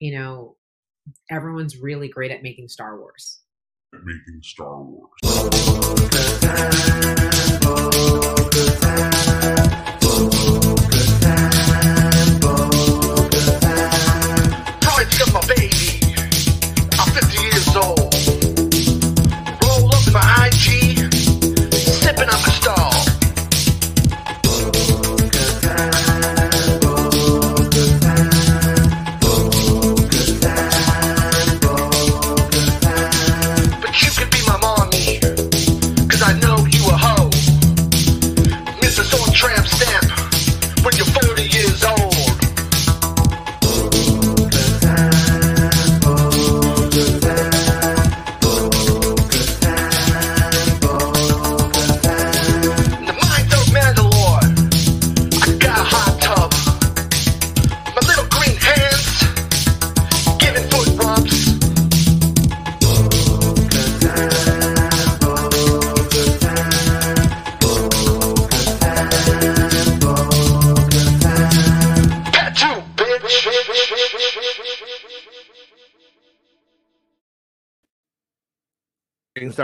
you 0.00 0.16
know, 0.18 0.56
everyone's 1.30 1.78
really 1.78 2.08
great 2.08 2.30
at 2.30 2.42
making 2.42 2.68
Star 2.68 2.98
Wars. 2.98 3.40
Making 3.92 4.42
Star 4.42 4.82
Wars. 4.82 5.08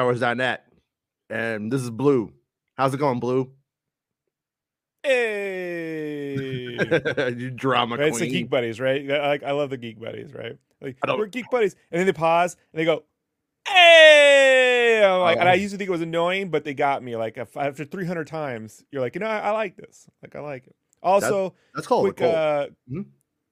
StarWars.net. 0.05 0.64
And 1.30 1.72
this 1.72 1.80
is 1.80 1.91
Blue. 1.91 2.33
How's 2.77 2.92
it 2.94 2.98
going, 2.98 3.20
Blue? 3.20 3.50
Hey, 5.02 6.34
you 7.36 7.50
drama 7.50 7.97
right? 7.97 8.08
It's 8.08 8.19
the. 8.19 8.30
Geek 8.30 8.48
Buddies, 8.48 8.80
right? 8.80 9.10
I, 9.10 9.27
like, 9.28 9.42
I 9.42 9.52
love 9.52 9.69
the 9.70 9.77
Geek 9.77 10.00
Buddies, 10.00 10.32
right? 10.32 10.56
Like 10.80 10.97
we're 11.06 11.27
Geek 11.27 11.50
Buddies, 11.50 11.77
and 11.91 11.98
then 11.98 12.06
they 12.06 12.12
pause 12.12 12.56
and 12.72 12.80
they 12.80 12.84
go, 12.86 13.05
"Hey!" 13.69 15.02
I'm 15.05 15.20
like, 15.20 15.38
and 15.38 15.48
I 15.48 15.55
used 15.55 15.72
to 15.72 15.78
think 15.78 15.88
it 15.88 15.92
was 15.92 16.00
annoying, 16.00 16.50
but 16.50 16.64
they 16.64 16.72
got 16.75 17.02
me. 17.02 17.16
Like 17.16 17.36
after 17.38 17.84
300 17.84 18.27
times, 18.27 18.82
you're 18.91 19.02
like, 19.02 19.14
you 19.14 19.20
know, 19.20 19.27
I, 19.27 19.38
I 19.38 19.50
like 19.50 19.77
this. 19.77 20.06
Like 20.22 20.36
I 20.36 20.41
like 20.41 20.66
it. 20.66 20.75
Also, 21.02 21.55
That's 21.75 21.86
called 21.86 22.16
quick, 22.16 22.22
uh, 22.22 22.69
Mhm. 22.91 23.06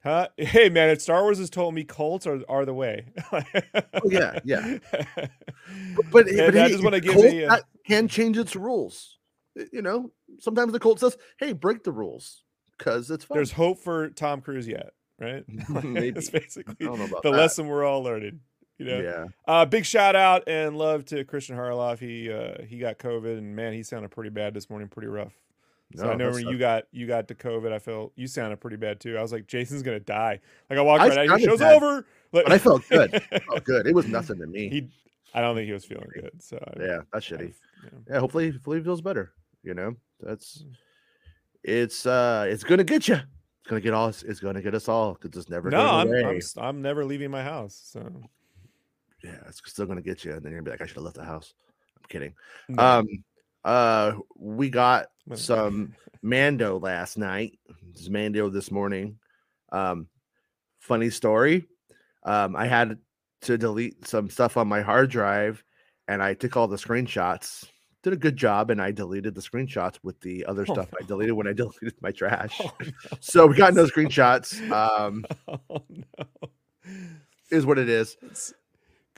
Huh? 0.04 0.28
Hey 0.36 0.68
man, 0.68 0.90
if 0.90 1.02
Star 1.02 1.22
Wars 1.22 1.38
has 1.38 1.50
told 1.50 1.74
me 1.74 1.84
cults 1.84 2.26
are, 2.26 2.40
are 2.48 2.64
the 2.64 2.74
way. 2.74 3.06
Oh, 3.32 3.42
yeah, 4.06 4.38
yeah. 4.44 4.78
but 6.10 6.26
and 6.28 6.36
but 6.36 6.56
I 6.56 6.62
hey, 6.62 6.68
just 6.68 6.84
wanna 6.84 7.00
give 7.00 7.14
Colt 7.14 7.26
a, 7.26 7.46
uh, 7.46 7.58
can 7.86 8.08
change 8.08 8.38
its 8.38 8.56
rules. 8.56 9.18
You 9.72 9.82
know, 9.82 10.12
sometimes 10.38 10.72
the 10.72 10.80
cult 10.80 11.00
says, 11.00 11.16
"Hey, 11.38 11.52
break 11.52 11.84
the 11.84 11.92
rules," 11.92 12.42
because 12.78 13.10
it's 13.10 13.24
fun. 13.24 13.36
There's 13.36 13.52
hope 13.52 13.80
for 13.80 14.08
Tom 14.10 14.40
Cruise 14.40 14.66
yet, 14.66 14.90
right? 15.20 15.44
That's 15.68 16.30
basically 16.30 16.74
I 16.80 16.84
don't 16.84 16.98
know 16.98 17.04
about 17.04 17.22
the 17.22 17.30
that. 17.30 17.36
lesson 17.36 17.66
we're 17.66 17.84
all 17.84 18.02
learning. 18.02 18.40
You 18.78 18.86
know? 18.86 19.00
Yeah, 19.00 19.24
Uh, 19.46 19.64
big 19.66 19.84
shout 19.84 20.16
out 20.16 20.48
and 20.48 20.76
love 20.76 21.04
to 21.06 21.24
Christian 21.24 21.56
Harloff. 21.56 21.98
He 21.98 22.32
uh, 22.32 22.64
he 22.66 22.78
got 22.78 22.98
COVID 22.98 23.38
and 23.38 23.54
man, 23.54 23.74
he 23.74 23.82
sounded 23.82 24.10
pretty 24.10 24.30
bad 24.30 24.54
this 24.54 24.70
morning, 24.70 24.88
pretty 24.88 25.08
rough. 25.08 25.34
So 25.96 26.04
No, 26.06 26.12
I 26.12 26.14
know 26.14 26.30
when 26.30 26.46
you 26.48 26.58
got 26.58 26.84
you 26.92 27.06
got 27.06 27.28
to 27.28 27.34
COVID, 27.34 27.72
I 27.72 27.78
felt 27.78 28.12
you 28.16 28.26
sounded 28.26 28.60
pretty 28.60 28.76
bad 28.76 29.00
too. 29.00 29.16
I 29.18 29.22
was 29.22 29.32
like, 29.32 29.46
Jason's 29.46 29.82
gonna 29.82 30.00
die. 30.00 30.40
Like 30.70 30.78
I 30.78 30.82
walked 30.82 31.02
I 31.02 31.08
right 31.08 31.30
out, 31.30 31.40
show's 31.40 31.58
bad, 31.60 31.74
over. 31.82 32.06
Like, 32.32 32.44
but 32.44 32.52
I 32.52 32.58
felt 32.58 32.82
good. 32.88 33.22
Oh, 33.50 33.58
good. 33.60 33.86
It 33.86 33.94
was 33.94 34.06
nothing 34.06 34.38
to 34.38 34.46
me. 34.46 34.68
he, 34.68 34.88
I 35.34 35.40
don't 35.40 35.54
think 35.54 35.66
he 35.66 35.72
was 35.72 35.84
feeling 35.84 36.08
good. 36.14 36.42
So 36.42 36.56
I- 36.58 36.82
yeah, 36.82 36.98
that's 37.12 37.26
shitty. 37.28 37.40
you 37.84 37.90
know. 37.92 37.98
Yeah, 38.08 38.18
hopefully, 38.20 38.50
hopefully 38.50 38.78
he 38.78 38.84
feels 38.84 39.00
better. 39.02 39.32
You 39.62 39.74
know, 39.74 39.94
that's 40.20 40.62
Mm. 40.62 40.72
it's 41.64 42.06
uh, 42.06 42.46
it's 42.48 42.64
gonna 42.64 42.84
get 42.84 43.06
you. 43.08 43.14
It's 43.16 43.68
gonna 43.68 43.80
get 43.80 43.94
all. 43.94 44.08
It's 44.08 44.40
gonna 44.40 44.62
get 44.62 44.74
us 44.74 44.88
all 44.88 45.12
because 45.20 45.38
it's 45.40 45.48
never 45.50 45.70
No, 45.70 45.80
I'm. 45.80 46.12
I'm 46.12 46.40
I'm 46.58 46.82
never 46.82 47.04
leaving 47.04 47.30
my 47.30 47.42
house. 47.44 47.80
So 47.84 48.00
Yeah, 49.22 49.36
it's 49.46 49.60
still 49.66 49.86
gonna 49.86 50.02
get 50.02 50.24
you, 50.24 50.32
and 50.32 50.42
then 50.42 50.50
you're 50.52 50.60
gonna 50.60 50.64
be 50.64 50.70
like, 50.72 50.82
I 50.82 50.86
should 50.86 50.96
have 50.96 51.04
left 51.04 51.16
the 51.16 51.24
house. 51.24 51.54
I'm 51.98 52.08
kidding. 52.08 52.34
no. 52.68 52.82
Um, 52.82 53.06
uh, 53.64 54.12
we 54.36 54.70
got 54.70 55.06
some 55.34 55.94
Mando 56.22 56.78
last 56.78 57.18
night. 57.18 57.58
This 57.92 58.02
is 58.02 58.10
Mando 58.10 58.48
this 58.48 58.70
morning. 58.70 59.18
Um, 59.70 60.06
funny 60.80 61.10
story. 61.10 61.66
Um, 62.24 62.54
I 62.56 62.66
had 62.66 62.98
to 63.42 63.58
delete 63.58 64.06
some 64.06 64.30
stuff 64.30 64.56
on 64.56 64.68
my 64.68 64.82
hard 64.82 65.10
drive, 65.10 65.64
and 66.08 66.22
I 66.22 66.34
took 66.34 66.56
all 66.56 66.68
the 66.68 66.76
screenshots. 66.76 67.66
Did 68.02 68.12
a 68.12 68.16
good 68.16 68.36
job, 68.36 68.70
and 68.70 68.82
I 68.82 68.90
deleted 68.90 69.34
the 69.34 69.40
screenshots 69.40 69.98
with 70.02 70.20
the 70.20 70.44
other 70.46 70.64
Oh, 70.68 70.72
stuff 70.72 70.88
I 71.00 71.04
deleted 71.04 71.34
when 71.34 71.46
I 71.46 71.52
deleted 71.54 71.94
my 72.00 72.10
trash. 72.10 72.60
Oh, 72.62 72.72
no. 72.80 72.90
So 73.20 73.46
we 73.46 73.56
got 73.56 73.74
no 73.74 73.86
screenshots. 73.86 74.58
Um, 74.72 75.24
Oh, 75.48 75.82
no. 75.88 76.04
is 77.50 77.64
what 77.66 77.78
it 77.78 77.88
is. 77.88 78.16
It's- 78.22 78.52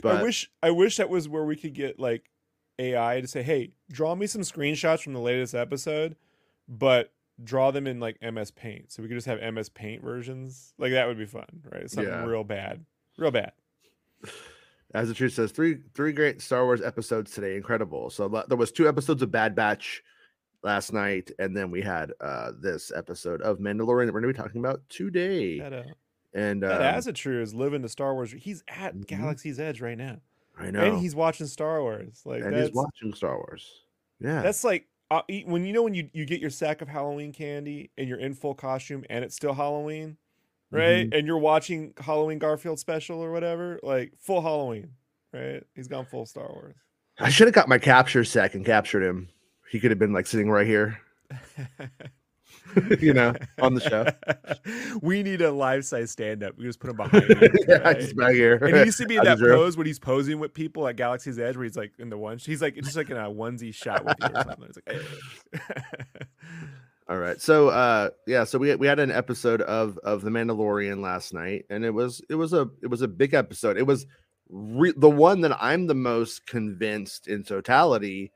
I 0.04 0.22
wish 0.22 0.50
I 0.62 0.70
wish 0.70 0.98
that 0.98 1.08
was 1.08 1.30
where 1.30 1.44
we 1.46 1.56
could 1.56 1.72
get 1.72 1.98
like 1.98 2.24
AI 2.78 3.20
to 3.20 3.26
say, 3.28 3.42
"Hey, 3.42 3.72
draw 3.90 4.14
me 4.14 4.26
some 4.26 4.42
screenshots 4.42 5.02
from 5.02 5.12
the 5.12 5.20
latest 5.20 5.54
episode, 5.54 6.16
but 6.68 7.12
draw 7.42 7.70
them 7.70 7.86
in 7.86 8.00
like 8.00 8.16
MS 8.22 8.50
Paint." 8.50 8.90
So 8.92 9.02
we 9.02 9.08
could 9.08 9.16
just 9.16 9.26
have 9.26 9.40
MS 9.40 9.68
Paint 9.68 10.02
versions. 10.02 10.74
Like 10.78 10.92
that 10.92 11.06
would 11.06 11.18
be 11.18 11.26
fun, 11.26 11.46
right? 11.72 11.88
Something 11.90 12.12
Yeah. 12.12 12.24
real 12.24 12.44
bad. 12.44 12.84
Real 13.16 13.30
bad. 13.30 13.52
as 14.94 15.08
the 15.08 15.14
truth 15.14 15.32
says, 15.32 15.50
three 15.52 15.78
three 15.94 16.12
great 16.12 16.40
Star 16.40 16.64
Wars 16.64 16.80
episodes 16.82 17.32
today. 17.32 17.56
Incredible. 17.56 18.10
So 18.10 18.28
there 18.48 18.56
was 18.56 18.72
two 18.72 18.88
episodes 18.88 19.22
of 19.22 19.30
Bad 19.30 19.54
Batch 19.54 20.02
last 20.62 20.92
night, 20.92 21.30
and 21.38 21.56
then 21.56 21.70
we 21.70 21.80
had 21.82 22.12
uh 22.20 22.52
this 22.60 22.92
episode 22.94 23.42
of 23.42 23.58
Mandalorian 23.58 24.06
that 24.06 24.14
we're 24.14 24.20
going 24.20 24.32
to 24.34 24.38
be 24.38 24.42
talking 24.42 24.60
about 24.60 24.80
today. 24.88 25.58
That, 25.58 25.72
uh, 25.72 25.82
And 26.32 26.62
that 26.62 26.80
um, 26.80 26.82
as 26.82 27.06
a 27.06 27.12
true 27.12 27.40
is 27.42 27.54
living 27.54 27.82
the 27.82 27.88
Star 27.88 28.14
Wars. 28.14 28.32
He's 28.32 28.62
at 28.68 28.94
Mhm. 28.96 29.06
Galaxy's 29.06 29.60
Edge 29.60 29.80
right 29.80 29.98
now, 29.98 30.20
I 30.58 30.70
know, 30.70 30.80
and 30.80 30.98
he's 30.98 31.14
watching 31.14 31.46
Star 31.46 31.80
Wars. 31.82 32.22
Like 32.24 32.42
and 32.42 32.54
that's 32.54 32.68
he's 32.68 32.76
watching 32.76 33.14
Star 33.14 33.36
Wars. 33.36 33.68
Yeah, 34.20 34.42
that's 34.42 34.64
like 34.64 34.86
uh, 35.10 35.22
when 35.46 35.64
you 35.64 35.72
know 35.72 35.82
when 35.82 35.94
you 35.94 36.08
you 36.12 36.24
get 36.24 36.40
your 36.40 36.50
sack 36.50 36.82
of 36.82 36.88
Halloween 36.88 37.32
candy 37.32 37.90
and 37.98 38.08
you're 38.08 38.18
in 38.18 38.34
full 38.34 38.54
costume 38.54 39.04
and 39.10 39.24
it's 39.24 39.34
still 39.34 39.54
Halloween, 39.54 40.16
right? 40.70 41.06
Mm-hmm. 41.06 41.14
And 41.14 41.26
you're 41.26 41.38
watching 41.38 41.94
Halloween 41.98 42.38
Garfield 42.38 42.78
special 42.78 43.22
or 43.22 43.30
whatever, 43.30 43.80
like 43.82 44.12
full 44.18 44.40
Halloween, 44.42 44.90
right? 45.32 45.62
He's 45.74 45.88
gone 45.88 46.06
full 46.06 46.26
Star 46.26 46.48
Wars. 46.48 46.74
I 47.18 47.30
should 47.30 47.46
have 47.46 47.54
got 47.54 47.68
my 47.68 47.78
capture 47.78 48.24
sack 48.24 48.54
and 48.54 48.64
captured 48.64 49.02
him. 49.02 49.28
He 49.70 49.78
could 49.78 49.90
have 49.90 49.98
been 49.98 50.12
like 50.12 50.26
sitting 50.26 50.50
right 50.50 50.66
here, 50.66 51.00
you 53.00 53.12
know, 53.12 53.34
on 53.60 53.74
the 53.74 53.80
show. 53.80 54.06
we 55.02 55.22
need 55.22 55.42
a 55.42 55.52
life 55.52 55.84
size 55.84 56.10
stand 56.10 56.42
up. 56.42 56.56
We 56.56 56.64
just 56.64 56.80
put 56.80 56.90
him 56.90 56.96
behind 56.96 57.24
him. 57.24 57.50
yeah, 57.68 57.76
right? 57.76 58.00
just 58.00 58.16
back 58.16 58.32
here. 58.32 58.56
And 58.56 58.76
he 58.76 58.84
used 58.84 58.98
to 58.98 59.06
be 59.06 59.16
in 59.16 59.24
that 59.24 59.38
pose 59.38 59.76
when 59.76 59.86
he's 59.86 59.98
posing 59.98 60.38
with 60.38 60.54
people 60.54 60.86
at 60.88 60.96
Galaxy's 60.96 61.38
Edge, 61.38 61.56
where 61.56 61.64
he's 61.64 61.76
like 61.76 61.92
in 61.98 62.10
the 62.10 62.18
one. 62.18 62.38
He's 62.38 62.62
like 62.62 62.76
just 62.76 62.96
like 62.96 63.10
in 63.10 63.16
a 63.16 63.30
onesie 63.30 63.74
shot 63.74 64.04
with 64.04 64.16
you 64.20 64.28
or 64.28 64.44
something. 64.44 64.68
It's 64.68 64.78
like, 64.86 65.60
hey. 65.60 65.82
All 67.08 67.18
right. 67.18 67.40
So 67.40 67.68
uh 67.68 68.10
yeah, 68.26 68.44
so 68.44 68.58
we 68.58 68.74
we 68.76 68.86
had 68.86 68.98
an 68.98 69.10
episode 69.10 69.60
of 69.62 69.98
of 69.98 70.22
The 70.22 70.30
Mandalorian 70.30 71.02
last 71.02 71.34
night 71.34 71.66
and 71.68 71.84
it 71.84 71.90
was 71.90 72.22
it 72.30 72.34
was 72.34 72.52
a 72.52 72.68
it 72.82 72.86
was 72.86 73.02
a 73.02 73.08
big 73.08 73.34
episode. 73.34 73.76
It 73.76 73.86
was 73.86 74.06
re- 74.48 74.94
the 74.96 75.10
one 75.10 75.42
that 75.42 75.56
I'm 75.60 75.86
the 75.86 75.94
most 75.94 76.46
convinced 76.46 77.28
in 77.28 77.42
totality 77.44 78.32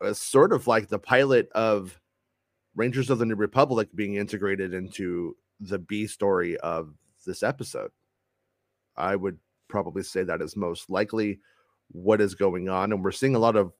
was 0.00 0.20
sort 0.20 0.52
of 0.52 0.66
like 0.66 0.88
the 0.88 0.98
pilot 0.98 1.48
of 1.52 1.99
Rangers 2.80 3.10
of 3.10 3.18
the 3.18 3.26
New 3.26 3.34
Republic 3.34 3.90
being 3.94 4.14
integrated 4.14 4.72
into 4.72 5.36
the 5.60 5.78
B 5.78 6.06
story 6.06 6.56
of 6.60 6.94
this 7.26 7.42
episode. 7.42 7.90
I 8.96 9.16
would 9.16 9.38
probably 9.68 10.02
say 10.02 10.22
that 10.22 10.40
is 10.40 10.56
most 10.56 10.88
likely 10.88 11.40
what 11.92 12.22
is 12.22 12.34
going 12.34 12.70
on 12.70 12.94
and 12.94 13.04
we're 13.04 13.12
seeing 13.12 13.34
a 13.34 13.38
lot 13.38 13.54
of 13.54 13.74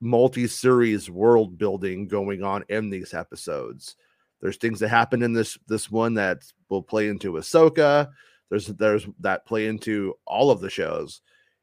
multi-series 0.00 1.08
world 1.08 1.58
building 1.58 2.08
going 2.08 2.42
on 2.42 2.64
in 2.68 2.90
these 2.90 3.14
episodes. 3.14 3.94
There's 4.40 4.56
things 4.56 4.80
that 4.80 4.88
happen 4.88 5.22
in 5.22 5.32
this 5.32 5.56
this 5.68 5.88
one 5.88 6.14
that 6.14 6.42
will 6.68 6.82
play 6.82 7.06
into 7.06 7.34
Ahsoka. 7.34 8.08
There's 8.50 8.66
there's 8.66 9.06
that 9.20 9.46
play 9.46 9.68
into 9.68 10.14
all 10.26 10.50
of 10.50 10.58
the 10.58 10.70
shows. 10.70 11.20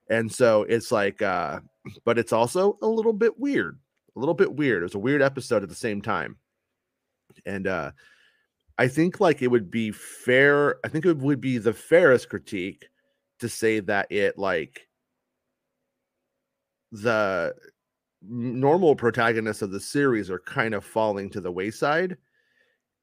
And 0.09 0.31
so 0.31 0.63
it's 0.63 0.89
like 0.89 1.21
uh 1.21 1.59
but 2.05 2.17
it's 2.17 2.31
also 2.31 2.77
a 2.81 2.87
little 2.87 3.11
bit 3.11 3.37
weird. 3.37 3.77
A 4.15 4.19
little 4.19 4.33
bit 4.33 4.55
weird. 4.55 4.83
It's 4.83 4.95
a 4.95 4.99
weird 4.99 5.21
episode 5.21 5.61
at 5.61 5.67
the 5.67 5.75
same 5.75 6.01
time. 6.01 6.37
And 7.45 7.67
uh 7.67 7.91
I 8.77 8.87
think 8.87 9.19
like 9.19 9.41
it 9.41 9.47
would 9.47 9.71
be 9.71 9.91
fair. 9.91 10.77
I 10.83 10.89
think 10.89 11.05
it 11.05 11.17
would 11.17 11.39
be 11.39 11.57
the 11.57 11.73
fairest 11.73 12.29
critique 12.29 12.85
to 13.39 13.47
say 13.49 13.79
that 13.81 14.11
it 14.11 14.37
like 14.37 14.87
the 16.91 17.53
normal 18.21 18.95
protagonists 18.95 19.61
of 19.61 19.71
the 19.71 19.79
series 19.79 20.29
are 20.29 20.39
kind 20.39 20.73
of 20.73 20.83
falling 20.83 21.29
to 21.29 21.41
the 21.41 21.51
wayside. 21.51 22.17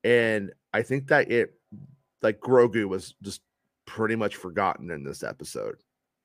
And 0.04 0.52
I 0.72 0.82
think 0.82 1.08
that 1.08 1.30
it 1.30 1.54
like 2.22 2.40
Grogu 2.40 2.86
was 2.86 3.14
just 3.22 3.40
pretty 3.86 4.16
much 4.16 4.36
forgotten 4.36 4.90
in 4.90 5.04
this 5.04 5.22
episode. 5.22 5.76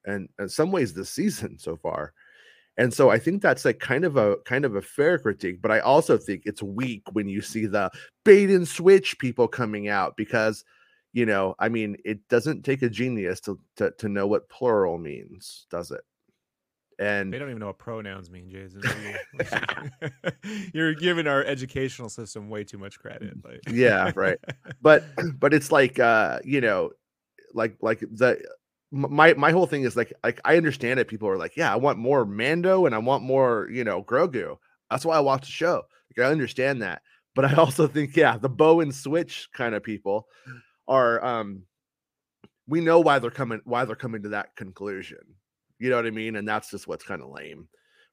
And 0.06 0.30
in 0.40 0.50
some 0.50 0.72
ways 0.72 0.94
this 0.94 1.10
season 1.10 1.58
so 1.58 1.76
far. 1.76 2.14
And 2.78 2.94
so 2.94 3.10
I 3.10 3.18
think 3.18 3.42
that's 3.42 3.66
like 3.66 3.80
kind 3.80 4.06
of 4.06 4.18
a 4.18 4.38
kind 4.46 4.64
of 4.66 4.76
a 4.76 4.82
fair 4.82 5.18
critique, 5.18 5.62
but 5.62 5.72
I 5.72 5.80
also 5.80 6.18
think 6.18 6.44
it's 6.46 6.62
weak 6.62 7.04
when 7.14 7.28
you 7.28 7.42
see 7.42 7.66
the 7.66 7.90
bait 8.24 8.50
and 8.52 8.68
switch 8.68 9.18
people 9.18 9.48
coming 9.48 9.88
out 9.88 10.16
because 10.16 10.64
you 11.14 11.26
know, 11.26 11.56
I 11.58 11.70
mean, 11.70 11.98
it 12.06 12.28
doesn't 12.28 12.64
take 12.64 12.84
a 12.84 12.90
genius 12.90 13.40
to 13.42 13.60
to, 13.78 13.92
to 13.98 14.10
know 14.10 14.28
what 14.28 14.50
plural 14.50 14.98
means, 15.00 15.66
does 15.72 15.90
it? 15.90 16.02
And 17.00 17.32
They 17.32 17.40
don't 17.40 17.50
even 17.50 17.60
know 17.60 17.68
what 17.68 17.78
pronouns 17.78 18.30
mean, 18.30 18.50
Jason. 18.50 18.82
You're- 20.74 20.96
giving 20.96 21.28
our 21.28 21.44
educational 21.44 22.10
system 22.10 22.50
way 22.50 22.64
too 22.64 22.78
much 22.78 23.00
credit. 23.00 23.34
Like. 23.44 23.62
Yeah, 23.70 24.12
right. 24.16 24.38
but 24.82 25.04
but 25.40 25.54
it's 25.54 25.72
like 25.72 26.00
uh 26.00 26.40
you 26.44 26.62
know 26.62 26.92
like 27.54 27.78
like 27.82 28.00
the 28.00 28.44
my 28.92 29.34
my 29.34 29.52
whole 29.52 29.66
thing 29.66 29.84
is 29.84 29.96
like 29.98 30.14
like 30.24 30.40
i 30.46 30.56
understand 30.56 31.00
it 31.00 31.08
people 31.08 31.28
are 31.28 31.38
like 31.38 31.58
yeah 31.58 31.72
i 31.72 31.76
want 31.76 31.98
more 31.98 32.26
mando 32.26 32.86
and 32.86 32.96
i 32.96 32.98
want 32.98 33.24
more 33.24 33.68
you 33.72 33.84
know 33.84 34.04
grogu. 34.04 34.58
That's 34.90 35.06
why 35.06 35.18
i 35.18 35.20
watch 35.20 35.42
the 35.42 35.52
show. 35.52 35.84
Like 36.16 36.26
i 36.26 36.32
understand 36.32 36.82
that. 36.82 37.02
But 37.36 37.46
i 37.46 37.54
also 37.58 37.88
think 37.88 38.16
yeah 38.16 38.38
the 38.38 38.50
bow 38.50 38.80
and 38.80 38.94
switch 38.94 39.50
kind 39.54 39.76
of 39.76 39.84
people 39.84 40.28
are 40.88 41.24
um 41.24 41.64
we 42.68 42.82
know 42.82 43.00
why 43.00 43.20
they're 43.20 43.32
coming 43.32 43.62
why 43.66 43.86
they're 43.86 43.96
coming 43.96 44.24
to 44.24 44.30
that 44.30 44.56
conclusion. 44.56 45.20
You 45.80 45.90
know 45.90 45.98
what 45.98 46.08
i 46.08 46.12
mean? 46.12 46.38
And 46.38 46.48
that's 46.48 46.72
just 46.72 46.88
what's 46.88 47.04
kind 47.04 47.22
of 47.22 47.30
lame. 47.30 47.68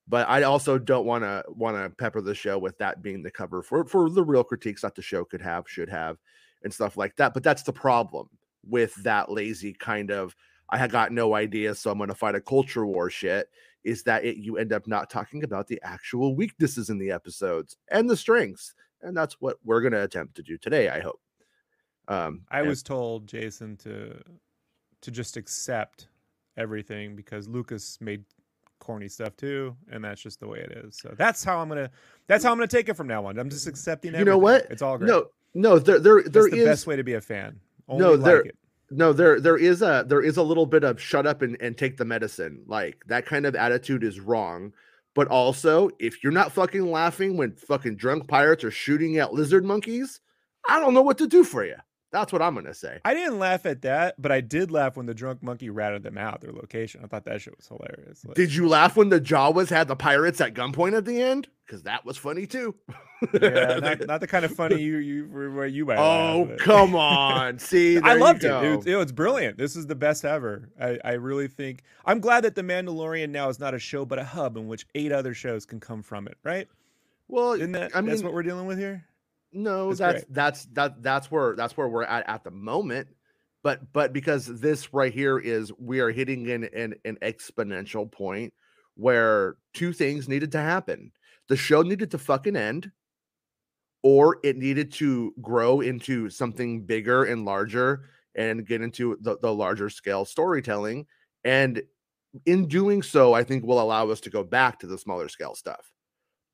But 0.07 0.29
I 0.29 0.43
also 0.43 0.79
don't 0.79 1.07
want 1.07 1.25
to 1.25 1.45
want 1.49 1.77
to 1.77 1.89
pepper 1.89 2.21
the 2.21 2.35
show 2.35 2.59
with 2.59 2.77
that 2.79 3.03
being 3.03 3.23
the 3.23 3.31
cover 3.31 3.63
for 3.63 3.87
for 3.87 4.11
the 4.11 4.25
real 4.25 4.45
critiques 4.45 4.83
that 4.83 4.95
the 4.95 5.03
show 5.03 5.25
could 5.25 5.41
have, 5.41 5.65
should 5.67 5.89
have, 5.89 6.19
and 6.63 6.75
stuff 6.75 6.97
like 6.97 7.17
that. 7.17 7.33
But 7.33 7.43
that's 7.43 7.63
the 7.63 7.73
problem 7.73 8.29
with 8.67 8.95
that 8.97 9.31
lazy 9.31 9.73
kind 9.73 10.11
of 10.11 10.35
I 10.71 10.79
had 10.79 10.91
got 10.91 11.13
no 11.13 11.35
idea, 11.35 11.75
so 11.75 11.91
I'm 11.91 11.99
going 11.99 12.09
to 12.09 12.15
fight 12.15 12.35
a 12.35 12.41
culture 12.41 12.87
war 12.87 13.11
shit. 13.11 13.49
Is 13.85 14.03
that 14.05 14.25
it? 14.25 14.37
You 14.39 14.57
end 14.57 14.73
up 14.73 14.87
not 14.87 15.11
talking 15.11 15.45
about 15.45 15.67
the 15.69 15.79
actual 15.83 16.35
weaknesses 16.35 16.89
in 16.91 16.99
the 16.99 17.11
episodes 17.11 17.77
and 17.91 18.09
the 18.09 18.17
strengths, 18.17 18.75
and 19.03 19.17
that's 19.17 19.41
what 19.41 19.59
we're 19.65 19.83
going 19.83 19.93
to 19.93 20.03
attempt 20.03 20.35
to 20.37 20.43
do 20.43 20.57
today. 20.57 20.89
I 20.89 21.01
hope. 21.01 21.21
Um, 22.09 22.43
I 22.51 22.61
and- 22.61 22.69
was 22.69 22.83
told 22.83 23.27
Jason 23.27 23.77
to 23.79 24.21
to 25.03 25.11
just 25.11 25.37
accept 25.37 26.09
everything 26.57 27.15
because 27.15 27.47
Lucas 27.47 27.99
made 28.01 28.25
corny 28.81 29.09
stuff 29.09 29.37
too, 29.37 29.77
and 29.91 30.03
that's 30.05 30.21
just 30.23 30.41
the 30.41 30.49
way 30.49 30.61
it 30.61 30.73
is. 30.73 30.97
So 30.99 31.15
that's 31.17 31.45
how 31.45 31.59
I'm 31.61 31.69
gonna 31.69 31.91
that's 32.27 32.43
how 32.45 32.51
I'm 32.53 32.57
gonna 32.57 32.67
take 32.69 32.89
it 32.89 32.95
from 32.95 33.07
now 33.07 33.27
on. 33.27 33.39
I'm 33.39 33.51
just 33.51 33.67
accepting. 33.67 34.15
You 34.15 34.25
know 34.25 34.39
what? 34.39 34.67
It's 34.71 34.83
all 34.83 34.97
great. 34.99 35.09
no, 35.09 35.27
no. 35.55 35.79
There, 35.79 35.99
there, 35.99 36.23
there 36.23 36.31
that's 36.45 36.51
the 36.51 36.59
is 36.61 36.65
best 36.65 36.87
way 36.87 36.97
to 36.97 37.05
be 37.05 37.15
a 37.15 37.21
fan. 37.21 37.61
Only 37.87 38.03
No, 38.05 38.13
like 38.13 38.25
there- 38.25 38.41
it. 38.43 38.57
No 38.97 39.13
there 39.13 39.41
there 39.41 39.57
is 39.57 39.83
a 39.83 40.05
there 40.09 40.23
is 40.23 40.37
a 40.37 40.43
little 40.43 40.67
bit 40.67 40.85
of 40.85 41.01
shut 41.01 41.27
up 41.27 41.43
and, 41.43 41.57
and 41.61 41.77
take 41.77 41.97
the 41.97 42.05
medicine 42.05 42.63
like 42.67 43.03
that 43.07 43.27
kind 43.27 43.47
of 43.47 43.55
attitude 43.55 44.05
is 44.05 44.21
wrong 44.21 44.73
but 45.15 45.29
also 45.29 45.91
if 45.99 46.23
you're 46.23 46.33
not 46.33 46.53
fucking 46.53 46.91
laughing 46.91 47.37
when 47.37 47.53
fucking 47.53 47.97
drunk 47.97 48.29
pirates 48.29 48.65
are 48.65 48.71
shooting 48.71 49.19
at 49.19 49.35
lizard 49.35 49.65
monkeys 49.65 50.21
i 50.69 50.79
don't 50.81 50.95
know 50.95 51.03
what 51.03 51.19
to 51.19 51.27
do 51.27 51.45
for 51.45 51.65
you 51.65 51.77
that's 52.15 52.33
what 52.33 52.41
i'm 52.41 52.55
gonna 52.55 52.73
say 52.73 53.01
I 53.05 53.13
didn't 53.13 53.39
laugh 53.39 53.67
at 53.67 53.83
that, 53.83 54.15
but 54.23 54.31
I 54.33 54.41
did 54.41 54.71
laugh 54.71 54.97
when 54.97 55.07
the 55.07 55.15
drunk 55.15 55.43
monkey 55.43 55.69
ratted 55.69 56.03
them 56.05 56.17
out 56.17 56.41
their 56.41 56.53
location. 56.53 57.01
I 57.03 57.09
thought 57.09 57.25
that 57.25 57.41
shit 57.41 57.57
was 57.57 57.67
hilarious. 57.67 58.25
Like, 58.25 58.37
did 58.37 58.55
you 58.55 58.69
laugh 58.69 58.97
when 58.97 59.09
the 59.09 59.21
jawas 59.21 59.69
had 59.69 59.89
the 59.89 59.97
pirates 59.97 60.41
at 60.41 60.55
gunpoint 60.55 60.97
at 60.97 61.05
the 61.05 61.21
end 61.21 61.49
because 61.67 61.83
that 61.83 62.05
was 62.05 62.17
funny 62.17 62.47
too 62.47 62.75
yeah, 63.41 63.79
not, 63.83 64.07
not 64.07 64.21
the 64.21 64.27
kind 64.27 64.45
of 64.45 64.55
funny 64.55 64.81
you 64.81 64.99
you 64.99 65.25
where 65.27 65.67
you 65.67 65.85
might. 65.87 65.99
oh 65.99 66.45
but- 66.47 66.59
come 66.61 66.95
on 67.19 67.59
see 67.59 67.99
I 67.99 68.15
loved 68.15 68.45
it. 68.45 68.51
It 68.51 68.77
was, 68.77 68.87
it 68.87 68.95
was 68.97 69.13
brilliant. 69.13 69.59
This 69.59 69.75
is 69.77 69.87
the 69.87 69.95
best 69.97 70.25
ever. 70.25 70.71
I, 70.81 70.99
I 71.05 71.13
really 71.15 71.49
think 71.49 71.83
I'm 72.05 72.21
glad 72.21 72.45
that 72.45 72.55
The 72.55 72.63
Mandalorian 72.63 73.31
now 73.31 73.49
is 73.49 73.59
not 73.59 73.75
a 73.75 73.79
show 73.79 74.05
but 74.05 74.19
a 74.19 74.25
hub 74.25 74.57
in 74.57 74.69
which 74.69 74.87
eight 74.95 75.11
other 75.13 75.35
shows 75.35 75.67
can 75.67 75.81
come 75.81 76.03
from 76.03 76.29
it. 76.29 76.39
Right? 76.45 76.69
well 77.29 77.53
Isn't 77.55 77.73
that 77.73 77.97
i 77.97 78.01
mean 78.01 78.11
that's 78.11 78.23
what 78.23 78.35
we're 78.35 78.43
dealing 78.43 78.67
with 78.67 78.79
here? 78.79 79.05
No, 79.55 79.95
that's 79.95 80.25
great. 80.25 80.35
that's 80.35 80.65
that 80.73 81.03
that's 81.03 81.31
where 81.31 81.55
that's 81.55 81.77
where 81.77 81.89
we're 81.89 82.03
at 82.03 82.29
at 82.29 82.45
the 82.45 82.51
moment. 82.51 83.09
But 83.63 83.93
but 83.93 84.13
because 84.13 84.47
this 84.61 84.93
right 84.93 85.13
here 85.13 85.39
is 85.39 85.73
we 85.79 86.01
are 86.01 86.11
hitting 86.11 86.51
an 86.51 86.65
an, 86.65 86.95
an 87.05 87.17
exponential 87.23 88.11
point 88.11 88.53
where 88.97 89.57
two 89.73 89.93
things 89.93 90.29
needed 90.29 90.53
to 90.53 90.59
happen. 90.61 91.13
The 91.49 91.57
show 91.57 91.83
needed 91.83 92.11
to 92.11 92.19
fucking 92.19 92.57
end, 92.57 92.91
or 94.03 94.39
it 94.43 94.57
needed 94.57 94.93
to 94.95 95.33
grow 95.41 95.81
into 95.81 96.29
something 96.31 96.83
bigger 96.83 97.25
and 97.25 97.45
larger 97.45 98.07
and 98.35 98.67
get 98.67 98.83
into 98.83 99.17
the, 99.21 99.39
the 99.41 99.53
larger 99.53 99.89
scale 99.89 100.25
storytelling. 100.25 101.07
And 101.45 101.83
in 102.47 102.67
doing 102.67 103.03
so, 103.03 103.35
I 103.35 103.45
think 103.45 103.65
will 103.65 103.81
allow 103.81 104.11
us 104.11 104.21
to 104.23 104.31
go 104.31 104.43
back 104.43 104.81
to 104.81 104.87
the 104.87 104.99
smaller 104.99 105.29
scale 105.29 105.55
stuff. 105.55 105.93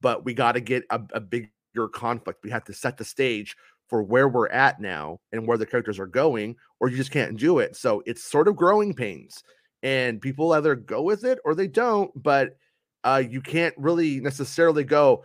But 0.03 0.25
we 0.25 0.35
got 0.35 0.53
to 0.53 0.61
get 0.61 0.85
a, 0.91 1.01
a 1.13 1.21
bigger 1.21 1.51
conflict. 1.89 2.43
We 2.43 2.51
have 2.51 2.65
to 2.65 2.75
set 2.75 2.97
the 2.97 3.05
stage 3.05 3.57
for 3.89 4.03
where 4.03 4.29
we're 4.29 4.49
at 4.49 4.81
now 4.81 5.21
and 5.33 5.47
where 5.47 5.59
the 5.59 5.67
characters 5.67 5.99
are 5.99 6.07
going, 6.07 6.57
or 6.79 6.89
you 6.89 6.97
just 6.97 7.11
can't 7.11 7.37
do 7.37 7.59
it. 7.59 7.77
So 7.77 8.03
it's 8.07 8.23
sort 8.23 8.49
of 8.49 8.57
growing 8.57 8.95
pains, 8.95 9.43
and 9.83 10.21
people 10.21 10.53
either 10.53 10.75
go 10.77 11.03
with 11.03 11.25
it 11.25 11.39
or 11.45 11.55
they 11.55 11.67
don't. 11.67 12.11
But 12.15 12.57
uh, 13.05 13.23
you 13.29 13.41
can't 13.41 13.75
really 13.77 14.21
necessarily 14.21 14.85
go. 14.85 15.25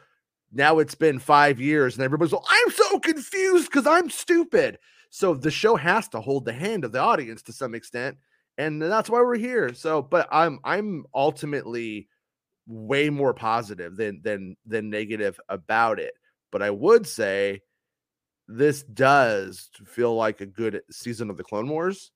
Now 0.51 0.79
it's 0.79 0.95
been 0.95 1.19
five 1.19 1.59
years, 1.59 1.95
and 1.95 2.03
everybody's 2.03 2.31
like, 2.31 2.43
I'm 2.49 2.71
so 2.71 2.99
confused 2.99 3.69
because 3.69 3.85
I'm 3.85 4.09
stupid. 4.09 4.79
So 5.09 5.33
the 5.33 5.51
show 5.51 5.75
has 5.75 6.07
to 6.09 6.21
hold 6.21 6.45
the 6.45 6.53
hand 6.53 6.83
of 6.83 6.91
the 6.91 6.99
audience 6.99 7.41
to 7.43 7.53
some 7.53 7.75
extent, 7.75 8.17
and 8.57 8.81
that's 8.81 9.09
why 9.09 9.21
we're 9.21 9.37
here. 9.37 9.73
So, 9.73 10.01
but 10.01 10.27
I'm 10.31 10.59
I'm 10.63 11.05
ultimately 11.13 12.07
way 12.67 13.09
more 13.09 13.33
positive 13.33 13.95
than 13.95 14.21
than 14.23 14.55
than 14.65 14.89
negative 14.89 15.39
about 15.49 15.99
it. 15.99 16.13
But 16.55 16.61
I 16.63 16.69
would 16.71 17.05
say 17.05 17.63
this 18.47 18.81
does 18.81 19.69
feel 19.85 20.15
like 20.15 20.39
a 20.39 20.45
good 20.45 20.83
season 20.89 21.29
of 21.29 21.35
the 21.35 21.43
Clone 21.43 21.67
Wars, 21.67 22.11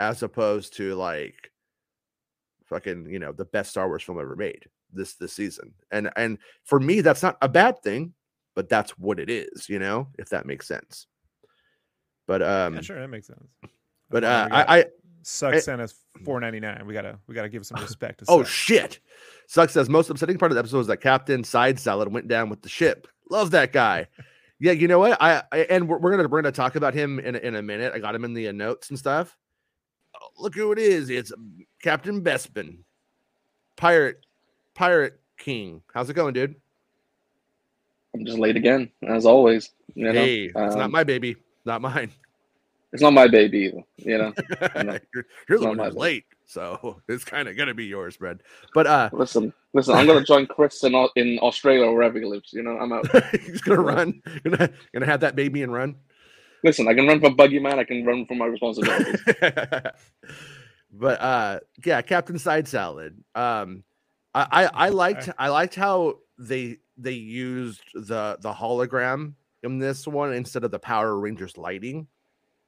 as 0.00 0.24
opposed 0.24 0.76
to 0.78 0.96
like 0.96 1.52
fucking 2.64 3.06
you 3.08 3.20
know 3.20 3.30
the 3.30 3.44
best 3.44 3.70
Star 3.70 3.86
Wars 3.86 4.02
film 4.02 4.18
ever 4.18 4.34
made 4.34 4.64
this 4.92 5.14
this 5.14 5.32
season. 5.32 5.74
And 5.92 6.10
and 6.16 6.38
for 6.64 6.80
me, 6.80 7.02
that's 7.02 7.22
not 7.22 7.38
a 7.40 7.48
bad 7.48 7.82
thing, 7.84 8.14
but 8.56 8.68
that's 8.68 8.98
what 8.98 9.20
it 9.20 9.30
is. 9.30 9.68
You 9.68 9.78
know, 9.78 10.08
if 10.18 10.28
that 10.30 10.44
makes 10.44 10.66
sense. 10.66 11.06
But 12.26 12.42
um, 12.42 12.74
yeah, 12.74 12.80
sure, 12.80 12.98
that 12.98 13.06
makes 13.10 13.28
sense. 13.28 13.46
but 14.10 14.24
uh, 14.24 14.48
I, 14.50 14.78
I 14.78 14.84
Suck 15.22 15.54
I- 15.54 15.60
sent 15.60 15.80
us 15.80 15.94
four 16.24 16.40
ninety 16.40 16.58
nine. 16.58 16.82
We 16.84 16.94
gotta 16.94 17.20
we 17.28 17.36
gotta 17.36 17.48
give 17.48 17.64
some 17.64 17.80
respect 17.80 18.18
to 18.18 18.24
Oh 18.26 18.42
Suck. 18.42 18.50
shit! 18.50 18.98
Suck 19.46 19.70
says 19.70 19.88
most 19.88 20.10
upsetting 20.10 20.36
part 20.38 20.50
of 20.50 20.56
the 20.56 20.58
episode 20.58 20.78
was 20.78 20.86
that 20.88 20.96
Captain 21.00 21.44
Side 21.44 21.78
Salad 21.78 22.12
went 22.12 22.26
down 22.26 22.48
with 22.50 22.60
the 22.60 22.68
ship. 22.68 23.06
Love 23.30 23.50
that 23.52 23.72
guy. 23.72 24.06
yeah, 24.60 24.72
you 24.72 24.88
know 24.88 24.98
what? 24.98 25.20
I, 25.20 25.42
I 25.52 25.58
and 25.70 25.88
we're, 25.88 25.98
we're 25.98 26.10
gonna 26.16 26.28
we're 26.28 26.42
gonna 26.42 26.52
talk 26.52 26.76
about 26.76 26.94
him 26.94 27.18
in 27.18 27.34
a, 27.34 27.38
in 27.38 27.54
a 27.56 27.62
minute. 27.62 27.92
I 27.94 27.98
got 27.98 28.14
him 28.14 28.24
in 28.24 28.34
the 28.34 28.48
uh, 28.48 28.52
notes 28.52 28.90
and 28.90 28.98
stuff. 28.98 29.36
Oh, 30.20 30.28
look 30.38 30.54
who 30.54 30.72
it 30.72 30.78
is! 30.78 31.10
It's 31.10 31.32
Captain 31.82 32.22
Bespin, 32.22 32.78
pirate, 33.76 34.24
pirate 34.74 35.20
king. 35.38 35.82
How's 35.92 36.08
it 36.10 36.14
going, 36.14 36.34
dude? 36.34 36.54
I'm 38.14 38.24
just 38.24 38.38
late 38.38 38.56
again, 38.56 38.90
as 39.06 39.26
always. 39.26 39.70
You 39.94 40.04
know, 40.04 40.12
hey, 40.12 40.44
it's 40.44 40.54
not 40.54 40.80
Um, 40.82 40.92
my 40.92 41.02
baby, 41.02 41.36
not 41.64 41.80
mine. 41.82 42.10
it's 42.92 43.02
not 43.02 43.12
my 43.12 43.26
baby 43.26 43.58
either. 43.58 43.82
You 43.96 44.18
know, 44.18 44.32
you're, 45.14 45.26
you're 45.48 45.58
the 45.58 45.66
one 45.66 45.78
who's 45.78 45.94
late, 45.94 46.24
so 46.46 47.00
it's 47.08 47.24
kind 47.24 47.48
of 47.48 47.56
gonna 47.56 47.74
be 47.74 47.86
yours, 47.86 48.16
Brad. 48.16 48.40
But 48.74 48.86
uh, 48.86 49.10
listen, 49.12 49.52
listen. 49.72 49.94
I'm 49.94 50.06
gonna 50.06 50.24
join 50.24 50.46
Chris 50.46 50.82
in 50.84 50.94
in 51.16 51.38
Australia 51.40 51.84
or 51.84 51.94
wherever 51.94 52.18
he 52.18 52.24
lives. 52.24 52.52
You 52.52 52.62
know, 52.62 52.78
I'm 52.78 52.92
out. 52.92 53.06
he's 53.40 53.60
gonna 53.60 53.80
run, 53.80 54.22
gonna 54.44 54.70
gonna 54.92 55.06
have 55.06 55.20
that 55.20 55.36
baby 55.36 55.62
and 55.62 55.72
run. 55.72 55.96
Listen, 56.62 56.88
I 56.88 56.94
can 56.94 57.06
run 57.06 57.20
from 57.20 57.36
Buggy 57.36 57.58
Man. 57.58 57.78
I 57.78 57.84
can 57.84 58.04
run 58.04 58.24
from 58.26 58.38
my 58.38 58.46
responsibilities. 58.46 59.20
but 60.94 61.20
uh 61.20 61.60
yeah 61.84 62.00
captain 62.00 62.38
side 62.38 62.68
salad 62.68 63.16
um 63.34 63.82
I, 64.34 64.46
I 64.50 64.70
i 64.86 64.88
liked 64.90 65.28
i 65.38 65.48
liked 65.48 65.74
how 65.74 66.18
they 66.38 66.78
they 66.96 67.12
used 67.12 67.82
the 67.94 68.38
the 68.40 68.52
hologram 68.52 69.34
in 69.62 69.78
this 69.78 70.06
one 70.06 70.32
instead 70.32 70.64
of 70.64 70.70
the 70.70 70.78
power 70.78 71.18
rangers 71.18 71.58
lighting 71.58 72.06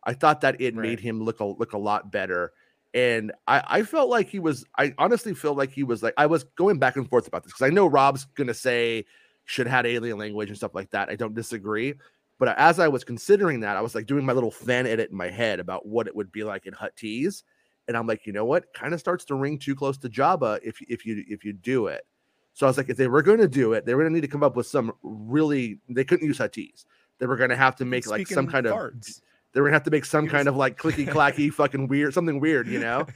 i 0.02 0.12
thought 0.12 0.40
that 0.40 0.61
it 0.61 0.75
made 0.75 0.99
him 0.99 1.23
look 1.23 1.40
a 1.40 1.45
look 1.45 1.73
a 1.73 1.78
lot 1.78 2.11
better 2.11 2.52
and 2.95 3.33
i 3.47 3.62
i 3.69 3.83
felt 3.83 4.09
like 4.09 4.28
he 4.28 4.38
was 4.38 4.64
i 4.78 4.95
honestly 4.99 5.35
feel 5.35 5.55
like 5.55 5.71
he 5.71 5.83
was 5.83 6.02
like 6.02 6.14
i 6.16 6.26
was 6.26 6.45
going 6.57 6.78
back 6.78 6.97
and 6.97 7.09
forth 7.09 7.26
about 7.26 7.43
this 7.43 7.52
because 7.52 7.66
i 7.66 7.71
know 7.71 7.87
rob's 7.87 8.26
gonna 8.37 8.55
say 8.55 9.05
should 9.45 9.66
have 9.66 9.85
had 9.85 9.87
alien 9.87 10.19
language 10.19 10.49
and 10.49 10.57
stuff 10.57 10.75
like 10.75 10.90
that 10.90 11.09
i 11.09 11.16
don't 11.16 11.35
disagree 11.35 11.95
But 12.38 12.57
as 12.59 12.78
I 12.78 12.88
was 12.88 13.02
considering 13.02 13.61
that, 13.61 13.78
I 13.78 13.81
was 13.81 13.95
like 13.95 14.07
doing 14.07 14.26
my 14.26 14.35
little 14.35 14.50
fan 14.50 14.87
edit 14.87 15.11
in 15.11 15.16
my 15.16 15.31
head 15.31 15.59
about 15.59 15.87
what 15.87 16.07
it 16.07 16.14
would 16.14 16.31
be 16.31 16.45
like 16.45 16.66
in 16.66 16.75
Huttese, 16.75 17.43
and 17.88 17.97
I'm 17.97 18.07
like, 18.07 18.26
you 18.26 18.33
know 18.35 18.45
what? 18.45 18.66
Kind 18.75 18.93
of 18.93 19.00
starts 19.00 19.25
to 19.26 19.35
ring 19.35 19.59
too 19.59 19.75
close 19.75 19.97
to 19.99 20.11
Jabba 20.11 20.61
if 20.62 20.76
if 20.83 21.07
you 21.07 21.25
if 21.28 21.47
you 21.47 21.55
do 21.55 21.87
it. 21.87 22.05
So 22.52 22.66
I 22.66 22.69
was 22.69 22.76
like, 22.76 22.90
if 22.90 22.99
they 22.99 23.09
were 23.09 23.23
going 23.23 23.38
to 23.38 23.49
do 23.49 23.73
it, 23.73 23.87
they 23.87 23.95
were 23.95 24.02
going 24.02 24.12
to 24.12 24.16
need 24.16 24.26
to 24.26 24.28
come 24.28 24.43
up 24.43 24.55
with 24.55 24.66
some 24.66 24.93
really. 25.02 25.81
They 25.88 26.05
couldn't 26.05 26.26
use 26.26 26.38
Huttese. 26.38 26.85
They 27.19 27.26
were 27.26 27.37
going 27.37 27.49
to 27.50 27.57
have 27.57 27.75
to 27.76 27.87
make 27.87 28.07
like 28.07 28.26
some 28.26 28.47
kind 28.47 28.66
of. 28.66 28.75
farts. 28.75 29.23
They 29.57 29.63
were 29.63 29.69
going 29.69 29.73
to 29.73 29.77
have 29.77 29.85
to 29.85 29.91
make 29.91 30.05
some 30.05 30.29
kind 30.29 30.49
of 30.49 30.57
like 30.57 30.77
clicky 30.77 31.09
clacky 31.09 31.51
fucking 31.61 31.89
weird 31.89 32.13
something 32.13 32.41
weird, 32.41 32.69
you 32.69 32.79
know. 32.79 33.07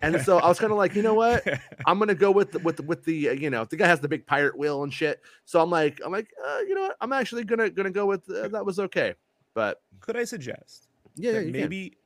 And 0.00 0.20
so 0.22 0.38
I 0.38 0.46
was 0.46 0.56
kind 0.60 0.70
of 0.70 0.78
like, 0.78 0.94
you 0.94 1.02
know 1.02 1.14
what? 1.14 1.44
I'm 1.86 1.98
gonna 1.98 2.14
go 2.14 2.30
with 2.30 2.52
the, 2.52 2.60
with 2.60 2.76
the, 2.76 2.82
with 2.84 3.04
the 3.04 3.30
uh, 3.30 3.32
you 3.32 3.50
know 3.50 3.64
the 3.64 3.74
guy 3.76 3.88
has 3.88 3.98
the 3.98 4.06
big 4.06 4.24
pirate 4.24 4.56
wheel 4.56 4.84
and 4.84 4.94
shit. 4.94 5.20
So 5.44 5.60
I'm 5.60 5.70
like 5.70 6.00
I'm 6.04 6.12
like 6.12 6.28
uh, 6.46 6.60
you 6.60 6.76
know 6.76 6.82
what? 6.82 6.96
I'm 7.00 7.12
actually 7.12 7.42
gonna 7.42 7.68
gonna 7.68 7.90
go 7.90 8.06
with 8.06 8.30
uh, 8.30 8.46
that 8.46 8.64
was 8.64 8.78
okay. 8.78 9.14
But 9.54 9.82
Could 9.98 10.16
I 10.16 10.22
suggest 10.22 10.86
yeah, 11.16 11.32
yeah 11.32 11.38
you 11.40 11.44
can. 11.52 11.60
maybe 11.62 11.96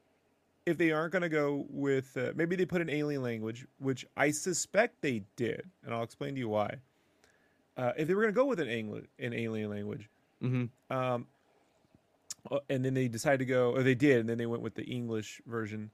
if 0.64 0.78
they 0.78 0.90
aren't 0.90 1.12
going 1.12 1.20
to 1.22 1.28
go 1.28 1.66
with 1.68 2.16
uh, 2.16 2.32
maybe 2.34 2.56
they 2.56 2.64
put 2.64 2.80
an 2.80 2.88
alien 2.88 3.22
language, 3.22 3.66
which 3.78 4.06
I 4.16 4.30
suspect 4.30 5.02
they 5.02 5.24
did, 5.36 5.68
and 5.84 5.92
I'll 5.92 6.02
explain 6.04 6.32
to 6.34 6.38
you 6.40 6.48
why. 6.48 6.76
Uh, 7.76 7.92
if 7.98 8.08
they 8.08 8.14
were 8.14 8.22
going 8.22 8.32
to 8.32 8.38
go 8.40 8.46
with 8.46 8.60
an 8.60 8.68
Engli- 8.68 9.06
an 9.18 9.32
alien 9.34 9.68
language, 9.70 10.08
Mhm. 10.42 10.70
um, 10.88 11.26
Uh, 12.50 12.58
and 12.68 12.84
then 12.84 12.94
they 12.94 13.08
decided 13.08 13.38
to 13.38 13.44
go, 13.44 13.70
or 13.72 13.82
they 13.82 13.94
did, 13.94 14.18
and 14.20 14.28
then 14.28 14.36
they 14.38 14.46
went 14.46 14.62
with 14.62 14.74
the 14.74 14.84
English 14.84 15.40
version. 15.46 15.90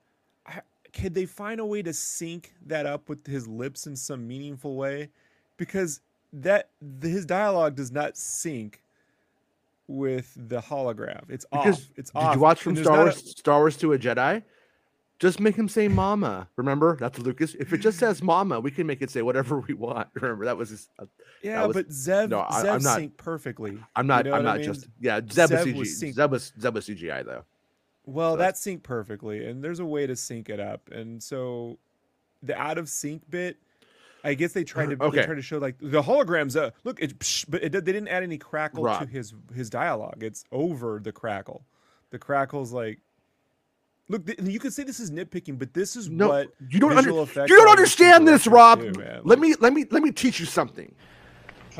I, 0.47 0.61
could 0.93 1.13
they 1.15 1.27
find 1.27 1.61
a 1.61 1.67
way 1.67 1.83
to 1.83 1.93
sync 1.93 2.55
that 2.67 2.87
up 2.87 3.09
with 3.09 3.27
his 3.27 3.47
lips 3.47 3.87
in 3.87 3.95
some 3.95 4.27
meaningful 4.27 4.75
way? 4.77 5.11
Because 5.59 6.01
that 6.33 6.71
the, 6.81 7.09
his 7.09 7.27
dialogue 7.27 7.75
does 7.75 7.93
not 7.93 8.17
sync 8.17 8.81
with 9.87 10.33
the 10.37 10.61
hologram. 10.61 11.25
It's 11.29 11.45
Because 11.51 11.77
off. 11.79 11.91
It's 11.97 12.11
Did 12.11 12.19
off. 12.19 12.35
you 12.35 12.41
watch 12.41 12.63
from 12.63 12.77
Star 12.77 12.97
not 12.97 13.01
a- 13.01 13.05
Wars 13.05 13.31
Star 13.39 13.59
Wars 13.59 13.77
to 13.79 13.93
a 13.93 13.99
Jedi? 13.99 14.43
Just 15.19 15.41
make 15.41 15.57
him 15.57 15.69
say 15.69 15.89
"Mama." 15.89 16.49
Remember 16.57 16.97
that's 16.97 17.19
Lucas. 17.19 17.55
If 17.59 17.73
it 17.73 17.79
just 17.79 17.99
says 18.05 18.23
"Mama," 18.23 18.61
we 18.61 18.71
can 18.71 18.87
make 18.87 19.03
it 19.03 19.11
say 19.11 19.23
whatever 19.23 19.59
we 19.61 19.75
want. 19.75 20.09
Remember 20.15 20.45
that 20.45 20.57
was 20.57 20.71
his. 20.71 20.89
uh, 20.99 21.07
Yeah, 21.43 21.67
was- 21.67 21.75
but 21.75 21.93
Zeb, 21.93 22.31
no, 22.31 22.47
I- 22.49 22.63
Zeb 22.63 22.71
I'm 22.71 22.83
not- 22.83 22.99
synced 23.01 23.17
perfectly. 23.17 23.79
I'm 23.97 24.07
not. 24.07 24.25
You 24.27 24.31
know 24.31 24.37
I'm 24.39 24.45
what 24.45 24.51
I 24.51 24.53
not 24.55 24.61
mean? 24.61 24.73
just. 24.75 24.89
Yeah, 25.01 25.21
Zeb, 25.21 25.51
was 25.51 25.61
Zeb 25.65 25.67
CG. 25.67 25.79
was 25.79 26.03
synced- 26.03 26.15
Zeb 26.15 26.31
was 26.31 26.53
Zeb 26.61 26.75
was 26.75 26.87
CGI 26.89 27.25
though. 27.25 27.45
Well, 28.07 28.35
So 28.35 28.37
that 28.39 28.55
synced 28.55 28.83
perfectly, 28.85 29.45
and 29.47 29.63
there's 29.63 29.81
a 29.81 29.85
way 29.85 30.07
to 30.07 30.15
sync 30.17 30.49
it 30.49 30.61
up. 30.61 30.89
And 30.91 31.23
so, 31.23 31.79
the 32.43 32.57
out 32.59 32.79
of 32.79 32.89
sync 32.89 33.29
bit, 33.29 33.59
I 34.25 34.33
guess 34.35 34.53
they 34.53 34.65
tried 34.65 34.91
to 34.91 34.97
they 34.97 35.23
tried 35.25 35.35
to 35.35 35.43
show 35.43 35.59
like 35.59 35.77
the 35.81 36.01
holograms. 36.03 36.55
Uh, 36.59 36.71
look, 36.85 37.03
it, 37.03 37.19
psh, 37.19 37.45
but 37.49 37.63
it, 37.63 37.73
they 37.73 37.81
didn't 37.81 38.09
add 38.09 38.23
any 38.23 38.39
crackle 38.39 38.85
to 38.85 39.05
his 39.07 39.35
his 39.55 39.69
dialogue. 39.69 40.23
It's 40.23 40.45
over 40.53 41.01
the 41.03 41.13
crackle. 41.13 41.65
The 42.11 42.19
crackle's 42.19 42.73
like, 42.73 43.01
look, 44.09 44.27
th- 44.27 44.39
you 44.41 44.59
could 44.59 44.73
say 44.73 44.83
this 44.85 45.01
is 45.01 45.11
nitpicking, 45.11 45.59
but 45.59 45.75
this 45.75 45.97
is 45.97 46.09
No, 46.09 46.29
what 46.29 46.49
you 46.69 46.81
don't. 46.81 46.97
Under, 46.97 47.11
you 47.11 47.47
don't 47.57 47.69
understand 47.69 48.27
this, 48.27 48.47
Rob. 48.47 48.81
do. 48.81 48.93
Let 49.25 49.39
me 49.39 49.55
let 49.61 49.73
me 49.73 49.85
let 49.91 50.03
me 50.03 50.13
teach 50.13 50.41
you 50.41 50.47
something. 50.47 50.95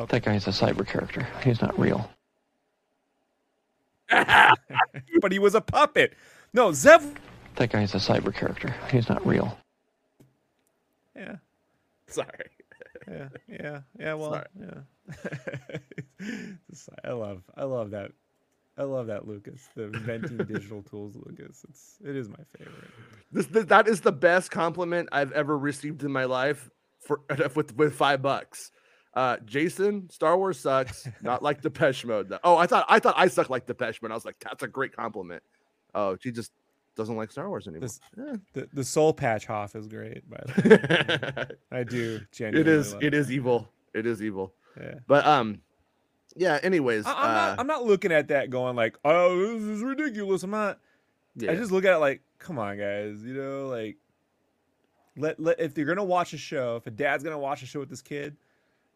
That 0.09 0.23
guy's 0.23 0.47
a 0.47 0.51
cyber 0.51 0.87
character. 0.87 1.27
He's 1.43 1.61
not 1.61 1.77
real. 1.79 2.09
but 4.09 5.33
he 5.33 5.39
was 5.39 5.55
a 5.55 5.61
puppet. 5.61 6.15
No, 6.55 6.73
Zeb. 6.73 7.03
That 7.57 7.71
guy's 7.71 7.95
a 7.95 7.99
cyber 7.99 8.33
character. 8.33 8.75
He's 8.91 9.09
not 9.09 9.27
real. 9.27 9.59
Yeah. 11.17 11.37
Sorry. 12.07 12.29
yeah, 13.11 13.29
yeah, 13.49 13.81
yeah. 13.99 14.15
Well, 14.15 14.33
Sorry. 14.33 14.47
yeah. 16.21 16.49
I 17.05 17.11
love, 17.13 17.43
I 17.57 17.65
love 17.65 17.91
that, 17.91 18.13
I 18.79 18.85
love 18.85 19.09
that 19.09 19.27
Lucas, 19.27 19.69
the 19.75 19.85
inventing 19.85 20.37
digital 20.39 20.83
tools, 20.83 21.17
Lucas. 21.17 21.65
It's, 21.69 21.97
it 22.05 22.15
is 22.15 22.29
my 22.29 22.37
favorite. 22.57 22.75
This, 23.33 23.47
this 23.47 23.65
that 23.67 23.89
is 23.89 24.01
the 24.03 24.13
best 24.13 24.51
compliment 24.51 25.09
I've 25.11 25.33
ever 25.33 25.59
received 25.59 26.05
in 26.05 26.13
my 26.13 26.25
life 26.25 26.71
for 27.01 27.21
with 27.57 27.77
with 27.77 27.95
five 27.95 28.23
bucks. 28.23 28.71
Uh, 29.15 29.37
Jason, 29.45 30.09
Star 30.11 30.37
Wars 30.39 30.61
sucks. 30.61 31.09
Not 31.23 31.43
like 31.43 31.61
Depeche 31.61 32.05
Mode. 32.05 32.29
though. 32.29 32.39
Oh, 32.45 32.57
I 32.57 32.67
thought 32.69 32.87
I 32.89 33.01
thought 33.01 33.15
I 33.17 33.27
suck 33.29 33.51
like 33.51 33.67
Depeche 33.67 34.01
Mode. 34.01 34.13
I 34.13 34.15
was 34.15 34.25
like, 34.25 34.39
that's 34.39 34.63
a 34.63 34.69
great 34.69 34.95
compliment. 34.95 35.43
Oh, 35.95 36.17
she 36.21 36.31
just 36.31 36.53
doesn't 36.95 37.17
like 37.17 37.33
Star 37.33 37.49
Wars 37.49 37.67
anymore. 37.67 37.83
This- 37.89 38.01
Eh. 38.19 38.37
The 38.53 38.69
the 38.73 38.85
Soul 38.85 39.13
Patch 39.13 39.47
Hoff 39.47 39.75
is 39.75 39.89
great, 39.89 40.29
by 40.31 40.37
the 40.47 41.49
way. 41.73 41.79
I 41.81 41.83
do 41.85 42.17
it 42.23 42.33
genuinely. 42.33 42.73
is 42.73 42.93
love 42.93 43.03
it 43.03 43.15
is 43.15 43.33
evil. 43.33 43.69
It 43.95 44.07
is 44.07 44.23
evil. 44.23 44.53
Yeah. 44.81 44.95
But 45.09 45.27
um, 45.27 45.63
yeah. 46.39 46.59
Anyways, 46.63 47.07
I, 47.07 47.13
I'm 47.13 47.19
uh, 47.19 47.33
not. 47.33 47.61
I'm 47.61 47.67
not 47.67 47.85
looking 47.85 48.13
at 48.13 48.29
that 48.29 48.51
going 48.51 48.77
like, 48.77 48.97
oh, 49.05 49.59
this 49.59 49.63
is 49.63 49.83
ridiculous. 49.83 50.43
I'm 50.43 50.51
not. 50.51 50.79
yeah. 51.37 51.53
I 51.53 51.57
just 51.57 51.71
look 51.73 51.85
at 51.85 51.95
it 51.95 51.99
like, 51.99 52.23
come 52.39 52.59
on, 52.59 52.79
guys. 52.79 53.23
You 53.23 53.35
know, 53.35 53.69
like, 53.69 53.97
let 55.17 55.39
let 55.41 55.61
if 55.61 55.77
you're 55.77 55.87
gonna 55.87 56.05
watch 56.05 56.33
a 56.33 56.39
show, 56.39 56.77
if 56.77 56.87
a 56.87 56.91
dad's 56.91 57.25
gonna 57.25 57.39
watch 57.39 57.63
a 57.63 57.67
show 57.67 57.81
with 57.81 57.91
this 57.91 58.03
kid, 58.03 58.37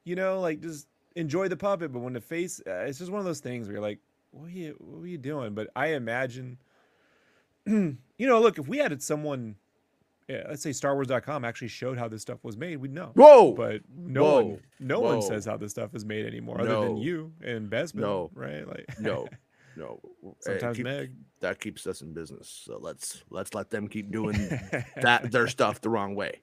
you 0.04 0.16
know, 0.16 0.40
like 0.40 0.60
just 0.60 0.86
enjoy 1.16 1.48
the 1.48 1.56
puppet. 1.56 1.92
But 1.92 2.00
when 2.00 2.12
the 2.12 2.20
face, 2.20 2.60
uh, 2.66 2.84
it's 2.86 2.98
just 2.98 3.10
one 3.10 3.18
of 3.18 3.26
those 3.26 3.40
things 3.40 3.66
where 3.66 3.74
you're 3.74 3.82
like, 3.82 3.98
what 4.30 4.46
are 4.46 4.50
you, 4.50 4.76
what 4.78 5.02
are 5.02 5.08
you 5.08 5.18
doing? 5.18 5.54
But 5.54 5.68
I 5.76 5.88
imagine, 5.88 6.58
you 7.66 7.96
know, 8.18 8.40
look, 8.40 8.58
if 8.58 8.66
we 8.66 8.78
had 8.78 9.02
someone, 9.02 9.56
let's 10.48 10.62
say 10.62 10.72
Star 10.72 10.94
Wars.com 10.94 11.44
actually 11.44 11.68
showed 11.68 11.98
how 11.98 12.08
this 12.08 12.22
stuff 12.22 12.38
was 12.42 12.56
made, 12.56 12.76
we'd 12.78 12.92
know. 12.92 13.10
Whoa. 13.14 13.52
But 13.52 13.82
no 13.94 14.22
Whoa. 14.24 14.34
one, 14.44 14.60
no 14.80 15.00
Whoa. 15.00 15.12
one 15.18 15.22
says 15.22 15.44
how 15.44 15.56
this 15.56 15.70
stuff 15.72 15.94
is 15.94 16.04
made 16.04 16.26
anymore, 16.26 16.60
other 16.60 16.80
than 16.80 16.96
you 16.96 17.32
and 17.44 17.70
Bespin, 17.70 17.96
No. 18.00 18.30
right? 18.34 18.66
Like, 18.66 18.86
no, 19.00 19.26
no. 19.76 20.00
Hey, 20.22 20.30
sometimes 20.40 20.76
keep- 20.76 20.84
Meg. 20.84 21.12
that 21.40 21.60
keeps 21.60 21.86
us 21.86 22.02
in 22.02 22.12
business. 22.12 22.48
So 22.64 22.78
let's 22.80 23.22
let's 23.30 23.54
let 23.54 23.70
them 23.70 23.88
keep 23.88 24.10
doing 24.10 24.36
that 25.00 25.30
their 25.32 25.48
stuff 25.48 25.80
the 25.80 25.88
wrong 25.90 26.14
way, 26.14 26.40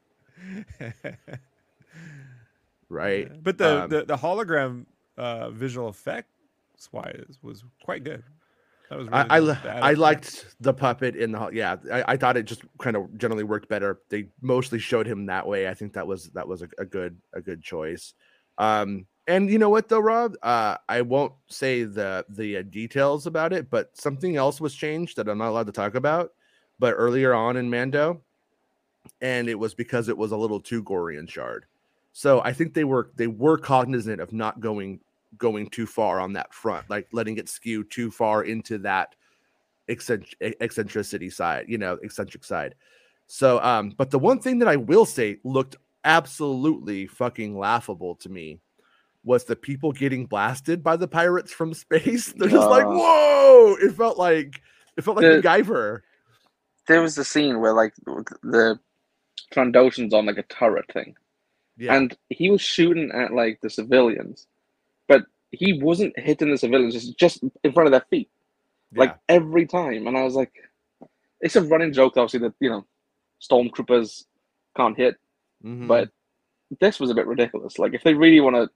right? 2.89 3.31
But 3.43 3.57
the, 3.57 3.83
Um, 3.83 3.89
the 3.89 4.03
the 4.05 4.17
hologram 4.17 4.85
uh, 5.17 5.49
visual 5.51 5.89
effects 5.89 6.29
wise 6.91 7.37
was 7.41 7.63
quite 7.83 8.03
good. 8.03 8.23
That 8.89 8.97
was 8.97 9.07
really 9.07 9.19
I 9.29 9.37
I, 9.37 9.39
good. 9.39 9.47
li- 9.47 9.57
The 9.63 9.69
I 9.71 9.93
liked 9.93 10.45
the 10.59 10.73
puppet 10.73 11.15
in 11.15 11.31
the 11.31 11.49
yeah. 11.53 11.75
I, 11.91 12.13
I 12.13 12.17
thought 12.17 12.37
it 12.37 12.43
just 12.43 12.63
kind 12.79 12.95
of 12.95 13.15
generally 13.17 13.43
worked 13.43 13.69
better. 13.69 14.01
They 14.09 14.29
mostly 14.41 14.79
showed 14.79 15.07
him 15.07 15.27
that 15.27 15.47
way. 15.47 15.67
I 15.67 15.73
think 15.73 15.93
that 15.93 16.07
was 16.07 16.29
that 16.31 16.47
was 16.47 16.61
a, 16.63 16.69
a 16.77 16.85
good 16.85 17.17
a 17.33 17.41
good 17.41 17.61
choice. 17.61 18.13
Um, 18.57 19.05
and 19.27 19.49
you 19.49 19.59
know 19.59 19.69
what 19.69 19.89
though, 19.89 19.99
Rob? 19.99 20.35
Uh, 20.41 20.77
I 20.87 21.01
won't 21.01 21.33
say 21.47 21.83
the 21.83 22.25
the 22.29 22.57
uh, 22.57 22.63
details 22.63 23.27
about 23.27 23.53
it, 23.53 23.69
but 23.69 23.95
something 23.95 24.35
else 24.35 24.59
was 24.59 24.73
changed 24.73 25.17
that 25.17 25.29
I'm 25.29 25.37
not 25.37 25.49
allowed 25.49 25.67
to 25.67 25.71
talk 25.71 25.95
about. 25.95 26.31
But 26.79 26.95
earlier 26.97 27.33
on 27.33 27.57
in 27.57 27.69
Mando, 27.69 28.21
and 29.21 29.47
it 29.49 29.59
was 29.59 29.75
because 29.75 30.07
it 30.09 30.17
was 30.17 30.31
a 30.31 30.37
little 30.37 30.59
too 30.61 30.81
gory 30.81 31.17
and 31.17 31.29
shard. 31.29 31.65
So 32.11 32.41
I 32.41 32.53
think 32.53 32.73
they 32.73 32.85
were 32.85 33.11
they 33.15 33.27
were 33.27 33.57
cognizant 33.57 34.19
of 34.19 34.33
not 34.33 34.59
going 34.59 35.01
going 35.37 35.67
too 35.69 35.85
far 35.85 36.19
on 36.19 36.33
that 36.33 36.53
front, 36.53 36.89
like 36.89 37.07
letting 37.11 37.37
it 37.37 37.49
skew 37.49 37.83
too 37.83 38.09
far 38.11 38.43
into 38.43 38.77
that 38.79 39.15
eccentric, 39.87 40.57
eccentricity 40.61 41.29
side, 41.29 41.65
you 41.67 41.77
know, 41.77 41.97
eccentric 42.03 42.43
side. 42.43 42.75
So, 43.27 43.59
um, 43.61 43.93
but 43.97 44.09
the 44.09 44.19
one 44.19 44.39
thing 44.39 44.59
that 44.59 44.67
I 44.67 44.75
will 44.75 45.05
say 45.05 45.37
looked 45.43 45.75
absolutely 46.03 47.05
fucking 47.07 47.57
laughable 47.57 48.15
to 48.15 48.29
me 48.29 48.59
was 49.23 49.43
the 49.43 49.55
people 49.55 49.91
getting 49.91 50.25
blasted 50.25 50.81
by 50.83 50.95
the 50.95 51.07
pirates 51.07 51.51
from 51.51 51.73
space. 51.73 52.33
They're 52.37 52.49
just 52.49 52.69
like, 52.69 52.85
Uh. 52.85 52.89
whoa! 52.91 53.75
It 53.81 53.93
felt 53.93 54.17
like 54.17 54.61
it 54.97 55.03
felt 55.03 55.17
like 55.17 55.25
The- 55.25 55.41
MacGyver. 55.47 56.01
There 56.87 57.01
was 57.03 57.13
the 57.15 57.23
scene 57.25 57.59
where 57.59 57.73
like 57.73 57.93
the 58.41 58.79
Trandoshans 59.53 60.11
on 60.13 60.25
like 60.25 60.39
a 60.39 60.43
turret 60.43 60.91
thing, 60.91 61.15
Yeah, 61.77 61.95
and 61.95 62.17
he 62.29 62.49
was 62.49 62.61
shooting 62.61 63.11
at 63.11 63.31
like 63.33 63.59
the 63.61 63.69
civilians, 63.69 64.47
but 65.09 65.25
he 65.51 65.81
wasn't 65.81 66.17
hitting 66.17 66.49
the 66.51 66.57
civilians 66.57 66.93
just 66.93 67.17
just 67.17 67.43
in 67.65 67.73
front 67.73 67.87
of 67.87 67.91
their 67.91 68.05
feet, 68.09 68.29
like 68.95 69.17
every 69.27 69.65
time. 69.65 70.07
And 70.07 70.17
I 70.17 70.23
was 70.23 70.35
like, 70.35 70.53
it's 71.41 71.57
a 71.57 71.61
running 71.63 71.91
joke, 71.91 72.15
obviously 72.15 72.39
that 72.47 72.53
you 72.61 72.69
know, 72.69 72.85
stormtroopers 73.41 74.25
can't 74.77 74.95
hit, 74.95 75.15
Mhm. 75.65 75.87
but 75.87 76.09
this 76.79 76.99
was 76.99 77.09
a 77.09 77.15
bit 77.15 77.27
ridiculous. 77.27 77.77
Like 77.79 77.93
if 77.93 78.03
they 78.03 78.13
really 78.13 78.39
want 78.39 78.55
to 78.55 78.69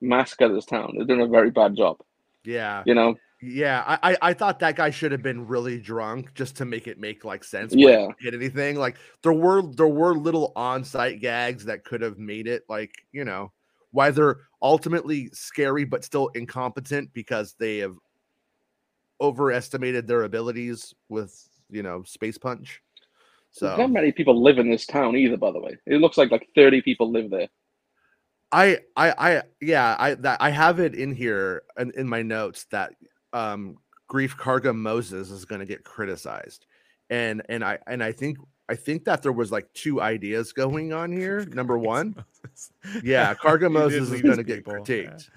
massacre 0.00 0.48
this 0.52 0.66
town, 0.66 0.92
they're 0.96 1.06
doing 1.06 1.22
a 1.22 1.26
very 1.26 1.50
bad 1.50 1.74
job. 1.74 1.96
yeah, 2.44 2.82
You 2.86 2.94
know, 2.94 3.14
Yeah, 3.40 3.82
I, 3.86 4.12
I 4.12 4.16
I 4.30 4.34
thought 4.34 4.58
that 4.60 4.76
guy 4.76 4.90
should 4.90 5.12
have 5.12 5.22
been 5.22 5.46
really 5.46 5.78
drunk 5.80 6.34
just 6.34 6.56
to 6.56 6.64
make 6.64 6.86
it 6.86 6.98
make 6.98 7.24
like 7.24 7.42
sense. 7.44 7.72
Yeah. 7.74 7.88
Yeah, 7.88 8.06
hit 8.20 8.34
anything 8.34 8.76
like 8.76 8.96
there 9.22 9.32
were 9.32 9.62
there 9.62 9.88
were 9.88 10.14
little 10.14 10.52
on-site 10.56 11.20
gags 11.20 11.64
that 11.64 11.84
could 11.84 12.02
have 12.02 12.18
made 12.18 12.46
it 12.46 12.64
like 12.68 12.92
you 13.12 13.24
know 13.24 13.50
why 13.92 14.10
they're 14.10 14.40
ultimately 14.60 15.28
scary 15.32 15.84
but 15.84 16.04
still 16.04 16.28
incompetent 16.28 17.12
because 17.12 17.54
they 17.58 17.78
have 17.78 17.96
overestimated 19.20 20.06
their 20.06 20.24
abilities 20.24 20.92
with 21.08 21.48
you 21.70 21.82
know 21.82 22.02
space 22.02 22.36
punch. 22.36 22.82
There's 23.60 23.72
So 23.72 23.76
not 23.76 23.90
many 23.90 24.12
people 24.12 24.42
live 24.42 24.58
in 24.58 24.70
this 24.70 24.86
town 24.86 25.16
either. 25.16 25.36
By 25.36 25.52
the 25.52 25.60
way, 25.60 25.76
it 25.86 26.00
looks 26.00 26.16
like 26.18 26.30
like 26.30 26.48
thirty 26.54 26.82
people 26.82 27.10
live 27.10 27.30
there. 27.30 27.48
I 28.50 28.78
I 28.96 29.14
I 29.18 29.42
yeah 29.60 29.96
I 29.98 30.14
that 30.14 30.40
I 30.40 30.50
have 30.50 30.80
it 30.80 30.94
in 30.94 31.14
here 31.14 31.62
in, 31.78 31.92
in 31.96 32.08
my 32.08 32.22
notes 32.22 32.66
that 32.70 32.94
um 33.32 33.76
Greef 34.10 34.36
Karga 34.36 34.74
Moses 34.74 35.30
is 35.30 35.44
going 35.44 35.60
to 35.60 35.66
get 35.66 35.84
criticized, 35.84 36.66
and 37.10 37.42
and 37.48 37.64
I 37.64 37.78
and 37.86 38.02
I 38.02 38.12
think 38.12 38.38
I 38.68 38.74
think 38.74 39.04
that 39.04 39.22
there 39.22 39.32
was 39.32 39.52
like 39.52 39.72
two 39.74 40.00
ideas 40.00 40.52
going 40.52 40.92
on 40.92 41.12
here. 41.16 41.44
Number 41.46 41.78
one, 41.78 42.24
yeah, 43.02 43.34
did 43.34 43.68
Moses 43.70 44.10
is 44.10 44.22
going 44.22 44.36
to 44.36 44.44
get 44.44 44.58
people, 44.58 44.74
yeah. 44.74 44.80
critiqued. 44.80 45.30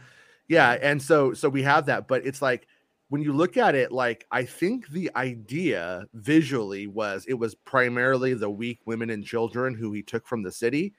Yeah, 0.48 0.78
and 0.82 1.02
so 1.02 1.34
so 1.34 1.50
we 1.50 1.64
have 1.64 1.88
that, 1.88 2.08
but 2.08 2.26
it's 2.26 2.42
like 2.42 2.68
when 3.10 3.22
you 3.22 3.34
look 3.34 3.58
at 3.58 3.76
it, 3.76 3.92
like 3.92 4.26
I 4.32 4.44
think 4.44 4.88
the 4.90 5.12
idea 5.16 6.06
visually 6.14 6.88
was 6.88 7.26
it 7.28 7.34
was 7.36 7.56
primarily 7.56 8.34
the 8.34 8.50
weak 8.50 8.80
women 8.86 9.10
and 9.10 9.26
children 9.26 9.74
who 9.74 9.92
he 9.92 10.04
took 10.04 10.28
from 10.28 10.44
the 10.44 10.52
city. 10.52 10.94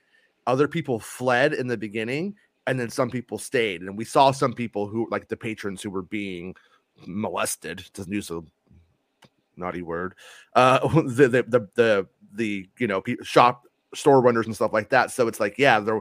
Other 0.46 0.68
people 0.68 1.00
fled 1.00 1.52
in 1.52 1.66
the 1.66 1.76
beginning, 1.76 2.34
and 2.66 2.78
then 2.78 2.90
some 2.90 3.10
people 3.10 3.38
stayed, 3.38 3.82
and 3.82 3.96
we 3.96 4.04
saw 4.04 4.30
some 4.30 4.52
people 4.52 4.86
who 4.86 5.08
like 5.10 5.28
the 5.28 5.36
patrons 5.36 5.82
who 5.82 5.90
were 5.90 6.02
being 6.02 6.54
molested 7.06 7.78
to 7.94 8.04
use 8.08 8.30
a 8.30 8.40
naughty 9.56 9.82
word. 9.82 10.14
Uh, 10.54 10.86
the 11.02 11.28
the 11.28 11.42
the 11.42 11.68
the, 11.74 12.06
the 12.36 12.68
you 12.78 12.86
know 12.86 13.02
shop 13.22 13.66
store 13.94 14.20
runners 14.20 14.46
and 14.46 14.54
stuff 14.54 14.72
like 14.72 14.90
that. 14.90 15.10
So 15.10 15.28
it's 15.28 15.40
like 15.40 15.58
yeah, 15.58 15.80
there 15.80 16.00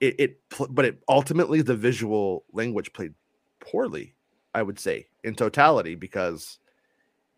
it, 0.00 0.14
it 0.18 0.40
but 0.70 0.84
it 0.84 1.02
ultimately 1.08 1.62
the 1.62 1.76
visual 1.76 2.44
language 2.52 2.92
played 2.92 3.14
poorly 3.60 4.14
i 4.54 4.62
would 4.62 4.78
say 4.78 5.06
in 5.24 5.34
totality 5.34 5.94
because 5.94 6.58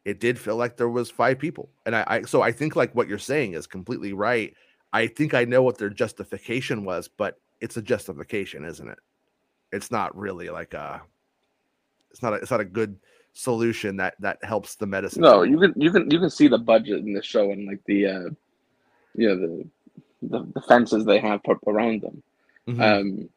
it 0.05 0.21
did 0.21 0.39
feel 0.39 0.57
like 0.57 0.77
there 0.77 0.89
was 0.89 1.11
five 1.11 1.39
people. 1.39 1.69
And 1.85 1.95
I, 1.95 2.05
I 2.07 2.23
so 2.23 2.43
i 2.43 2.51
think 2.53 2.77
like 2.77 2.95
what 2.95 3.09
you're 3.09 3.19
saying 3.19 3.53
is 3.53 3.67
completely 3.67 4.13
right. 4.13 4.55
I 4.93 5.07
think 5.07 5.35
i 5.35 5.45
know 5.45 5.63
what 5.63 5.79
their 5.79 5.91
justification 5.91 6.85
was 6.85 7.09
but 7.09 7.39
it's 7.61 7.77
a 7.77 7.83
justification 7.83 8.65
isn't 8.65 8.89
it? 8.89 8.99
It's 9.73 9.91
not 9.91 10.17
really 10.17 10.49
like 10.49 10.75
a 10.75 11.03
it's 12.11 12.23
not 12.23 12.33
a, 12.33 12.37
it's 12.37 12.51
not 12.51 12.61
a 12.61 12.65
good 12.65 12.99
solution 13.39 13.97
that 13.97 14.15
that 14.19 14.39
helps 14.43 14.75
the 14.75 14.87
medicine 14.87 15.23
No, 15.23 15.43
you 15.45 15.59
can 15.61 15.73
you 15.77 15.91
can 15.93 16.11
you 16.11 16.19
can 16.19 16.29
see 16.39 16.49
the 16.49 16.59
budget 16.59 16.99
in 17.07 17.13
the 17.13 17.23
show 17.23 17.53
and 17.53 17.67
like 17.71 17.83
the 17.85 18.07
uh 18.15 18.29
you 19.15 19.29
know 19.29 19.37
the 19.45 19.53
the, 20.23 20.41
the 20.55 20.61
fences 20.63 21.05
they 21.05 21.21
have 21.21 21.41
put 21.45 21.59
around 21.73 22.03
them. 22.03 22.23
Mhm. 22.69 22.81
Um 22.83 23.29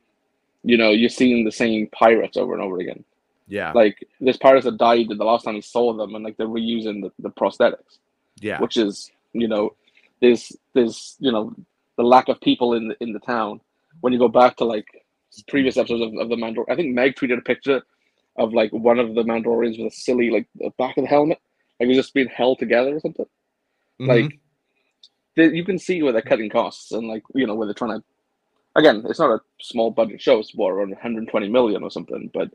you 0.64 0.78
know, 0.78 0.90
you're 0.92 1.10
seeing 1.22 1.44
the 1.46 1.52
same 1.52 1.88
pirates 1.88 2.36
over 2.38 2.54
and 2.54 2.64
over 2.64 2.78
again. 2.80 3.04
yeah 3.48 3.72
Like 3.74 3.98
there's 4.20 4.38
pirates 4.48 4.66
that 4.66 4.78
died 4.78 5.08
the 5.10 5.24
last 5.32 5.44
time 5.46 5.56
he 5.56 5.62
saw 5.62 5.94
them 5.94 6.16
and 6.16 6.24
like 6.26 6.36
they're 6.38 6.48
reusing 6.62 6.98
the, 7.04 7.12
the 7.20 7.30
prosthetics. 7.40 7.94
yeah 8.40 8.60
Which 8.60 8.78
is, 8.78 9.12
you 9.34 9.48
know, 9.48 9.76
there's 10.22 10.44
there's 10.74 11.16
you 11.20 11.32
know 11.32 11.54
the 12.00 12.04
lack 12.16 12.28
of 12.28 12.42
people 12.42 12.74
in 12.78 12.88
the 12.90 12.96
in 13.04 13.14
the 13.14 13.20
town. 13.36 13.62
When 14.02 14.14
you 14.14 14.20
go 14.26 14.32
back 14.42 14.54
to 14.58 14.66
like 14.66 14.88
previous 15.48 15.78
episodes 15.78 16.02
of, 16.08 16.12
of 16.24 16.28
the 16.30 16.36
Mandalorian, 16.44 16.72
I 16.74 16.76
think 16.76 16.90
Meg 16.96 17.12
tweeted 17.16 17.38
a 17.38 17.42
picture 17.54 17.80
of 18.38 18.54
like 18.54 18.72
one 18.72 19.00
of 19.00 19.16
the 19.16 19.24
Mandalorians 19.24 19.78
with 19.78 19.92
a 19.94 19.96
silly 19.96 20.30
like 20.30 20.48
the 20.56 20.72
back 20.78 20.98
of 20.98 21.04
the 21.04 21.10
helmet, 21.10 21.40
like 21.80 21.86
it 21.86 21.90
was 21.90 21.98
just 21.98 22.14
being 22.14 22.28
held 22.30 22.60
together 22.60 22.96
or 22.96 23.00
something. 23.00 23.26
Mhm. 24.02 24.08
Like 24.08 24.40
they, 25.36 25.50
you 25.50 25.64
can 25.66 25.78
see 25.80 26.02
where 26.02 26.12
they're 26.14 26.22
cutting 26.22 26.50
costs 26.50 26.92
and 26.92 27.08
like 27.08 27.24
you 27.36 27.48
know 27.48 27.56
where 27.56 27.68
they're 27.68 27.74
trying 27.74 28.00
to. 28.00 28.06
Again, 28.76 29.04
it's 29.10 29.20
not 29.20 29.32
a 29.32 29.40
small 29.62 29.92
budget 29.92 30.22
show; 30.22 30.40
it's 30.40 30.56
more 30.56 30.74
around 30.74 30.92
120 30.92 31.50
million 31.50 31.84
or 31.84 31.92
something. 31.92 32.30
But 32.34 32.52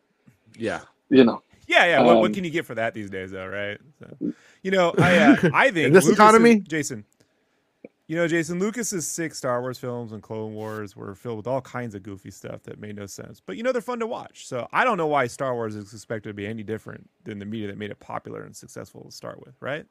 yeah 0.59 0.80
you 1.11 1.23
know, 1.25 1.42
Yeah, 1.68 1.85
yeah. 1.85 2.00
What, 2.02 2.16
what 2.16 2.26
Um, 2.26 2.35
can 2.35 2.42
you 2.45 2.50
get 2.50 2.64
for 2.66 2.75
that 2.75 2.95
these 2.95 3.11
days, 3.11 3.30
though, 3.30 3.47
right? 3.47 3.78
So, 4.00 4.33
you 4.62 4.71
know, 4.73 4.92
I 4.99 5.18
uh, 5.18 5.50
I 5.54 5.71
think 5.71 5.87
In 5.88 5.92
this 5.92 6.04
Lucas 6.04 6.18
economy? 6.18 6.52
is- 6.56 6.62
Jason. 6.66 7.04
You 8.08 8.14
know, 8.14 8.28
Jason 8.28 8.60
Lucas's 8.60 9.06
six 9.06 9.36
Star 9.36 9.60
Wars 9.60 9.78
films 9.78 10.12
and 10.12 10.22
Clone 10.22 10.54
Wars 10.54 10.94
were 10.94 11.14
filled 11.16 11.38
with 11.38 11.48
all 11.48 11.60
kinds 11.60 11.96
of 11.96 12.04
goofy 12.04 12.30
stuff 12.30 12.62
that 12.62 12.78
made 12.78 12.94
no 12.94 13.06
sense. 13.06 13.40
But 13.44 13.56
you 13.56 13.64
know, 13.64 13.72
they're 13.72 13.82
fun 13.82 13.98
to 13.98 14.06
watch. 14.06 14.46
So 14.46 14.68
I 14.72 14.84
don't 14.84 14.96
know 14.96 15.08
why 15.08 15.26
Star 15.26 15.54
Wars 15.54 15.75
is 15.75 15.92
expected 15.92 16.28
to 16.30 16.34
be 16.34 16.46
any 16.46 16.62
different 16.62 17.08
than 17.25 17.40
the 17.40 17.44
media 17.44 17.66
that 17.66 17.78
made 17.78 17.90
it 17.90 17.98
popular 17.98 18.44
and 18.44 18.54
successful 18.54 19.04
to 19.04 19.10
start 19.10 19.44
with, 19.44 19.56
right? 19.60 19.84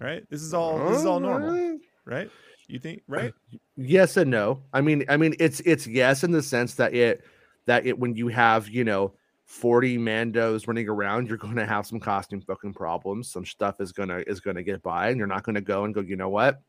Right? 0.00 0.24
This 0.30 0.42
is 0.42 0.54
all 0.54 0.78
this 0.88 1.00
is 1.00 1.06
all 1.06 1.18
normal, 1.18 1.78
right? 2.04 2.30
You 2.68 2.78
think, 2.78 3.00
uh, 3.00 3.02
right? 3.08 3.34
yes 3.76 4.16
and 4.16 4.30
no 4.30 4.62
i 4.72 4.80
mean 4.80 5.04
i 5.08 5.16
mean 5.16 5.34
it's 5.38 5.60
it's 5.60 5.86
yes 5.86 6.24
in 6.24 6.30
the 6.30 6.42
sense 6.42 6.74
that 6.74 6.94
it 6.94 7.24
that 7.66 7.84
it 7.84 7.98
when 7.98 8.14
you 8.14 8.28
have 8.28 8.68
you 8.68 8.84
know 8.84 9.12
40 9.46 9.98
mandos 9.98 10.66
running 10.66 10.88
around 10.88 11.28
you're 11.28 11.36
going 11.36 11.56
to 11.56 11.66
have 11.66 11.86
some 11.86 12.00
costume 12.00 12.40
fucking 12.40 12.72
problems 12.72 13.30
some 13.30 13.44
stuff 13.44 13.80
is 13.80 13.92
gonna 13.92 14.22
is 14.26 14.40
gonna 14.40 14.62
get 14.62 14.82
by 14.82 15.08
and 15.08 15.18
you're 15.18 15.26
not 15.26 15.42
going 15.42 15.54
to 15.54 15.60
go 15.60 15.84
and 15.84 15.94
go 15.94 16.00
you 16.00 16.16
know 16.16 16.28
what 16.28 16.62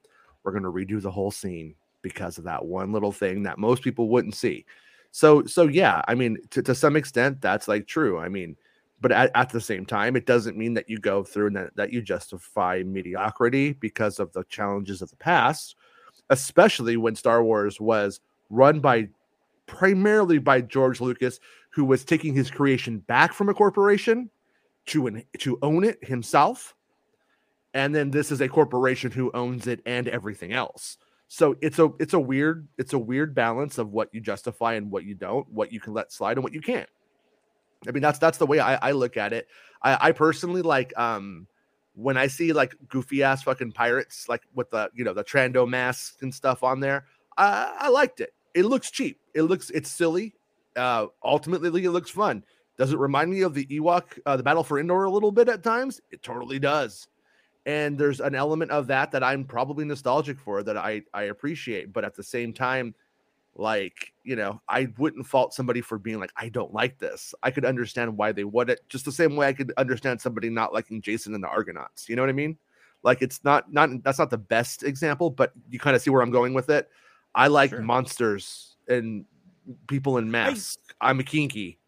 we're 0.45 0.51
going 0.51 0.63
to 0.63 0.71
redo 0.71 1.01
the 1.01 1.11
whole 1.11 1.31
scene 1.31 1.75
because 2.01 2.37
of 2.37 2.43
that 2.43 2.63
one 2.63 2.91
little 2.91 3.11
thing 3.11 3.43
that 3.43 3.57
most 3.57 3.83
people 3.83 4.07
wouldn't 4.07 4.35
see 4.35 4.63
so 5.11 5.43
so 5.45 5.63
yeah 5.63 6.01
i 6.07 6.15
mean 6.15 6.37
to, 6.51 6.61
to 6.61 6.75
some 6.75 6.95
extent 6.95 7.41
that's 7.41 7.67
like 7.67 7.87
true 7.87 8.19
i 8.19 8.29
mean 8.29 8.55
but 9.01 9.11
at, 9.11 9.31
at 9.35 9.49
the 9.49 9.59
same 9.59 9.85
time 9.85 10.15
it 10.15 10.25
doesn't 10.25 10.57
mean 10.57 10.73
that 10.73 10.89
you 10.89 10.97
go 10.97 11.23
through 11.23 11.47
and 11.47 11.55
that, 11.55 11.75
that 11.75 11.91
you 11.91 12.01
justify 12.01 12.83
mediocrity 12.85 13.73
because 13.73 14.19
of 14.19 14.31
the 14.33 14.43
challenges 14.45 15.01
of 15.01 15.09
the 15.09 15.17
past 15.17 15.75
especially 16.29 16.97
when 16.97 17.15
Star 17.15 17.43
Wars 17.43 17.79
was 17.79 18.19
run 18.49 18.79
by 18.79 19.07
primarily 19.67 20.37
by 20.37 20.61
George 20.61 21.01
Lucas, 21.01 21.39
who 21.69 21.85
was 21.85 22.05
taking 22.05 22.33
his 22.33 22.51
creation 22.51 22.99
back 22.99 23.33
from 23.33 23.49
a 23.49 23.53
corporation 23.53 24.29
to 24.87 25.07
an, 25.07 25.23
to 25.39 25.57
own 25.61 25.83
it 25.83 26.03
himself. 26.03 26.75
And 27.75 27.93
then 27.93 28.09
this 28.09 28.31
is 28.31 28.41
a 28.41 28.47
corporation 28.47 29.11
who 29.11 29.29
owns 29.33 29.67
it 29.67 29.81
and 29.85 30.07
everything 30.07 30.53
else. 30.53 30.97
So 31.27 31.57
it's 31.61 31.77
a 31.77 31.91
it's 31.99 32.13
a 32.13 32.19
weird 32.19 32.67
it's 32.77 32.93
a 32.93 32.99
weird 32.99 33.35
balance 33.35 33.77
of 33.77 33.91
what 33.91 34.09
you 34.13 34.21
justify 34.21 34.75
and 34.75 34.89
what 34.89 35.03
you 35.03 35.13
don't, 35.13 35.47
what 35.51 35.71
you 35.73 35.81
can 35.81 35.93
let 35.93 36.11
slide 36.11 36.37
and 36.37 36.43
what 36.43 36.53
you 36.53 36.61
can't. 36.61 36.89
I 37.87 37.91
mean 37.91 38.01
that's 38.01 38.17
that's 38.17 38.37
the 38.37 38.45
way 38.45 38.59
I, 38.59 38.75
I 38.75 38.91
look 38.93 39.17
at 39.17 39.33
it. 39.33 39.47
I, 39.83 40.09
I 40.09 40.11
personally 40.13 40.61
like 40.61 40.97
um 40.97 41.47
when 41.95 42.15
I 42.15 42.27
see 42.27 42.53
like 42.53 42.75
goofy 42.87 43.23
ass 43.23 43.43
fucking 43.43 43.73
pirates, 43.73 44.29
like 44.29 44.43
with 44.53 44.69
the 44.69 44.89
you 44.93 45.03
know 45.03 45.13
the 45.13 45.23
Trando 45.23 45.67
masks 45.67 46.21
and 46.21 46.33
stuff 46.33 46.63
on 46.63 46.79
there, 46.79 47.05
I, 47.37 47.75
I 47.79 47.89
liked 47.89 48.21
it. 48.21 48.33
It 48.53 48.63
looks 48.63 48.89
cheap. 48.89 49.19
It 49.33 49.43
looks 49.43 49.69
it's 49.71 49.91
silly. 49.91 50.35
Uh, 50.77 51.07
ultimately, 51.23 51.83
it 51.83 51.91
looks 51.91 52.09
fun. 52.09 52.43
Does 52.77 52.93
it 52.93 52.99
remind 52.99 53.31
me 53.31 53.41
of 53.41 53.53
the 53.53 53.65
Ewok, 53.67 54.19
uh, 54.25 54.35
the 54.35 54.43
Battle 54.43 54.63
for 54.63 54.79
Endor, 54.79 55.05
a 55.05 55.09
little 55.09 55.31
bit 55.31 55.47
at 55.47 55.63
times? 55.63 56.01
It 56.11 56.21
totally 56.21 56.59
does. 56.59 57.07
And 57.65 57.97
there's 57.97 58.19
an 58.19 58.35
element 58.35 58.71
of 58.71 58.87
that 58.87 59.11
that 59.11 59.23
I'm 59.23 59.43
probably 59.43 59.85
nostalgic 59.85 60.39
for 60.39 60.61
that 60.63 60.77
I 60.77 61.01
I 61.13 61.23
appreciate. 61.23 61.91
But 61.91 62.05
at 62.05 62.15
the 62.15 62.23
same 62.23 62.53
time, 62.53 62.93
like 63.55 64.13
you 64.23 64.35
know, 64.35 64.61
I 64.69 64.87
wouldn't 64.97 65.25
fault 65.25 65.53
somebody 65.53 65.81
for 65.81 65.97
being 65.97 66.19
like, 66.19 66.31
I 66.35 66.49
don't 66.49 66.73
like 66.73 66.99
this. 66.99 67.33
I 67.41 67.51
could 67.51 67.65
understand 67.65 68.15
why 68.17 68.31
they 68.31 68.43
would 68.43 68.69
it, 68.69 68.81
just 68.89 69.05
the 69.05 69.11
same 69.11 69.35
way 69.35 69.47
I 69.47 69.53
could 69.53 69.73
understand 69.77 70.21
somebody 70.21 70.49
not 70.49 70.73
liking 70.73 71.01
Jason 71.01 71.33
and 71.33 71.43
the 71.43 71.47
Argonauts. 71.47 72.07
You 72.07 72.15
know 72.15 72.21
what 72.21 72.29
I 72.29 72.33
mean? 72.33 72.57
Like 73.03 73.21
it's 73.21 73.43
not 73.43 73.71
not 73.71 73.89
that's 74.03 74.19
not 74.19 74.29
the 74.29 74.37
best 74.37 74.83
example, 74.83 75.29
but 75.29 75.53
you 75.69 75.79
kind 75.79 75.95
of 75.95 76.01
see 76.01 76.09
where 76.09 76.21
I'm 76.21 76.31
going 76.31 76.53
with 76.53 76.69
it. 76.69 76.89
I 77.33 77.47
like 77.47 77.71
Sure. 77.71 77.81
monsters 77.81 78.75
and 78.87 79.25
people 79.87 80.17
in 80.17 80.29
masks. 80.29 80.77
I'm 81.01 81.19
a 81.19 81.23
kinky, 81.23 81.79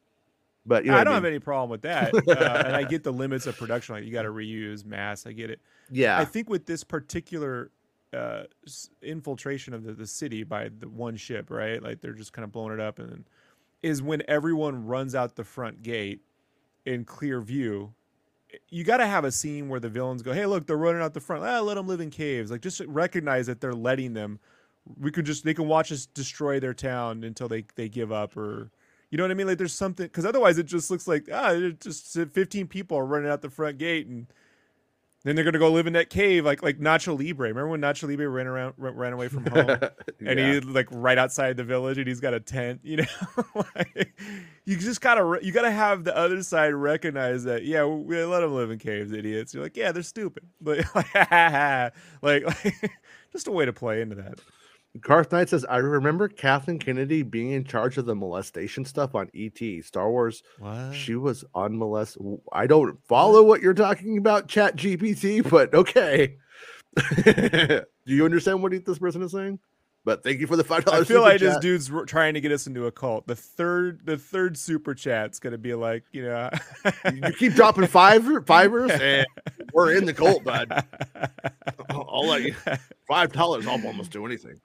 but 0.68 0.86
you 0.86 0.92
know 0.92 0.98
I 0.98 1.04
don't 1.04 1.14
I 1.14 1.16
have 1.16 1.26
any 1.26 1.40
problem 1.40 1.70
with 1.70 1.82
that, 1.84 2.14
uh, 2.14 2.64
and 2.66 2.76
I 2.76 2.84
get 2.84 3.04
the 3.04 3.14
limits 3.24 3.48
of 3.48 3.58
production. 3.58 3.96
Like 3.96 4.04
you 4.04 4.12
got 4.12 4.24
to 4.24 4.30
reuse 4.32 4.86
mass. 4.86 5.26
I 5.26 5.32
get 5.32 5.50
it. 5.50 5.62
yeah, 5.90 6.20
I 6.20 6.26
think 6.26 6.50
with 6.50 6.66
this 6.66 6.84
particular 6.84 7.72
uh, 8.14 8.44
infiltration 9.02 9.74
of 9.74 9.84
the, 9.84 9.94
the 9.94 10.06
city 10.06 10.44
by 10.44 10.70
the 10.78 10.90
one 10.90 11.16
ship, 11.16 11.50
right? 11.50 11.82
Like 11.82 12.02
they're 12.02 12.14
just 12.14 12.34
kind 12.34 12.44
of 12.44 12.52
blowing 12.52 12.74
it 12.74 12.80
up, 12.80 13.00
and 13.00 13.10
then 13.10 13.26
is 13.82 14.02
when 14.02 14.22
everyone 14.28 14.86
runs 14.86 15.16
out 15.16 15.36
the 15.36 15.44
front 15.44 15.82
gate 15.84 16.22
in 16.86 17.06
clear 17.06 17.40
view. 17.42 17.94
You 18.70 18.84
got 18.84 18.98
to 18.98 19.06
have 19.06 19.26
a 19.26 19.32
scene 19.32 19.68
where 19.70 19.80
the 19.80 19.90
villains 19.90 20.22
go, 20.22 20.34
"Hey, 20.34 20.46
look, 20.46 20.68
they're 20.68 20.78
running 20.78 21.02
out 21.02 21.14
the 21.14 21.20
front. 21.20 21.44
Ah, 21.44 21.60
let 21.60 21.76
them 21.76 21.88
live 21.88 22.02
in 22.02 22.10
caves." 22.10 22.52
Like 22.52 22.62
just 22.62 22.82
recognize 22.88 23.48
that 23.48 23.62
they're 23.62 23.74
letting 23.74 24.14
them. 24.14 24.40
We 25.00 25.12
could 25.12 25.26
just 25.26 25.44
they 25.44 25.54
can 25.54 25.68
watch 25.68 25.92
us 25.92 26.06
destroy 26.06 26.60
their 26.60 26.74
town 26.74 27.24
until 27.24 27.48
they 27.48 27.66
they 27.76 27.88
give 27.90 28.12
up 28.12 28.36
or. 28.36 28.72
You 29.10 29.18
know 29.18 29.24
what 29.24 29.32
I 29.32 29.36
mean? 29.36 29.48
Like 29.48 29.58
there's 29.58 29.74
something 29.74 30.06
because 30.06 30.26
otherwise 30.26 30.58
it 30.58 30.66
just 30.66 30.92
looks 30.92 31.08
like 31.08 31.30
ah, 31.32 31.54
just 31.80 32.14
15 32.14 32.68
people 32.68 32.98
are 32.98 33.06
running 33.06 33.30
out 33.30 33.42
the 33.42 33.50
front 33.50 33.78
gate 33.78 34.06
and 34.08 34.28
then 35.24 35.36
they're 35.36 35.44
gonna 35.46 35.60
go 35.60 35.72
live 35.72 35.88
in 35.88 35.94
that 35.94 36.10
cave 36.10 36.46
like 36.46 36.62
like 36.62 36.78
Nacho 36.80 37.18
Libre. 37.18 37.48
Remember 37.48 37.70
when 37.70 37.82
Nacho 37.82 38.08
Libre 38.08 38.30
ran 38.30 38.48
around 38.48 38.74
ran, 38.78 38.96
ran 38.96 39.14
away 39.14 39.28
from 39.30 39.46
home 39.46 39.70
and 40.26 40.40
Yeah. 40.40 40.54
he 40.54 40.60
like 40.60 40.88
right 40.92 41.18
outside 41.18 41.58
the 41.58 41.64
village 41.64 41.98
and 41.98 42.08
he's 42.08 42.20
got 42.20 42.34
a 42.34 42.40
tent. 42.40 42.82
You 42.84 42.98
know, 42.98 43.06
like, 43.76 44.14
you 44.66 44.78
just 44.78 45.02
gotta 45.02 45.40
you 45.42 45.52
gotta 45.54 45.72
have 45.72 46.04
the 46.04 46.16
other 46.16 46.44
side 46.44 46.74
recognize 46.74 47.46
that 47.46 47.64
yeah 47.66 47.86
we 47.86 48.22
let 48.24 48.42
them 48.42 48.54
live 48.54 48.72
in 48.72 48.78
caves, 48.80 49.12
idiots. 49.12 49.54
You're 49.54 49.64
like 49.64 49.76
yeah 49.78 49.92
they're 49.94 50.04
stupid, 50.04 50.44
but 50.62 50.80
like 50.96 51.14
like, 52.22 52.46
like 52.46 52.92
just 53.32 53.48
a 53.48 53.52
way 53.52 53.66
to 53.66 53.74
play 53.74 54.02
into 54.02 54.16
that. 54.16 54.40
Garth 55.02 55.32
Knight 55.32 55.50
says, 55.50 55.66
I 55.66 55.78
remember 55.78 56.28
Kathleen 56.28 56.80
Kennedy 56.80 57.24
being 57.24 57.52
in 57.52 57.64
charge 57.64 57.98
of 57.98 58.06
the 58.06 58.16
molestation 58.16 58.86
stuff 58.86 59.16
on 59.16 59.30
ET, 59.36 59.60
Star 59.84 60.10
Wars. 60.10 60.44
What? 60.60 60.94
She 60.94 61.16
was 61.16 61.44
on 61.54 61.78
molest. 61.78 62.18
I 62.52 62.68
don't 62.68 62.98
follow 63.08 63.44
what 63.44 63.62
you're 63.62 63.74
talking 63.74 64.18
about, 64.18 64.48
Chat 64.48 64.76
GPT, 64.76 65.48
but 65.50 65.74
okay. 65.74 66.38
Do 67.26 67.84
you 68.06 68.26
understand 68.26 68.64
what 68.64 68.72
this 68.86 69.00
person 69.00 69.22
is 69.22 69.32
saying? 69.32 69.60
But 70.08 70.24
thank 70.24 70.40
you 70.40 70.48
for 70.48 70.56
the 70.56 70.64
five 70.64 70.86
dollars. 70.86 71.02
I 71.02 71.04
feel 71.04 71.22
like 71.22 71.42
this 71.42 71.58
dude's 71.58 71.92
trying 72.08 72.36
to 72.36 72.40
get 72.40 72.54
us 72.54 72.66
into 72.66 72.86
a 72.86 72.92
cult. 72.94 73.28
The 73.28 73.36
third, 73.36 74.06
the 74.06 74.18
third 74.18 74.58
super 74.58 74.96
chat's 74.96 75.38
gonna 75.38 75.58
be 75.58 75.74
like, 75.74 76.06
you 76.14 76.24
know, 76.24 76.50
You 77.14 77.34
keep 77.34 77.56
dropping 77.56 77.88
five 77.88 78.24
fivers, 78.46 78.92
and 79.02 79.28
we're 79.74 79.98
in 79.98 80.06
the 80.06 80.14
cult, 80.14 80.46
bud. 80.46 80.72
I'll, 81.90 82.10
I'll 82.10 82.26
let 82.26 82.44
you. 82.44 82.56
Five 83.06 83.34
dollars, 83.34 83.68
I'll 83.68 83.86
almost 83.86 84.12
do 84.12 84.26
anything. 84.26 84.62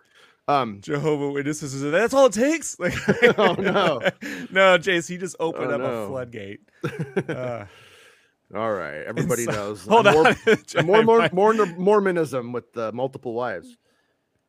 Um, 0.49 0.81
Jehovah 0.81 1.31
Witnesses. 1.31 1.73
is- 1.75 1.93
That's 1.93 2.13
all 2.15 2.27
it 2.27 2.33
takes. 2.33 2.77
Like, 2.81 2.95
Oh, 3.39 3.55
no. 3.55 4.01
no, 4.51 4.79
Jace, 4.79 5.09
he 5.09 5.17
just 5.17 5.37
opened 5.39 5.71
Oh, 5.71 5.75
up 5.77 5.81
no. 5.81 6.05
a 6.05 6.09
floodgate. 6.09 6.61
Uh, 7.29 7.65
all 8.55 8.73
right, 8.73 9.03
everybody 9.07 9.45
so- 9.45 9.53
knows. 9.53 9.87
hold 9.87 10.07
I'm 10.07 10.27
on, 10.27 10.37
more, 10.85 11.03
more, 11.03 11.29
more, 11.33 11.55
more 11.55 11.67
Mormonism 11.67 12.53
with 12.53 12.73
the 12.73 12.93
multiple 12.93 13.35
wives. 13.35 13.77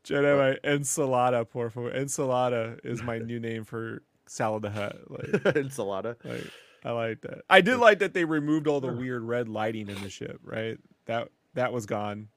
Jedi 0.03 0.37
Mind, 0.37 0.59
ensalada, 0.65 1.49
por 1.49 1.69
favor. 1.69 1.89
Ensalada 1.91 2.77
is 2.83 3.01
my 3.03 3.19
new 3.19 3.39
name 3.39 3.63
for 3.63 4.01
Salad 4.27 4.63
the 4.63 4.69
Hut. 4.71 4.97
Like, 5.09 5.55
Ensalada. 5.55 6.17
like, 6.25 6.43
I 6.83 6.91
like 6.91 7.21
that. 7.21 7.43
I 7.49 7.61
did 7.61 7.77
like 7.77 7.99
that 7.99 8.13
they 8.13 8.25
removed 8.25 8.67
all 8.67 8.81
the 8.81 8.91
weird 8.91 9.23
red 9.23 9.47
lighting 9.47 9.87
in 9.87 10.01
the 10.01 10.09
ship. 10.09 10.41
Right, 10.43 10.77
that 11.05 11.29
that 11.53 11.71
was 11.71 11.85
gone. 11.85 12.27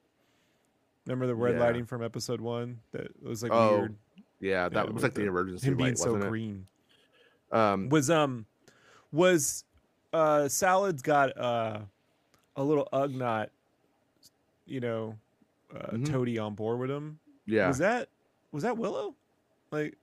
Remember 1.06 1.26
the 1.26 1.34
red 1.34 1.54
Yeah. 1.54 1.60
lighting 1.60 1.86
from 1.86 2.02
episode 2.02 2.40
one? 2.40 2.80
That 2.92 3.08
was 3.22 3.42
like 3.42 3.52
Oh, 3.52 3.78
weird. 3.78 3.96
Yeah, 4.40 4.68
that 4.68 4.86
Yeah, 4.86 4.92
was 4.92 5.02
like 5.02 5.14
the 5.14 5.22
the- 5.22 5.28
emergency 5.28 5.66
Him 5.68 5.76
being 5.76 5.90
light, 5.90 5.98
so 5.98 6.16
green. 6.18 6.66
it? 7.50 7.56
Um, 7.56 7.88
was 7.88 8.10
um 8.10 8.46
was 9.12 9.64
uh 10.12 10.48
salad's 10.48 11.00
got 11.02 11.36
uh 11.38 11.78
a 12.56 12.62
little 12.64 12.88
ugnaught 12.92 13.48
you 14.66 14.80
know 14.80 15.16
uh 15.74 15.92
Mhm. 15.92 16.06
toady 16.10 16.38
on 16.38 16.54
board 16.54 16.80
with 16.80 16.90
him 16.90 17.18
yeah, 17.46 17.68
was 17.68 17.78
that 17.78 18.08
was 18.50 18.62
that 18.64 18.76
willow 18.76 19.14
like 19.70 19.96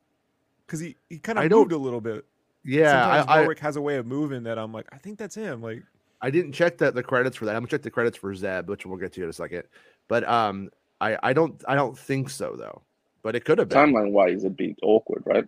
because 0.65 0.79
he 0.79 0.95
he 1.09 1.19
kind 1.19 1.37
of 1.37 1.51
moved 1.51 1.73
a 1.73 1.77
little 1.77 1.99
bit 2.01 2.25
yeah. 2.63 3.17
Sometimes 3.17 3.39
Warwick 3.41 3.59
has 3.59 3.75
a 3.75 3.81
way 3.81 3.97
of 3.97 4.05
moving 4.05 4.43
that 4.43 4.57
i'm 4.57 4.71
like 4.71 4.87
i 4.93 4.97
think 4.97 5.19
that's 5.19 5.35
him 5.35 5.61
like 5.61 5.83
I 6.21 6.29
didn't 6.29 6.53
check 6.53 6.77
that 6.77 6.95
the 6.95 7.03
credits 7.03 7.35
for 7.35 7.43
that. 7.43 7.53
I'm 7.57 7.63
gonna 7.63 7.67
check 7.67 7.81
the 7.81 7.91
credits 7.91 8.15
for 8.15 8.33
Zeb, 8.33 8.69
which 8.69 8.85
we'll 8.85 8.97
get 8.97 9.11
to 9.11 9.23
in 9.23 9.29
a 9.29 9.33
second. 9.33 9.63
But 10.07 10.23
um, 10.25 10.69
I 11.05 11.17
I 11.29 11.33
don't 11.33 11.55
I 11.67 11.75
don't 11.75 11.97
think 11.97 12.29
so 12.29 12.55
though. 12.57 12.81
But 13.23 13.35
it 13.35 13.45
could 13.45 13.57
have 13.57 13.69
been. 13.69 13.77
Timeline 13.77 14.11
wise, 14.11 14.43
it'd 14.43 14.57
be 14.57 14.75
awkward, 14.83 15.23
right? 15.25 15.47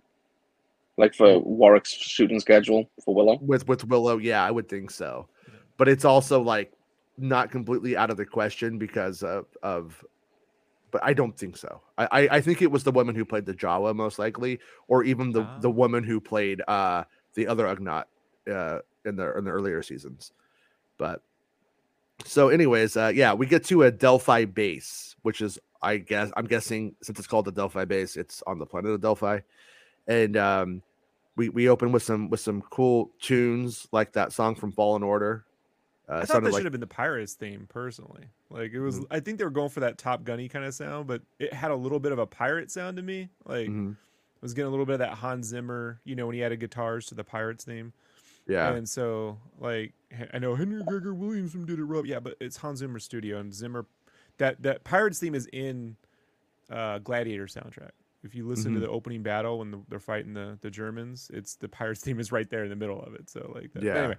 Like 0.97 1.13
for 1.13 1.39
Warwick's 1.39 1.91
shooting 1.91 2.39
schedule 2.39 2.89
for 3.03 3.13
Willow. 3.13 3.37
with 3.41 3.67
with 3.67 3.83
Willow, 3.85 4.17
yeah, 4.17 4.43
I 4.43 4.51
would 4.51 4.69
think 4.69 4.91
so. 4.91 5.27
But 5.77 5.87
it's 5.89 6.05
also 6.05 6.41
like 6.41 6.71
not 7.17 7.51
completely 7.51 7.97
out 7.97 8.09
of 8.09 8.17
the 8.17 8.25
question 8.25 8.77
because 8.77 9.23
of 9.23 9.45
of. 9.63 10.03
But 10.91 11.03
I 11.03 11.13
don't 11.13 11.37
think 11.37 11.57
so. 11.57 11.81
I 11.97 12.05
I, 12.11 12.19
I 12.37 12.41
think 12.41 12.61
it 12.61 12.71
was 12.71 12.83
the 12.85 12.91
woman 12.91 13.13
who 13.15 13.25
played 13.25 13.45
the 13.45 13.53
Jawa 13.53 13.93
most 13.93 14.17
likely, 14.19 14.59
or 14.87 15.03
even 15.03 15.31
the 15.33 15.41
the 15.59 15.69
Ah. 15.69 15.81
woman 15.83 16.03
who 16.05 16.21
played 16.21 16.61
uh 16.69 17.03
the 17.33 17.45
other 17.47 17.65
Ugnaught 17.65 18.05
uh 18.49 18.79
in 19.03 19.17
the 19.17 19.37
in 19.37 19.43
the 19.43 19.51
earlier 19.51 19.81
seasons. 19.83 20.31
But 20.97 21.21
so, 22.23 22.49
anyways, 22.49 22.95
uh 22.97 23.11
yeah, 23.13 23.33
we 23.33 23.45
get 23.45 23.63
to 23.65 23.83
Adelphi 23.83 24.45
base, 24.45 25.15
which 25.23 25.41
is 25.41 25.59
I 25.81 25.97
guess 25.97 26.31
I'm 26.37 26.45
guessing 26.45 26.95
since 27.03 27.19
it's 27.19 27.27
called 27.27 27.45
the 27.45 27.51
Delphi 27.51 27.85
base, 27.85 28.15
it's 28.17 28.41
on 28.47 28.57
the 28.59 28.65
planet 28.65 28.91
of 28.91 29.01
Delphi, 29.01 29.39
and 30.07 30.37
um 30.37 30.81
we 31.35 31.49
we 31.49 31.67
open 31.69 31.91
with 31.91 32.03
some 32.03 32.29
with 32.29 32.39
some 32.39 32.61
cool 32.61 33.11
tunes 33.21 33.87
like 33.91 34.13
that 34.13 34.31
song 34.33 34.55
from 34.55 34.71
Fallen 34.71 35.03
Order. 35.03 35.45
Uh, 36.07 36.17
i 36.21 36.25
thought 36.25 36.43
that 36.43 36.51
like 36.51 36.59
should 36.59 36.65
have 36.67 36.71
been 36.71 36.79
the 36.79 36.85
pirates 36.85 37.33
theme 37.33 37.65
personally 37.67 38.25
like 38.51 38.71
it 38.73 38.79
was 38.79 38.99
Mhm. 38.99 39.05
i 39.09 39.19
think 39.19 39.39
they 39.39 39.43
were 39.43 39.49
going 39.49 39.69
for 39.69 39.79
that 39.79 39.97
top 39.97 40.23
gunny 40.23 40.47
kind 40.47 40.63
of 40.63 40.71
sound 40.71 41.07
but 41.07 41.23
it 41.39 41.51
had 41.51 41.71
a 41.71 41.75
little 41.75 41.99
bit 41.99 42.11
of 42.11 42.19
a 42.19 42.27
pirate 42.27 42.69
sound 42.69 42.97
to 42.97 43.01
me 43.01 43.27
like 43.45 43.69
Mhm. 43.69 43.93
I 43.95 44.37
was 44.39 44.53
getting 44.53 44.67
a 44.67 44.69
little 44.69 44.85
bit 44.85 44.93
of 44.93 44.99
that 44.99 45.15
Hans 45.15 45.47
Zimmer, 45.47 45.99
you 46.03 46.15
know, 46.15 46.27
when 46.27 46.35
he 46.35 46.43
added 46.43 46.59
guitars 46.59 47.07
to 47.07 47.15
the 47.15 47.23
Pirates 47.23 47.63
theme. 47.65 47.91
yeah, 48.45 48.71
And 48.71 48.87
so, 48.87 49.39
like, 49.59 49.93
I 50.33 50.39
know 50.39 50.55
Henry 50.55 50.83
Gregor 50.83 51.13
Williamson 51.13 51.65
did 51.65 51.79
it 51.79 51.83
right. 51.83 52.05
Yeah, 52.05 52.19
but 52.19 52.35
it's 52.39 52.57
Hans 52.57 52.79
Zimmer 52.79 52.99
studio 52.99 53.39
and 53.39 53.53
Zimmer. 53.53 53.85
That 54.37 54.61
that 54.63 54.83
Pirates 54.83 55.19
theme 55.19 55.35
is 55.35 55.47
in 55.53 55.95
uh, 56.69 56.99
Gladiator 56.99 57.45
soundtrack. 57.47 57.91
If 58.23 58.33
you 58.33 58.47
listen 58.47 58.71
Mhm. 58.71 58.75
to 58.75 58.79
the 58.81 58.89
opening 58.89 59.21
battle 59.21 59.59
when 59.59 59.69
the, 59.71 59.79
they're 59.87 59.99
fighting 59.99 60.33
the, 60.33 60.57
the 60.61 60.71
Germans, 60.71 61.29
it's 61.33 61.55
the 61.55 61.69
Pirates 61.69 62.01
theme 62.01 62.19
is 62.19 62.31
right 62.31 62.49
there 62.49 62.63
in 62.63 62.69
the 62.69 62.75
middle 62.75 62.99
of 63.01 63.13
it. 63.13 63.29
So 63.29 63.51
like, 63.53 63.71
that. 63.73 63.83
Yeah. 63.83 63.95
Anyway, 63.95 64.15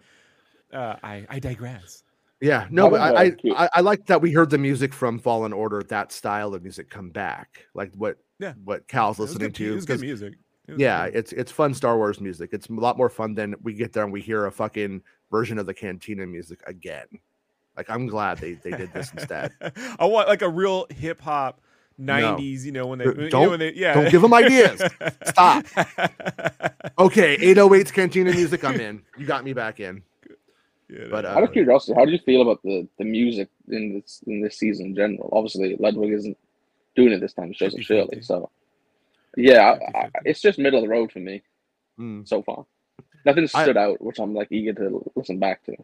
uh, 0.73 0.97
I 1.03 1.27
I 1.29 1.39
digress. 1.41 2.05
yeah. 2.41 2.67
No, 2.71 2.89
but 2.89 3.01
I 3.01 3.25
I. 3.25 3.37
I 3.57 3.69
I 3.75 3.81
like 3.81 4.07
that 4.07 4.21
we 4.23 4.33
heard 4.33 4.51
the 4.51 4.59
music 4.59 4.93
from 4.95 5.19
Fallen 5.19 5.53
Order, 5.53 5.83
that 5.85 6.13
style 6.13 6.55
of 6.55 6.63
music 6.63 6.89
come 6.89 7.11
back, 7.11 7.67
like 7.75 7.93
what 7.97 8.19
Yeah. 8.39 8.53
what 8.65 8.87
Cal's 8.89 9.19
It 9.19 9.23
was 9.23 9.31
listening 9.33 9.49
good, 9.49 9.55
to. 9.57 9.73
It 9.73 9.75
was 9.75 9.85
good 9.87 9.93
'cause- 9.95 10.03
music. 10.03 10.35
It 10.69 10.79
yeah, 10.81 11.07
good. 11.07 11.17
it's 11.17 11.33
it's 11.33 11.53
fun 11.53 11.75
Star 11.75 11.97
Wars 11.97 12.21
music. 12.21 12.51
It's 12.53 12.69
a 12.69 12.73
lot 12.73 12.97
more 12.97 13.09
fun 13.09 13.35
than 13.35 13.55
we 13.63 13.73
get 13.75 13.93
there 13.93 14.05
and 14.05 14.13
we 14.13 14.21
hear 14.21 14.47
a 14.47 14.51
fucking 14.53 15.03
version 15.31 15.59
of 15.59 15.67
the 15.67 15.75
Cantina 15.75 16.27
music 16.27 16.61
again. 16.67 17.07
Like 17.77 17.89
I'm 17.91 18.07
glad 18.07 18.39
they 18.39 18.55
they 18.55 18.71
did 18.71 18.93
this 18.93 19.13
instead. 19.13 19.53
I 19.99 20.05
want 20.07 20.29
like 20.29 20.43
a 20.43 20.49
real 20.49 20.87
hip 20.91 21.21
hop. 21.21 21.61
90s, 21.99 22.63
you 22.65 22.73
know, 22.73 22.87
when 22.89 22.99
they, 22.99 23.07
Uh, 23.07 23.13
you 23.13 23.17
know, 23.23 23.29
don't- 23.31 23.51
when 23.53 23.59
they, 23.59 23.73
yeah. 23.73 23.95
don't 23.95 24.11
give 24.11 24.23
'em 24.23 24.35
ideas. 24.35 24.83
Stop. 25.25 25.65
Okay, 26.99 27.37
808's 27.39 27.91
Cantina 27.91 28.33
music. 28.33 28.65
I'm 28.65 28.79
in. 28.81 29.03
You 29.19 29.27
got 29.27 29.45
me 29.45 29.53
back 29.53 29.81
in. 29.81 30.03
Yeah, 30.89 31.07
But, 31.11 31.23
that- 31.23 31.37
Out 31.37 31.43
uh, 31.43 31.47
of 31.47 31.53
curiosity, 31.53 31.95
how 31.95 32.05
do 32.05 32.13
you 32.13 32.19
feel 32.19 32.43
about 32.43 32.63
the, 32.63 32.87
the 32.99 33.05
music 33.05 33.49
in 33.69 33.95
this 33.95 34.23
in 34.27 34.41
this 34.43 34.59
season 34.59 34.87
in 34.89 34.95
general? 34.95 35.29
Obviously, 35.33 35.77
Ludwig 35.79 36.13
isn't 36.13 36.37
doing 36.95 37.13
it 37.13 37.21
this 37.21 37.33
time. 37.35 37.51
It 37.51 37.57
shows 37.57 37.75
up 37.75 37.81
50-50. 37.81 37.85
Shirley, 37.85 38.21
so 38.23 38.51
yeah, 39.37 39.79
I, 39.95 39.99
I, 39.99 40.11
it's 40.25 40.41
just 40.41 40.59
middle 40.59 40.79
of 40.81 40.85
the 40.85 40.89
road 40.91 41.13
for 41.13 41.21
me 41.21 41.43
Mm. 41.99 42.27
so 42.29 42.43
far. 42.43 42.67
Nothing 43.25 43.49
I- 43.55 43.63
stood 43.63 43.77
out, 43.77 44.01
which 44.03 44.19
I'm 44.19 44.35
like 44.35 44.49
eager 44.51 44.73
to 44.75 45.03
listen 45.17 45.39
back 45.39 45.65
to. 45.65 45.75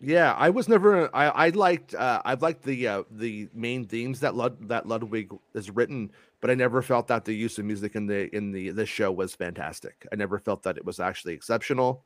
Yeah, 0.00 0.34
I 0.34 0.50
was 0.50 0.68
never. 0.68 1.08
I 1.16 1.26
I 1.28 1.48
liked. 1.50 1.94
Uh, 1.94 2.20
I 2.24 2.34
liked 2.34 2.62
the 2.62 2.86
uh, 2.88 3.02
the 3.10 3.48
main 3.54 3.86
themes 3.86 4.20
that 4.20 4.34
Lud 4.34 4.68
that 4.68 4.86
Ludwig 4.86 5.32
has 5.54 5.70
written, 5.70 6.10
but 6.42 6.50
I 6.50 6.54
never 6.54 6.82
felt 6.82 7.06
that 7.08 7.24
the 7.24 7.32
use 7.34 7.58
of 7.58 7.64
music 7.64 7.94
in 7.96 8.06
the 8.06 8.34
in 8.36 8.52
the 8.52 8.70
this 8.70 8.88
show 8.90 9.10
was 9.10 9.34
fantastic. 9.34 10.06
I 10.12 10.16
never 10.16 10.38
felt 10.38 10.62
that 10.64 10.76
it 10.76 10.84
was 10.84 11.00
actually 11.00 11.32
exceptional. 11.32 12.04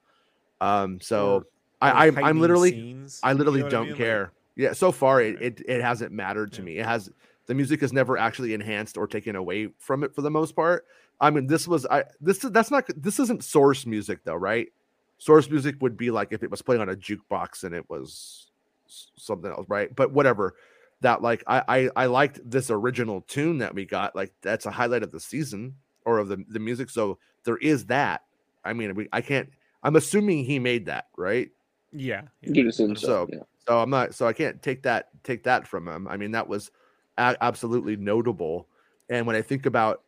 Um, 0.60 1.00
so 1.00 1.28
Or- 1.36 1.46
I, 1.80 1.90
or 1.90 1.94
I'm 2.18 2.24
I'm 2.24 2.40
literally 2.40 2.70
scenes, 2.72 3.20
I 3.24 3.32
you 3.32 3.38
literally 3.38 3.62
know 3.64 3.68
don't 3.70 3.82
mean? 3.86 3.90
Like, 3.92 3.98
care. 3.98 4.32
yeah, 4.56 4.72
so 4.74 4.92
far 4.92 5.20
it, 5.20 5.40
it 5.42 5.62
it 5.66 5.80
hasn't 5.82 6.12
mattered 6.12 6.52
to 6.52 6.60
Yeah. 6.60 6.64
me. 6.66 6.78
It 6.78 6.86
has 6.86 7.10
the 7.48 7.54
music 7.54 7.82
is 7.82 7.92
never 7.92 8.16
actually 8.16 8.54
enhanced 8.54 8.96
or 8.96 9.08
taken 9.08 9.34
away 9.34 9.70
from 9.78 10.04
it 10.04 10.14
for 10.14 10.22
the 10.22 10.30
most 10.30 10.54
part. 10.54 10.86
I 11.20 11.30
mean, 11.30 11.48
this 11.48 11.66
was 11.66 11.84
I 11.86 12.04
this 12.20 12.44
is 12.44 12.52
that's 12.52 12.70
not 12.70 12.84
this 12.96 13.18
isn't 13.18 13.42
source 13.42 13.86
music 13.86 14.20
though, 14.24 14.36
right? 14.36 14.68
Source 15.16 15.50
music 15.50 15.76
would 15.80 15.96
be 15.96 16.12
like 16.12 16.28
if 16.30 16.44
it 16.44 16.50
was 16.50 16.62
playing 16.62 16.82
on 16.82 16.90
a 16.90 16.94
jukebox 16.94 17.64
and 17.64 17.74
it 17.74 17.88
was 17.90 18.46
something 18.86 19.50
else, 19.50 19.66
right? 19.68 19.94
But 19.96 20.12
whatever. 20.12 20.54
That 21.00 21.22
like 21.22 21.42
I 21.46 21.62
I, 21.68 21.90
I 21.96 22.06
liked 22.06 22.40
this 22.48 22.70
original 22.70 23.22
tune 23.22 23.58
that 23.58 23.74
we 23.74 23.84
got. 23.84 24.14
Like 24.14 24.32
that's 24.42 24.66
a 24.66 24.70
highlight 24.70 25.02
of 25.02 25.12
the 25.12 25.20
season 25.20 25.74
or 26.04 26.18
of 26.18 26.28
the 26.28 26.44
the 26.48 26.58
music. 26.58 26.90
So 26.90 27.18
there 27.44 27.56
is 27.58 27.86
that. 27.86 28.22
I 28.64 28.72
mean, 28.72 28.94
we 28.94 29.08
I 29.12 29.20
can't. 29.20 29.48
I'm 29.82 29.96
assuming 29.96 30.44
he 30.44 30.58
made 30.58 30.86
that, 30.86 31.06
right? 31.16 31.50
yeah, 31.92 32.22
yeah. 32.42 32.70
So. 32.70 32.94
So- 32.94 33.28
yeah. 33.32 33.38
So 33.66 33.78
I'm 33.78 33.90
not. 33.90 34.14
So 34.14 34.26
I 34.26 34.32
can't 34.32 34.60
take 34.62 34.82
that 34.82 35.10
take 35.24 35.44
that 35.44 35.68
from 35.68 35.86
him. 35.86 36.08
I 36.08 36.16
mean, 36.16 36.32
that 36.32 36.48
was 36.48 36.70
absolutely 37.18 37.96
notable. 37.96 38.68
And 39.08 39.26
when 39.26 39.36
I 39.36 39.42
think 39.42 39.66
about 39.66 40.02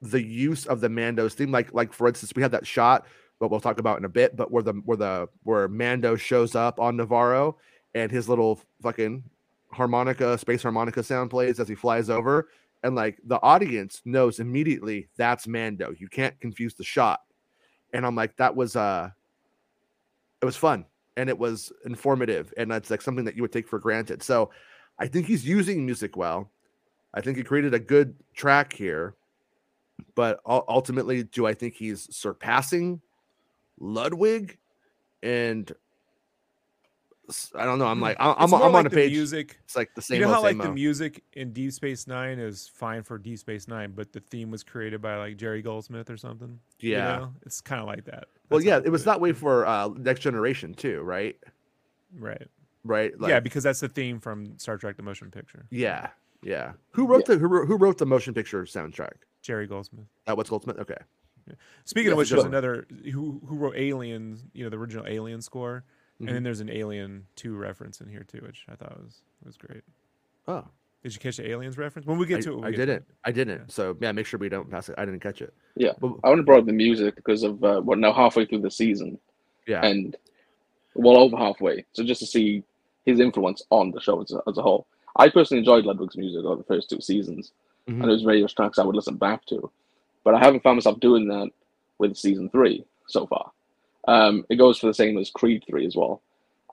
the 0.00 0.22
use 0.22 0.66
of 0.66 0.80
the 0.80 0.88
Mando's 0.88 1.34
theme, 1.34 1.50
like 1.50 1.72
like 1.74 1.92
for 1.92 2.08
instance, 2.08 2.32
we 2.34 2.42
had 2.42 2.52
that 2.52 2.66
shot, 2.66 3.06
but 3.38 3.50
we'll 3.50 3.60
talk 3.60 3.78
about 3.78 3.98
in 3.98 4.04
a 4.04 4.08
bit. 4.08 4.36
But 4.36 4.50
where 4.50 4.62
the 4.62 4.74
where 4.84 4.96
the 4.96 5.28
where 5.42 5.68
Mando 5.68 6.16
shows 6.16 6.54
up 6.54 6.80
on 6.80 6.96
Nevarro 6.96 7.54
and 7.94 8.10
his 8.10 8.28
little 8.28 8.60
fucking 8.82 9.24
harmonica, 9.70 10.38
space 10.38 10.62
harmonica 10.62 11.02
sound 11.02 11.30
plays 11.30 11.60
as 11.60 11.68
he 11.68 11.74
flies 11.74 12.10
over, 12.10 12.48
and 12.82 12.94
like 12.94 13.18
the 13.24 13.40
audience 13.42 14.02
knows 14.04 14.40
immediately 14.40 15.08
that's 15.16 15.46
Mando. 15.46 15.94
You 15.98 16.08
can't 16.08 16.38
confuse 16.40 16.74
the 16.74 16.84
shot. 16.84 17.20
And 17.92 18.04
I'm 18.06 18.14
like, 18.14 18.36
that 18.36 18.54
was 18.54 18.76
uh 18.76 19.10
it 20.40 20.44
was 20.44 20.56
fun 20.56 20.84
and 21.16 21.28
it 21.28 21.38
was 21.38 21.72
informative 21.84 22.54
and 22.56 22.70
that's 22.70 22.90
like 22.90 23.02
something 23.02 23.24
that 23.24 23.34
you 23.34 23.42
would 23.42 23.52
take 23.52 23.66
for 23.66 23.78
granted 23.78 24.22
so 24.22 24.50
i 24.98 25.06
think 25.06 25.26
he's 25.26 25.46
using 25.46 25.84
music 25.84 26.16
well 26.16 26.50
i 27.14 27.20
think 27.20 27.36
he 27.36 27.42
created 27.42 27.74
a 27.74 27.78
good 27.78 28.14
track 28.34 28.72
here 28.72 29.14
but 30.14 30.40
ultimately 30.46 31.22
do 31.24 31.46
i 31.46 31.54
think 31.54 31.74
he's 31.74 32.08
surpassing 32.14 33.00
ludwig 33.80 34.58
and 35.22 35.72
I 37.54 37.66
don't 37.66 37.78
know 37.78 37.86
i'm 37.86 38.00
like 38.00 38.16
I- 38.18 38.34
i'm, 38.38 38.54
I'm 38.54 38.74
on 38.74 38.86
a 38.86 38.90
page 38.90 39.12
Music, 39.12 39.58
it's 39.64 39.76
like 39.76 39.94
the 39.94 40.00
same 40.00 40.18
you 40.18 40.26
know 40.26 40.32
how 40.32 40.42
like 40.42 40.56
the 40.56 40.72
music 40.72 41.22
in 41.34 41.52
Deep 41.52 41.72
Space 41.72 42.06
Nine 42.06 42.38
is 42.38 42.70
fine 42.72 43.02
for 43.02 43.18
Deep 43.18 43.38
Space 43.38 43.68
Nine, 43.68 43.92
but 43.94 44.12
the 44.14 44.20
theme 44.20 44.50
was 44.50 44.64
created 44.64 45.02
by 45.02 45.16
like 45.16 45.36
Jerry 45.36 45.60
Goldsmith 45.60 46.08
or 46.08 46.16
something. 46.16 46.58
you 46.80 46.92
yeah 46.92 47.16
know? 47.18 47.34
it's 47.44 47.60
kind 47.60 47.82
of 47.82 47.86
like 47.86 48.06
that. 48.06 48.28
well 48.48 48.62
yeah 48.62 48.80
it 48.82 48.88
was 48.88 49.04
that 49.04 49.20
way 49.20 49.32
for 49.32 49.66
uh 49.66 49.88
next 49.98 50.20
generation 50.20 50.72
too 50.72 51.02
right 51.02 51.36
right? 52.18 52.48
Right 52.84 53.12
yeah, 53.20 53.40
because 53.40 53.62
that's 53.62 53.80
the 53.80 53.88
theme 53.88 54.20
from 54.20 54.58
Star 54.58 54.76
Trek: 54.78 54.96
The 54.96 55.02
Motion 55.02 55.30
Picture. 55.30 55.66
Yeah. 55.70 56.08
Yeah. 56.42 56.72
Who 56.92 57.06
wrote 57.06 57.26
the 57.26 57.36
who 57.36 57.46
wrote, 57.48 57.66
who 57.66 57.76
wrote 57.76 57.98
the 57.98 58.06
motion 58.06 58.32
picture 58.32 58.62
soundtrack? 58.62 59.12
Jerry 59.42 59.66
Goldsmith. 59.66 60.06
That 60.26 60.36
was 60.36 60.48
Goldsmith. 60.48 60.78
Okay. 60.78 60.96
Speaking 61.84 62.08
Yeah, 62.08 62.12
of 62.12 62.18
which, 62.18 62.30
there's 62.30 62.44
another 62.44 62.86
who 63.12 63.40
who 63.46 63.56
wrote 63.56 63.74
Alien, 63.76 64.38
you 64.52 64.64
know, 64.64 64.70
the 64.70 64.76
original 64.76 65.06
Alien 65.06 65.40
score, 65.40 65.84
Mhm. 66.20 66.26
and 66.26 66.36
then 66.36 66.42
there's 66.42 66.60
an 66.60 66.70
Alien 66.70 67.26
Two 67.36 67.56
reference 67.56 68.00
in 68.00 68.08
here 68.08 68.22
too, 68.22 68.38
which 68.38 68.66
I 68.68 68.76
thought 68.76 69.02
was 69.02 69.22
was 69.44 69.56
great. 69.56 69.82
Oh, 70.46 70.64
Did 71.02 71.14
you 71.14 71.20
catch 71.20 71.38
the 71.38 71.48
Aliens 71.48 71.78
reference? 71.78 72.06
When 72.06 72.18
we 72.18 72.26
get 72.26 72.38
I, 72.38 72.40
to 72.42 72.52
it, 72.52 72.56
we'll 72.56 72.64
I 72.66 72.70
get 72.70 72.76
didn't. 72.76 72.96
it. 72.96 73.04
I 73.24 73.32
didn't. 73.32 73.58
Yeah. 73.60 73.64
So 73.68 73.96
yeah, 74.00 74.12
make 74.12 74.26
sure 74.26 74.38
we 74.38 74.48
don't 74.48 74.70
pass 74.70 74.88
it. 74.88 74.94
I 74.98 75.04
didn't 75.04 75.20
catch 75.20 75.42
it. 75.42 75.54
Yeah. 75.74 75.92
But, 76.00 76.12
I 76.22 76.28
want 76.28 76.38
to 76.38 76.42
brought 76.44 76.60
up 76.60 76.66
the 76.66 76.72
music 76.72 77.16
because 77.16 77.42
of 77.42 77.64
uh, 77.64 77.80
we're 77.84 77.96
now 77.96 78.12
halfway 78.12 78.44
through 78.44 78.60
the 78.60 78.70
season 78.70 79.18
yeah. 79.66 79.84
and 79.84 80.16
well 80.98 81.16
over 81.16 81.36
halfway. 81.36 81.84
So 81.92 82.04
just 82.04 82.20
to 82.20 82.26
see 82.26 82.62
his 83.06 83.20
influence 83.20 83.62
on 83.70 83.90
the 83.92 84.00
show 84.00 84.20
as 84.20 84.32
a, 84.32 84.42
as 84.48 84.58
a 84.58 84.62
whole. 84.62 84.86
I 85.16 85.28
personally 85.30 85.60
enjoyed 85.60 85.84
Ludwig's 85.86 86.16
music 86.16 86.44
over 86.44 86.56
the 86.56 86.64
first 86.64 86.90
two 86.90 87.00
seasons, 87.00 87.52
Mhm. 87.88 88.02
and 88.02 88.10
was 88.10 88.22
various 88.22 88.52
tracks 88.52 88.78
I 88.78 88.84
would 88.84 88.94
listen 88.94 89.16
back 89.16 89.46
to, 89.46 89.70
but 90.24 90.34
I 90.34 90.38
haven't 90.38 90.62
found 90.62 90.76
myself 90.76 91.00
doing 91.00 91.26
that 91.28 91.50
with 91.98 92.16
season 92.16 92.50
three 92.50 92.84
so 93.06 93.26
far. 93.26 93.50
Um, 94.06 94.44
it 94.50 94.56
goes 94.56 94.78
for 94.78 94.86
the 94.86 94.94
same 94.94 95.16
as 95.18 95.30
Creed 95.30 95.64
three 95.66 95.86
as 95.86 95.96
well. 95.96 96.20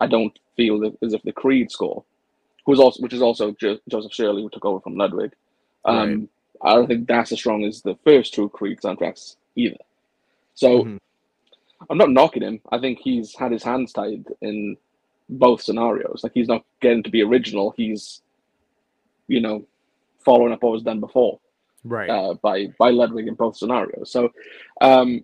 I 0.02 0.08
don't 0.08 0.38
feel 0.58 0.80
that, 0.82 0.98
as 1.02 1.14
if 1.14 1.22
the 1.24 1.32
Creed 1.32 1.72
score, 1.72 2.04
who's 2.66 2.80
also 2.80 3.02
which 3.02 3.14
is 3.14 3.22
also 3.22 3.52
jo- 3.52 3.80
Joseph 3.88 4.14
Shirley 4.14 4.42
who 4.42 4.50
took 4.50 4.66
over 4.66 4.80
from 4.82 4.98
Ludwig. 4.98 5.32
Um, 5.86 6.28
I 6.62 6.74
don't 6.76 6.88
think 6.88 7.08
that's 7.08 7.32
as 7.32 7.40
strong 7.40 7.64
as 7.64 7.82
the 7.82 7.96
first 8.04 8.34
two 8.34 8.50
Creed 8.50 8.80
soundtracks 8.82 9.36
either. 9.56 9.78
So 10.56 10.84
Mhm. 10.84 11.00
I'm 11.90 11.98
not 11.98 12.12
knocking 12.12 12.44
him. 12.44 12.60
I 12.72 12.80
think 12.80 13.00
he's 13.00 13.36
had 13.36 13.52
his 13.52 13.64
hands 13.64 13.94
tied 13.94 14.26
in 14.42 14.78
both 15.30 15.62
scenarios. 15.62 16.22
Like 16.24 16.34
he's 16.34 16.48
not 16.48 16.64
getting 16.82 17.04
to 17.04 17.10
be 17.10 17.24
original. 17.24 17.74
He's, 17.76 18.22
you 19.28 19.42
know, 19.42 19.66
following 20.24 20.54
up 20.54 20.64
what 20.64 20.74
was 20.74 20.84
done 20.84 21.00
before 21.00 21.40
right. 21.86 22.10
uh, 22.10 22.34
by 22.36 22.68
by 22.78 22.90
Ludwig 22.90 23.28
in 23.28 23.36
both 23.36 23.56
scenarios. 23.56 24.12
So, 24.12 24.32
um, 24.82 25.24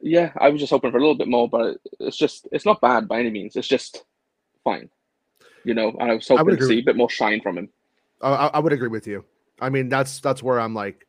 yeah, 0.00 0.32
I 0.36 0.50
was 0.50 0.60
just 0.60 0.70
hoping 0.70 0.90
for 0.90 0.98
a 0.98 1.00
little 1.00 1.16
bit 1.16 1.28
more, 1.28 1.48
but 1.48 1.78
it's 1.98 2.16
just 2.16 2.46
it's 2.52 2.66
not 2.66 2.80
bad 2.80 3.08
by 3.08 3.18
any 3.18 3.30
means. 3.30 3.56
It's 3.56 3.68
just 3.68 4.04
fine. 4.62 4.88
You 5.64 5.74
know, 5.74 5.96
and 5.98 6.12
I 6.12 6.14
was 6.14 6.28
hoping 6.28 6.46
to 6.46 6.52
agree. 6.52 6.68
see 6.68 6.80
a 6.80 6.84
bit 6.84 6.96
more 6.96 7.10
shine 7.10 7.40
from 7.40 7.58
him. 7.58 7.68
I, 8.22 8.28
I 8.28 8.46
I 8.48 8.58
would 8.60 8.72
agree 8.72 8.88
with 8.88 9.06
you. 9.06 9.24
I 9.60 9.70
mean, 9.70 9.88
that's 9.88 10.20
that's 10.20 10.42
where 10.42 10.60
I'm 10.60 10.74
like, 10.74 11.06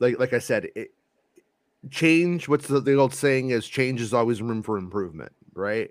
like 0.00 0.18
like 0.18 0.32
I 0.32 0.38
said, 0.38 0.70
it, 0.74 0.92
change. 1.90 2.48
What's 2.48 2.68
the, 2.68 2.80
the 2.80 2.94
old 2.94 3.14
saying 3.14 3.50
is 3.50 3.66
change 3.66 4.00
is 4.00 4.14
always 4.14 4.42
room 4.42 4.62
for 4.62 4.78
improvement, 4.78 5.32
right? 5.54 5.90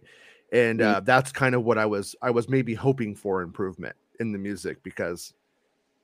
And 0.51 0.81
Mhm. 0.81 0.81
uh, 0.81 1.01
that's 1.01 1.31
kind 1.31 1.55
of 1.55 1.63
what 1.63 1.77
I 1.77 1.85
was 1.85 2.15
I 2.21 2.31
was 2.31 2.49
maybe 2.49 2.73
hoping 2.73 3.15
for 3.15 3.41
improvement 3.41 3.95
in 4.19 4.31
the 4.31 4.37
music 4.37 4.83
because 4.83 5.33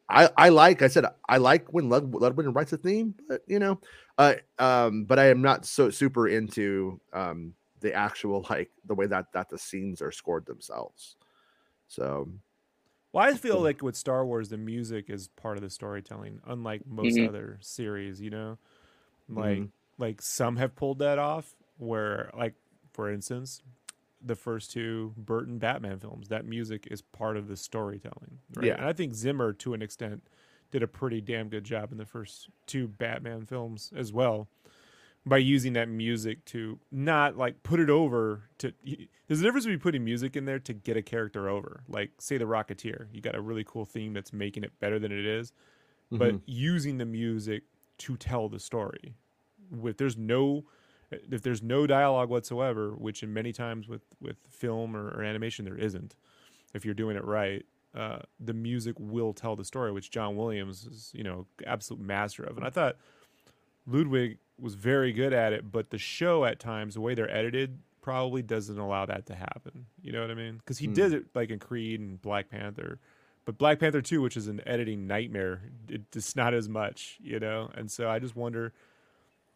I 0.10 0.30
I 0.38 0.50
like 0.50 0.82
I 0.82 0.88
said 0.90 1.06
I 1.30 1.38
like 1.38 1.72
when 1.74 1.90
Lud, 1.90 2.14
Ludwig 2.14 2.56
writes 2.56 2.74
a 2.74 2.78
theme, 2.78 3.16
but 3.28 3.44
you 3.48 3.60
know, 3.60 3.80
uh, 4.18 4.36
um, 4.60 5.06
but 5.06 5.20
I 5.20 5.28
am 5.30 5.42
not 5.42 5.66
so 5.66 5.90
super 5.90 6.28
into 6.28 7.00
um 7.14 7.56
the 7.82 7.94
actual 7.94 8.46
like 8.50 8.72
the 8.86 8.96
way 8.96 9.08
that 9.08 9.32
that 9.34 9.50
the 9.50 9.58
scenes 9.58 10.02
are 10.02 10.12
scored 10.12 10.46
themselves. 10.46 11.18
So 11.88 12.32
Well, 13.14 13.26
I 13.26 13.34
feel 13.36 13.62
like 13.62 13.82
with 13.82 13.96
Star 13.96 14.26
Wars, 14.26 14.50
the 14.50 14.58
music 14.58 15.10
is 15.10 15.28
part 15.28 15.58
of 15.58 15.64
the 15.64 15.70
storytelling, 15.70 16.40
unlike 16.46 16.86
most 16.86 17.20
Mhm. 17.20 17.22
other 17.22 17.58
series. 17.62 18.22
You 18.22 18.30
know, 18.30 18.58
like 19.30 19.66
Mhm. 19.66 19.72
Like 19.98 20.22
some 20.22 20.58
have 20.58 20.76
pulled 20.76 21.00
that 21.00 21.20
off. 21.20 21.56
Where, 21.78 22.30
like 22.38 22.54
for 22.94 23.12
instance, 23.12 23.62
the 24.24 24.36
first 24.36 24.72
two 24.72 25.14
Burton 25.18 25.58
Batman 25.58 26.00
films, 26.00 26.28
that 26.28 26.46
music 26.46 26.88
is 26.92 27.02
part 27.02 27.38
of 27.38 27.48
the 27.48 27.58
storytelling. 27.58 28.40
Right? 28.56 28.68
Yeah. 28.68 28.76
and 28.76 28.86
I 28.86 28.94
think 28.94 29.14
Zimmer, 29.14 29.54
to 29.54 29.74
an 29.74 29.82
extent, 29.82 30.24
did 30.72 30.84
a 30.84 30.88
pretty 30.88 31.22
damn 31.22 31.50
good 31.50 31.64
job 31.64 31.92
in 31.92 31.98
the 31.98 32.06
first 32.06 32.50
two 32.66 32.88
Batman 32.88 33.46
films 33.46 33.92
as 33.96 34.14
well 34.14 34.48
by 35.26 35.38
using 35.38 35.74
that 35.74 35.88
music 35.88 36.44
to 36.46 36.80
not 36.92 37.38
like 37.38 37.62
put 37.64 37.80
it 37.80 37.90
over 37.90 38.44
to 38.58 38.74
there's 39.28 39.40
a 39.40 39.44
difference 39.44 39.66
between 39.66 39.80
putting 39.80 40.04
music 40.04 40.36
in 40.36 40.46
there 40.46 40.60
to 40.60 40.74
get 40.74 40.98
a 40.98 41.02
character 41.02 41.48
over 41.48 41.84
like 41.88 42.10
say 42.20 42.38
the 42.38 42.46
rocketeer 42.46 43.08
you 43.14 43.22
got 43.22 43.36
a 43.36 43.42
really 43.42 43.64
cool 43.64 43.86
theme 43.86 44.14
that's 44.14 44.34
making 44.34 44.64
it 44.64 44.72
better 44.80 44.98
than 44.98 45.12
it 45.12 45.26
is 45.26 45.54
but 46.12 46.34
mhm. 46.34 46.42
using 46.46 46.98
the 46.98 47.06
music 47.06 47.64
to 48.00 48.18
tell 48.18 48.50
the 48.50 48.60
story 48.60 49.16
with 49.72 49.98
there's 49.98 50.18
no 50.18 50.66
if 51.12 51.42
there's 51.42 51.62
no 51.62 51.88
dialogue 51.88 52.30
whatsoever 52.30 52.92
which 52.92 53.24
in 53.24 53.34
many 53.34 53.52
times 53.52 53.88
with 53.88 54.02
with 54.22 54.38
film 54.50 54.96
or, 54.96 55.10
or 55.10 55.24
animation 55.24 55.66
there 55.66 55.78
isn't 55.78 56.16
if 56.74 56.86
you're 56.86 56.94
doing 56.94 57.16
it 57.18 57.24
right 57.24 57.66
uh, 57.94 58.20
the 58.40 58.54
music 58.54 58.96
will 59.00 59.34
tell 59.34 59.56
the 59.56 59.66
story 59.66 59.92
which 59.92 60.12
john 60.12 60.36
williams 60.36 60.86
is 60.86 61.12
you 61.14 61.24
know 61.24 61.46
absolute 61.66 62.02
master 62.02 62.44
of 62.44 62.58
and 62.58 62.66
i 62.66 62.70
thought 62.70 62.96
ludwig 63.88 64.38
was 64.60 64.76
very 64.76 65.12
good 65.12 65.34
at 65.34 65.54
it 65.54 65.72
but 65.72 65.90
the 65.90 65.98
show 65.98 66.46
at 66.46 66.60
times 66.60 66.94
the 66.94 67.02
way 67.02 67.14
they're 67.16 67.34
edited 67.36 67.80
probably 68.02 68.42
doesn't 68.42 68.80
allow 68.80 69.06
that 69.06 69.26
to 69.26 69.36
happen 69.36 69.86
you 70.02 70.12
know 70.12 70.22
what 70.22 70.32
i 70.32 70.36
mean 70.36 70.58
because 70.58 70.78
he 70.78 70.88
Hmm. 70.88 70.94
did 70.94 71.14
it 71.14 71.26
like 71.36 71.50
in 71.50 71.60
creed 71.60 72.00
and 72.00 72.22
black 72.22 72.50
panther 72.50 73.00
but 73.44 73.58
Black 73.58 73.80
Panther 73.80 74.04
2, 74.04 74.22
which 74.22 74.38
is 74.38 74.48
an 74.48 74.62
editing 74.68 75.08
nightmare, 75.08 75.64
it, 75.90 76.04
it's 76.16 76.36
not 76.36 76.54
as 76.54 76.70
much, 76.70 77.18
you 77.24 77.40
know? 77.40 77.72
And 77.74 77.90
so 77.90 78.08
I 78.08 78.20
just 78.20 78.36
wonder 78.36 78.72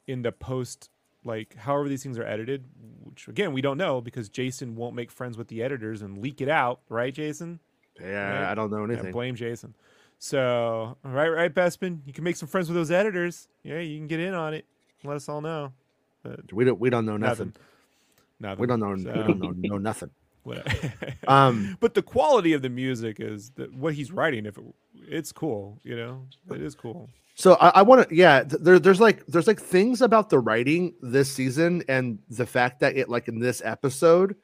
in 0.07 0.21
the 0.21 0.31
post, 0.31 0.89
like, 1.23 1.55
however 1.55 1.89
these 1.89 2.03
things 2.03 2.17
are 2.17 2.25
edited, 2.25 2.65
which 3.03 3.27
again, 3.27 3.53
we 3.53 3.61
don't 3.61 3.77
know 3.77 4.01
because 4.01 4.29
Jason 4.29 4.75
won't 4.75 4.95
make 4.95 5.11
friends 5.11 5.37
with 5.37 5.47
the 5.47 5.63
editors 5.63 6.01
and 6.01 6.17
leak 6.19 6.41
it 6.41 6.49
out, 6.49 6.81
right, 6.89 7.13
Jason? 7.13 7.59
yeah, 7.99 8.41
right? 8.41 8.51
I 8.51 8.55
don't 8.55 8.69
know 8.71 8.85
Yeah, 8.85 8.93
anything. 8.93 9.11
blame 9.11 9.35
Jason. 9.35 9.73
So, 10.19 10.97
right, 11.03 11.29
right, 11.29 11.53
Bespin, 11.53 11.99
you 12.05 12.13
can 12.13 12.23
make 12.23 12.35
some 12.35 12.47
friends 12.47 12.67
with 12.69 12.75
those 12.75 12.91
editors. 12.91 13.47
Yeah, 13.63 13.79
you 13.79 13.97
can 13.97 14.07
get 14.07 14.19
in 14.19 14.33
on 14.33 14.53
it. 14.53 14.65
Let 15.03 15.15
us 15.17 15.27
all 15.29 15.41
know. 15.41 15.73
But 16.23 16.51
We 16.53 16.65
don't 16.65 16.79
we 16.79 16.89
don't 16.89 17.05
know 17.05 17.17
nothing. 17.17 17.53
nothing. 18.39 18.61
We 18.61 18.67
don't 18.67 18.79
know. 18.79 18.95
So- 18.97 19.11
We 19.11 19.23
don't 19.27 19.39
know, 19.39 19.53
know 19.75 19.77
nothing. 19.77 20.09
Um, 21.27 21.75
but 21.79 21.95
the 21.95 22.01
quality 22.03 22.53
of 22.53 22.61
the 22.61 22.69
music 22.69 23.19
is 23.19 23.49
that 23.55 23.73
what 23.73 23.95
he's 23.95 24.11
writing. 24.11 24.45
If 24.45 24.57
it, 24.59 24.63
it's 25.07 25.31
cool, 25.31 25.79
you 25.83 25.95
know, 25.95 26.25
it 26.51 26.61
is 26.61 26.75
cool. 26.75 27.09
So 27.35 27.55
I, 27.55 27.69
I 27.69 27.81
want 27.81 28.07
to, 28.07 28.15
yeah. 28.15 28.43
There, 28.43 28.79
there's 28.79 29.01
like, 29.01 29.25
there's 29.27 29.47
like 29.47 29.59
things 29.59 30.01
about 30.01 30.29
the 30.29 30.39
writing 30.39 30.93
this 31.01 31.31
season 31.31 31.83
and 31.89 32.17
the 32.29 32.45
fact 32.45 32.79
that 32.79 32.95
it, 32.95 33.09
like 33.09 33.27
in 33.27 33.39
this 33.39 33.61
episode, 33.63 34.35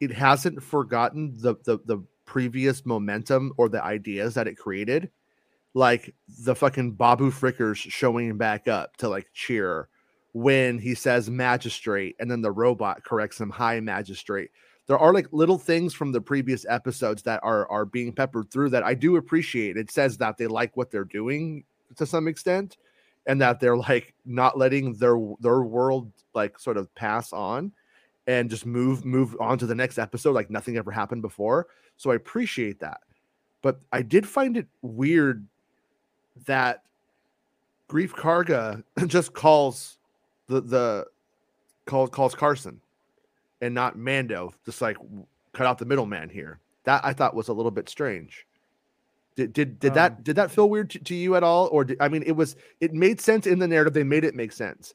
it 0.00 0.12
hasn't 0.12 0.62
forgotten 0.62 1.34
the 1.36 1.56
the 1.64 1.78
the 1.86 2.02
previous 2.24 2.86
momentum 2.86 3.52
or 3.56 3.68
the 3.68 3.82
ideas 3.82 4.34
that 4.34 4.46
it 4.46 4.54
created, 4.56 5.10
like 5.74 6.14
the 6.44 6.54
fucking 6.54 6.92
Babu 6.92 7.32
Frickers 7.32 7.76
showing 7.76 8.36
back 8.38 8.68
up 8.68 8.96
to 8.98 9.08
like 9.08 9.26
cheer 9.34 9.88
when 10.32 10.78
he 10.78 10.94
says 10.94 11.28
magistrate 11.28 12.14
and 12.20 12.30
then 12.30 12.42
the 12.42 12.52
robot 12.52 13.02
corrects 13.02 13.40
him 13.40 13.48
hi 13.48 13.80
magistrate 13.80 14.50
there 14.88 14.98
are 14.98 15.12
like 15.12 15.26
little 15.32 15.58
things 15.58 15.94
from 15.94 16.12
the 16.12 16.20
previous 16.20 16.64
episodes 16.68 17.22
that 17.22 17.40
are 17.42 17.68
are 17.70 17.84
being 17.84 18.12
peppered 18.12 18.50
through 18.50 18.70
that 18.70 18.82
I 18.82 18.94
do 18.94 19.16
appreciate. 19.16 19.76
It 19.76 19.90
says 19.90 20.16
that 20.18 20.38
they 20.38 20.46
like 20.46 20.76
what 20.76 20.90
they're 20.90 21.04
doing 21.04 21.64
to 21.96 22.06
some 22.06 22.28
extent, 22.28 22.76
and 23.26 23.40
that 23.40 23.60
they're 23.60 23.76
like 23.76 24.14
not 24.24 24.58
letting 24.58 24.94
their 24.94 25.18
their 25.40 25.62
world 25.62 26.10
like 26.34 26.58
sort 26.58 26.76
of 26.76 26.92
pass 26.94 27.32
on 27.32 27.72
and 28.26 28.50
just 28.50 28.66
move 28.66 29.04
move 29.04 29.36
on 29.40 29.58
to 29.58 29.66
the 29.66 29.74
next 29.74 29.98
episode 29.98 30.32
like 30.32 30.50
nothing 30.50 30.76
ever 30.76 30.90
happened 30.90 31.22
before. 31.22 31.66
So 31.96 32.10
I 32.10 32.14
appreciate 32.14 32.80
that. 32.80 33.00
But 33.62 33.80
I 33.92 34.02
did 34.02 34.26
find 34.26 34.56
it 34.56 34.66
weird 34.82 35.46
that 36.46 36.84
Greef 37.88 38.10
Karga 38.10 38.84
just 39.06 39.32
calls 39.32 39.98
the 40.46 40.60
the 40.60 41.06
calls 41.86 42.10
calls 42.10 42.34
Carson 42.34 42.80
and 43.60 43.74
not 43.74 43.98
Mando, 43.98 44.52
just 44.64 44.80
like 44.80 44.96
cut 45.52 45.66
out 45.66 45.78
the 45.78 45.86
middleman 45.86 46.28
here. 46.28 46.60
That 46.84 47.04
I 47.04 47.12
thought 47.12 47.34
was 47.34 47.48
a 47.48 47.52
little 47.52 47.70
bit 47.70 47.88
strange. 47.88 48.46
Did 49.38 49.52
did 49.52 49.78
did 49.78 49.90
Um, 49.90 49.94
that 49.94 50.24
did 50.24 50.34
that 50.34 50.50
feel 50.50 50.68
weird 50.68 50.90
to, 50.90 50.98
to 50.98 51.14
you 51.14 51.36
at 51.36 51.44
all? 51.44 51.68
Or 51.70 51.84
did, 51.84 51.96
I 52.00 52.08
mean, 52.08 52.24
it 52.26 52.32
was 52.32 52.56
it 52.80 52.92
made 52.92 53.20
sense 53.20 53.46
in 53.46 53.60
the 53.60 53.68
narrative. 53.68 53.92
They 53.94 54.02
made 54.02 54.24
it 54.24 54.34
make 54.34 54.50
sense, 54.50 54.94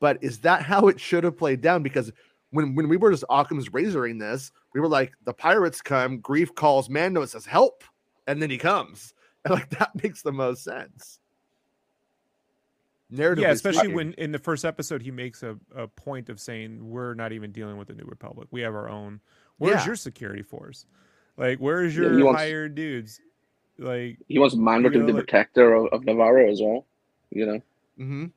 but 0.00 0.18
is 0.20 0.40
that 0.40 0.62
how 0.62 0.88
it 0.88 0.98
should 0.98 1.22
have 1.22 1.38
played 1.38 1.60
down? 1.60 1.84
Because 1.84 2.10
when 2.50 2.74
when 2.74 2.88
we 2.88 2.96
were 2.96 3.12
just 3.12 3.22
Occam's 3.30 3.68
razoring 3.68 4.18
this, 4.18 4.50
we 4.72 4.80
were 4.80 4.88
like, 4.88 5.12
the 5.24 5.32
pirates 5.32 5.80
come, 5.80 6.20
Greef 6.20 6.52
calls 6.56 6.88
Mando 6.90 7.20
and 7.20 7.30
says 7.30 7.46
help, 7.46 7.84
and 8.26 8.42
then 8.42 8.50
he 8.50 8.58
comes, 8.58 9.14
and 9.44 9.54
like 9.54 9.70
that 9.78 9.90
makes 10.02 10.22
the 10.22 10.32
most 10.32 10.64
sense. 10.64 11.20
Narratively 13.12 13.42
yeah, 13.42 13.50
especially 13.52 13.78
speaking. 13.80 13.94
when 13.94 14.12
in 14.14 14.32
the 14.32 14.40
first 14.40 14.64
episode 14.64 15.02
he 15.02 15.12
makes 15.12 15.44
a, 15.44 15.56
a 15.76 15.86
point 15.86 16.28
of 16.30 16.40
saying 16.40 16.80
we're 16.90 17.14
not 17.14 17.30
even 17.30 17.52
dealing 17.52 17.76
with 17.76 17.86
the 17.86 17.94
New 17.94 18.06
Republic. 18.06 18.48
We 18.50 18.62
have 18.62 18.74
our 18.74 18.88
own. 18.88 19.20
Where's 19.58 19.76
Yeah. 19.82 19.86
your 19.86 19.96
security 19.96 20.42
force? 20.42 20.86
Like, 21.36 21.58
where's 21.58 21.94
Yeah, 21.94 22.04
your 22.04 22.16
he 22.16 22.22
wants- 22.24 22.40
hired 22.40 22.74
dudes? 22.74 23.20
Like, 23.78 24.18
He 24.28 24.38
wants 24.38 24.54
Mando 24.54 24.88
to 24.88 24.94
You 24.94 25.00
be 25.00 25.06
know, 25.06 25.12
the 25.14 25.18
like- 25.18 25.28
protector 25.28 25.74
of, 25.74 25.86
of 25.92 26.02
Nevarro 26.02 26.50
as 26.50 26.60
well. 26.62 26.86
You 27.30 27.46
know, 27.46 27.62
Mhm. 27.98 28.30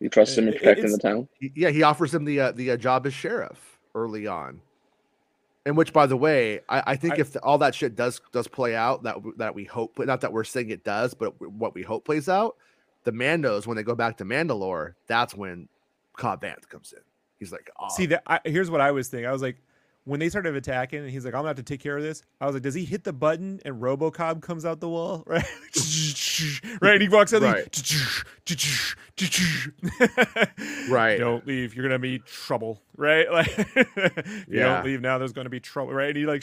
he 0.00 0.08
trusts 0.08 0.36
him 0.36 0.48
in 0.48 0.54
protecting 0.54 0.86
it's- 0.86 0.96
the 1.00 1.08
town. 1.08 1.28
Yeah, 1.40 1.70
he 1.70 1.82
offers 1.82 2.12
him 2.12 2.24
the 2.24 2.40
uh, 2.40 2.52
the 2.52 2.72
uh, 2.72 2.76
job 2.76 3.06
as 3.06 3.14
sheriff 3.14 3.78
early 3.94 4.26
on. 4.26 4.60
And 5.66 5.76
which, 5.76 5.92
by 5.92 6.06
the 6.06 6.16
way, 6.16 6.60
I, 6.68 6.82
I 6.92 6.96
think 6.96 7.14
I- 7.14 7.20
if 7.20 7.36
all 7.42 7.58
that 7.58 7.74
shit 7.74 7.94
does 7.94 8.20
does 8.32 8.48
play 8.48 8.74
out, 8.74 9.02
that 9.04 9.16
that 9.36 9.54
we 9.54 9.64
hope, 9.64 9.92
but 9.94 10.06
not 10.06 10.20
that 10.22 10.32
we're 10.32 10.42
saying 10.44 10.70
it 10.70 10.82
does, 10.84 11.14
but 11.14 11.40
what 11.40 11.74
we 11.74 11.82
hope 11.82 12.04
plays 12.04 12.28
out, 12.28 12.56
the 13.04 13.12
Mandos 13.12 13.66
when 13.66 13.76
they 13.76 13.82
go 13.84 13.94
back 13.94 14.16
to 14.16 14.24
Mandalore, 14.24 14.94
that's 15.06 15.34
when 15.34 15.68
Cobb 16.16 16.42
Vanth 16.42 16.68
comes 16.68 16.92
in. 16.92 17.00
He's 17.38 17.52
like, 17.52 17.70
oh, 17.78 17.88
See 17.90 18.06
that? 18.06 18.22
I, 18.26 18.40
here's 18.44 18.70
what 18.70 18.80
I 18.80 18.90
was 18.90 19.08
thinking. 19.08 19.26
I 19.26 19.32
was 19.32 19.40
like, 19.42 19.56
when 20.04 20.18
they 20.20 20.28
started 20.28 20.56
attacking, 20.56 21.00
and 21.00 21.10
he's 21.10 21.24
like, 21.24 21.34
"I'm 21.34 21.40
gonna 21.40 21.48
have 21.48 21.56
to 21.56 21.62
take 21.62 21.80
care 21.80 21.96
of 21.96 22.02
this." 22.02 22.22
I 22.40 22.46
was 22.46 22.54
like, 22.54 22.62
"Does 22.62 22.74
he 22.74 22.84
hit 22.84 23.04
the 23.04 23.12
button 23.12 23.60
and 23.64 23.80
RoboCop 23.80 24.40
comes 24.42 24.64
out 24.64 24.80
the 24.80 24.88
wall?" 24.88 25.22
Right? 25.26 25.44
right? 26.80 26.92
And 26.94 27.02
he 27.02 27.08
walks 27.08 27.32
out. 27.34 27.42
Right. 27.42 27.64
Right. 30.88 31.18
Don't 31.18 31.46
leave. 31.46 31.74
You're 31.74 31.84
gonna 31.84 31.98
be 31.98 32.18
trouble. 32.20 32.82
Right? 32.96 33.30
Like, 33.30 33.56
you 33.76 33.84
Yeah. 34.48 34.74
don't 34.76 34.84
leave 34.84 35.00
now, 35.00 35.18
there's 35.18 35.32
gonna 35.32 35.48
be 35.50 35.60
trouble. 35.60 35.92
Right? 35.92 36.08
And 36.08 36.16
he 36.16 36.26
like, 36.26 36.42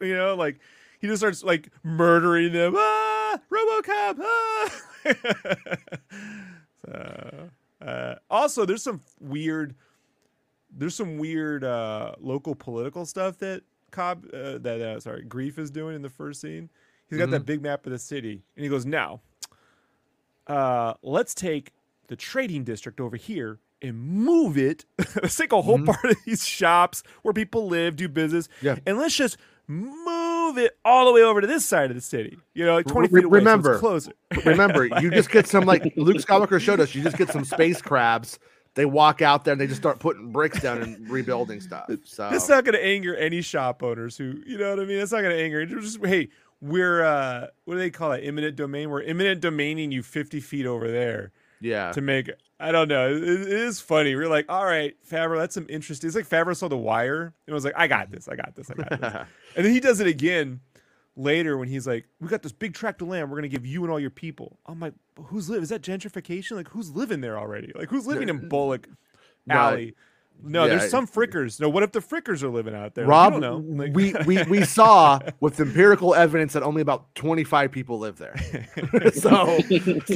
you 0.00 0.14
know, 0.16 0.34
like 0.34 0.58
he 1.00 1.06
just 1.06 1.20
starts 1.20 1.42
like 1.42 1.68
murdering 1.82 2.52
them. 2.52 2.74
Ah, 2.76 3.38
RoboCop. 3.52 4.18
Ah. 4.20 4.80
so, 6.84 7.50
uh, 7.80 8.14
also, 8.30 8.64
there's 8.64 8.82
some 8.82 9.00
weird 9.20 9.74
there's 10.70 10.94
some 10.94 11.18
weird 11.18 11.64
uh, 11.64 12.12
local 12.20 12.54
political 12.54 13.04
stuff 13.06 13.38
that 13.38 13.62
Cobb 13.90 14.26
uh, 14.32 14.58
that 14.58 14.80
uh, 14.80 15.00
sorry 15.00 15.24
Greef 15.24 15.58
is 15.58 15.70
doing 15.70 15.96
in 15.96 16.02
the 16.02 16.10
first 16.10 16.40
scene. 16.40 16.70
He's 17.08 17.18
got 17.18 17.30
that 17.30 17.46
big 17.46 17.62
map 17.62 17.86
of 17.86 17.92
the 17.92 17.98
city, 17.98 18.42
and 18.56 18.64
he 18.64 18.68
goes, 18.68 18.84
"Now, 18.84 19.20
uh, 20.46 20.94
let's 21.02 21.34
take 21.34 21.72
the 22.08 22.16
trading 22.16 22.64
district 22.64 23.00
over 23.00 23.16
here 23.16 23.58
and 23.82 23.96
move 23.98 24.56
it. 24.56 24.84
let's 25.22 25.36
take 25.36 25.52
a 25.52 25.62
whole 25.62 25.78
Mhm. 25.78 25.86
part 25.86 26.04
of 26.04 26.16
these 26.24 26.44
shops 26.46 27.02
where 27.22 27.32
people 27.32 27.68
live, 27.68 27.96
do 27.96 28.08
business, 28.08 28.48
Yeah. 28.62 28.76
and 28.86 28.98
let's 28.98 29.14
just 29.14 29.36
move 29.68 30.58
it 30.58 30.78
all 30.84 31.06
the 31.06 31.12
way 31.12 31.22
over 31.22 31.40
to 31.40 31.46
this 31.46 31.64
side 31.64 31.90
of 31.90 31.96
the 31.96 32.00
city. 32.00 32.38
You 32.54 32.64
know, 32.66 32.74
like 32.74 32.86
twenty 32.86 33.08
Re- 33.08 33.20
feet 33.22 33.26
away, 33.26 33.44
so 33.44 33.70
it's 33.70 33.80
closer. 33.80 34.12
remember, 34.44 34.86
you 35.00 35.10
just 35.10 35.30
get 35.30 35.46
some 35.46 35.64
like 35.64 35.92
Luke 35.96 36.16
Skywalker 36.18 36.60
showed 36.60 36.80
us. 36.80 36.94
You 36.94 37.02
just 37.02 37.18
get 37.18 37.28
some 37.30 37.44
space 37.54 37.82
crabs. 37.82 38.38
They 38.76 38.84
walk 38.84 39.22
out 39.22 39.44
there 39.44 39.52
and 39.52 39.60
they 39.60 39.66
just 39.66 39.80
start 39.80 40.00
putting 40.00 40.30
bricks 40.32 40.60
down 40.60 40.82
and 40.82 41.08
rebuilding 41.08 41.62
stuff. 41.62 41.90
So 42.04 42.28
It's 42.28 42.46
not 42.46 42.62
going 42.64 42.74
to 42.74 42.84
anger 42.84 43.16
any 43.16 43.40
shop 43.40 43.82
owners 43.82 44.18
who, 44.18 44.34
you 44.46 44.58
know 44.58 44.68
what 44.68 44.80
I 44.80 44.84
mean? 44.84 44.98
It's 44.98 45.12
not 45.12 45.22
going 45.22 45.34
to 45.34 45.42
anger. 45.42 45.64
Just, 45.64 46.04
hey, 46.04 46.28
we're, 46.60 47.02
uh, 47.02 47.46
what 47.64 47.74
do 47.74 47.80
they 47.80 47.88
call 47.88 48.12
it? 48.12 48.22
Imminent 48.22 48.54
domain. 48.54 48.90
We're 48.90 49.00
imminent 49.00 49.40
domaining 49.40 49.92
you 49.92 50.02
50 50.02 50.40
feet 50.40 50.66
over 50.66 50.90
there 50.90 51.32
yeah, 51.62 51.90
to 51.92 52.02
make, 52.02 52.30
I 52.60 52.70
don't 52.70 52.88
know. 52.88 53.08
It, 53.08 53.22
it 53.22 53.48
is 53.48 53.80
funny. 53.80 54.14
We're 54.14 54.28
like, 54.28 54.44
all 54.50 54.66
right, 54.66 54.94
Favreau, 55.10 55.38
that's 55.38 55.54
some 55.54 55.66
interesting. 55.70 56.08
It's 56.08 56.16
like 56.16 56.28
Favreau 56.28 56.54
saw 56.54 56.68
The 56.68 56.76
Wire 56.76 57.32
and 57.46 57.54
was 57.54 57.64
like, 57.64 57.74
I 57.78 57.86
got 57.86 58.10
this. 58.10 58.28
I 58.28 58.36
got 58.36 58.54
this. 58.56 58.70
I 58.70 58.74
got 58.74 58.90
this. 58.90 59.00
and 59.56 59.64
then 59.64 59.72
he 59.72 59.80
does 59.80 60.00
it 60.00 60.06
again 60.06 60.60
later 61.16 61.56
when 61.56 61.68
he's 61.68 61.86
like, 61.86 62.06
we 62.20 62.28
got 62.28 62.42
this 62.42 62.52
big 62.52 62.74
tract 62.74 63.02
of 63.02 63.08
land. 63.08 63.30
We're 63.30 63.38
going 63.38 63.50
to 63.50 63.56
give 63.56 63.66
you 63.66 63.82
and 63.82 63.90
all 63.90 64.00
your 64.00 64.10
people. 64.10 64.58
I'm 64.66 64.78
like, 64.80 64.94
who's 65.16 65.48
live? 65.48 65.62
Is 65.62 65.70
that 65.70 65.82
gentrification? 65.82 66.56
Like, 66.56 66.68
who's 66.68 66.90
living 66.90 67.20
there 67.20 67.38
already? 67.38 67.72
Like, 67.74 67.88
who's 67.88 68.06
living 68.06 68.28
in 68.28 68.48
Bullock 68.48 68.88
Alley? 69.48 69.94
No, 70.42 70.66
Yeah, 70.66 70.76
there's 70.76 70.90
some 70.90 71.06
frickers. 71.06 71.60
No, 71.60 71.68
what 71.68 71.82
if 71.82 71.92
the 71.92 72.00
frickers 72.00 72.42
are 72.42 72.50
living 72.50 72.74
out 72.74 72.94
there? 72.94 73.06
Rob, 73.06 73.40
don't. 73.40 73.76
Like- 73.76 73.94
we, 73.94 74.14
we 74.26 74.42
we 74.44 74.64
saw 74.66 75.18
with 75.40 75.58
empirical 75.60 76.14
evidence 76.14 76.52
that 76.52 76.62
only 76.62 76.82
about 76.82 77.14
25 77.14 77.72
people 77.72 77.98
live 77.98 78.18
there. 78.18 78.36
so, 79.14 79.58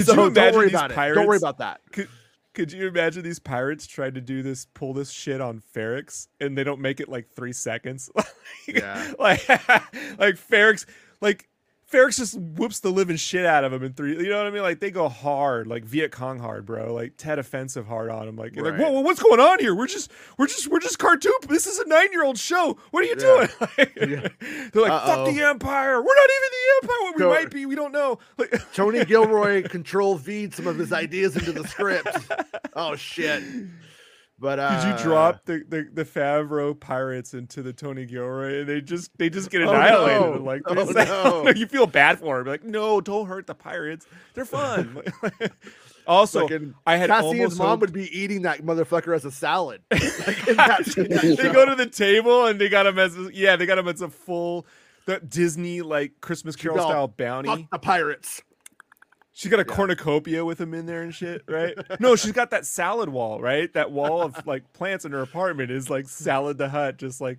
so 0.03 0.29
don't 0.29 0.55
worry 0.55 0.69
about 0.69 0.93
it. 0.93 0.95
Don't 1.15 1.27
worry 1.27 1.39
about 1.39 1.59
that. 1.59 1.81
could, 1.93 2.09
could 2.55 2.73
you 2.73 2.89
imagine 2.89 3.23
these 3.23 3.39
pirates 3.39 3.87
trying 3.87 4.15
to 4.15 4.21
do 4.21 4.43
this, 4.43 4.65
pull 4.65 4.93
this 4.93 5.11
shit 5.11 5.41
on 5.41 5.63
Ferrix, 5.75 6.29
and 6.41 6.57
they 6.57 6.65
don't 6.65 6.81
make 6.81 7.01
it 7.01 7.09
like 7.09 7.29
three 7.29 7.53
seconds? 7.53 8.11
Yeah. 8.67 9.13
like, 9.19 9.49
like 10.19 10.35
Ferrix, 10.37 10.85
like 11.21 11.49
Ferrix 11.93 12.19
just 12.19 12.39
whoops 12.39 12.79
the 12.81 12.91
living 12.91 13.17
shit 13.17 13.45
out 13.45 13.65
of 13.65 13.73
him 13.73 13.83
in 13.83 13.93
three. 13.95 14.13
You 14.13 14.29
know 14.29 14.39
what 14.39 14.47
I 14.47 14.51
mean? 14.51 14.63
Like 14.63 14.79
they 14.79 14.91
go 14.93 15.09
hard, 15.09 15.67
like 15.67 15.85
Viet 15.85 16.13
Cong 16.13 16.39
hard, 16.39 16.65
bro. 16.65 16.95
Like 16.95 17.15
Tet 17.17 17.39
offensive 17.41 17.87
hard 17.87 18.11
on 18.11 18.29
him. 18.29 18.37
Like, 18.37 18.55
you're 18.55 18.65
like 18.65 18.75
Right. 18.75 18.83
whoa, 18.83 18.91
whoa, 18.93 19.01
what's 19.01 19.21
going 19.23 19.41
on 19.41 19.59
here? 19.59 19.75
We're 19.75 19.89
just, 19.89 20.11
we're 20.39 20.47
just, 20.47 20.69
we're 20.69 20.79
just 20.79 20.99
cartoon. 21.01 21.33
This 21.49 21.67
is 21.67 21.79
a 21.81 21.89
nine 21.89 22.13
year 22.13 22.23
old 22.25 22.39
show. 22.39 22.79
What 22.93 23.03
are 23.03 23.07
you 23.09 23.17
Yeah. 23.19 23.47
doing? 23.47 23.49
Yeah. 24.11 24.29
They're 24.73 24.83
like, 24.83 24.93
Uh-oh. 24.93 25.25
fuck 25.27 25.35
the 25.35 25.43
Empire. 25.43 26.01
We're 26.01 26.15
not 26.15 26.31
even 26.37 26.51
the 26.53 26.93
Empire. 26.93 27.13
We 27.15 27.19
Go- 27.19 27.31
might 27.31 27.51
be. 27.51 27.67
We 27.67 27.75
don't 27.75 27.93
know. 27.93 28.19
Like, 28.39 28.55
Tony 28.75 29.05
Gilroy 29.05 29.63
control 29.69 30.17
V'd 30.17 30.55
some 30.55 30.67
of 30.69 30.79
his 30.79 30.93
ideas 30.93 31.37
into 31.37 31.53
the 31.53 31.67
script. 31.67 32.17
Oh 32.75 32.95
shit! 32.95 33.43
But 34.41 34.59
uh, 34.59 34.83
Did 34.83 34.99
you 34.99 35.05
drop 35.05 35.45
the, 35.45 35.63
the, 35.69 35.87
the 35.93 36.05
Favreau 36.05 36.79
pirates 36.79 37.35
into 37.35 37.63
the 37.63 37.75
Tony 37.75 38.07
Gilroy 38.07 38.61
and 38.61 38.69
they 38.69 38.81
just 38.81 39.11
they 39.19 39.29
just 39.29 39.51
get 39.51 39.61
Oh, 39.63 39.71
annihilated 39.71 40.37
no. 40.37 40.43
like 40.43 40.63
Oh, 40.65 40.75
seconds? 40.91 40.97
no. 41.45 41.49
you 41.55 41.67
feel 41.67 41.87
bad 41.87 42.19
for 42.19 42.39
them. 42.39 42.47
Like, 42.47 42.65
no, 42.65 43.03
don't 43.03 43.27
hurt 43.27 43.47
the 43.47 43.55
pirates. 43.55 44.07
They're 44.33 44.47
fun. 44.47 45.03
also, 46.07 46.43
Fucking 46.43 46.75
I 46.87 46.97
had 46.97 47.11
Cassian's 47.11 47.59
mom 47.59 47.69
hoped- 47.69 47.81
would 47.83 47.93
be 47.93 48.09
eating 48.19 48.43
that 48.43 48.63
motherfucker 48.63 49.15
as 49.15 49.25
a 49.27 49.31
salad. 49.31 49.83
Like, 49.91 50.45
that- 50.47 50.85
that 50.87 51.37
they 51.41 51.53
go 51.53 51.67
to 51.67 51.75
the 51.75 51.87
table 51.87 52.47
and 52.47 52.59
they 52.61 52.69
got 52.71 52.87
him 52.87 52.99
as 52.99 53.17
a, 53.17 53.31
yeah, 53.35 53.57
they 53.57 53.67
got 53.67 53.77
him 53.79 53.89
as 53.89 54.01
a 54.01 54.09
full 54.09 54.67
the 55.07 55.21
Disney 55.21 55.83
like 55.83 56.21
Christmas 56.21 56.57
Carol 56.57 56.79
style 56.79 57.09
bounty. 57.09 57.69
The 57.73 57.79
pirates. 57.79 58.43
She's 59.33 59.51
got 59.51 59.61
a 59.61 59.65
cornucopia 59.65 60.45
with 60.45 60.61
him 60.61 60.75
in 60.75 60.87
there 60.87 61.03
and 61.03 61.15
shit, 61.15 61.43
right? 61.49 61.75
No, 62.01 62.17
she's 62.17 62.33
got 62.33 62.51
that 62.51 62.67
salad 62.67 63.09
wall, 63.09 63.41
right? 63.41 63.73
That 63.73 63.93
wall 63.93 64.23
of 64.23 64.35
like 64.47 64.73
plants 64.73 65.05
in 65.05 65.13
her 65.13 65.23
apartment 65.23 65.71
is 65.71 65.89
like 65.89 66.09
salad 66.09 66.59
the 66.59 66.69
hut, 66.69 66.97
just 66.99 67.21
like 67.21 67.39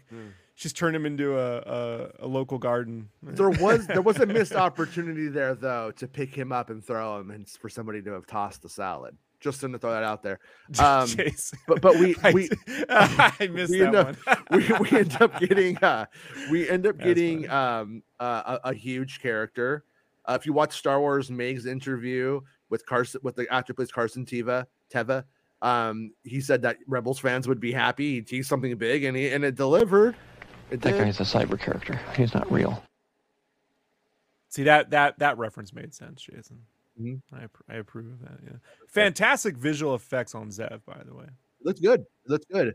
she's 0.56 0.72
turned 0.74 0.96
him 0.96 1.06
into 1.06 1.38
a, 1.38 1.58
a, 1.58 2.12
a 2.26 2.28
local 2.28 2.58
garden. 2.58 3.10
There 3.22 3.50
was 3.50 3.88
there 3.88 4.02
was 4.02 4.18
a 4.20 4.26
missed 4.26 4.54
opportunity 4.54 5.28
there 5.28 5.54
though 5.54 5.92
to 5.98 6.08
pick 6.08 6.34
him 6.34 6.52
up 6.52 6.70
and 6.70 6.84
throw 6.84 7.20
him, 7.20 7.30
and 7.30 7.48
for 7.48 7.68
somebody 7.70 8.02
to 8.04 8.12
have 8.12 8.26
tossed 8.26 8.62
the 8.62 8.70
salad. 8.70 9.18
Just 9.42 9.64
in 9.64 9.72
to 9.72 9.80
throw 9.80 9.92
that 9.92 10.04
out 10.04 10.22
there. 10.24 10.40
Um, 10.80 11.10
but 11.68 11.82
but 11.82 11.98
we 11.98 12.16
we 12.34 12.50
I 12.90 13.50
missed 13.52 13.72
we 13.72 13.80
that 13.80 13.96
up 13.96 14.16
one. 14.26 14.38
we, 14.52 14.72
we 14.90 14.98
end 14.98 15.18
up 15.22 15.40
getting 15.40 15.78
uh 15.84 16.06
we 16.50 16.70
end 16.70 16.88
up 16.88 16.98
That's 16.98 17.06
getting 17.08 17.48
funny. 17.48 17.50
um 17.50 18.04
uh, 18.20 18.58
a, 18.64 18.70
a 18.70 18.74
huge 18.74 19.20
character 19.20 19.84
uh, 20.26 20.38
if 20.40 20.46
you 20.46 20.54
watch 20.54 20.78
star 20.78 21.00
wars 21.00 21.30
meg's 21.32 21.66
interview 21.66 22.40
with 22.70 22.86
carson 22.86 23.20
with 23.24 23.36
the 23.36 23.52
actor 23.54 23.74
plays 23.74 23.92
carson 23.92 24.26
teva 24.26 24.66
teva 24.94 25.24
um 25.62 26.12
he 26.24 26.40
said 26.42 26.62
that 26.62 26.78
rebels 26.88 27.20
fans 27.20 27.48
would 27.48 27.60
be 27.60 27.72
happy 27.72 28.14
he 28.16 28.22
teased 28.22 28.48
something 28.50 28.76
big 28.78 29.04
and 29.04 29.16
he 29.18 29.30
and 29.30 29.44
it 29.44 29.56
delivered 29.56 30.16
it 30.72 30.82
That 30.82 30.92
did. 30.94 31.00
guy's 31.04 31.20
a 31.20 31.24
cyber 31.24 31.60
character. 31.60 32.00
He's 32.16 32.34
not 32.34 32.50
real. 32.50 32.82
See 34.48 34.64
that 34.64 34.90
that 34.92 35.20
that 35.20 35.38
reference 35.38 35.74
made 35.74 35.94
sense, 35.94 36.22
Jason. 36.22 36.60
Mhm. 37.00 37.22
I 37.34 37.48
I 37.70 37.76
approve 37.78 38.08
of 38.14 38.20
that. 38.22 38.40
Yeah, 38.44 38.58
fantastic 38.88 39.58
visual 39.58 39.96
effects 39.96 40.34
on 40.34 40.50
Zeb, 40.50 40.80
by 40.86 41.02
the 41.06 41.14
way. 41.14 41.26
It 41.26 41.66
looks 41.66 41.80
good 41.82 42.00
it 42.02 42.30
looks 42.30 42.46
good 42.52 42.74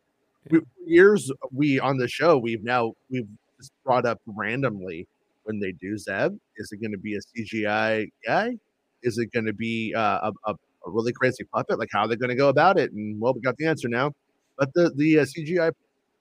we, 0.51 0.61
years 0.87 1.31
we 1.53 1.81
on 1.81 1.97
the 1.97 2.07
show 2.07 2.37
we've 2.39 2.63
now 2.63 2.93
we've 3.11 3.27
just 3.59 3.73
brought 3.85 4.05
up 4.07 4.21
randomly 4.27 5.09
when 5.47 5.59
they 5.59 5.73
do 5.73 5.97
zeb 5.99 6.33
is 6.59 6.71
it 6.73 6.79
going 6.83 6.93
to 6.93 6.99
be 6.99 7.15
a 7.17 7.21
cgi 7.31 8.09
guy 8.27 8.51
is 9.03 9.19
it 9.19 9.33
going 9.33 9.47
to 9.47 9.53
be 9.53 9.95
uh, 9.97 10.31
a, 10.47 10.53
a, 10.53 10.55
really 10.87 11.13
crazy 11.13 11.45
puppet 11.53 11.79
like 11.79 11.89
how 11.93 12.03
are 12.03 12.09
they 12.09 12.17
going 12.17 12.29
to 12.29 12.37
go 12.37 12.49
about 12.49 12.79
it 12.79 12.93
and 12.93 13.21
well 13.21 13.33
we 13.35 13.41
got 13.41 13.57
the 13.57 13.67
answer 13.67 13.89
now 13.89 14.13
but 14.59 14.69
the 14.75 14.91
the 14.97 15.19
uh, 15.21 15.25
cgi 15.25 15.73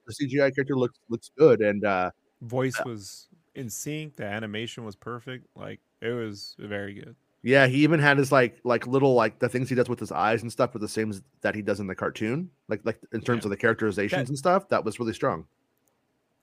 the 0.08 0.14
cgi 0.14 0.54
character 0.56 0.76
looks 0.76 0.98
looks 1.10 1.30
good 1.38 1.62
and 1.62 1.86
uh 1.86 2.10
Voice 2.42 2.80
was 2.86 3.28
in 3.56 3.70
sync. 3.70 4.18
The 4.18 4.26
animation 4.26 4.84
was 4.86 4.96
perfect. 4.96 5.48
Like 5.56 5.80
it 6.02 6.10
was 6.12 6.56
very 6.60 6.94
good. 6.94 7.16
yeah 7.42 7.66
he 7.66 7.78
even 7.78 8.00
had 8.00 8.18
his 8.18 8.32
like 8.32 8.60
like 8.64 8.86
little 8.86 9.14
like 9.14 9.40
the 9.40 9.48
things 9.50 9.70
he 9.70 9.76
does 9.76 9.88
with 9.88 10.00
his 10.00 10.12
eyes 10.12 10.42
and 10.42 10.52
stuff 10.52 10.74
were 10.74 10.80
the 10.82 10.88
same 10.88 11.10
as 11.10 11.22
that 11.42 11.56
he 11.56 11.62
does 11.62 11.80
in 11.80 11.88
the 11.88 11.96
cartoon 11.96 12.50
like 12.68 12.82
like 12.84 13.00
in 13.14 13.22
terms 13.22 13.44
Yeah. 13.44 13.48
of 13.48 13.50
the 13.52 13.58
characterizations 13.58 14.24
That- 14.24 14.30
and 14.30 14.38
stuff 14.38 14.68
that 14.70 14.84
was 14.84 15.00
really 15.00 15.14
strong 15.14 15.46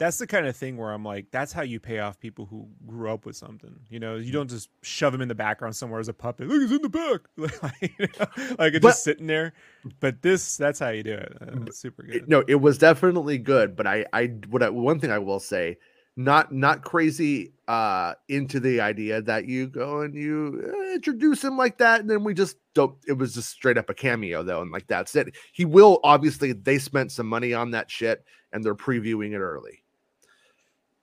That's 0.02 0.18
the 0.18 0.26
kind 0.26 0.46
of 0.46 0.56
thing 0.56 0.76
where 0.76 0.90
I'm 0.90 1.04
like, 1.04 1.26
that's 1.30 1.52
how 1.52 1.62
you 1.62 1.78
pay 1.78 2.00
off 2.00 2.18
people 2.18 2.46
who 2.46 2.68
grew 2.86 3.08
up 3.10 3.24
with 3.24 3.36
something. 3.36 3.74
You 3.88 4.00
know, 4.00 4.16
you 4.16 4.32
don't 4.32 4.50
just 4.50 4.68
shove 4.82 5.14
him 5.14 5.20
in 5.20 5.28
the 5.28 5.34
background 5.34 5.76
somewhere 5.76 6.00
as 6.00 6.08
a 6.08 6.12
puppet. 6.12 6.48
Look, 6.48 6.60
he's 6.60 6.72
in 6.72 6.82
the 6.82 6.88
back, 6.88 7.20
like, 7.62 7.94
you 7.98 8.08
know, 8.18 8.26
like 8.58 8.74
it's 8.74 8.82
But- 8.82 8.88
just 8.88 9.04
sitting 9.04 9.26
there. 9.28 9.52
But 10.00 10.20
this, 10.22 10.56
that's 10.56 10.78
how 10.80 10.88
you 10.88 11.02
do 11.04 11.12
it. 11.14 11.36
Uh, 11.40 11.60
It's 11.66 11.78
super 11.78 12.02
good. 12.02 12.28
no, 12.28 12.42
it 12.48 12.56
was 12.56 12.78
definitely 12.78 13.38
good, 13.38 13.76
but 13.76 13.86
I, 13.86 14.04
I, 14.12 14.26
what 14.50 14.62
I, 14.62 14.70
one 14.70 14.98
thing 14.98 15.10
I 15.12 15.18
will 15.18 15.40
say, 15.40 15.78
not, 16.16 16.52
not 16.52 16.82
crazy, 16.82 17.52
uh, 17.68 18.14
into 18.28 18.60
the 18.60 18.80
idea 18.80 19.22
that 19.22 19.46
you 19.46 19.66
go 19.68 20.00
and 20.02 20.14
you 20.14 20.62
uh, 20.68 20.92
introduce 20.94 21.42
him 21.42 21.56
like 21.56 21.78
that, 21.78 22.00
and 22.00 22.10
then 22.10 22.22
we 22.24 22.34
just 22.34 22.56
don't. 22.74 22.96
It 23.06 23.14
was 23.14 23.34
just 23.34 23.48
straight 23.50 23.78
up 23.78 23.88
a 23.88 23.94
cameo 23.94 24.42
though, 24.42 24.60
and 24.60 24.70
like 24.70 24.86
that's 24.88 25.16
it. 25.16 25.34
He 25.52 25.64
will 25.64 26.00
obviously 26.04 26.52
they 26.52 26.78
spent 26.78 27.12
some 27.12 27.26
money 27.26 27.54
on 27.54 27.70
that 27.70 27.90
shit, 27.90 28.24
and 28.52 28.62
they're 28.62 28.74
previewing 28.74 29.32
it 29.32 29.38
early, 29.38 29.81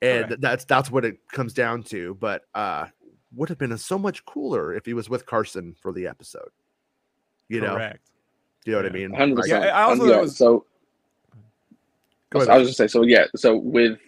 and 0.02 0.26
Correct. 0.26 0.40
that's 0.40 0.64
that's 0.64 0.90
what 0.90 1.04
it 1.04 1.18
comes 1.28 1.52
down 1.52 1.82
to. 1.84 2.14
But 2.14 2.42
uh, 2.54 2.86
would 3.34 3.48
have 3.48 3.58
been 3.58 3.76
so 3.78 3.98
much 3.98 4.24
cooler 4.24 4.74
if 4.74 4.84
he 4.86 4.94
was 4.94 5.08
with 5.10 5.26
Carson 5.26 5.74
for 5.80 5.92
the 5.92 6.06
episode. 6.06 6.50
You 7.48 7.60
know, 7.60 7.74
Correct. 7.74 8.00
Do 8.64 8.70
you 8.70 8.76
know 8.76 8.82
what 8.82 8.90
I 8.90 8.94
mean? 8.94 9.12
Hundred 9.14 9.38
Like, 9.38 9.48
Yeah. 9.48 9.58
I 9.60 9.82
also 9.82 9.92
And 9.92 10.00
thought 10.02 10.16
yeah, 10.16 10.20
was- 10.22 10.36
so. 10.36 10.64
Go 12.30 12.40
I 12.42 12.58
was 12.58 12.68
just 12.68 12.78
say 12.78 12.86
so. 12.86 13.02
Yeah. 13.02 13.24
So 13.34 13.56
with, 13.56 13.98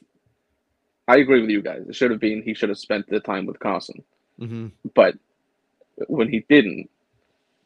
I 1.08 1.16
agree 1.16 1.40
with 1.40 1.50
you 1.50 1.60
guys. 1.60 1.84
It 1.88 1.96
should 1.96 2.12
have 2.12 2.20
been 2.20 2.40
he 2.42 2.54
should 2.54 2.68
have 2.68 2.78
spent 2.78 3.08
the 3.08 3.18
time 3.18 3.46
with 3.46 3.58
Carson, 3.58 4.02
hmm 4.38 4.68
but 4.94 5.16
when 6.06 6.28
he 6.28 6.44
didn't, 6.48 6.88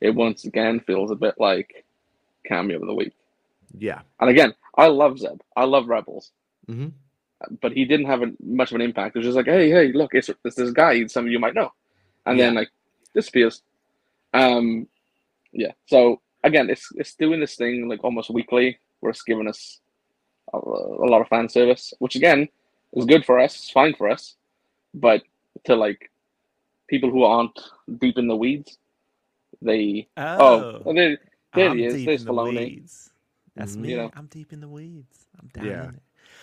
it 0.01 0.11
once 0.15 0.47
again 0.47 0.81
feels 0.81 1.11
a 1.11 1.15
bit 1.15 1.35
like 1.39 1.85
cameo 2.47 2.81
of 2.81 2.87
the 2.87 2.95
week. 2.95 3.13
Yeah. 3.77 4.01
And 4.21 4.31
again, 4.31 4.55
I 4.79 4.87
love 4.87 5.19
Zeb. 5.19 5.41
I 5.57 5.65
love 5.65 5.89
Rebels, 5.89 6.33
hmm 6.67 6.89
but 7.61 7.73
he 7.73 7.85
didn't 7.85 8.07
have 8.07 8.23
a, 8.23 8.33
much 8.43 8.71
of 8.71 8.77
an 8.77 8.81
impact. 8.81 9.15
It 9.17 9.21
was 9.21 9.27
just 9.27 9.37
like, 9.37 9.47
hey, 9.47 9.71
hey, 9.71 9.93
look, 9.93 10.15
it's, 10.15 10.31
it's 10.45 10.57
this 10.57 10.71
guy. 10.73 11.07
Some 11.07 11.27
of 11.27 11.33
you 11.33 11.39
might 11.39 11.55
know, 11.55 11.73
and 12.25 12.39
then 12.39 12.55
like 12.55 12.71
disappears. 13.15 13.63
Um, 14.35 14.89
yeah. 15.53 15.73
So 15.87 16.21
again, 16.45 16.71
it's 16.71 16.89
it's 16.97 17.15
doing 17.15 17.41
this 17.41 17.57
thing 17.57 17.89
like 17.89 18.03
almost 18.05 18.31
weekly, 18.31 18.79
where 19.01 19.11
it's 19.11 19.23
giving 19.23 19.49
us 19.49 19.81
a, 20.53 20.59
a 20.59 21.09
lot 21.09 21.21
of 21.21 21.29
fan 21.29 21.49
service, 21.49 21.93
which 21.99 22.17
again 22.17 22.49
is 22.95 23.05
good 23.05 23.25
for 23.25 23.39
us. 23.39 23.55
It's 23.57 23.71
fine 23.71 23.95
for 23.95 24.09
us, 24.11 24.37
but 24.95 25.23
to 25.65 25.75
like 25.77 26.11
people 26.89 27.11
who 27.11 27.25
aren't 27.25 27.59
deep 27.99 28.17
in 28.19 28.29
the 28.29 28.37
weeds, 28.37 28.79
they 29.63 30.07
oh, 30.17 30.81
Oh, 30.85 30.93
there, 30.95 31.19
there 31.55 31.71
I'm 31.71 31.79
he 31.79 31.85
is. 31.85 31.95
deep 31.95 32.07
There's 32.07 32.21
in 32.23 32.27
the 32.27 32.33
Filoni. 32.33 32.57
weeds. 32.57 33.11
That's 33.55 33.77
Mhm. 33.77 33.81
me. 33.81 33.91
You 33.91 33.97
know. 33.99 34.11
I'm 34.15 34.27
deep 34.27 34.53
in 34.53 34.61
the 34.61 34.69
weeds. 34.69 35.27
I'm 35.41 35.49
down 35.49 35.65
Yeah. 35.67 35.89
in 35.89 35.95
it. 35.97 36.03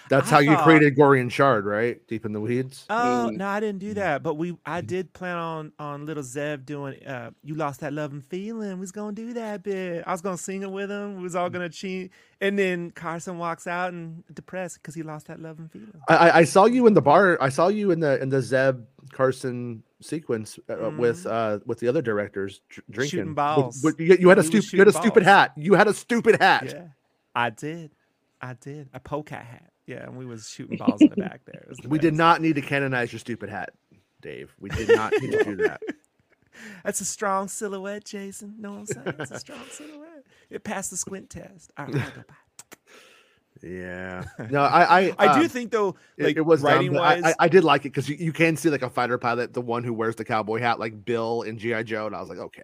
That's 0.10 0.28
I 0.28 0.36
how 0.36 0.39
you 0.39 0.54
thought- 0.56 0.64
created 0.66 0.95
Gorian 0.97 1.32
Shard, 1.32 1.66
right? 1.66 2.06
Deep 2.08 2.26
in 2.26 2.34
the 2.34 2.41
weeds. 2.41 2.86
Oh 2.89 3.30
Mm. 3.32 3.38
no, 3.38 3.47
I 3.47 3.60
didn't 3.60 3.80
do 3.80 3.93
that. 3.95 4.22
But 4.24 4.36
we, 4.36 4.58
I 4.66 4.82
did 4.82 5.14
plan 5.14 5.38
on 5.38 5.72
on 5.80 6.06
little 6.06 6.24
Zeb 6.24 6.66
doing. 6.66 7.04
Uh, 7.06 7.32
you 7.43 7.56
lost 7.56 7.80
that 7.82 7.93
love 7.93 8.12
and 8.12 8.24
feeling. 8.26 8.70
We 8.74 8.80
was 8.82 8.91
gonna 8.91 9.14
do 9.14 9.34
that 9.34 9.64
bit. 9.64 10.04
I 10.06 10.12
was 10.12 10.22
gonna 10.22 10.38
sing 10.38 10.62
it 10.64 10.72
with 10.72 10.89
him. 10.91 11.18
We 11.18 11.24
was 11.24 11.36
all 11.36 11.49
gonna 11.49 11.70
cheat. 11.70 12.12
And 12.41 12.60
then 12.60 12.91
Carson 12.91 13.38
walks 13.38 13.68
out 13.68 13.93
and 13.93 14.24
depressed 14.34 14.82
because 14.82 14.93
he 14.95 15.04
lost 15.04 15.28
that 15.28 15.39
love 15.41 15.60
and 15.60 15.72
feeling. 15.72 15.93
I, 16.10 16.16
I- 16.30 16.38
I 16.39 16.43
saw 16.43 16.66
you 16.66 16.86
in 16.88 16.93
the 16.93 17.01
bar. 17.01 17.38
I 17.41 17.49
saw 17.49 17.70
you 17.70 17.91
in 17.91 17.99
the 18.01 18.22
in 18.22 18.30
the 18.30 18.41
Zeb 18.41 18.82
Carson 19.14 19.84
sequence 20.01 20.60
uh, 20.70 20.91
with 20.97 21.26
uh 21.26 21.60
with 21.66 21.80
the 21.80 21.88
other 21.88 22.01
directors 22.01 22.60
dr- 22.70 22.84
drinking. 22.89 23.10
Shooting 23.12 23.28
With- 23.28 23.36
balls. 23.38 23.82
with- 23.84 23.99
you, 23.99 24.18
you 24.20 24.28
had 24.30 24.38
a 24.39 24.43
stupid 24.43 24.74
you 24.74 24.80
had 24.80 24.88
a 24.88 24.91
shooting 24.91 25.01
stupid 25.01 25.24
hat. 25.24 25.51
You 25.56 25.74
had 25.76 25.88
a 25.88 25.93
stupid 25.93 26.41
hat. 26.41 26.66
Yeah, 26.76 26.88
I 27.34 27.49
did. 27.49 27.91
I 28.41 28.54
did 28.56 28.89
a 28.93 28.99
polecat 28.99 29.45
hat. 29.45 29.70
Yeah, 29.86 30.03
and 30.03 30.15
we 30.17 30.25
was 30.25 30.47
shooting 30.47 30.77
balls 30.77 31.01
in 31.01 31.09
the 31.09 31.15
back 31.17 31.41
there. 31.45 31.67
The 31.81 31.89
We 31.89 31.99
did 31.99 32.13
not 32.13 32.41
need 32.41 32.55
to 32.55 32.61
canonize 32.61 33.11
your 33.11 33.19
stupid 33.19 33.49
hat, 33.49 33.71
Dave. 34.21 34.53
We 34.59 34.69
did 34.69 34.89
not 34.95 35.11
need 35.21 35.31
to 35.31 35.43
do 35.43 35.55
that. 35.57 35.81
That's 36.86 37.01
a 37.01 37.05
strong 37.05 37.47
silhouette, 37.47 38.05
Jason. 38.05 38.55
No, 38.59 38.73
I'm 38.75 38.86
saying? 38.86 39.15
It's 39.19 39.31
a 39.31 39.39
strong 39.39 39.65
silhouette. 39.71 40.23
It 40.49 40.63
passed 40.63 40.91
the 40.91 40.97
squint 40.97 41.29
test. 41.29 41.71
All 41.77 41.86
right, 41.86 41.95
I'll 41.95 42.01
go 42.11 42.15
back. 42.27 42.79
Yeah. 43.61 44.23
No, 44.51 44.61
I 44.61 44.99
I 45.07 45.15
I 45.17 45.34
do 45.39 45.43
um, 45.43 45.49
think 45.49 45.71
though, 45.71 45.95
it- 46.17 46.23
like 46.25 46.38
it, 46.38 46.41
was 46.45 46.61
dumb, 46.61 46.71
writing 46.71 46.97
I- 46.97 46.99
wise, 46.99 47.23
I, 47.23 47.36
I 47.39 47.47
did 47.47 47.63
like 47.63 47.81
it 47.81 47.89
because 47.89 48.09
you, 48.09 48.15
you 48.17 48.34
can 48.34 48.55
see 48.57 48.69
like 48.69 48.81
a 48.81 48.89
fighter 48.89 49.17
pilot, 49.17 49.53
the 49.53 49.61
one 49.61 49.84
who 49.84 49.93
wears 49.93 50.15
the 50.15 50.25
cowboy 50.25 50.59
hat, 50.59 50.79
like 50.79 51.05
Bill 51.05 51.41
in 51.43 51.57
GI 51.57 51.84
Joe, 51.86 52.07
and 52.07 52.15
I 52.15 52.19
was 52.19 52.29
like, 52.29 52.39
okay, 52.39 52.63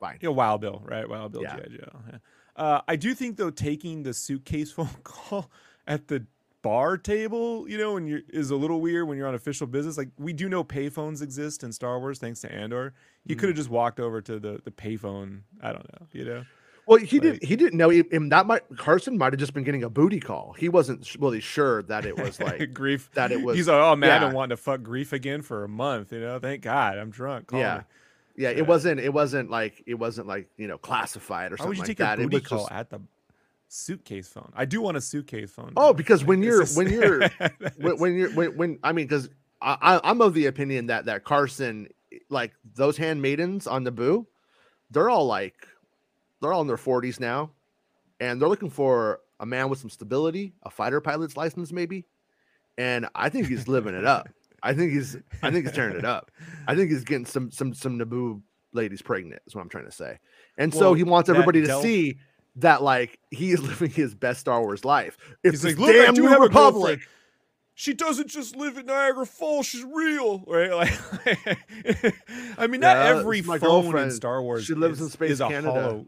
fine. 0.00 0.18
you 0.20 0.28
know, 0.28 0.32
Wild 0.32 0.60
Bill, 0.60 0.82
right? 0.84 1.08
Wild 1.08 1.32
Bill, 1.32 1.42
Yeah. 1.42 1.56
GI 1.56 1.76
Joe. 1.78 2.00
Yeah. 2.10 2.18
Uh, 2.56 2.80
I 2.88 2.96
do 2.96 3.14
think 3.14 3.36
though, 3.36 3.50
taking 3.50 4.02
the 4.02 4.12
suitcase 4.12 4.72
phone 4.72 4.88
call 5.04 5.50
at 5.88 6.06
the 6.06 6.24
bar 6.62 6.96
table, 6.98 7.68
you 7.68 7.78
know, 7.78 7.96
and 7.96 8.08
you 8.08 8.22
is 8.28 8.50
a 8.50 8.56
little 8.56 8.80
weird 8.80 9.08
when 9.08 9.18
you're 9.18 9.26
on 9.26 9.34
official 9.34 9.66
business. 9.66 9.96
Like 9.98 10.10
we 10.18 10.32
do 10.32 10.48
know 10.48 10.62
payphones 10.62 11.22
exist 11.22 11.64
in 11.64 11.72
Star 11.72 11.98
Wars, 11.98 12.18
thanks 12.20 12.40
to 12.42 12.52
Andor. 12.52 12.94
You 13.24 13.34
Mm. 13.34 13.38
could 13.40 13.48
have 13.48 13.56
just 13.56 13.70
walked 13.70 13.98
over 13.98 14.20
to 14.22 14.38
the 14.38 14.60
the 14.64 14.70
payphone. 14.70 15.40
I 15.62 15.72
don't 15.72 15.84
know, 16.00 16.06
you 16.12 16.24
know. 16.24 16.44
Well, 16.86 16.98
he 16.98 17.18
Like- 17.18 17.22
didn't. 17.22 17.44
He 17.44 17.54
didn't 17.56 17.76
know. 17.76 17.90
He, 17.90 18.02
him- 18.10 18.30
that 18.30 18.46
might 18.46 18.62
Carson 18.78 19.18
might 19.18 19.34
have 19.34 19.38
just 19.40 19.52
been 19.52 19.62
getting 19.64 19.82
a 19.82 19.90
booty 19.90 20.20
call. 20.20 20.54
He 20.58 20.68
wasn't 20.70 21.06
really 21.20 21.40
sure 21.40 21.82
that 21.82 22.06
it 22.06 22.16
was 22.18 22.40
like. 22.40 22.60
greef. 22.72 23.10
that 23.12 23.30
it 23.30 23.42
was- 23.42 23.56
He's 23.56 23.68
like, 23.68 23.76
oh 23.80 23.94
man, 23.94 24.10
I've 24.10 24.20
been 24.28 24.34
wanting 24.34 24.56
to 24.56 24.62
fuck 24.62 24.80
greef 24.80 25.12
again 25.12 25.42
for 25.42 25.64
a 25.64 25.68
month. 25.68 26.12
You 26.12 26.20
know, 26.20 26.38
thank 26.38 26.62
God, 26.62 26.96
I'm 26.98 27.10
drunk. 27.10 27.48
Call 27.48 27.60
yeah, 27.60 27.76
me. 27.78 27.82
yeah. 28.36 28.50
Yeah. 28.50 28.56
It 28.58 28.66
wasn't. 28.66 29.00
It 29.00 29.12
wasn't 29.12 29.50
like. 29.50 29.82
It 29.86 29.94
wasn't 29.94 30.26
like 30.28 30.48
you 30.56 30.66
know 30.66 30.78
classified 30.78 31.52
or 31.52 31.56
Why 31.56 31.66
would 31.66 31.76
something 31.76 31.76
you 31.76 31.80
like 31.80 31.86
take 31.88 31.96
that. 31.98 32.18
a 32.18 32.22
It 32.22 32.24
booty 32.24 32.36
was 32.38 32.46
call 32.46 32.58
just. 32.60 32.72
at 32.72 32.88
the 32.90 33.00
suitcase 33.68 34.28
phone? 34.28 34.52
I 34.54 34.64
do 34.64 34.80
want 34.80 34.96
a 34.96 35.00
suitcase 35.00 35.50
phone. 35.50 35.72
Oh, 35.76 35.92
because 35.92 36.24
when 36.24 36.42
you're 36.42 36.66
when 36.66 36.90
you're 36.90 37.28
when, 37.76 37.98
when 37.98 38.16
you're 38.16 38.30
when, 38.32 38.56
when 38.56 38.78
I 38.82 38.92
mean 38.92 39.06
because 39.06 39.28
I, 39.60 39.76
I 39.80 40.10
I'm 40.10 40.20
of 40.20 40.34
the 40.34 40.46
opinion 40.46 40.86
that 40.86 41.04
that 41.06 41.24
Carson 41.24 41.88
like 42.30 42.54
those 42.74 42.96
handmaidens 42.96 43.66
on 43.66 43.84
Naboo, 43.84 44.26
they're 44.90 45.10
all 45.10 45.26
like 45.26 45.66
they're 46.40 46.52
all 46.52 46.62
in 46.62 46.66
their 46.66 46.76
40s 46.76 47.20
now, 47.20 47.50
and 48.20 48.40
they're 48.40 48.48
looking 48.48 48.70
for 48.70 49.20
a 49.40 49.46
man 49.46 49.68
with 49.68 49.78
some 49.78 49.90
stability, 49.90 50.54
a 50.62 50.70
fighter 50.70 51.00
pilot's 51.00 51.36
license 51.36 51.72
maybe, 51.72 52.06
and 52.76 53.06
I 53.14 53.28
think 53.28 53.46
he's 53.46 53.68
living 53.68 53.94
it 53.94 54.04
up. 54.04 54.28
I 54.62 54.72
think 54.72 54.92
he's 54.92 55.16
I 55.42 55.50
think 55.50 55.66
he's 55.66 55.74
tearing 55.74 55.96
it 55.96 56.04
up. 56.04 56.30
I 56.66 56.74
think 56.74 56.90
he's 56.90 57.04
getting 57.04 57.26
some 57.26 57.50
some 57.50 57.74
some 57.74 57.98
Naboo 57.98 58.42
ladies 58.72 59.02
pregnant. 59.02 59.42
Is 59.46 59.54
what 59.54 59.62
I'm 59.62 59.68
trying 59.68 59.86
to 59.86 59.92
say, 59.92 60.18
and 60.56 60.72
so 60.72 60.94
he 60.94 61.04
wants 61.04 61.28
everybody 61.28 61.60
to 61.60 61.66
Del- 61.66 61.82
see. 61.82 62.18
That 62.58 62.82
like 62.82 63.18
he 63.30 63.52
is 63.52 63.60
living 63.62 63.90
his 63.90 64.14
best 64.14 64.40
Star 64.40 64.60
Wars 64.60 64.84
life. 64.84 65.16
It's 65.44 65.62
He's 65.62 65.64
like, 65.76 65.78
look, 65.78 65.90
I 65.94 66.06
damn 66.06 66.14
do 66.14 66.22
New 66.22 66.28
have 66.28 66.40
a 66.40 66.44
Republic. 66.44 67.00
She 67.74 67.94
doesn't 67.94 68.28
just 68.28 68.56
live 68.56 68.76
in 68.76 68.86
Niagara 68.86 69.24
Falls. 69.24 69.66
She's 69.66 69.84
real, 69.84 70.42
right? 70.48 70.70
Like, 70.72 72.16
I 72.58 72.66
mean, 72.66 72.80
not 72.80 72.96
Yeah, 72.96 73.18
every 73.18 73.40
phone 73.42 73.96
in. 73.96 74.10
Star 74.10 74.42
Wars. 74.42 74.64
She 74.64 74.74
lives 74.74 74.98
is, 75.00 75.06
in 75.06 75.10
space 75.12 75.30
is 75.30 75.40
a 75.40 75.46
Canada. 75.48 75.72
hollow. 75.72 76.06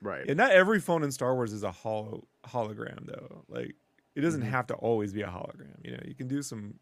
Right. 0.00 0.24
And 0.28 0.36
not 0.36 0.52
every 0.52 0.78
phone 0.80 1.02
in 1.02 1.10
Star 1.12 1.34
Wars 1.34 1.52
is 1.52 1.62
a 1.64 1.72
hollow 1.72 2.24
hologram, 2.46 3.06
though. 3.06 3.44
Like, 3.48 3.74
it 4.14 4.20
doesn't 4.20 4.42
Mhm. 4.42 4.50
have 4.50 4.66
to 4.68 4.74
always 4.74 5.12
be 5.12 5.22
a 5.22 5.26
hologram. 5.28 5.84
You 5.84 5.92
know, 5.92 6.00
you 6.06 6.14
can 6.14 6.28
do 6.28 6.42
some. 6.42 6.74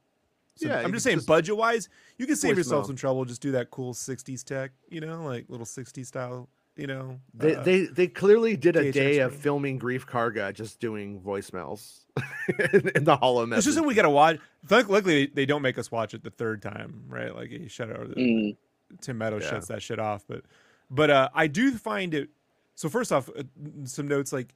Yeah, 0.58 0.80
I'm 0.80 0.92
just 0.92 1.04
saying, 1.04 1.18
just- 1.18 1.26
budget 1.28 1.56
wise, 1.56 1.88
you 2.18 2.26
can 2.26 2.36
save 2.36 2.58
yourself 2.58 2.84
some 2.86 2.96
trouble. 2.96 3.24
Just 3.24 3.40
do 3.40 3.52
that 3.52 3.70
cool 3.70 3.94
'60s 3.94 4.44
tech. 4.44 4.72
You 4.90 5.00
know, 5.00 5.22
like 5.24 5.46
little 5.48 5.64
'60s 5.64 6.06
style. 6.06 6.50
You 6.76 6.86
know, 6.86 7.20
They, 7.34 7.56
uh, 7.56 7.62
they 7.62 7.80
they 7.86 8.06
clearly 8.06 8.56
did 8.56 8.76
a 8.76 8.84
VHS 8.84 8.92
day 8.92 9.18
of 9.18 9.32
screen. 9.32 9.42
filming 9.42 9.78
Greef 9.80 10.06
Karga 10.06 10.54
just 10.54 10.80
doing 10.80 11.20
voicemails 11.20 12.04
in, 12.72 12.88
in 12.94 13.04
the 13.04 13.16
hollow 13.16 13.42
It's 13.42 13.50
message. 13.50 13.64
just 13.66 13.76
that 13.76 13.82
we 13.82 13.94
gotta 13.94 14.08
watch. 14.08 14.38
Luckily, 14.70 15.00
they, 15.00 15.26
they 15.26 15.46
don't 15.46 15.62
make 15.62 15.76
us 15.78 15.90
watch 15.90 16.14
it 16.14 16.22
the 16.22 16.30
third 16.30 16.62
time, 16.62 17.04
right? 17.08 17.34
Like 17.34 17.50
he 17.50 17.68
shut 17.68 17.90
out. 17.90 18.08
Mm. 18.10 18.56
Tim 19.00 19.18
Meadows 19.18 19.42
Yeah. 19.44 19.50
shuts 19.50 19.66
that 19.68 19.82
shit 19.82 19.98
off. 19.98 20.24
But 20.26 20.44
but 20.90 21.10
uh, 21.10 21.28
I 21.34 21.48
do 21.48 21.72
find 21.72 22.14
it. 22.14 22.30
So 22.76 22.88
first 22.88 23.12
off, 23.12 23.28
uh, 23.36 23.42
some 23.84 24.08
notes 24.08 24.32
like 24.32 24.54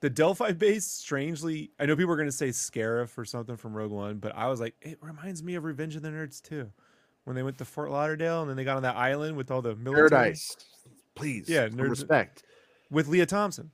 the 0.00 0.08
Adelphi 0.08 0.52
base. 0.52 0.86
Strangely, 0.86 1.70
I 1.80 1.86
know 1.86 1.96
people 1.96 2.12
are 2.12 2.16
gonna 2.16 2.30
say 2.30 2.50
Scarif 2.50 3.16
or 3.18 3.24
something 3.24 3.56
from 3.56 3.74
Rogue 3.74 3.90
One, 3.90 4.18
but 4.18 4.32
I 4.36 4.46
was 4.48 4.60
like, 4.60 4.74
it 4.80 4.98
reminds 5.00 5.42
me 5.42 5.56
of 5.56 5.64
Revenge 5.64 5.96
of 5.96 6.02
the 6.02 6.10
Nerds 6.10 6.40
too, 6.40 6.70
when 7.24 7.34
they 7.34 7.42
went 7.42 7.58
to 7.58 7.64
Fort 7.64 7.90
Lauderdale 7.90 8.42
and 8.42 8.50
then 8.50 8.56
they 8.56 8.64
got 8.64 8.76
on 8.76 8.82
that 8.84 8.96
island 8.96 9.36
with 9.36 9.50
all 9.50 9.60
the 9.62 9.74
military 9.74 10.08
Paradise. 10.10 10.56
Please. 11.14 11.48
Yeah, 11.48 11.68
nerds- 11.68 11.90
respect. 11.90 12.42
with 12.90 13.08
Lea 13.08 13.26
Thompson. 13.26 13.70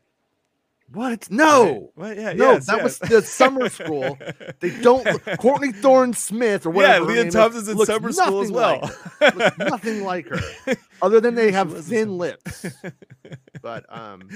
What? 0.93 1.30
No. 1.30 1.93
What? 1.95 2.16
Yeah, 2.16 2.32
No, 2.32 2.53
yes, 2.55 2.66
that 2.66 2.82
was 2.82 2.99
the 2.99 3.22
summer 3.22 3.68
school. 3.68 4.18
They 4.59 4.70
don't 4.82 5.07
Courtney 5.38 5.70
Thorne 5.70 6.12
Smith 6.14 6.66
or 6.66 6.70
Yeah, 6.70 6.99
whatever. 6.99 7.14
her 7.14 7.24
Lea 7.24 7.30
Thompson's 7.30 7.68
in 7.68 7.78
summer 7.86 8.11
school 8.11 8.41
as 8.41 8.51
well. 8.51 8.91
like 9.20 9.57
nothing 9.59 10.03
like 10.05 10.26
her. 10.26 10.41
Other 11.03 11.20
than 11.20 11.36
they 11.36 11.53
have 11.53 11.84
thin 11.84 12.18
lips. 12.18 12.66
But 13.62 13.84
um 13.88 14.28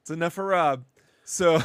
It's 0.00 0.10
enough 0.10 0.32
for 0.32 0.44
Rob. 0.46 0.84
So 1.24 1.60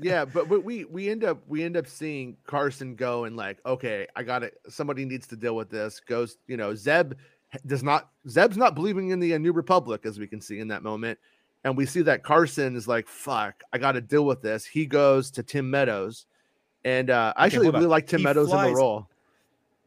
yeah, 0.00 0.24
but, 0.24 0.48
but 0.48 0.64
we 0.64 0.84
we 0.86 1.10
end 1.10 1.22
up 1.22 1.42
we 1.46 1.62
end 1.62 1.76
up 1.76 1.86
seeing 1.86 2.36
Carson 2.46 2.94
go 2.94 3.24
and 3.24 3.36
like, 3.36 3.58
okay, 3.66 4.06
I 4.16 4.22
got 4.22 4.42
it. 4.42 4.54
Somebody 4.68 5.04
needs 5.04 5.26
to 5.28 5.36
deal 5.36 5.54
with 5.54 5.68
this. 5.68 6.00
Goes, 6.00 6.38
you 6.46 6.56
know, 6.56 6.74
Zeb 6.74 7.12
does 7.66 7.82
not 7.82 8.10
Zeb's 8.28 8.56
not 8.56 8.74
believing 8.74 9.10
in 9.10 9.20
the 9.20 9.34
uh, 9.34 9.38
New 9.38 9.52
Republic 9.52 10.02
as 10.04 10.18
we 10.18 10.26
can 10.26 10.40
see 10.40 10.60
in 10.60 10.68
that 10.68 10.82
moment, 10.82 11.18
and 11.64 11.76
we 11.76 11.86
see 11.86 12.02
that 12.02 12.22
Carson 12.22 12.76
is 12.76 12.86
like, 12.86 13.08
fuck, 13.08 13.62
I 13.72 13.78
got 13.78 13.92
to 13.92 14.00
deal 14.00 14.24
with 14.24 14.42
this. 14.42 14.64
He 14.64 14.86
goes 14.86 15.30
to 15.32 15.42
Tim 15.42 15.70
Meadows, 15.70 16.26
and 16.84 17.10
uh, 17.10 17.32
I 17.36 17.46
Okay, 17.46 17.56
actually 17.56 17.70
really 17.70 17.86
like 17.86 18.06
Tim 18.06 18.18
He 18.18 18.24
Meadows 18.24 18.52
in 18.52 18.62
the 18.62 18.74
role. 18.74 19.08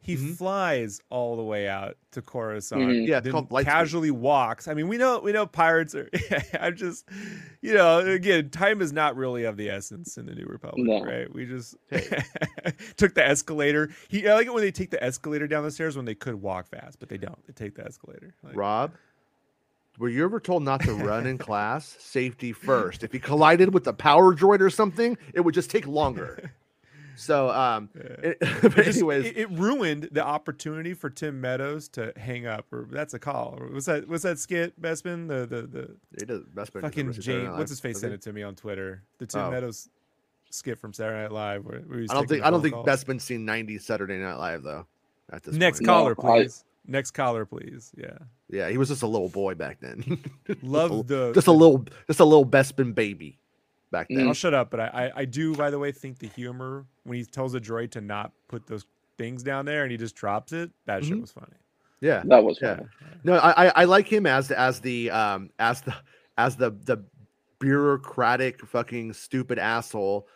He 0.04 0.16
Mhm. 0.16 0.36
flies 0.36 1.00
all 1.10 1.36
the 1.36 1.42
way 1.44 1.68
out 1.68 1.96
to 2.10 2.20
Coruscant. 2.20 2.82
Mhm. 2.82 3.06
Yeah, 3.06 3.20
then 3.20 3.46
casually 3.64 4.10
walks. 4.10 4.66
I 4.68 4.74
mean, 4.74 4.88
we 4.88 4.96
know 4.98 5.20
we 5.20 5.30
know 5.32 5.46
pirates 5.46 5.94
are. 5.94 6.10
I'm 6.60 6.76
just, 6.76 7.08
you 7.60 7.72
know, 7.72 8.00
again, 8.00 8.50
time 8.50 8.82
is 8.82 8.92
not 8.92 9.16
really 9.16 9.44
of 9.44 9.56
the 9.56 9.70
essence 9.70 10.18
in 10.18 10.26
the 10.26 10.34
New 10.34 10.46
Republic, 10.46 10.84
No. 10.86 11.04
right? 11.04 11.32
We 11.32 11.46
just 11.46 11.76
took 12.96 13.14
the 13.14 13.24
escalator. 13.26 13.90
He, 14.08 14.28
I 14.28 14.34
like 14.34 14.46
it 14.48 14.52
when 14.52 14.62
they 14.62 14.72
take 14.72 14.90
the 14.90 15.02
escalator 15.02 15.46
down 15.46 15.62
the 15.64 15.70
stairs 15.70 15.96
when 15.96 16.04
they 16.04 16.14
could 16.16 16.34
walk 16.34 16.66
fast, 16.68 16.98
but 16.98 17.08
they 17.08 17.18
don't. 17.18 17.38
They 17.46 17.52
take 17.52 17.76
the 17.76 17.84
escalator. 17.86 18.34
Like, 18.42 18.56
Rob, 18.56 18.92
were 19.98 20.08
you 20.08 20.24
ever 20.24 20.40
told 20.40 20.62
not 20.64 20.80
to 20.82 20.94
run 20.94 21.26
in 21.26 21.38
class? 21.38 21.96
Safety 22.00 22.52
first. 22.52 23.04
If 23.04 23.14
you 23.14 23.20
collided 23.20 23.72
with 23.72 23.86
a 23.86 23.92
power 23.92 24.34
droid 24.34 24.60
or 24.60 24.70
something, 24.70 25.16
it 25.32 25.40
would 25.42 25.54
just 25.54 25.70
take 25.70 25.86
longer. 25.86 26.50
So, 27.16 27.50
um, 27.50 27.88
it- 27.94 28.38
but 28.40 28.78
It 28.78 28.84
just- 28.84 28.98
anyways, 28.98 29.26
it, 29.26 29.36
it 29.36 29.50
ruined 29.50 30.08
the 30.12 30.24
opportunity 30.24 30.94
for 30.94 31.10
Tim 31.10 31.40
Meadows 31.40 31.88
to 31.90 32.12
hang 32.16 32.46
up. 32.46 32.66
Or 32.72 32.86
that's 32.90 33.14
a 33.14 33.18
call. 33.18 33.56
Or 33.60 33.68
was 33.68 33.86
that 33.86 34.08
was 34.08 34.22
that 34.22 34.38
skit 34.38 34.80
Bespin? 34.80 35.28
The 35.28 35.46
the 35.46 35.62
the 35.66 35.96
it 36.14 36.26
does. 36.26 36.42
Best 36.54 36.72
friend 36.72 36.84
fucking 36.86 37.06
never 37.06 37.14
seen 37.14 37.22
Saturday 37.22 37.42
Jane. 37.44 37.50
Night 37.52 37.58
What's 37.58 37.70
his 37.70 37.80
face 37.80 37.94
does 37.94 38.00
sent 38.00 38.12
it 38.14 38.22
to 38.22 38.32
me 38.32 38.42
on 38.42 38.54
Twitter. 38.54 39.02
The 39.18 39.26
Tim 39.26 39.40
Oh. 39.42 39.50
Meadows 39.50 39.88
skit 40.50 40.78
from 40.78 40.92
Saturday 40.92 41.22
Night 41.22 41.32
Live. 41.32 41.64
Where, 41.64 41.80
where 41.80 41.98
he's 42.00 42.10
I 42.10 42.14
don't 42.14 42.28
think 42.28 42.42
the 42.42 42.46
I 42.46 42.50
don't 42.50 42.58
phone 42.60 42.62
think 42.62 42.74
calls. 42.74 42.86
that's 42.86 43.04
seen 43.20 43.44
90 43.44 43.78
Saturday 43.78 44.18
Night 44.18 44.34
Live 44.36 44.62
though. 44.62 44.86
At 45.32 45.42
this 45.44 45.54
next 45.54 45.78
point. 45.78 45.86
No, 45.86 45.92
caller, 46.14 46.16
I- 46.18 46.42
please. 46.42 46.64
Next 46.84 47.12
caller, 47.12 47.46
please. 47.46 47.92
Yeah, 47.96 48.18
Yeah, 48.50 48.68
he 48.68 48.76
was 48.76 48.88
just 48.88 49.02
a 49.02 49.06
little 49.06 49.28
boy 49.28 49.54
back 49.54 49.78
then. 49.80 50.02
Just 50.48 50.62
a 50.62 50.66
love 50.66 50.90
little- 50.90 51.02
the. 51.04 51.32
just 51.32 51.46
a 51.46 51.52
little 51.52 51.84
just 52.08 52.18
a 52.18 52.24
little 52.24 52.44
Bespin 52.44 52.92
baby 52.92 53.38
back 53.92 54.08
then. 54.10 54.26
I'll 54.26 54.34
shut 54.34 54.54
up, 54.54 54.70
but 54.70 54.80
I, 54.80 54.86
I 54.86 55.12
I 55.20 55.24
do 55.24 55.54
by 55.54 55.70
the 55.70 55.78
way 55.78 55.92
think 55.92 56.18
the 56.18 56.26
humor 56.26 56.84
when 57.04 57.18
he 57.18 57.24
tells 57.24 57.52
the 57.52 57.60
droid 57.60 57.92
to 57.92 58.00
not 58.00 58.32
put 58.48 58.66
those 58.66 58.84
things 59.18 59.44
down 59.44 59.64
there 59.66 59.84
and 59.84 59.92
he 59.92 59.96
just 59.96 60.16
drops 60.16 60.52
it. 60.52 60.70
That 60.86 61.04
shit 61.04 61.16
Mhm. 61.16 61.20
was 61.20 61.30
funny. 61.30 61.54
Yeah. 62.00 62.22
That 62.26 62.42
was 62.42 62.58
Yeah. 62.60 62.76
funny. 62.76 62.88
No, 63.22 63.34
I, 63.34 63.66
I 63.68 63.72
I 63.76 63.84
like 63.84 64.08
him 64.08 64.26
as 64.26 64.50
as 64.50 64.80
the 64.80 65.10
um 65.12 65.50
as 65.60 65.82
the 65.82 65.94
as 66.36 66.56
the 66.56 66.70
the 66.70 67.04
bureaucratic 67.60 68.60
fucking 68.66 69.12
stupid 69.12 69.58
asshole 69.58 70.26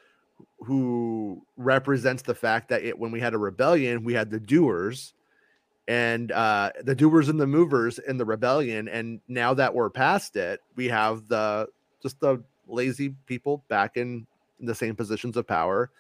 who 0.61 1.43
represents 1.57 2.23
the 2.23 2.35
fact 2.35 2.69
that 2.69 2.85
it 2.85 2.97
when 2.97 3.11
we 3.11 3.19
had 3.19 3.35
a 3.35 3.39
rebellion 3.39 4.05
we 4.05 4.13
had 4.15 4.31
the 4.31 4.39
doers 4.39 5.13
and 5.89 6.31
uh 6.33 6.71
the 6.85 6.95
doers 6.95 7.29
and 7.29 7.41
the 7.41 7.47
movers 7.47 7.99
in 7.99 8.17
the 8.17 8.25
rebellion 8.25 8.87
and 8.89 9.21
now 9.29 9.53
that 9.55 9.75
we're 9.75 9.91
past 9.91 10.37
it 10.37 10.61
we 10.77 10.87
have 10.87 11.27
the 11.27 11.67
just 12.03 12.21
the 12.21 12.43
lazy 12.67 13.15
people 13.27 13.65
back 13.69 13.97
in 13.97 14.27
the 14.61 14.75
same 14.75 14.97
positions 14.97 15.37
of 15.37 15.47
power 15.47 15.91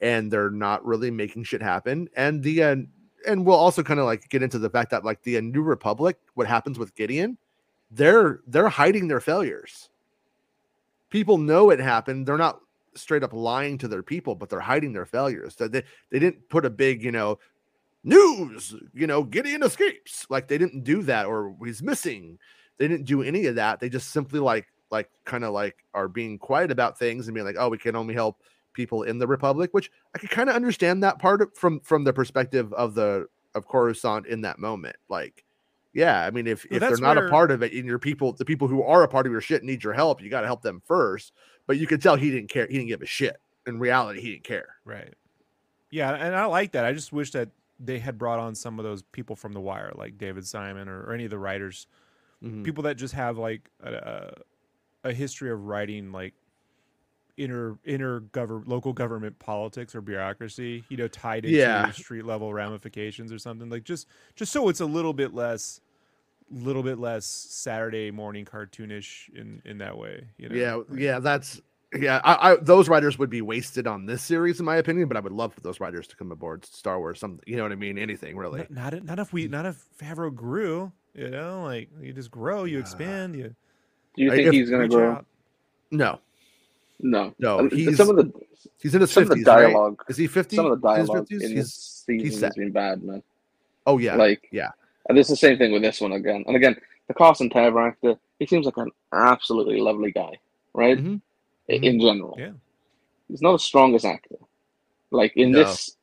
and 0.00 0.30
they're 0.30 0.50
not 0.50 0.84
really 0.84 1.10
making 1.10 1.44
shit 1.44 1.62
happen. 1.62 2.08
And 2.16 2.42
the 2.42 2.62
uh, 2.62 2.76
and 3.26 3.46
we'll 3.46 3.56
also 3.56 3.82
kind 3.82 4.00
of 4.00 4.06
like 4.06 4.28
get 4.28 4.42
into 4.42 4.58
the 4.58 4.70
fact 4.70 4.90
that 4.90 5.04
like 5.04 5.22
the 5.22 5.38
uh, 5.38 5.40
new 5.40 5.62
republic 5.62 6.18
what 6.34 6.46
happens 6.46 6.78
with 6.78 6.94
gideon 6.94 7.38
they're 7.90 8.40
they're 8.46 8.68
hiding 8.68 9.08
their 9.08 9.20
failures. 9.20 9.88
People 11.10 11.38
know 11.38 11.70
it 11.70 11.78
happened. 11.78 12.26
They're 12.26 12.36
not 12.36 12.60
straight 12.96 13.22
up 13.22 13.32
lying 13.32 13.78
to 13.78 13.88
their 13.88 14.02
people 14.02 14.34
but 14.34 14.48
they're 14.48 14.60
hiding 14.60 14.92
their 14.92 15.06
failures. 15.06 15.54
So 15.56 15.68
they, 15.68 15.82
they 16.10 16.18
didn't 16.18 16.48
put 16.48 16.66
a 16.66 16.70
big 16.70 17.02
you 17.02 17.12
know 17.12 17.38
news! 18.02 18.74
You 18.92 19.06
know 19.06 19.22
gideon 19.22 19.62
escapes. 19.62 20.26
Like 20.28 20.48
they 20.48 20.58
didn't 20.58 20.84
do 20.84 21.02
that 21.02 21.26
or 21.26 21.56
he's 21.64 21.82
missing. 21.82 22.38
They 22.76 22.88
didn't 22.88 23.06
do 23.06 23.22
any 23.22 23.46
of 23.46 23.54
that. 23.54 23.80
They 23.80 23.88
just 23.88 24.10
simply 24.10 24.40
like 24.40 24.66
like 24.90 25.10
kind 25.24 25.44
of 25.44 25.52
like 25.52 25.84
are 25.94 26.08
being 26.08 26.38
quiet 26.38 26.70
about 26.70 26.98
things 26.98 27.26
and 27.26 27.34
being 27.34 27.46
like 27.46 27.56
oh 27.58 27.68
we 27.68 27.78
can 27.78 27.96
only 27.96 28.14
help 28.14 28.42
people 28.72 29.02
in 29.04 29.18
the 29.18 29.26
republic 29.26 29.70
which 29.72 29.90
i 30.14 30.18
could 30.18 30.30
kind 30.30 30.48
of 30.48 30.56
understand 30.56 31.02
that 31.02 31.18
part 31.18 31.40
of, 31.42 31.54
from 31.56 31.80
from 31.80 32.04
the 32.04 32.12
perspective 32.12 32.72
of 32.74 32.94
the 32.94 33.26
of 33.54 33.66
coruscant 33.68 34.26
in 34.26 34.40
that 34.42 34.58
moment 34.58 34.96
like 35.08 35.44
yeah 35.92 36.24
i 36.26 36.30
mean 36.30 36.46
if 36.46 36.66
Well, 36.70 36.76
if 36.82 36.88
they're 36.88 36.98
not 36.98 37.18
a 37.18 37.28
part 37.28 37.50
of 37.50 37.62
it 37.62 37.72
and 37.72 37.86
your 37.86 37.98
people 37.98 38.32
the 38.32 38.44
people 38.44 38.68
who 38.68 38.82
are 38.82 39.02
a 39.02 39.08
part 39.08 39.26
of 39.26 39.32
your 39.32 39.40
shit 39.40 39.62
need 39.62 39.84
your 39.84 39.92
help 39.92 40.20
you 40.20 40.28
got 40.30 40.40
to 40.42 40.46
help 40.46 40.62
them 40.62 40.82
first 40.84 41.32
but 41.66 41.78
you 41.78 41.86
could 41.86 42.02
tell 42.02 42.16
he 42.16 42.30
didn't 42.30 42.50
care 42.50 42.66
he 42.66 42.74
didn't 42.74 42.88
give 42.88 43.02
a 43.02 43.06
shit 43.06 43.36
in 43.66 43.78
reality 43.78 44.20
he 44.20 44.32
didn't 44.32 44.44
care 44.44 44.76
Right. 44.84 45.14
Yeah, 45.90 46.12
and 46.12 46.34
I 46.34 46.46
like 46.46 46.72
that. 46.72 46.84
I 46.84 46.92
just 46.92 47.12
wish 47.12 47.30
that 47.32 47.50
they 47.78 47.98
had 47.98 48.18
brought 48.18 48.40
on 48.40 48.54
some 48.54 48.78
of 48.78 48.84
those 48.84 49.02
people 49.02 49.36
from 49.36 49.52
The 49.52 49.60
Wire, 49.60 49.92
like 49.94 50.18
David 50.18 50.46
Simon 50.46 50.88
or, 50.88 51.02
or 51.04 51.12
any 51.12 51.24
of 51.24 51.30
the 51.30 51.38
writers, 51.38 51.86
Mhm. 52.42 52.64
people 52.64 52.82
that 52.84 52.96
just 52.96 53.14
have 53.14 53.38
like 53.38 53.70
a, 53.80 54.32
a, 55.04 55.12
history 55.12 55.50
of 55.50 55.64
writing 55.64 56.10
like 56.12 56.34
inner 57.36 57.78
inner 57.84 58.20
govern 58.20 58.62
local 58.66 58.92
government 58.92 59.38
politics 59.38 59.94
or 59.94 60.00
bureaucracy, 60.00 60.84
you 60.88 60.96
know, 60.96 61.08
tied 61.08 61.44
into 61.44 61.56
Yeah. 61.58 61.90
street 61.90 62.24
level 62.24 62.52
ramifications 62.52 63.32
or 63.32 63.38
something 63.38 63.68
like 63.68 63.84
just 63.84 64.06
just 64.36 64.52
so 64.52 64.68
it's 64.68 64.80
a 64.80 64.86
little 64.86 65.12
bit 65.12 65.34
less 65.34 65.80
little 66.50 66.82
bit 66.82 66.98
less 66.98 67.24
Saturday 67.26 68.10
morning 68.12 68.44
cartoonish 68.44 69.34
in 69.34 69.60
in 69.64 69.78
that 69.78 69.98
way, 69.98 70.28
you 70.38 70.48
know. 70.48 70.54
yeah 70.54 70.74
like- 70.74 70.86
yeah 71.00 71.18
that's 71.18 71.60
yeah 71.96 72.20
I, 72.22 72.52
I 72.52 72.56
those 72.56 72.88
writers 72.88 73.18
would 73.18 73.30
be 73.30 73.40
wasted 73.42 73.86
on 73.88 74.06
this 74.06 74.22
series 74.22 74.58
in 74.60 74.66
my 74.66 74.76
opinion 74.76 75.06
but 75.06 75.16
i 75.16 75.20
would 75.20 75.30
love 75.32 75.54
for 75.54 75.60
those 75.60 75.78
writers 75.78 76.08
to 76.08 76.16
come 76.16 76.32
aboard 76.32 76.64
star 76.64 76.98
wars 76.98 77.20
something 77.20 77.38
you 77.46 77.56
know 77.56 77.62
what 77.62 77.70
i 77.70 77.76
mean 77.76 77.98
anything 77.98 78.36
really 78.36 78.66
Not, 78.68 78.70
not 78.72 78.94
if- 78.94 79.04
not 79.04 79.18
if 79.20 79.32
we 79.32 79.46
not 79.46 79.64
if 79.64 79.84
Favreau 80.00 80.34
grew, 80.34 80.90
you 81.14 81.30
know, 81.30 81.62
like 81.62 81.90
you 82.00 82.12
just 82.12 82.30
grow, 82.32 82.64
you 82.64 82.78
expand, 82.80 83.36
you 83.36 83.54
Do 84.16 84.22
you 84.22 84.30
think 84.30 84.46
if- 84.48 84.52
he's 84.54 84.70
gonna 84.70 84.82
reach 84.84 84.92
grow? 84.92 85.12
out. 85.12 85.26
no 85.90 86.18
No, 87.00 87.34
No, 87.38 87.68
he's- 87.68 87.96
some 87.96 88.10
of 88.10 88.16
the 88.16 88.32
he's 88.78 88.94
in 88.94 89.00
his 89.00 89.10
some 89.10 89.24
of 89.24 89.28
the 89.30 89.34
50s 89.36 89.46
right? 89.46 89.62
dialogue. 89.62 90.04
is 90.08 90.16
he 90.16 90.26
50 90.26 90.56
Some 90.56 90.66
of 90.66 90.80
the 90.80 90.88
dialogue 90.88 91.26
50s? 91.28 91.42
in 91.42 91.50
He's- 91.50 91.64
this 91.66 91.74
season 92.06 92.24
he's 92.26 92.40
has 92.40 92.54
been 92.54 92.70
bad, 92.70 93.02
man. 93.02 93.22
oh 93.86 93.98
yeah 93.98 94.14
like 94.16 94.48
yeah. 94.52 94.70
and 95.08 95.18
it's 95.18 95.28
the 95.28 95.36
same 95.36 95.58
thing 95.58 95.72
with 95.72 95.82
this 95.82 96.00
one 96.00 96.12
again. 96.12 96.44
And 96.46 96.56
again, 96.56 96.76
the 97.08 97.14
Carson 97.14 97.50
Teva 97.50 97.88
actor, 97.88 98.16
he 98.38 98.46
seems 98.46 98.64
like 98.66 98.76
an 98.78 98.90
absolutely 99.12 99.80
lovely 99.80 100.12
guy, 100.12 100.38
right? 100.72 100.96
Mhm. 100.98 101.20
Mhm. 101.68 101.82
In 101.84 102.00
general, 102.00 102.34
Yeah. 102.38 102.52
he's 103.28 103.42
not 103.42 103.52
the 103.52 103.58
strongest 103.58 104.04
actor. 104.06 104.36
Like 105.10 105.36
in 105.36 105.50
No. 105.52 105.58
this, 105.64 105.96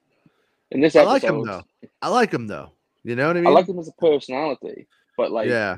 in 0.72 0.82
this 0.82 0.96
episode, 0.96 1.10
i 1.10 1.12
like 1.14 1.24
him 1.24 1.44
though 1.46 1.64
i 2.02 2.08
like 2.08 2.32
him 2.34 2.48
though 2.48 2.72
you 3.04 3.16
know 3.16 3.28
what 3.28 3.36
i 3.38 3.42
mean 3.42 3.48
I 3.48 3.50
like 3.50 3.68
him 3.68 3.78
as 3.80 3.88
a 3.90 3.94
personality, 3.94 4.88
but 5.18 5.32
like 5.32 5.50
yeah 5.50 5.78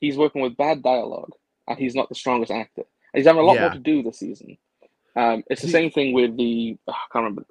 he's 0.00 0.16
working 0.16 0.40
with 0.42 0.56
bad 0.56 0.82
dialogue, 0.82 1.32
and 1.70 1.78
he's 1.78 1.94
not 1.94 2.08
the 2.08 2.14
strongest 2.14 2.52
actor. 2.52 2.82
He's 3.14 3.26
having 3.26 3.40
a 3.42 3.44
lot 3.44 3.54
Yeah. 3.54 3.60
more 3.62 3.70
to 3.72 3.78
do 3.78 4.02
this 4.02 4.18
season. 4.18 4.58
Um, 5.16 5.42
it's 5.48 5.62
the 5.62 5.66
He- 5.68 5.72
same 5.72 5.90
thing 5.90 6.12
with 6.14 6.36
the 6.36 6.76
oh, 6.86 6.92
I 6.92 6.96
can't 7.12 7.24
remember 7.24 7.44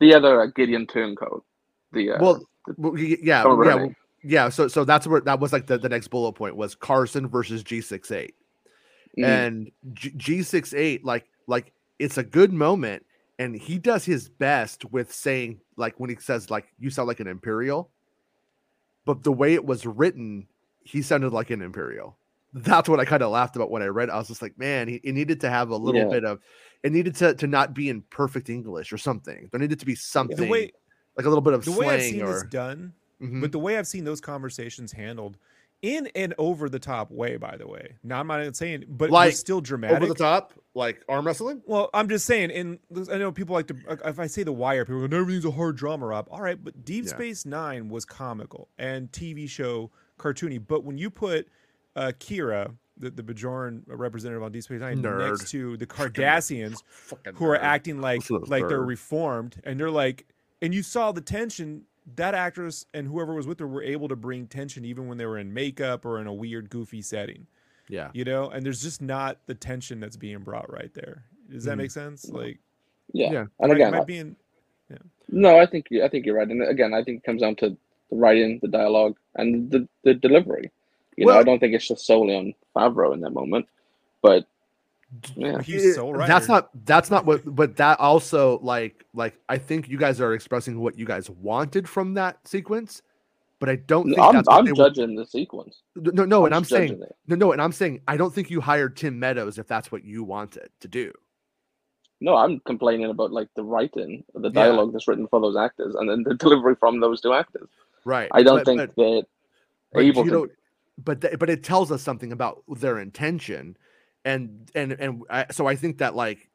the 0.00 0.14
other 0.14 0.40
uh, 0.42 0.46
Gideon 0.46 0.86
Turncoat. 0.86 1.44
The 1.92 2.12
uh, 2.12 2.18
well, 2.20 2.46
well, 2.76 2.98
yeah 2.98 3.16
yeah 3.22 3.42
her 3.44 3.54
well, 3.54 3.78
name. 3.78 3.96
yeah 4.24 4.48
so 4.48 4.66
so 4.68 4.84
that's 4.84 5.06
where 5.06 5.20
that 5.20 5.38
was 5.38 5.52
like 5.52 5.66
the, 5.66 5.78
the 5.78 5.88
next 5.88 6.08
bullet 6.08 6.32
point 6.32 6.56
was 6.56 6.74
carson 6.74 7.28
versus 7.28 7.62
g68 7.62 8.32
Mm. 9.18 9.24
and 9.24 9.70
G- 9.94 10.10
G68 10.10 11.00
like 11.04 11.26
like 11.46 11.72
it's 11.98 12.18
a 12.18 12.22
good 12.24 12.52
moment 12.52 13.06
and 13.38 13.54
he 13.56 13.78
does 13.78 14.04
his 14.04 14.28
best 14.28 14.84
with 14.92 15.10
saying 15.12 15.60
like 15.76 15.94
when 15.98 16.10
he 16.10 16.16
says 16.16 16.50
like 16.50 16.66
you 16.78 16.90
sound 16.90 17.08
like 17.08 17.20
an 17.20 17.26
imperial 17.28 17.90
but 19.06 19.22
the 19.22 19.32
way 19.32 19.54
it 19.54 19.64
was 19.64 19.86
written 19.86 20.48
he 20.84 21.00
sounded 21.00 21.32
like 21.32 21.48
an 21.50 21.62
imperial 21.62 22.18
that's 22.64 22.88
what 22.88 23.00
I 23.00 23.04
kind 23.04 23.22
of 23.22 23.30
laughed 23.30 23.56
about 23.56 23.70
when 23.70 23.82
I 23.82 23.86
read. 23.86 24.10
I 24.10 24.16
was 24.16 24.28
just 24.28 24.42
like, 24.42 24.58
man, 24.58 24.88
he, 24.88 24.94
it 25.04 25.12
needed 25.12 25.40
to 25.42 25.50
have 25.50 25.70
a 25.70 25.76
little 25.76 26.00
Yeah. 26.02 26.08
bit 26.08 26.24
of, 26.24 26.40
it 26.82 26.92
needed 26.92 27.14
to 27.16 27.34
to 27.34 27.46
not 27.46 27.74
be 27.74 27.88
in 27.88 28.02
perfect 28.02 28.48
English 28.48 28.92
or 28.92 28.98
something. 28.98 29.48
There 29.50 29.60
needed 29.60 29.78
to 29.80 29.86
be 29.86 29.94
something 29.94 30.36
The 30.36 30.46
way 30.48 30.72
like 31.16 31.26
a 31.26 31.28
little 31.28 31.42
bit 31.42 31.52
of 31.54 31.64
the 31.64 31.72
way 31.72 31.88
I've 31.88 32.00
slang 32.00 32.12
seen 32.12 32.26
this 32.26 32.42
or. 32.42 32.46
done, 32.46 32.92
Mhm. 33.22 33.40
but 33.40 33.52
the 33.52 33.58
way 33.58 33.78
I've 33.78 33.86
seen 33.86 34.04
those 34.04 34.20
conversations 34.20 34.92
handled 34.92 35.38
in 35.82 36.06
an 36.14 36.32
over 36.38 36.68
the 36.70 36.78
top 36.78 37.10
way, 37.10 37.36
by 37.36 37.56
the 37.56 37.66
way. 37.68 37.96
Now 38.02 38.20
I'm 38.20 38.26
not 38.26 38.56
saying, 38.56 38.84
but 38.88 39.10
Like, 39.10 39.28
like 39.28 39.34
still 39.36 39.60
dramatic. 39.60 39.96
over 39.98 40.06
the 40.06 40.14
top, 40.14 40.52
like 40.74 41.02
arm 41.08 41.26
wrestling. 41.26 41.62
Well, 41.66 41.90
I'm 41.92 42.08
just 42.08 42.24
saying, 42.26 42.50
and 42.50 42.78
I 43.10 43.18
know 43.18 43.30
people 43.32 43.54
like 43.54 43.66
to. 43.68 43.76
If 44.04 44.18
I 44.18 44.26
say 44.26 44.42
The 44.42 44.52
Wire, 44.52 44.84
people 44.86 45.06
go, 45.06 45.16
"Everything's 45.16 45.44
a 45.44 45.50
hard 45.50 45.76
drama, 45.76 46.06
Rob." 46.06 46.28
All 46.30 46.40
right, 46.40 46.62
but 46.62 46.84
Deep 46.84 47.04
Yeah. 47.04 47.10
Space 47.10 47.44
Nine 47.44 47.88
was 47.90 48.04
comical 48.06 48.68
and 48.78 49.12
TV 49.12 49.46
show 49.46 49.90
cartoony. 50.18 50.62
But 50.66 50.84
when 50.84 50.96
you 50.98 51.10
put 51.10 51.46
uh, 51.96 52.12
Kira, 52.20 52.72
the, 52.98 53.10
the 53.10 53.22
Bajoran 53.22 53.82
representative 53.88 54.42
on 54.42 54.52
Deep 54.52 54.62
Space 54.62 54.80
Nine, 54.80 55.02
Nerd. 55.02 55.28
next 55.30 55.50
to 55.50 55.76
the 55.76 55.86
Cardassians, 55.96 56.82
who 57.34 57.46
are 57.46 57.58
nerd. 57.58 57.62
acting 57.62 58.00
like 58.00 58.20
Listen 58.20 58.36
to 58.36 58.40
this 58.42 58.50
like 58.50 58.68
they're 58.68 58.82
reformed, 58.82 59.56
and 59.64 59.80
they're 59.80 59.90
like, 59.90 60.26
and 60.62 60.72
you 60.74 60.82
saw 60.82 61.10
the 61.12 61.20
tension. 61.20 61.82
That 62.14 62.34
actress 62.36 62.86
and 62.94 63.08
whoever 63.08 63.34
was 63.34 63.48
with 63.48 63.58
her 63.58 63.66
were 63.66 63.82
able 63.82 64.06
to 64.06 64.14
bring 64.14 64.46
tension 64.46 64.84
even 64.84 65.08
when 65.08 65.18
they 65.18 65.26
were 65.26 65.38
in 65.38 65.52
makeup 65.52 66.04
or 66.06 66.20
in 66.20 66.28
a 66.28 66.32
weird, 66.32 66.70
goofy 66.70 67.02
setting 67.02 67.48
Yeah. 67.88 68.10
you 68.14 68.22
know 68.24 68.48
and 68.48 68.64
there's 68.64 68.80
just 68.80 69.02
not 69.02 69.38
the 69.46 69.56
tension 69.56 69.98
that's 69.98 70.16
being 70.16 70.38
brought 70.38 70.72
right 70.72 70.94
there 70.94 71.24
does 71.50 71.64
that 71.64 71.74
Mhm. 71.74 71.78
make 71.78 71.90
sense 71.90 72.28
like 72.28 72.60
yeah. 73.12 73.32
Yeah. 73.32 73.44
And 73.58 73.70
am 73.70 73.70
I- 73.72 73.74
again, 73.74 73.88
am 73.88 73.94
I 73.94 74.02
I- 74.02 74.04
being 74.04 74.36
no, 75.28 75.58
I 75.58 75.66
think 75.66 75.88
I 76.00 76.06
think 76.08 76.26
you're 76.26 76.36
right. 76.36 76.46
And 76.48 76.62
again, 76.62 76.94
I 76.94 77.02
think 77.02 77.18
it 77.18 77.24
comes 77.24 77.40
down 77.42 77.56
to 77.56 77.70
the 77.70 78.16
writing, 78.16 78.60
the 78.62 78.68
dialogue, 78.68 79.16
and 79.34 79.68
the 79.68 79.88
the 80.04 80.14
delivery. 80.14 80.70
You 81.16 81.24
know, 81.26 81.32
Well- 81.32 81.40
I 81.40 81.42
don't 81.44 81.58
think 81.58 81.74
it's 81.74 81.88
just 81.88 82.06
solely 82.06 82.36
on 82.36 82.54
Favreau 82.74 83.14
in 83.14 83.20
that 83.20 83.30
moment, 83.30 83.66
but 84.22 84.46
yeah, 85.36 85.62
he's 85.62 85.84
It- 85.84 85.94
so 85.94 86.12
That's 86.16 86.48
not 86.48 86.68
that's 86.84 87.10
not 87.10 87.24
what 87.24 87.42
but 87.44 87.76
that 87.76 88.00
also 88.00 88.58
like 88.60 89.04
like 89.14 89.38
I 89.48 89.56
think 89.58 89.88
you 89.88 89.98
guys 89.98 90.20
are 90.20 90.34
expressing 90.34 90.80
what 90.80 90.98
you 90.98 91.06
guys 91.06 91.30
wanted 91.30 91.88
from 91.88 92.14
that 92.14 92.46
sequence, 92.46 93.02
but 93.60 93.68
I 93.70 93.76
don't 93.76 94.06
think 94.08 94.18
I'm 94.18 94.34
that's 94.34 94.48
what 94.48 94.58
I'm 94.58 94.64
they 94.66 94.72
were- 94.72 94.76
judging 94.76 95.14
the 95.14 95.24
sequence. 95.24 95.82
no 95.94 96.24
no 96.24 96.44
and 96.44 96.54
I'm 96.54 96.58
I'm 96.58 96.64
saying 96.64 97.00
it. 97.02 97.16
no 97.28 97.36
no 97.36 97.52
and 97.52 97.62
I'm 97.62 97.72
saying 97.72 98.00
I 98.08 98.16
don't 98.16 98.34
think 98.34 98.50
you 98.50 98.60
hired 98.60 98.96
Tim 98.96 99.18
Meadows 99.18 99.58
if 99.58 99.66
that's 99.66 99.90
what 99.92 100.04
you 100.04 100.22
wanted 100.24 100.68
to 100.80 100.88
do. 100.88 101.12
No, 102.20 102.34
I'm 102.34 102.60
complaining 102.60 103.06
about 103.10 103.30
like 103.30 103.48
the 103.56 103.62
writing, 103.62 104.24
the 104.34 104.48
Yeah. 104.48 104.54
dialogue 104.64 104.92
that's 104.92 105.06
written 105.06 105.28
for 105.28 105.38
those 105.40 105.56
actors, 105.56 105.94
and 105.94 106.08
then 106.10 106.22
the 106.24 106.34
delivery 106.44 106.74
from 106.74 106.98
those 107.00 107.20
two 107.20 107.32
actors. 107.32 107.68
Right. 108.04 108.28
I 108.32 108.42
don't 108.42 108.58
but- 108.58 108.66
think 108.66 108.78
but- 108.80 108.96
that 108.96 109.26
but 109.92 110.02
able 110.02 110.24
you 110.24 110.30
to. 110.30 110.50
But 110.98 111.20
th- 111.20 111.38
but 111.38 111.50
it 111.50 111.62
tells 111.62 111.92
us 111.92 112.02
something 112.02 112.32
about 112.32 112.62
their 112.68 112.98
intention 112.98 113.76
and 114.24 114.70
and 114.74 114.92
and 114.92 115.22
I, 115.30 115.46
so 115.50 115.66
i 115.66 115.76
think 115.76 115.98
that 115.98 116.14
like 116.14 116.50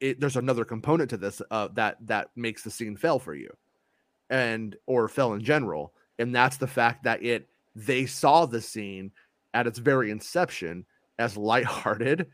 it, 0.00 0.20
there's 0.20 0.36
another 0.36 0.64
component 0.64 1.10
to 1.10 1.16
this 1.16 1.40
uh 1.50 1.68
that 1.74 1.96
that 2.06 2.30
makes 2.36 2.62
the 2.62 2.70
scene 2.70 2.96
fail 2.96 3.18
for 3.18 3.34
you 3.34 3.50
and 4.30 4.76
or 4.86 5.08
fail 5.08 5.34
in 5.34 5.42
general 5.42 5.92
and 6.18 6.34
that's 6.34 6.56
the 6.56 6.66
fact 6.66 7.04
that 7.04 7.22
it 7.22 7.48
they 7.76 8.06
saw 8.06 8.46
the 8.46 8.60
scene 8.60 9.10
at 9.54 9.66
its 9.66 9.78
very 9.78 10.10
inception 10.10 10.84
as 11.18 11.36
lighthearted 11.36 12.26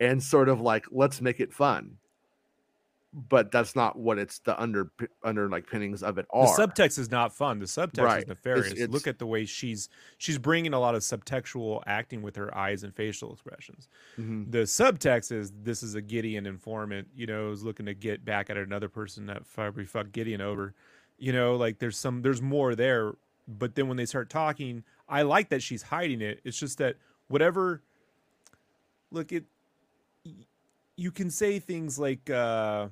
and 0.00 0.22
sort 0.22 0.48
of 0.48 0.60
like 0.60 0.86
let's 0.90 1.20
make 1.20 1.40
it 1.40 1.52
fun 1.52 1.96
but 3.28 3.50
that's 3.50 3.74
not 3.74 3.98
what 3.98 4.16
it's 4.18 4.38
the 4.40 4.60
under 4.60 4.92
under 5.24 5.48
like 5.48 5.66
pinnings 5.68 6.02
of 6.02 6.18
it 6.18 6.26
The 6.32 6.54
subtext 6.58 6.98
is 6.98 7.10
not 7.10 7.34
fun. 7.34 7.58
The 7.58 7.64
subtext 7.64 8.02
Right. 8.04 8.22
is 8.22 8.28
nefarious. 8.28 8.72
it's- 8.72 8.88
Look 8.90 9.06
at 9.08 9.18
the 9.18 9.26
way 9.26 9.44
she's 9.44 9.88
she's 10.18 10.38
bringing 10.38 10.72
a 10.72 10.78
lot 10.78 10.94
of 10.94 11.02
subtextual 11.02 11.82
acting 11.86 12.22
with 12.22 12.36
her 12.36 12.56
eyes 12.56 12.84
and 12.84 12.94
facial 12.94 13.32
expressions. 13.32 13.88
Mhm. 14.16 14.52
The 14.52 14.58
subtext 14.58 15.32
is 15.32 15.52
this 15.62 15.82
is 15.82 15.94
a 15.96 16.00
Gideon 16.02 16.46
informant, 16.46 17.08
you 17.14 17.26
know, 17.26 17.50
is 17.50 17.64
looking 17.64 17.86
to 17.86 17.94
get 17.94 18.24
back 18.24 18.50
at 18.50 18.56
another 18.56 18.88
person 18.88 19.26
that 19.26 19.42
probably 19.52 19.84
fucked 19.84 20.12
Gideon 20.12 20.40
over. 20.40 20.74
You 21.18 21.32
know, 21.32 21.56
like 21.56 21.78
there's 21.80 21.98
some 21.98 22.22
there's 22.22 22.40
more 22.40 22.74
there. 22.76 23.14
But 23.48 23.74
then 23.74 23.88
when 23.88 23.96
they 23.96 24.06
start 24.06 24.28
talking, 24.30 24.84
I 25.08 25.22
like 25.22 25.48
that 25.48 25.62
she's 25.62 25.82
hiding 25.82 26.20
it. 26.20 26.40
It's 26.44 26.58
just 26.58 26.78
that 26.78 26.96
whatever 27.26 27.82
look 29.10 29.32
it 29.32 29.44
you 30.96 31.10
can 31.10 31.30
say 31.30 31.58
things 31.58 31.98
like 31.98 32.28
uh 32.28 32.88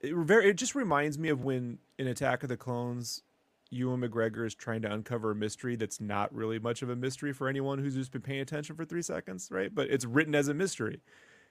it 0.00 0.14
very 0.14 0.50
it 0.50 0.54
just 0.56 0.74
reminds 0.74 1.18
me 1.18 1.28
of 1.28 1.42
when 1.44 1.78
in 1.98 2.06
Attack 2.06 2.42
of 2.42 2.48
the 2.48 2.56
Clones, 2.56 3.22
Ewan 3.70 4.00
McGregor 4.00 4.46
is 4.46 4.54
trying 4.54 4.82
to 4.82 4.92
uncover 4.92 5.30
a 5.30 5.34
mystery 5.34 5.76
that's 5.76 6.00
not 6.00 6.32
really 6.34 6.58
much 6.58 6.82
of 6.82 6.88
a 6.88 6.96
mystery 6.96 7.32
for 7.32 7.48
anyone 7.48 7.78
who's 7.78 7.94
just 7.94 8.12
been 8.12 8.22
paying 8.22 8.40
attention 8.40 8.76
for 8.76 8.84
three 8.84 9.02
seconds, 9.02 9.48
right? 9.50 9.74
But 9.74 9.88
it's 9.90 10.04
written 10.04 10.34
as 10.34 10.48
a 10.48 10.54
mystery. 10.54 11.00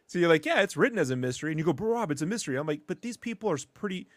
So 0.07 0.17
you're 0.19 0.29
like, 0.29 0.45
yeah, 0.45 0.61
it's 0.61 0.77
written 0.77 0.97
as 0.97 1.09
a 1.09 1.17
mystery, 1.17 1.51
and 1.51 1.59
you 1.59 1.65
go, 1.65 1.73
bro, 1.73 1.89
Rob, 1.89 2.11
it's 2.11 2.21
a 2.21 2.25
mystery. 2.25 2.55
I'm 2.55 2.65
like, 2.65 2.81
but 2.87 3.01
these 3.01 3.17
people 3.17 3.51
are 3.51 3.57
pretty, 3.73 4.07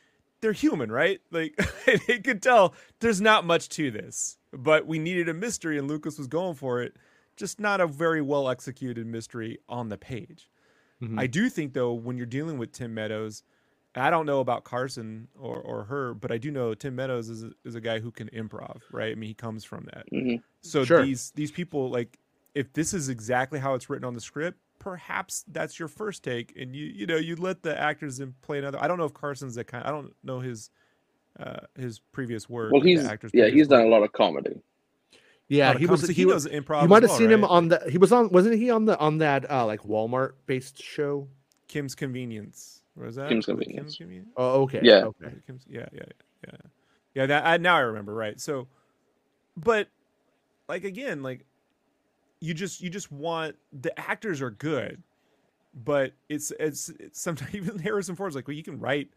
they're 0.41 0.53
human, 0.53 0.91
right? 0.91 1.21
Like 1.33 1.59
they 2.07 2.21
could 2.21 2.43
tell 2.43 2.75
there's 3.01 3.21
not 3.21 3.45
much 3.45 3.69
to 3.71 3.91
this, 3.91 4.39
but 4.53 4.87
we 4.87 4.99
needed 4.99 5.29
a 5.29 5.35
mystery, 5.35 5.79
and 5.79 5.89
Lucas 5.89 6.17
was 6.17 6.29
going 6.29 6.55
for 6.55 6.81
it. 6.83 6.95
Just 7.37 7.59
not 7.59 7.81
a 7.81 7.87
very 7.87 8.23
well 8.23 8.49
executed 8.49 9.07
mystery 9.07 9.59
on 9.69 9.89
the 9.89 9.99
page. 9.99 10.49
Mhm. 11.03 11.19
I 11.19 11.27
do 11.27 11.49
think 11.49 11.73
though, 11.73 11.93
when 11.93 12.17
you're 12.17 12.27
dealing 12.27 12.59
with 12.59 12.73
Tim 12.73 12.95
Meadows, 12.95 13.43
I 13.95 14.11
don't 14.11 14.27
know 14.27 14.41
about 14.41 14.65
Carson 14.65 15.29
or, 15.39 15.57
or 15.57 15.85
her, 15.85 16.15
but 16.15 16.31
I 16.31 16.39
do 16.39 16.51
know 16.51 16.75
Tim 16.75 16.95
Meadows 16.95 17.29
is 17.29 17.43
a, 17.43 17.51
is 17.65 17.75
a 17.75 17.81
guy 17.81 17.99
who 17.99 18.11
can 18.13 18.29
improv, 18.29 18.81
right? 18.93 19.11
I 19.11 19.15
mean, 19.17 19.29
he 19.29 19.35
comes 19.35 19.65
from 19.65 19.89
that. 19.93 20.07
hmm 20.11 20.37
So 20.63 20.85
Sure. 20.85 21.05
these 21.05 21.33
these 21.35 21.51
people 21.51 21.91
like 21.91 22.19
if 22.55 22.73
this 22.73 22.95
is 22.95 23.09
exactly 23.09 23.59
how 23.59 23.75
it's 23.75 23.91
written 23.91 24.05
on 24.05 24.15
the 24.15 24.21
script, 24.21 24.59
perhaps 24.79 25.45
that's 25.49 25.79
your 25.79 25.89
first 25.89 26.23
take, 26.23 26.53
and 26.57 26.75
you 26.75 26.87
you 26.87 27.07
know 27.07 27.17
you 27.17 27.37
let 27.37 27.63
the 27.63 27.79
actors 27.79 28.21
in 28.21 28.35
play 28.43 28.59
another. 28.59 28.79
I 28.81 28.89
don't 28.89 28.99
know 28.99 29.05
if 29.05 29.15
Carson's 29.15 29.55
that 29.57 29.67
kind. 29.67 29.85
I 29.85 29.91
don't 29.91 30.15
know 30.23 30.41
his 30.41 30.71
uh 31.39 31.61
his 31.77 31.99
previous 31.99 32.49
work. 32.49 32.73
Well, 32.73 32.81
like, 32.81 32.95
the 32.95 33.01
he's 33.01 33.05
actor's 33.05 33.31
yeah, 33.35 33.45
previous 33.45 33.61
he's 33.61 33.69
done 33.69 33.83
a 33.83 33.89
lot 33.89 34.03
of 34.03 34.13
comedy. 34.13 34.61
Yeah, 35.49 35.77
he 35.77 35.87
was. 35.87 36.01
comedy. 36.01 36.15
He, 36.15 36.23
he 36.23 36.27
was. 36.27 36.47
improv. 36.47 36.83
You 36.83 36.89
might 36.89 37.03
have 37.03 37.11
well, 37.11 37.19
seen 37.19 37.31
him 37.31 37.45
on 37.45 37.69
the. 37.69 37.83
He 37.91 37.99
was 37.99 38.13
on. 38.13 38.31
Wasn't 38.31 38.55
he 38.55 38.71
on 38.71 38.85
the 38.85 38.97
on 38.99 39.19
that 39.19 39.51
uh 39.51 39.67
like 39.67 39.83
Walmart 39.83 40.33
based 40.47 40.81
show? 40.83 41.29
Kim's 41.67 41.95
Convenience. 41.95 42.80
What 43.01 43.07
was 43.07 43.17
that? 43.17 43.29
Kim's 43.31 43.47
Was 43.49 43.49
it 43.49 43.65
Convenience. 43.65 43.85
Kim's 43.85 43.97
Convenience. 43.97 44.29
Oh, 44.37 44.63
okay. 44.65 44.81
Yeah. 44.83 45.05
Okay. 45.05 45.31
Kim's- 45.47 45.65
yeah, 45.67 45.89
yeah, 45.91 46.03
yeah, 46.47 46.57
yeah. 47.15 47.27
That 47.27 47.47
I, 47.47 47.57
now 47.57 47.77
I 47.77 47.81
remember 47.81 48.13
right. 48.15 48.39
So, 48.39 48.69
but 49.57 49.89
like 50.69 50.85
again, 50.85 51.23
like 51.23 51.47
you 52.41 52.53
just 52.55 52.83
you 52.83 52.91
just 52.91 53.11
want 53.11 53.57
the 53.73 53.99
actors 53.99 54.43
are 54.43 54.51
good, 54.51 55.03
but 55.75 56.13
it's 56.29 56.53
it's, 56.61 56.91
it's 57.01 57.21
sometimes 57.23 57.55
even 57.57 57.79
Harrison 57.79 58.17
Ford's 58.17 58.37
like, 58.37 58.47
well, 58.47 58.57
you 58.57 58.63
can 58.63 58.79
write, 58.79 59.09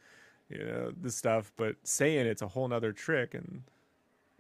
you 0.50 0.60
know, 0.66 0.94
this 0.96 1.18
stuff, 1.18 1.52
but 1.58 1.76
saying 1.84 2.26
it's 2.28 2.42
a 2.42 2.48
whole 2.48 2.68
nother 2.68 2.94
trick 2.94 3.34
and. 3.34 3.64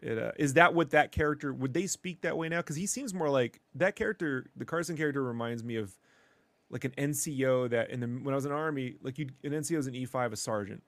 It, 0.01 0.17
uh, 0.19 0.31
is 0.37 0.53
that 0.55 0.73
what 0.73 0.91
that 0.91 1.11
character 1.11 1.53
would 1.53 1.73
they 1.73 1.87
speak 1.87 2.21
that 2.21 2.37
way 2.37 2.49
now? 2.49 2.57
Because 2.59 2.75
he 2.75 2.85
seems 2.85 3.13
more 3.13 3.29
like 3.29 3.61
that 3.75 3.95
character. 3.95 4.47
The 4.55 4.65
Carson 4.65 4.97
character 4.97 5.23
reminds 5.23 5.63
me 5.63 5.77
of 5.77 5.97
like 6.69 6.85
an 6.85 6.91
NCO 6.97 7.69
that 7.69 7.89
in 7.89 7.99
the 7.99 8.07
when 8.07 8.33
I 8.33 8.35
was 8.35 8.45
in 8.45 8.51
army, 8.51 8.95
like 9.01 9.17
you 9.19 9.29
an 9.43 9.51
NCO 9.51 9.77
is 9.77 9.87
an 9.87 9.95
E 9.95 10.05
five, 10.05 10.33
a 10.33 10.37
sergeant. 10.37 10.83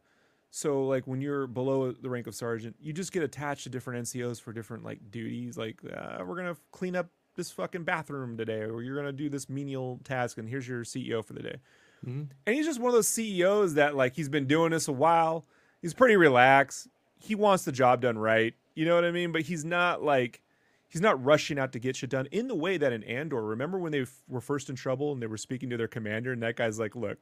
So 0.51 0.85
like 0.85 1.05
when 1.05 1.21
you're 1.21 1.47
below 1.47 1.91
the 1.91 2.09
rank 2.09 2.27
of 2.27 2.35
sergeant, 2.35 2.75
you 2.79 2.93
just 2.93 3.11
get 3.11 3.23
attached 3.23 3.63
to 3.63 3.69
different 3.69 4.05
NCOs 4.05 4.41
for 4.41 4.53
different 4.53 4.83
like 4.83 5.11
duties. 5.11 5.57
Like 5.57 5.79
uh, 5.85 6.23
we're 6.25 6.37
gonna 6.37 6.57
clean 6.71 6.95
up 6.95 7.09
this 7.35 7.51
fucking 7.51 7.83
bathroom 7.83 8.37
today, 8.37 8.61
or 8.61 8.81
you're 8.81 8.95
gonna 8.95 9.11
do 9.11 9.29
this 9.29 9.49
menial 9.49 9.99
task, 10.03 10.37
and 10.37 10.47
here's 10.47 10.67
your 10.67 10.83
CEO 10.83 11.23
for 11.23 11.33
the 11.33 11.41
day. 11.43 11.57
Mhm. 12.05 12.29
And 12.45 12.55
he's 12.55 12.65
just 12.65 12.79
one 12.79 12.87
of 12.89 12.93
those 12.93 13.07
CEOs 13.07 13.73
that 13.73 13.95
like 13.95 14.13
he's 14.15 14.29
been 14.29 14.47
doing 14.47 14.71
this 14.71 14.87
a 14.87 14.93
while. 14.93 15.45
He's 15.81 15.93
pretty 15.93 16.15
relaxed. 16.15 16.87
He 17.19 17.35
wants 17.35 17.65
the 17.65 17.71
job 17.71 18.01
done 18.01 18.17
right. 18.17 18.53
You 18.75 18.85
know 18.85 18.95
what 18.95 19.05
I 19.05 19.11
mean? 19.11 19.31
But 19.31 19.41
he's 19.43 19.65
not 19.65 20.03
like 20.03 20.41
he's 20.87 21.01
not 21.01 21.23
rushing 21.23 21.57
out 21.59 21.71
to 21.73 21.79
get 21.79 21.95
shit 21.95 22.09
done 22.09 22.27
in 22.31 22.47
the 22.47 22.55
way 22.55 22.77
that 22.77 22.93
in 22.93 23.03
Andor. 23.03 23.41
Remember 23.43 23.77
when 23.79 23.91
they 23.91 24.01
f- 24.01 24.21
were 24.27 24.41
first 24.41 24.69
in 24.69 24.75
trouble 24.75 25.11
and 25.11 25.21
they 25.21 25.27
were 25.27 25.37
speaking 25.37 25.69
to 25.71 25.77
their 25.77 25.87
commander, 25.87 26.31
and 26.31 26.41
that 26.43 26.55
guy's 26.55 26.79
like, 26.79 26.95
"Look, 26.95 27.17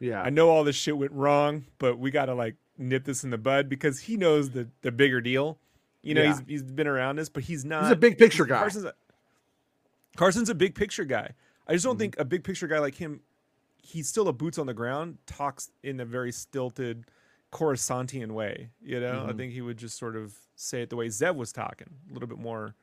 Yeah. 0.00 0.20
I 0.22 0.30
know 0.30 0.48
all 0.48 0.64
this 0.64 0.76
shit 0.76 0.96
went 0.98 1.12
wrong, 1.12 1.64
but 1.78 1.98
we 1.98 2.10
got 2.10 2.26
to 2.26 2.34
like 2.34 2.56
nip 2.78 3.04
this 3.04 3.22
in 3.24 3.30
the 3.30 3.38
bud 3.38 3.68
because 3.68 4.00
he 4.00 4.16
knows 4.16 4.50
the 4.50 4.68
the 4.82 4.90
bigger 4.92 5.20
deal. 5.20 5.58
You 6.02 6.14
know, 6.14 6.22
Yeah. 6.22 6.28
he's 6.46 6.62
he's 6.62 6.62
been 6.64 6.86
around 6.88 7.16
this, 7.16 7.28
but 7.28 7.44
he's 7.44 7.64
not. 7.64 7.84
He's 7.84 7.92
a 7.92 7.96
big 7.96 8.18
picture 8.18 8.44
guy. 8.44 8.58
Carson's 8.60 8.84
a, 8.86 8.94
Carson's 10.16 10.50
a 10.50 10.54
big 10.54 10.74
picture 10.74 11.04
guy. 11.04 11.30
I 11.66 11.72
just 11.74 11.84
don't 11.84 11.96
Mhm. 11.96 12.00
think 12.00 12.18
a 12.18 12.24
big 12.24 12.44
picture 12.44 12.66
guy 12.66 12.78
like 12.80 12.96
him. 12.96 13.20
He's 13.84 14.08
still 14.08 14.28
a 14.28 14.32
boots 14.32 14.58
on 14.58 14.66
the 14.66 14.74
ground. 14.74 15.18
Talks 15.26 15.70
in 15.82 16.00
a 16.00 16.04
very 16.04 16.32
stilted, 16.32 17.04
Coruscantian 17.52 18.32
way. 18.32 18.70
You 18.82 19.00
know, 19.00 19.26
I 19.28 19.32
Mhm. 19.32 19.36
think 19.36 19.52
he 19.52 19.60
would 19.60 19.76
just 19.76 19.96
sort 19.98 20.16
of 20.16 20.36
say 20.56 20.82
it 20.82 20.90
the 20.90 20.96
way 20.96 21.08
Zeb 21.08 21.36
was 21.36 21.52
talking, 21.52 21.88
a 22.10 22.12
little 22.12 22.28
bit 22.28 22.38
more. 22.38 22.74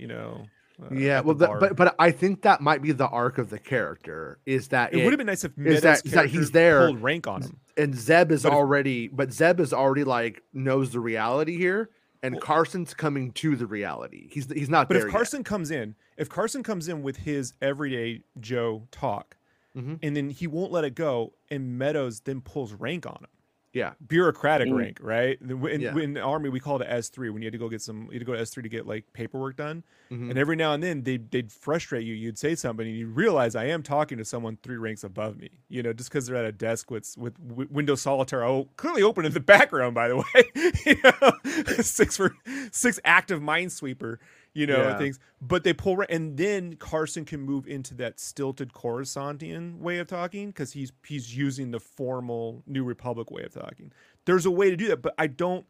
You 0.00 0.06
know. 0.08 0.46
uh, 0.82 0.94
yeah. 0.94 1.20
Well, 1.20 1.34
the, 1.34 1.46
but 1.60 1.76
but 1.76 1.94
I 1.98 2.10
think 2.10 2.42
that 2.42 2.60
might 2.60 2.80
be 2.82 2.92
the 2.92 3.06
arc 3.08 3.38
of 3.38 3.50
the 3.50 3.58
character 3.58 4.38
is 4.46 4.68
that 4.68 4.94
it 4.94 5.04
would 5.04 5.12
have 5.12 5.18
been 5.18 5.26
nice 5.26 5.44
if 5.44 5.56
Meadows' 5.58 5.82
that- 5.82 6.06
is 6.06 6.12
that 6.12 6.26
he's 6.26 6.50
there- 6.52 6.86
pulled 6.86 7.02
rank 7.02 7.26
on 7.26 7.42
him. 7.42 7.60
and 7.76 7.94
Zeb 7.94 8.32
is 8.32 8.42
But 8.44 8.48
if- 8.48 8.54
already, 8.54 9.08
but 9.08 9.32
Zeb 9.32 9.60
is 9.60 9.72
already 9.72 10.04
like 10.04 10.42
knows 10.54 10.92
the 10.92 11.00
reality 11.00 11.56
here, 11.58 11.90
and 12.22 12.34
Well- 12.34 12.40
Carson's 12.42 12.94
coming 12.94 13.30
to 13.32 13.56
the 13.56 13.66
reality. 13.66 14.28
He's 14.30 14.50
he's 14.50 14.70
not 14.70 14.88
But 14.88 14.96
if 14.96 15.08
Carson 15.08 15.44
comes 15.44 15.70
in, 15.70 15.94
if 16.16 16.28
Carson 16.30 16.62
comes 16.62 16.88
in 16.88 17.02
with 17.02 17.18
his 17.18 17.52
everyday 17.60 18.22
Joe 18.40 18.88
talk, 18.90 19.36
Mhm. 19.76 19.98
and 20.02 20.16
then 20.16 20.30
he 20.30 20.46
won't 20.46 20.72
let 20.72 20.84
it 20.84 20.94
go, 20.94 21.34
and 21.50 21.78
Meadows 21.78 22.20
then 22.20 22.40
pulls 22.40 22.72
rank 22.72 23.06
on 23.06 23.18
him, 23.20 23.28
yet. 23.72 23.94
bureaucratic 24.06 24.68
Mm. 24.68 24.76
rank, 24.78 24.98
right? 25.00 25.38
In, 25.40 25.80
Yeah. 25.80 25.96
in 25.96 26.14
the 26.14 26.20
army, 26.20 26.48
we 26.48 26.58
call 26.60 26.80
it 26.80 26.86
S 26.88 27.08
three 27.08 27.30
when 27.30 27.42
you 27.42 27.46
had 27.46 27.52
to 27.52 27.58
go 27.58 27.68
get 27.68 27.80
some, 27.82 28.06
you 28.06 28.12
had 28.12 28.18
to 28.20 28.24
go 28.24 28.32
to 28.34 28.40
S 28.40 28.50
three 28.50 28.62
to 28.62 28.68
get 28.68 28.86
like 28.86 29.04
paperwork 29.12 29.56
done, 29.56 29.84
Yeah. 30.10 30.16
Mhm. 30.16 30.30
and 30.30 30.38
every 30.38 30.56
now 30.56 30.72
and 30.74 30.82
then 30.82 31.02
they 31.02 31.16
they'd 31.18 31.52
frustrate 31.52 32.04
you. 32.04 32.14
You'd 32.14 32.38
say 32.38 32.54
something, 32.54 32.86
and 32.86 32.96
you 32.96 33.06
realize 33.06 33.54
I 33.54 33.66
am 33.66 33.82
talking 33.82 34.18
to 34.18 34.24
someone 34.24 34.58
three 34.62 34.76
ranks 34.76 35.04
above 35.04 35.38
me, 35.38 35.50
you 35.68 35.82
know, 35.82 35.92
just 35.92 36.10
because 36.10 36.26
they're 36.26 36.36
at 36.36 36.44
a 36.44 36.52
desk 36.52 36.90
with 36.90 37.14
with 37.16 37.34
w- 37.48 37.68
Windows 37.70 38.00
Solitaire 38.02 38.44
oh, 38.44 38.68
clearly 38.76 39.02
open 39.02 39.24
in 39.24 39.32
the 39.32 39.40
background, 39.54 39.94
by 39.94 40.08
the 40.08 40.16
way, 40.16 40.44
you 40.86 40.96
know, 41.04 41.74
six 41.82 42.16
for 42.16 42.34
six 42.72 42.98
active 43.04 43.40
Minesweeper, 43.40 44.18
you 44.54 44.66
know, 44.66 44.82
Yeah. 44.88 44.98
things. 44.98 45.18
But 45.40 45.62
they 45.64 45.72
pull, 45.72 45.96
ra- 45.96 46.06
and 46.10 46.36
then 46.36 46.74
Carson 46.74 47.24
can 47.24 47.40
move 47.40 47.66
into 47.66 47.94
that 47.94 48.18
stilted 48.18 48.72
Coruscantian 48.72 49.78
way 49.78 49.98
of 49.98 50.06
talking 50.08 50.48
because 50.48 50.72
he's 50.72 50.92
he's 51.06 51.36
using 51.36 51.70
the 51.70 51.80
formal 51.80 52.62
New 52.66 52.84
Republic 52.84 53.30
way 53.30 53.42
of 53.44 53.52
talking. 53.52 53.92
There's 54.24 54.46
a 54.46 54.50
way 54.50 54.70
to 54.70 54.76
do 54.76 54.88
that, 54.88 55.02
but 55.02 55.14
I 55.18 55.26
don't. 55.26 55.66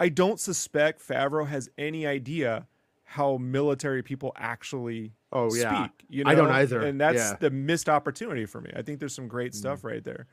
I 0.00 0.08
don't 0.10 0.38
suspect 0.38 1.00
Favreau 1.00 1.46
has 1.48 1.68
any 1.76 2.06
idea 2.06 2.68
how 3.04 3.36
military 3.38 4.02
people 4.02 4.32
actually 4.36 5.12
Oh 5.32 5.52
yeah. 5.54 5.86
speak. 5.86 6.04
You 6.08 6.24
know? 6.24 6.30
I 6.30 6.34
don't 6.36 6.50
either. 6.50 6.80
and 6.82 7.00
that's 7.00 7.16
Yeah. 7.18 7.36
the 7.40 7.50
missed 7.50 7.88
opportunity 7.88 8.46
for 8.46 8.60
me. 8.60 8.70
I 8.76 8.82
think 8.82 9.00
there's 9.00 9.14
some 9.14 9.26
great 9.28 9.54
stuff 9.56 9.82
right 9.82 10.04
there. 10.04 10.26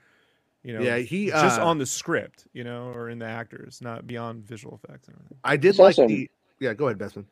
You 0.61 0.73
know, 0.73 0.81
Yeah, 0.81 0.97
he, 0.97 1.27
just 1.27 1.59
uh, 1.59 1.65
on 1.65 1.77
the 1.79 1.85
script, 1.85 2.47
you 2.53 2.63
know, 2.63 2.91
or 2.93 3.09
in 3.09 3.17
the 3.19 3.25
actors, 3.25 3.81
not 3.81 4.05
beyond 4.07 4.43
visual 4.45 4.79
effects. 4.83 5.07
And 5.07 5.15
everything. 5.17 5.37
I 5.43 5.57
did 5.57 5.69
It's 5.69 5.79
like 5.79 5.97
also- 5.97 6.07
the. 6.07 6.29
Yeah, 6.59 6.73
go 6.73 6.87
ahead, 6.87 6.97
Bespin. 6.99 7.25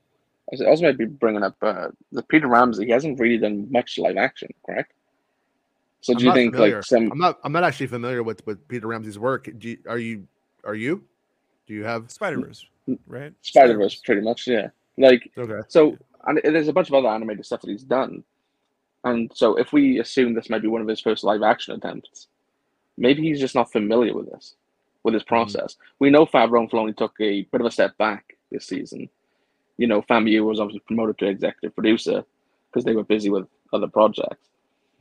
I 0.52 0.56
was- 0.56 0.62
I 0.62 0.66
also 0.66 0.84
might 0.84 0.98
be 0.98 1.06
bringing 1.06 1.44
up 1.44 1.56
uh, 1.62 1.90
the 2.12 2.22
Peter 2.24 2.48
Ramsey. 2.48 2.86
He 2.86 2.92
hasn't 2.92 3.20
really 3.20 3.38
done 3.38 3.68
much 3.72 3.98
live 3.98 4.18
action, 4.18 4.50
correct? 4.66 4.94
So 6.02 6.14
I'm 6.14 6.18
do 6.18 6.24
you 6.26 6.30
not 6.30 6.36
think 6.36 6.54
familiar. 6.54 6.76
like 6.76 6.86
some? 6.86 7.12
I'm 7.12 7.18
not. 7.18 7.40
I'm 7.44 7.54
not 7.54 7.64
actually 7.64 7.88
familiar 7.88 8.24
with 8.24 8.46
with 8.46 8.68
Peter 8.68 8.88
Ramsey's 8.88 9.18
work. 9.18 9.50
Do 9.58 9.70
you, 9.70 9.78
are 9.88 9.98
you? 9.98 10.28
Are 10.66 10.76
you? 10.76 11.04
Do 11.66 11.74
you 11.74 11.86
have? 11.86 12.12
Spider 12.12 12.42
Verse, 12.42 12.66
right? 13.08 13.32
Spider 13.42 13.78
Verse, 13.78 13.96
pretty 13.96 14.20
much, 14.22 14.46
yeah. 14.48 14.68
Like 14.98 15.32
Okay. 15.38 15.62
so, 15.70 15.98
and 16.26 16.42
there's 16.44 16.68
a 16.68 16.74
bunch 16.74 16.90
of 16.90 16.94
other 16.96 17.08
animated 17.08 17.46
stuff 17.46 17.62
that 17.62 17.70
he's 17.72 17.84
done, 17.86 18.24
and 19.06 19.32
so 19.34 19.56
if 19.56 19.72
we 19.72 20.00
assume 20.00 20.34
this 20.34 20.50
might 20.50 20.62
be 20.62 20.68
one 20.68 20.82
of 20.82 20.88
his 20.90 21.00
first 21.00 21.24
live 21.24 21.42
action 21.42 21.74
attempts, 21.74 22.28
maybe 22.98 23.22
he's 23.22 23.40
just 23.40 23.56
not 23.56 23.72
familiar 23.72 24.14
with 24.14 24.30
this, 24.30 24.56
with 25.04 25.14
his 25.14 25.24
process. 25.24 25.78
We 26.00 26.10
know 26.10 26.26
Favreau 26.26 26.60
and 26.60 26.70
Filoni 26.70 26.96
took 26.98 27.16
a 27.22 27.44
bit 27.44 27.62
of 27.62 27.66
a 27.68 27.72
step 27.72 27.98
back 27.98 28.36
this 28.52 28.68
season. 28.68 29.10
You 29.78 29.88
know, 29.88 30.02
FAMU 30.04 30.46
was 30.46 30.60
obviously 30.60 30.82
promoted 30.86 31.18
to 31.20 31.26
executive 31.28 31.74
producer 31.76 32.24
because 32.70 32.86
they 32.86 32.96
were 32.96 33.04
busy 33.04 33.30
with 33.30 33.48
other 33.72 33.88
projects. 33.88 34.50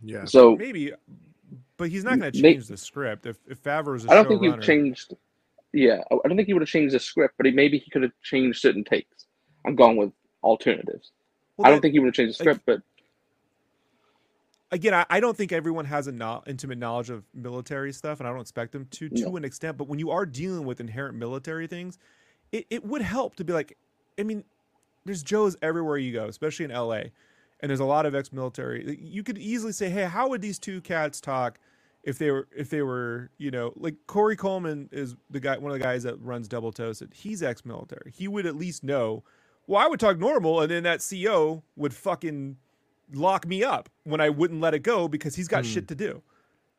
Yeah. 0.02 0.24
So 0.24 0.56
Maybe, 0.56 0.92
but 1.76 1.90
he's 1.90 2.04
not 2.04 2.18
going 2.18 2.32
to 2.32 2.42
May- 2.42 2.54
change 2.54 2.66
the 2.68 2.76
script 2.76 3.26
if 3.26 3.38
if 3.48 3.62
Favreau's 3.62 4.04
a 4.06 4.10
I 4.10 4.14
don't 4.14 4.28
think 4.28 4.42
he 4.42 4.48
showrunner. 4.48 4.62
changed. 4.62 5.14
Yeah, 5.74 6.02
I 6.10 6.14
I 6.24 6.28
don't 6.28 6.36
think 6.36 6.46
he 6.48 6.54
would 6.54 6.62
have 6.62 6.68
changed 6.68 6.94
the 6.94 7.00
script, 7.00 7.34
but 7.36 7.46
he, 7.46 7.52
maybe 7.52 7.78
he 7.78 7.90
could 7.90 8.02
have 8.02 8.12
changed 8.22 8.60
certain 8.60 8.84
takes 8.84 9.26
and 9.64 9.76
gone 9.76 9.96
with 9.96 10.12
alternatives. 10.42 11.12
Well, 11.56 11.66
I 11.66 11.70
don't 11.70 11.76
that- 11.76 11.82
think 11.82 11.92
he 11.92 11.98
would 11.98 12.06
have 12.06 12.14
changed 12.14 12.38
the 12.40 12.44
like- 12.44 12.56
script, 12.56 12.66
but 12.66 12.82
again, 14.70 14.94
I, 14.94 15.04
I 15.10 15.20
don't 15.20 15.36
think 15.36 15.52
everyone 15.52 15.84
has 15.86 16.06
a 16.06 16.12
no, 16.12 16.42
intimate 16.46 16.78
knowledge 16.78 17.10
of 17.10 17.24
military 17.34 17.92
stuff, 17.92 18.20
and 18.20 18.28
I 18.28 18.32
don't 18.32 18.40
expect 18.40 18.72
them 18.72 18.86
to 18.90 19.08
to 19.10 19.22
No. 19.30 19.36
an 19.36 19.44
extent. 19.44 19.76
But 19.76 19.88
when 19.88 19.98
you 19.98 20.10
are 20.10 20.26
dealing 20.26 20.64
with 20.64 20.80
inherent 20.80 21.16
military 21.16 21.66
things, 21.66 21.98
it, 22.50 22.66
it 22.70 22.84
would 22.84 23.02
help 23.02 23.36
to 23.36 23.44
be 23.44 23.52
like, 23.52 23.76
I 24.18 24.22
mean, 24.24 24.44
there's 25.04 25.22
Joes 25.22 25.56
everywhere 25.62 25.96
you 25.98 26.12
go, 26.12 26.26
especially 26.26 26.64
in 26.64 26.70
LA, 26.70 27.04
and 27.60 27.68
there's 27.70 27.80
a 27.80 27.84
lot 27.84 28.06
of 28.06 28.14
ex-military. 28.14 28.98
You 29.00 29.22
could 29.22 29.38
easily 29.38 29.72
say, 29.72 29.88
hey, 29.90 30.04
how 30.04 30.28
would 30.28 30.40
these 30.42 30.58
two 30.58 30.80
cats 30.80 31.20
talk? 31.20 31.58
If 32.02 32.18
they 32.18 32.32
were, 32.32 32.48
if 32.56 32.68
they 32.68 32.82
were, 32.82 33.30
you 33.38 33.52
know, 33.52 33.72
like 33.76 33.94
Korey 34.08 34.36
Coleman 34.36 34.88
is 34.90 35.14
the 35.30 35.38
guy, 35.38 35.56
one 35.58 35.70
of 35.70 35.78
the 35.78 35.84
guys 35.84 36.02
that 36.02 36.20
runs 36.20 36.48
Double 36.48 36.72
Toasted. 36.72 37.12
He's 37.14 37.44
ex-military. 37.44 38.12
He 38.12 38.26
would 38.26 38.44
at 38.44 38.56
least 38.56 38.82
know. 38.82 39.22
Well, 39.68 39.80
I 39.80 39.86
would 39.86 40.00
talk 40.00 40.18
normal, 40.18 40.60
and 40.60 40.70
then 40.70 40.82
that 40.82 41.06
CO 41.08 41.62
would 41.76 41.94
fucking 41.94 42.56
lock 43.14 43.46
me 43.46 43.62
up 43.62 43.88
when 44.02 44.20
I 44.20 44.30
wouldn't 44.30 44.60
let 44.60 44.74
it 44.74 44.80
go 44.80 45.06
because 45.06 45.36
he's 45.36 45.46
got 45.46 45.64
Hmm. 45.64 45.70
shit 45.70 45.88
to 45.88 45.94
do. 45.94 46.22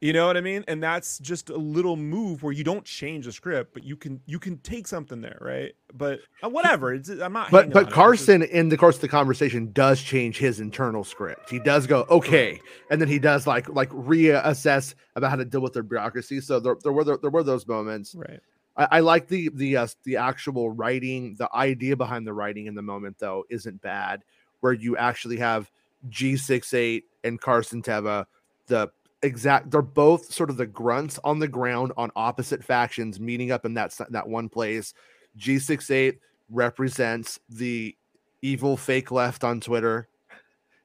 You 0.03 0.11
know 0.11 0.27
what 0.27 0.35
I 0.35 0.41
mean? 0.41 0.65
And 0.67 0.83
that's 0.83 1.17
just 1.19 1.49
a 1.49 1.55
little 1.55 1.95
move 1.95 2.43
where 2.43 2.51
you 2.51 2.65
don't 2.65 2.83
change 2.83 3.23
the 3.23 3.31
script, 3.31 3.73
but 3.73 3.85
you 3.85 3.95
can 3.95 4.19
you 4.25 4.37
can 4.37 4.57
take 4.57 4.85
something 4.85 5.21
there, 5.21 5.37
right? 5.39 5.71
But 5.93 6.19
uh, 6.43 6.49
whatever. 6.49 6.93
It's, 6.93 7.07
I'm 7.07 7.31
not. 7.31 7.49
But 7.51 7.71
but. 7.71 7.83
It's 7.83 7.87
just- 7.87 7.95
Carson, 7.95 8.43
in 8.43 8.67
the 8.67 8.75
course 8.75 8.95
of 8.95 9.01
the 9.01 9.07
conversation, 9.07 9.71
does 9.71 10.01
change 10.01 10.37
his 10.37 10.59
internal 10.59 11.05
script. 11.05 11.49
He 11.49 11.57
does 11.57 11.87
go 11.87 12.05
okay, 12.09 12.59
and 12.89 12.99
then 12.99 13.07
he 13.07 13.17
does 13.17 13.47
like 13.47 13.69
like 13.69 13.89
reassess 13.91 14.93
about 15.15 15.29
how 15.29 15.37
to 15.37 15.45
deal 15.45 15.61
with 15.61 15.71
their 15.71 15.83
bureaucracy. 15.83 16.41
So 16.41 16.59
there, 16.59 16.75
there 16.83 16.91
were 16.91 17.05
there 17.05 17.31
were 17.31 17.43
those 17.43 17.65
moments. 17.65 18.13
right. 18.13 18.41
I, 18.75 18.87
I 18.91 18.99
like 18.99 19.29
the 19.29 19.51
the 19.53 19.77
uh, 19.77 19.87
the 20.03 20.17
actual 20.17 20.69
writing, 20.71 21.35
the 21.39 21.47
idea 21.55 21.95
behind 21.95 22.27
the 22.27 22.33
writing 22.33 22.65
in 22.65 22.75
the 22.75 22.81
moment 22.81 23.19
though 23.19 23.45
isn't 23.49 23.81
bad. 23.81 24.25
Where 24.59 24.73
you 24.73 24.97
actually 24.97 25.37
have 25.37 25.71
G 26.09 26.35
68 26.35 27.05
and 27.23 27.39
Carson 27.39 27.81
Teva, 27.81 28.25
the 28.67 28.91
exact 29.23 29.71
they're 29.71 29.81
both 29.81 30.31
sort 30.31 30.49
of 30.49 30.57
the 30.57 30.67
grunts 30.67 31.19
on 31.23 31.39
the 31.39 31.47
ground 31.47 31.93
on 31.97 32.11
opposite 32.15 32.63
factions 32.63 33.19
meeting 33.19 33.51
up 33.51 33.65
in 33.65 33.73
that 33.73 33.97
that 34.09 34.27
one 34.27 34.49
place. 34.49 34.93
G 35.35 35.57
68 35.57 36.19
represents 36.49 37.39
the 37.49 37.95
evil 38.41 38.77
fake 38.77 39.11
left 39.11 39.43
on 39.43 39.59
Twitter 39.59 40.07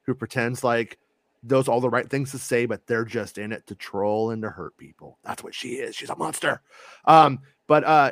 who 0.03 0.15
pretends 0.15 0.63
like 0.63 0.97
knows 1.43 1.67
all 1.67 1.79
the 1.79 1.89
right 1.89 2.09
things 2.09 2.31
to 2.31 2.37
say, 2.37 2.65
but 2.65 2.85
they're 2.87 3.05
just 3.05 3.37
in 3.37 3.51
it 3.51 3.65
to 3.67 3.75
troll 3.75 4.31
and 4.31 4.41
to 4.41 4.49
hurt 4.49 4.75
people. 4.77 5.19
That's 5.23 5.43
what 5.43 5.53
she 5.53 5.75
is. 5.75 5.95
She's 5.95 6.09
a 6.09 6.15
monster. 6.15 6.61
Um, 7.05 7.39
but 7.67 7.83
uh 7.83 8.11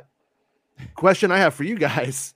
question 0.95 1.31
I 1.31 1.37
have 1.37 1.53
for 1.53 1.63
you 1.63 1.77
guys. 1.77 2.35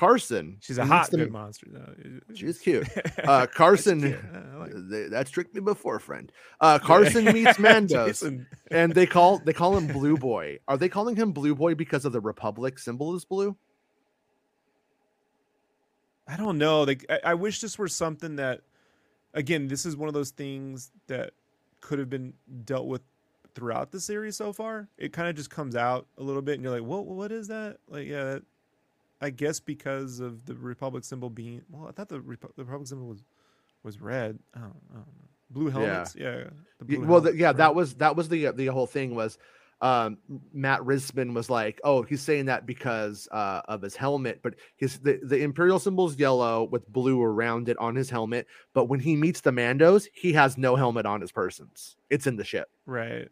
Carson. 0.00 0.56
She's 0.60 0.78
a 0.78 0.86
hot 0.86 1.10
good 1.10 1.30
monster. 1.30 1.66
though. 1.70 2.34
She's 2.34 2.58
cute. 2.58 2.88
Uh 3.22 3.46
Carson 3.46 4.00
cute. 4.00 4.18
Like 4.58 4.72
that's 5.10 5.30
tricked 5.30 5.54
me 5.54 5.60
before, 5.60 5.98
friend. 5.98 6.32
Uh 6.58 6.78
Carson 6.78 7.24
meets 7.34 7.58
Mandos 7.58 8.46
and 8.70 8.94
they 8.94 9.04
call 9.04 9.38
they 9.44 9.52
call 9.52 9.76
him 9.76 9.88
Blue 9.88 10.16
Boy. 10.16 10.58
Are 10.66 10.78
they 10.78 10.88
calling 10.88 11.16
him 11.16 11.32
Blue 11.32 11.54
Boy 11.54 11.74
because 11.74 12.06
of 12.06 12.12
the 12.12 12.20
Republic 12.20 12.78
symbol 12.78 13.14
is 13.14 13.26
blue? 13.26 13.54
I 16.26 16.38
don't 16.38 16.56
know. 16.56 16.84
Like 16.84 17.04
I, 17.10 17.20
I 17.24 17.34
wish 17.34 17.60
this 17.60 17.78
were 17.78 17.88
something 17.88 18.36
that 18.36 18.62
again, 19.34 19.68
this 19.68 19.84
is 19.84 19.98
one 19.98 20.08
of 20.08 20.14
those 20.14 20.30
things 20.30 20.92
that 21.08 21.32
could 21.82 21.98
have 21.98 22.08
been 22.08 22.32
dealt 22.64 22.86
with 22.86 23.02
throughout 23.54 23.90
the 23.90 24.00
series 24.00 24.34
so 24.34 24.54
far. 24.54 24.88
It 24.96 25.12
kind 25.12 25.28
of 25.28 25.36
just 25.36 25.50
comes 25.50 25.76
out 25.76 26.06
a 26.16 26.22
little 26.22 26.40
bit 26.40 26.54
and 26.54 26.62
you're 26.62 26.72
like, 26.72 26.88
"What 26.88 27.04
what 27.04 27.30
is 27.32 27.48
that?" 27.48 27.76
Like, 27.86 28.06
yeah, 28.06 28.24
that, 28.24 28.42
I 29.20 29.30
guess 29.30 29.60
because 29.60 30.20
of 30.20 30.46
the 30.46 30.54
Republic 30.54 31.04
symbol 31.04 31.30
being 31.30 31.62
well, 31.70 31.88
I 31.88 31.92
thought 31.92 32.08
the, 32.08 32.20
Repu- 32.20 32.54
the 32.56 32.64
Republic 32.64 32.88
symbol 32.88 33.06
was 33.06 33.24
was 33.82 34.00
red. 34.00 34.38
I 34.54 34.60
don't, 34.60 34.76
I 34.90 34.94
don't 34.94 35.06
know. 35.06 35.28
Blue 35.50 35.68
helmets. 35.70 36.14
Yeah. 36.16 36.44
the 36.78 36.84
blue 36.84 37.06
well, 37.06 37.20
the, 37.20 37.36
yeah, 37.36 37.48
right? 37.48 37.56
that 37.56 37.74
was 37.74 37.94
that 37.94 38.16
was 38.16 38.28
the 38.28 38.50
the 38.52 38.66
whole 38.66 38.86
thing 38.86 39.14
was 39.14 39.36
um 39.82 40.18
Matt 40.52 40.80
Risman 40.80 41.34
was 41.34 41.50
like, 41.50 41.80
oh, 41.84 42.02
he's 42.02 42.22
saying 42.22 42.46
that 42.46 42.66
because 42.66 43.28
uh 43.32 43.62
of 43.66 43.82
his 43.82 43.96
helmet, 43.96 44.40
but 44.42 44.54
his 44.76 44.98
the, 45.00 45.18
the 45.22 45.42
imperial 45.42 45.78
symbol's 45.78 46.16
yellow 46.16 46.64
with 46.64 46.86
blue 46.88 47.20
around 47.22 47.68
it 47.68 47.78
on 47.78 47.96
his 47.96 48.10
helmet, 48.10 48.46
but 48.74 48.84
when 48.84 49.00
he 49.00 49.16
meets 49.16 49.40
the 49.40 49.50
Mandos, 49.50 50.06
he 50.12 50.32
has 50.34 50.56
no 50.56 50.76
helmet 50.76 51.06
on 51.06 51.20
his 51.20 51.32
persons. 51.32 51.96
It's 52.10 52.26
in 52.26 52.36
the 52.36 52.44
ship. 52.44 52.68
right. 52.86 53.28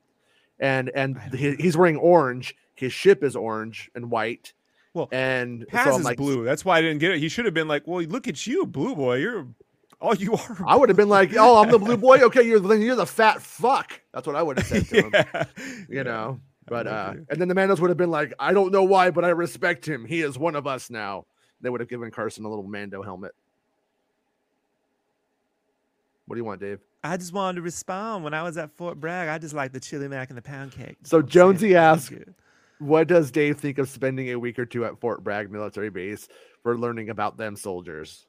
And 0.61 0.91
and 0.91 1.19
he, 1.35 1.55
he's 1.55 1.77
wearing 1.77 1.97
orange. 1.97 2.57
His 2.75 2.93
ship 2.93 3.23
is 3.23 3.37
orange 3.37 3.91
and 3.95 4.11
white. 4.11 4.55
Well, 4.99 5.09
and 5.13 5.65
Paz 5.69 5.85
so 5.85 5.95
I'm 5.95 6.01
is 6.01 6.05
like, 6.05 6.17
blue. 6.17 6.45
That's 6.45 6.65
why 6.65 6.79
I 6.79 6.83
didn't 6.83 6.99
get 6.99 7.13
it. 7.13 7.19
He 7.21 7.29
should 7.29 7.45
have 7.45 7.55
been 7.55 7.69
like, 7.69 7.87
"Well, 7.87 8.03
look 8.03 8.27
at 8.27 8.47
you, 8.47 8.67
blue 8.67 8.97
boy. 8.97 9.19
You're 9.19 9.47
all 10.01 10.17
you 10.17 10.35
are." 10.35 10.59
I 10.67 10.75
would 10.75 10.89
have 10.89 10.97
been 10.97 11.09
like, 11.09 11.35
"Oh, 11.37 11.63
I'm 11.63 11.71
the 11.71 11.79
blue 11.79 11.97
boy. 11.97 12.19
Okay, 12.19 12.43
you're 12.43 12.59
then 12.59 12.83
you're 12.83 12.97
the 12.97 13.07
fat 13.07 13.41
fuck." 13.41 14.01
That's 14.13 14.27
what 14.27 14.35
I 14.35 14.43
would 14.43 14.59
have 14.59 14.67
said 14.67 14.87
to 14.87 15.03
him. 15.03 15.11
yeah. 15.15 15.45
you 15.89 16.03
know. 16.03 16.41
But 16.67 16.87
uh, 16.87 17.13
you. 17.15 17.27
and 17.31 17.41
then 17.41 17.49
the 17.49 17.55
Mandos 17.55 17.79
would 17.81 17.91
have 17.91 17.97
been 17.97 18.11
like, 18.11 18.35
I 18.39 18.53
don't 18.53 18.73
know 18.73 18.83
why, 18.83 19.11
but 19.11 19.25
I 19.25 19.29
respect 19.29 19.89
him. 19.89 20.05
He 20.05 20.21
is 20.21 20.39
one 20.39 20.55
of 20.55 20.67
us 20.67 20.91
now. 20.91 21.25
They 21.61 21.71
would 21.71 21.81
have 21.81 21.89
given 21.89 22.11
Carson 22.11 22.45
a 22.45 22.49
little 22.49 22.67
Mando 22.67 23.03
helmet. 23.03 23.33
What 26.27 26.35
do 26.35 26.41
you 26.41 26.45
want, 26.45 26.61
Dave? 26.61 26.81
I 27.03 27.17
just 27.17 27.33
wanted 27.33 27.57
to 27.57 27.63
respond 27.63 28.25
when 28.25 28.35
I 28.35 28.43
was 28.43 28.59
at 28.59 28.71
Fort 28.77 29.01
Bragg. 29.01 29.29
I 29.29 29.39
just 29.39 29.55
like 29.55 29.73
the 29.73 29.81
chili 29.81 30.09
mac 30.09 30.29
and 30.29 30.37
the 30.37 30.43
pound 30.43 30.73
cake. 30.73 30.99
So 31.05 31.19
all 31.19 31.23
I'm 31.23 31.29
saying. 31.29 31.33
Jonesy 31.33 31.77
asked- 31.77 32.11
good. 32.11 32.35
What 32.81 33.09
does 33.09 33.31
Dave 33.31 33.59
think 33.59 33.79
of 33.79 33.89
spending 33.89 34.31
a 34.31 34.39
week 34.39 34.59
or 34.59 34.67
two 34.67 34.85
at 34.85 35.01
Fort 35.01 35.25
Bragg 35.25 35.51
military 35.51 35.91
base 35.91 36.29
for 36.63 36.79
learning 36.79 37.11
about 37.11 37.37
them 37.37 37.57
soldiers? 37.57 38.27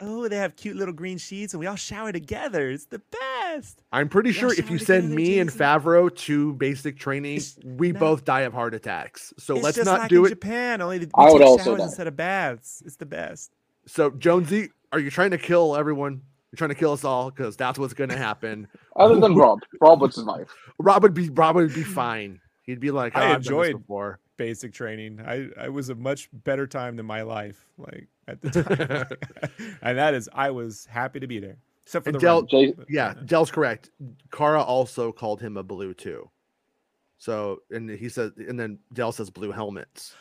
Oh, 0.00 0.26
they 0.28 0.36
have 0.36 0.56
cute 0.56 0.76
little 0.76 0.92
green 0.92 1.18
sheets, 1.18 1.54
and 1.54 1.60
we 1.60 1.66
all 1.66 1.76
shower 1.76 2.10
together. 2.10 2.68
It's 2.70 2.86
the 2.86 3.00
best. 3.00 3.80
I'm 3.92 4.08
pretty 4.08 4.30
Yeah, 4.30 4.40
sure 4.40 4.52
if 4.52 4.68
you 4.68 4.76
send 4.76 5.04
together, 5.04 5.14
me 5.14 5.38
and 5.38 5.48
Jason. 5.48 5.64
Favreau 5.64 6.14
to 6.16 6.52
basic 6.54 6.98
training, 6.98 7.36
It's 7.36 7.56
we 7.64 7.92
not- 7.92 8.00
both 8.00 8.24
die 8.24 8.40
of 8.40 8.52
heart 8.52 8.74
attacks. 8.74 9.32
So 9.38 9.54
it's 9.54 9.64
let's 9.64 9.76
just 9.76 9.86
not 9.86 10.00
like 10.00 10.08
do 10.08 10.24
in 10.24 10.32
it. 10.32 10.34
Japan. 10.34 10.82
Only 10.82 10.98
we 10.98 11.06
I 11.14 11.30
would 11.30 11.38
take 11.38 11.46
also 11.46 11.64
showers 11.64 11.78
die. 11.78 11.84
instead 11.84 12.06
of 12.08 12.16
baths. 12.16 12.82
It's 12.84 12.96
the 12.96 13.06
best. 13.06 13.52
So 13.86 14.10
Jonesy, 14.10 14.70
are 14.92 14.98
you 14.98 15.10
trying 15.10 15.30
to 15.30 15.38
kill 15.38 15.76
everyone? 15.76 16.22
You're 16.50 16.56
trying 16.58 16.70
to 16.70 16.74
kill 16.76 16.92
us 16.92 17.04
all 17.04 17.30
because 17.30 17.56
that's 17.56 17.78
what's 17.78 17.94
going 17.94 18.10
to 18.10 18.16
happen. 18.16 18.66
Other 18.96 19.18
than 19.20 19.34
Rob, 19.36 19.60
Rob 19.80 20.00
would 20.00 20.12
survive. 20.12 20.48
Rob 20.78 21.02
would 21.04 21.14
be 21.14 21.28
Rob 21.30 21.54
would 21.54 21.72
be 21.74 21.82
fine. 21.84 22.40
He'd 22.64 22.80
be 22.80 22.90
like, 22.90 23.14
I 23.16 23.20
"Oh, 23.20 23.32
I've 23.34 23.38
this 23.42 23.46
enjoyed- 23.48 23.78
before. 23.78 24.18
Basic 24.36 24.72
training. 24.72 25.20
I 25.24 25.48
I 25.56 25.68
was 25.68 25.90
a 25.90 25.94
much 25.94 26.28
better 26.42 26.66
time 26.66 26.96
than 26.96 27.06
my 27.06 27.22
life. 27.22 27.64
Like 27.78 28.08
at 28.26 28.40
the 28.42 28.50
time, 29.48 29.76
and 29.82 29.96
that 29.96 30.12
is 30.14 30.28
I 30.34 30.50
was 30.50 30.86
happy 30.86 31.20
to 31.20 31.28
be 31.28 31.38
there. 31.38 31.56
Except 31.84 32.04
for 32.04 32.08
And 32.08 32.16
the 32.16 32.20
Del- 32.20 32.40
run, 32.40 32.48
Jay- 32.48 32.72
but, 32.72 32.86
Yeah, 32.90 33.14
Dell's 33.26 33.52
correct. 33.52 33.90
Kara 34.32 34.60
also 34.60 35.12
called 35.12 35.40
him 35.40 35.56
a 35.56 35.62
blue 35.62 35.94
too. 35.94 36.28
So 37.18 37.62
and 37.70 37.88
he 37.88 38.08
said, 38.08 38.32
and 38.36 38.58
then 38.58 38.78
Dell 38.92 39.12
says 39.12 39.30
blue 39.30 39.52
helmets. 39.52 40.14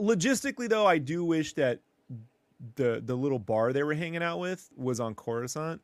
logistically 0.00 0.68
though 0.68 0.86
i 0.86 0.96
do 0.98 1.24
wish 1.24 1.54
that 1.54 1.80
the 2.76 3.02
the 3.04 3.14
little 3.16 3.38
bar 3.38 3.72
they 3.72 3.82
were 3.82 3.94
hanging 3.94 4.22
out 4.22 4.38
with 4.38 4.68
was 4.76 5.00
on 5.00 5.12
coruscant 5.14 5.80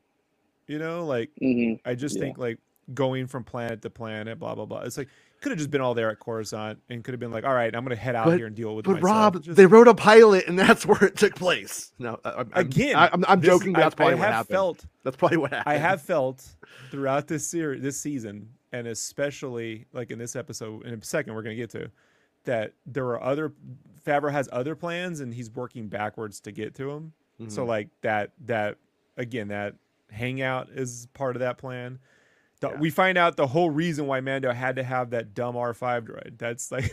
you 0.68 0.78
know 0.78 1.04
like 1.04 1.30
hmm 1.40 1.72
i 1.84 1.94
just 1.96 2.14
Yeah. 2.16 2.20
think 2.22 2.38
like 2.38 2.58
going 2.94 3.26
from 3.26 3.42
planet 3.42 3.82
to 3.82 3.90
planet 3.90 4.38
blah 4.38 4.54
blah 4.54 4.66
blah 4.66 4.82
it's 4.82 4.96
like 4.98 5.08
could 5.44 5.50
have 5.52 5.58
just 5.58 5.70
been 5.70 5.80
all 5.80 5.94
there 5.94 6.10
at 6.10 6.18
coruscant 6.18 6.80
and 6.88 7.04
could 7.04 7.12
have 7.14 7.20
been 7.20 7.30
like 7.30 7.44
all 7.44 7.54
right 7.54 7.72
i'm 7.76 7.84
gonna 7.84 7.94
head 7.94 8.16
out 8.16 8.24
But- 8.24 8.38
here 8.38 8.46
and 8.48 8.56
deal 8.56 8.74
with 8.74 8.86
But. 8.86 9.00
Rob, 9.00 9.40
Just- 9.42 9.56
they 9.56 9.66
wrote 9.66 9.86
a 9.86 9.94
pilot, 9.94 10.48
and 10.48 10.58
that's 10.64 10.84
where 10.84 11.04
it 11.04 11.16
took 11.16 11.36
place. 11.36 11.92
No, 12.00 12.18
I- 12.24 12.30
I'm, 12.30 12.36
I'm- 12.38 12.50
again 12.54 12.96
I, 12.96 13.06
am 13.12 13.24
I'm 13.28 13.40
this- 13.40 13.48
joking. 13.50 13.74
That's 13.74 13.94
I, 13.94 13.96
probably 13.96 14.14
I 14.14 14.16
what 14.18 14.24
have 14.24 14.34
happened. 14.34 14.54
felt 14.54 14.86
that's 15.04 15.16
probably 15.16 15.36
what 15.38 15.52
happened. 15.52 15.72
I 15.76 15.78
have 15.78 16.02
felt 16.02 16.44
throughout 16.90 17.28
this 17.28 17.46
series, 17.46 17.80
this 17.82 18.00
season, 18.00 18.48
and 18.72 18.88
especially 18.88 19.86
like 19.92 20.10
in 20.10 20.18
this 20.18 20.34
episode, 20.34 20.84
in 20.86 20.94
a 20.94 21.04
second 21.04 21.34
we're 21.34 21.42
gonna 21.42 21.54
get 21.54 21.70
to, 21.70 21.90
that 22.44 22.72
there 22.86 23.06
are 23.06 23.22
other 23.22 23.52
Favreau 24.04 24.32
has 24.32 24.48
other 24.52 24.74
plans 24.74 25.20
and 25.20 25.32
he's 25.32 25.50
working 25.50 25.88
backwards 25.88 26.40
to 26.40 26.52
get 26.52 26.74
to 26.74 26.86
them. 26.86 27.12
So 27.48 27.64
Mhm. 27.64 27.68
like 27.68 27.88
that 28.02 28.32
that 28.46 28.78
again 29.16 29.48
that 29.48 29.76
hangout 30.10 30.68
is 30.70 31.08
part 31.14 31.36
of 31.36 31.40
that 31.40 31.58
plan. 31.58 31.98
The, 32.64 32.70
Yeah. 32.74 32.80
We 32.80 32.90
find 32.90 33.16
out 33.18 33.36
the 33.36 33.46
whole 33.46 33.70
reason 33.70 34.06
why 34.06 34.20
Mando 34.20 34.52
had 34.52 34.76
to 34.76 34.82
have 34.82 35.10
that 35.10 35.34
dumb 35.34 35.56
R 35.56 35.74
five 35.74 36.04
droid. 36.04 36.38
That's 36.38 36.70
like 36.72 36.92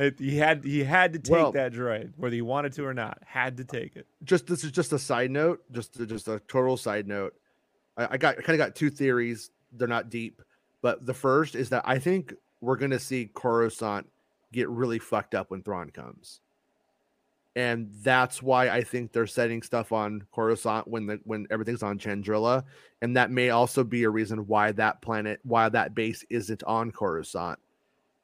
he 0.18 0.36
had 0.36 0.64
he 0.64 0.84
had 0.84 1.12
to 1.14 1.18
take 1.18 1.32
Well- 1.32 1.52
that 1.52 1.72
droid 1.72 2.12
whether 2.16 2.34
he 2.34 2.42
wanted 2.42 2.72
to 2.74 2.84
or 2.84 2.94
not. 2.94 3.18
Had 3.26 3.56
to 3.58 3.64
take 3.64 3.96
it. 3.96 4.06
just 4.24 4.46
this 4.46 4.64
is 4.64 4.72
just 4.72 4.92
a 4.92 4.98
side 4.98 5.30
note, 5.30 5.62
just 5.72 5.94
just 6.08 6.28
a 6.28 6.40
total 6.48 6.76
side 6.76 7.06
note. 7.06 7.34
I, 7.96 8.08
I 8.12 8.16
got 8.16 8.38
I 8.38 8.42
kind 8.42 8.60
of 8.60 8.66
got 8.66 8.74
two 8.74 8.90
theories. 8.90 9.50
They're 9.72 9.88
not 9.88 10.10
deep, 10.10 10.42
but 10.82 11.06
the 11.06 11.14
first 11.14 11.54
is 11.54 11.70
that 11.70 11.82
I 11.86 11.98
think 11.98 12.34
we're 12.60 12.76
gonna 12.76 12.98
see 12.98 13.30
Coruscant 13.32 14.06
get 14.52 14.68
really 14.68 14.98
fucked 14.98 15.34
up 15.34 15.50
when 15.50 15.62
Thrawn 15.62 15.90
comes, 15.90 16.40
and 17.56 17.88
that's 18.02 18.42
why 18.42 18.68
I 18.68 18.82
think 18.82 19.12
they're 19.12 19.26
setting 19.26 19.62
stuff 19.62 19.92
on 19.92 20.22
Coruscant 20.32 20.86
when 20.86 21.06
the 21.06 21.20
when 21.24 21.46
everything's 21.50 21.82
on 21.82 21.98
Chandrila, 21.98 22.64
and 23.02 23.16
that 23.16 23.30
may 23.30 23.50
also 23.50 23.82
be 23.82 24.04
a 24.04 24.10
reason 24.10 24.46
why 24.46 24.72
that 24.72 25.02
planet, 25.02 25.40
why 25.42 25.68
that 25.68 25.94
base 25.94 26.24
isn't 26.30 26.62
on 26.64 26.92
Coruscant, 26.92 27.58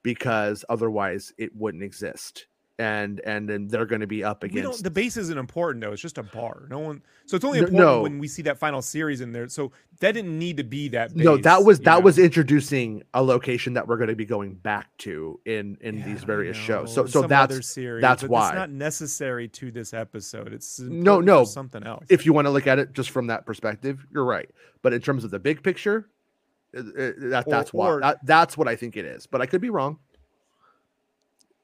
because 0.03 0.65
otherwise 0.69 1.33
it 1.39 1.55
wouldn't 1.55 1.83
exist. 1.83 2.47
And 2.79 3.21
and 3.21 3.49
then 3.49 3.69
they're 3.69 3.87
going 3.87 4.03
to 4.03 4.07
be 4.07 4.23
up 4.23 4.43
against 4.43 4.85
the 4.85 4.91
base 4.91 5.17
isn't 5.17 5.39
important 5.39 5.83
though. 5.83 5.93
It's 5.93 6.03
just 6.03 6.19
a 6.19 6.23
bar. 6.23 6.67
No 6.69 6.79
one. 6.79 7.03
So 7.25 7.37
it's 7.37 7.45
only 7.45 7.61
important 7.61 7.81
no. 7.81 8.03
when 8.03 8.19
we 8.19 8.29
see 8.29 8.43
that 8.43 8.59
final 8.59 8.83
series 8.83 9.23
in 9.23 9.33
there. 9.33 9.49
So 9.49 9.73
that 10.01 10.13
didn't 10.13 10.39
need 10.39 10.59
to 10.59 10.65
be 10.65 10.89
that. 10.89 11.17
no 11.17 11.39
that 11.39 11.65
was 11.65 11.81
that 11.81 11.99
know? 11.99 12.01
was 12.01 12.19
introducing 12.19 13.03
a 13.15 13.23
location 13.23 13.73
that 13.75 13.89
we're 13.89 13.97
going 13.97 14.11
to 14.11 14.17
be 14.17 14.27
going 14.27 14.55
back 14.57 14.95
to 14.99 15.41
in 15.47 15.79
in 15.81 15.99
Yeah, 15.99 16.05
these 16.07 16.25
various 16.25 16.57
shows 16.57 16.93
so 16.93 17.07
so 17.07 17.23
some 17.23 17.29
that's 17.29 17.67
series, 17.67 18.03
that's 18.03 18.25
why. 18.25 18.49
It's 18.49 18.57
not 18.57 18.71
necessary 18.71 19.49
to 19.49 19.71
this 19.71 19.95
episode. 19.95 20.53
It's 20.53 20.79
No, 20.79 21.21
no, 21.21 21.45
something 21.45 21.83
else. 21.83 22.05
if 22.11 22.27
you 22.27 22.35
want 22.35 22.47
to 22.47 22.51
look 22.51 22.67
at 22.67 22.79
it 22.79 22.93
just 22.93 23.11
from 23.11 23.29
that 23.29 23.47
perspective 23.47 24.07
you're 24.13 24.25
right 24.25 24.51
but 24.83 24.93
in 24.93 25.01
terms 25.01 25.25
of 25.25 25.31
the 25.31 25.39
big 25.39 25.63
picture 25.63 26.09
uh, 26.77 26.81
uh, 26.81 26.83
that 27.17 27.45
Or- 27.47 27.51
that's 27.51 27.73
why 27.73 27.89
or- 27.89 28.01
that, 28.01 28.19
that's 28.27 28.59
what 28.59 28.69
i 28.69 28.77
think 28.77 28.97
it 28.97 29.07
is 29.07 29.27
but 29.27 29.41
i 29.41 29.47
could 29.47 29.61
be 29.63 29.71
wrong 29.71 29.99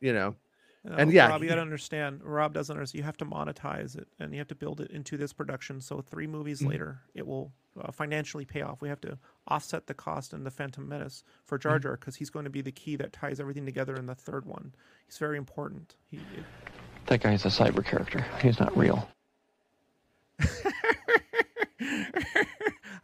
you 0.00 0.12
know 0.12 0.34
No, 0.84 0.96
and 0.96 1.12
yeah, 1.12 1.28
Rob, 1.28 1.42
you 1.42 1.48
got 1.48 1.54
to 1.56 1.60
understand. 1.60 2.20
Rob 2.24 2.52
doesn't 2.52 2.74
understand. 2.74 2.98
You 2.98 3.04
have 3.04 3.16
to 3.18 3.24
monetize 3.24 3.96
it, 3.96 4.08
and 4.18 4.32
you 4.32 4.38
have 4.38 4.48
to 4.48 4.54
build 4.56 4.80
it 4.80 4.90
into 4.90 5.16
this 5.16 5.32
production. 5.32 5.80
So 5.80 6.00
three 6.00 6.26
movies 6.26 6.60
Mm. 6.60 6.68
later, 6.70 6.98
it 7.14 7.24
will 7.24 7.52
uh, 7.80 7.92
financially 7.92 8.44
pay 8.44 8.62
off. 8.62 8.80
We 8.82 8.88
have 8.88 9.00
to 9.02 9.16
offset 9.46 9.86
the 9.86 9.94
cost 9.94 10.32
in 10.32 10.42
the 10.42 10.50
Phantom 10.50 10.88
Menace 10.88 11.22
for 11.44 11.56
Jar 11.56 11.78
Mm. 11.78 11.82
Jar 11.82 11.92
because 11.96 12.16
he's 12.16 12.30
going 12.30 12.44
to 12.46 12.50
be 12.50 12.62
the 12.62 12.72
key 12.72 12.96
that 12.96 13.12
ties 13.12 13.38
everything 13.38 13.64
together 13.64 13.94
in 13.94 14.06
the 14.06 14.14
third 14.16 14.44
one. 14.44 14.74
He's 15.06 15.18
very 15.18 15.38
important. 15.38 15.94
He, 16.10 16.16
it- 16.16 16.44
That 17.06 17.20
guy's 17.20 17.44
a 17.44 17.48
cyber 17.48 17.84
character. 17.84 18.24
He's 18.42 18.58
not 18.58 18.76
real. 18.76 19.08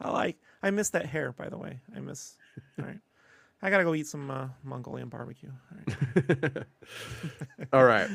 I 0.01 0.11
like. 0.11 0.37
I 0.63 0.71
miss 0.71 0.91
that 0.91 1.07
hair, 1.07 1.33
by 1.33 1.49
the 1.49 1.57
way. 1.59 1.81
I 1.95 2.01
miss. 2.01 2.37
All 2.79 2.85
right, 2.87 2.99
I 3.61 3.71
gotta 3.71 3.85
go 3.85 3.95
eat 3.95 4.07
some 4.07 4.31
uh, 4.31 4.49
Mongolian 4.63 5.09
barbecue. 5.09 5.51
All 5.51 5.79
right. 5.79 6.65
all 7.73 7.85
right 7.85 8.09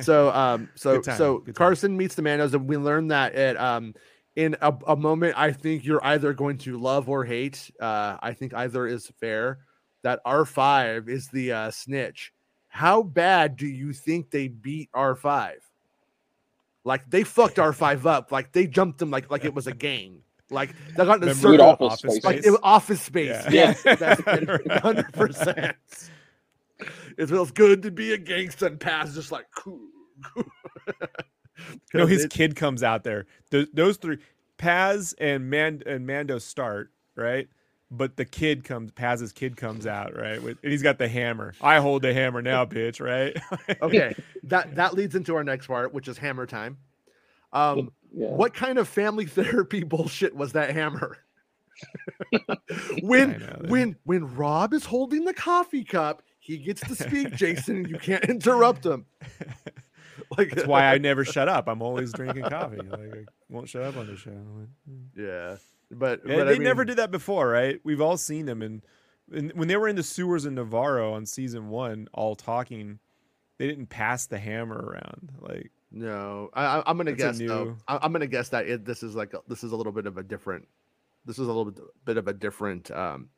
so 0.00 0.30
um 0.30 0.68
so 0.74 1.02
so 1.02 1.40
carson 1.54 1.96
meets 1.96 2.14
the 2.14 2.22
Mandos, 2.22 2.54
and 2.54 2.68
we 2.68 2.76
learn 2.76 3.08
that 3.08 3.34
it 3.34 3.58
um 3.58 3.94
in 4.36 4.56
a, 4.60 4.74
a 4.86 4.96
moment 4.96 5.34
i 5.36 5.52
think 5.52 5.84
you're 5.84 6.04
either 6.06 6.32
going 6.32 6.58
to 6.58 6.78
love 6.78 7.08
or 7.08 7.24
hate 7.24 7.70
uh 7.80 8.16
i 8.22 8.32
think 8.32 8.54
either 8.54 8.86
is 8.86 9.10
fair 9.20 9.58
that 10.02 10.20
r5 10.26 11.08
is 11.08 11.28
the 11.28 11.52
uh 11.52 11.70
snitch 11.70 12.32
how 12.68 13.02
bad 13.02 13.56
do 13.56 13.66
you 13.66 13.92
think 13.92 14.30
they 14.30 14.48
beat 14.48 14.90
r5 14.92 15.54
like 16.84 17.08
they 17.10 17.24
fucked 17.24 17.56
r5 17.56 18.06
up 18.06 18.32
like 18.32 18.52
they 18.52 18.66
jumped 18.66 19.00
him 19.00 19.10
like 19.10 19.30
like 19.30 19.44
it 19.44 19.54
was 19.54 19.66
a 19.66 19.74
game 19.74 20.22
like 20.52 20.74
they 20.96 21.04
got 21.04 21.22
a 21.24 21.34
circle 21.34 21.60
Office 21.88 21.98
Space. 22.00 22.24
like 22.24 22.46
it 22.46 22.58
office 22.62 23.00
space 23.02 23.44
Yeah. 23.50 23.74
yeah, 23.84 23.94
that's 23.96 24.22
hundred 24.80 25.12
percent. 25.12 25.76
It 27.18 27.26
feels 27.28 27.50
good 27.50 27.82
to 27.82 27.90
be 27.90 28.12
a 28.12 28.18
gangster 28.18 28.66
and 28.66 28.78
pass 28.80 29.14
just 29.14 29.30
like 29.32 29.46
cool. 29.54 29.80
No, 31.94 32.06
his 32.06 32.26
kid 32.26 32.56
comes 32.56 32.82
out 32.82 33.04
there. 33.04 33.26
Th- 33.50 33.68
those 33.72 33.96
three, 33.96 34.18
Paz 34.58 35.14
and 35.18 35.48
Man 35.50 35.82
and 35.86 36.06
Mando 36.06 36.38
start 36.38 36.90
right, 37.14 37.48
but 37.90 38.16
the 38.16 38.24
kid 38.24 38.64
comes. 38.64 38.90
Paz's 38.92 39.32
kid 39.32 39.56
comes 39.56 39.86
out 39.86 40.16
right, 40.16 40.42
with, 40.42 40.58
and 40.62 40.72
he's 40.72 40.82
got 40.82 40.98
the 40.98 41.08
hammer. 41.08 41.54
I 41.60 41.78
hold 41.78 42.02
the 42.02 42.12
hammer 42.14 42.42
now, 42.42 42.64
bitch. 42.64 43.00
Right? 43.00 43.36
okay, 43.82 44.14
that 44.44 44.74
that 44.76 44.94
leads 44.94 45.14
into 45.14 45.34
our 45.36 45.44
next 45.44 45.66
part, 45.66 45.92
which 45.94 46.08
is 46.08 46.18
hammer 46.18 46.46
time. 46.46 46.78
Um, 47.52 47.92
Yeah. 48.14 48.28
what 48.28 48.54
kind 48.54 48.78
of 48.78 48.88
family 48.88 49.26
therapy 49.26 49.82
bullshit 49.82 50.34
was 50.34 50.52
that 50.52 50.70
hammer? 50.70 51.18
when 53.02 53.30
know, 53.32 53.62
when 53.68 53.96
when 54.04 54.34
Rob 54.34 54.72
is 54.72 54.84
holding 54.84 55.24
the 55.24 55.34
coffee 55.34 55.84
cup, 55.84 56.22
he 56.38 56.58
gets 56.58 56.80
to 56.82 56.94
speak, 56.94 57.34
Jason, 57.34 57.76
and 57.76 57.88
you 57.88 57.98
can't 58.00 58.24
interrupt 58.24 58.84
him. 58.84 59.06
Like 60.36 60.50
That's 60.50 60.66
why 60.66 60.86
I 60.86 60.98
never 60.98 61.24
shut 61.24 61.48
up. 61.48 61.68
I'm 61.68 61.82
always 61.82 62.12
drinking 62.12 62.44
coffee. 62.44 62.76
Like 62.76 63.12
I 63.12 63.24
won't 63.48 63.68
shut 63.68 63.82
up 63.82 63.96
on 63.96 64.06
the 64.06 64.16
show. 64.16 64.30
Like, 64.30 64.68
mm. 64.90 65.06
yeah, 65.16 65.56
but, 65.90 66.20
Yeah, 66.24 66.36
but 66.36 66.44
they 66.46 66.54
I 66.54 66.58
never 66.58 66.84
did 66.84 66.98
that 66.98 67.10
before, 67.10 67.48
right? 67.48 67.80
We've 67.84 68.00
all 68.00 68.16
seen 68.16 68.46
them, 68.46 68.62
and, 68.62 68.82
and 69.34 69.52
when 69.54 69.68
they 69.68 69.76
were 69.76 69.88
in 69.88 69.96
the 69.96 70.02
sewers 70.02 70.44
in 70.46 70.56
Nevarro 70.56 71.12
on 71.12 71.26
season 71.26 71.68
one, 71.68 72.08
all 72.12 72.34
talking, 72.34 72.98
they 73.58 73.66
didn't 73.68 73.86
pass 73.86 74.26
the 74.26 74.38
hammer 74.38 74.76
around. 74.76 75.32
Like 75.40 75.70
No, 75.92 76.48
I, 76.54 76.82
I'm 76.86 76.96
gonna 76.96 77.14
That's 77.14 77.38
guess 77.38 77.40
a 77.40 77.46
though. 77.46 77.76
I, 77.86 77.98
I'm 78.02 78.12
gonna 78.12 78.26
guess 78.26 78.48
that 78.48 78.66
it, 78.66 78.84
this 78.84 79.02
is 79.02 79.14
like 79.14 79.34
a, 79.34 79.40
this 79.46 79.62
is 79.62 79.72
a 79.72 79.76
little 79.76 79.92
bit 79.92 80.06
of 80.06 80.16
a 80.16 80.22
different. 80.22 80.66
This 81.26 81.38
is 81.38 81.46
a 81.46 81.52
little 81.52 81.66
bit, 81.66 81.84
bit 82.04 82.16
of 82.16 82.28
a 82.28 82.32
different 82.32 82.90
um, 82.90 83.28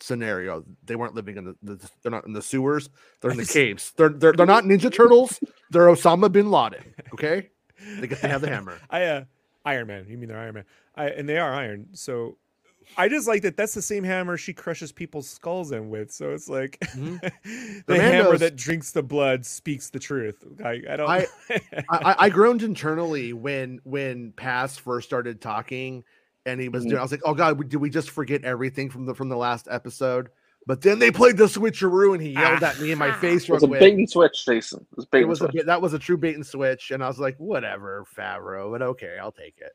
scenario. 0.00 0.64
They 0.84 0.96
weren't 0.96 1.14
living 1.14 1.38
in 1.38 1.44
the, 1.44 1.56
the. 1.62 1.90
They're 2.02 2.12
not 2.12 2.26
in 2.26 2.34
the 2.34 2.42
sewers. 2.42 2.90
They're 3.20 3.30
in 3.30 3.38
the 3.38 3.46
caves. 3.52 3.92
They're 3.96 4.10
they're 4.10 4.34
they're 4.34 4.46
not 4.46 4.64
Ninja 4.64 4.92
Turtles. 4.92 5.40
They're 5.70 5.86
Osama 5.86 6.30
bin 6.30 6.50
Laden. 6.50 6.84
Okay, 7.14 7.48
they 7.98 8.06
get 8.06 8.20
to 8.20 8.28
have 8.28 8.42
the 8.42 8.48
hammer. 8.50 8.78
I 8.90 9.04
uh 9.04 9.24
Iron 9.64 9.86
Man. 9.86 10.06
You 10.08 10.18
mean 10.18 10.28
they're 10.28 10.38
Iron 10.38 10.54
Man? 10.54 10.64
I 10.94 11.08
and 11.08 11.26
they 11.26 11.38
are 11.38 11.52
iron. 11.54 11.86
So 11.92 12.36
I 12.96 13.08
just 13.08 13.26
like 13.28 13.42
that. 13.42 13.56
That's 13.56 13.74
the 13.74 13.82
same 13.82 14.04
hammer 14.04 14.36
she 14.36 14.52
crushes 14.52 14.92
people's 14.92 15.28
skulls 15.28 15.72
in 15.72 15.90
with. 15.90 16.10
So 16.12 16.30
it's 16.32 16.48
like 16.48 16.78
Mhm. 16.94 17.20
the 17.44 17.82
The 17.86 18.00
hammer 18.00 18.36
that 18.38 18.56
drinks 18.56 18.92
the 18.92 19.02
blood 19.02 19.46
speaks 19.46 19.90
the 19.90 19.98
truth. 19.98 20.44
I, 20.64 20.82
I 20.88 20.96
don't. 20.96 21.08
I- 21.10 21.26
I, 21.50 21.60
I- 21.90 22.16
I 22.18 22.28
groaned 22.30 22.62
internally 22.62 23.32
when 23.32 23.80
when 23.84 24.32
Paz 24.32 24.76
first 24.76 25.08
started 25.08 25.40
talking, 25.40 26.04
and 26.46 26.60
he 26.60 26.68
was 26.68 26.84
doing. 26.84 26.98
I 26.98 27.02
was 27.02 27.10
like, 27.12 27.22
"Oh 27.24 27.34
God, 27.34 27.68
did 27.68 27.76
we 27.78 27.90
just 27.90 28.10
forget 28.10 28.44
everything 28.44 28.90
from 28.90 29.06
the 29.06 29.14
from 29.14 29.28
the 29.28 29.36
last 29.36 29.68
episode?" 29.70 30.28
But 30.66 30.82
then 30.82 30.98
they 30.98 31.10
played 31.10 31.38
the 31.38 31.44
switcheroo, 31.46 32.12
and 32.12 32.22
he 32.22 32.30
yelled 32.32 32.62
at 32.62 32.78
me 32.80 32.92
in 32.92 32.98
my 32.98 33.12
face. 33.12 33.44
It 33.44 33.50
was 33.50 33.62
a 33.62 33.66
quick. 33.66 33.80
bait 33.80 33.94
and 33.94 34.08
switch, 34.10 34.44
Jason. 34.44 34.80
It 34.92 34.96
was 34.96 35.06
bait 35.06 35.20
it 35.20 35.22
and 35.22 35.30
was 35.30 35.40
a 35.40 35.44
switch. 35.44 35.52
bit, 35.52 35.66
that 35.66 35.80
was 35.80 35.94
a 35.94 35.98
true 35.98 36.18
bait 36.18 36.34
and 36.34 36.46
switch, 36.46 36.90
and 36.90 37.02
I 37.02 37.08
was 37.08 37.18
like, 37.18 37.36
"Whatever, 37.38 38.04
Favreau, 38.16 38.70
but 38.70 38.82
okay, 38.82 39.16
I'll 39.20 39.32
take 39.32 39.54
it." 39.58 39.72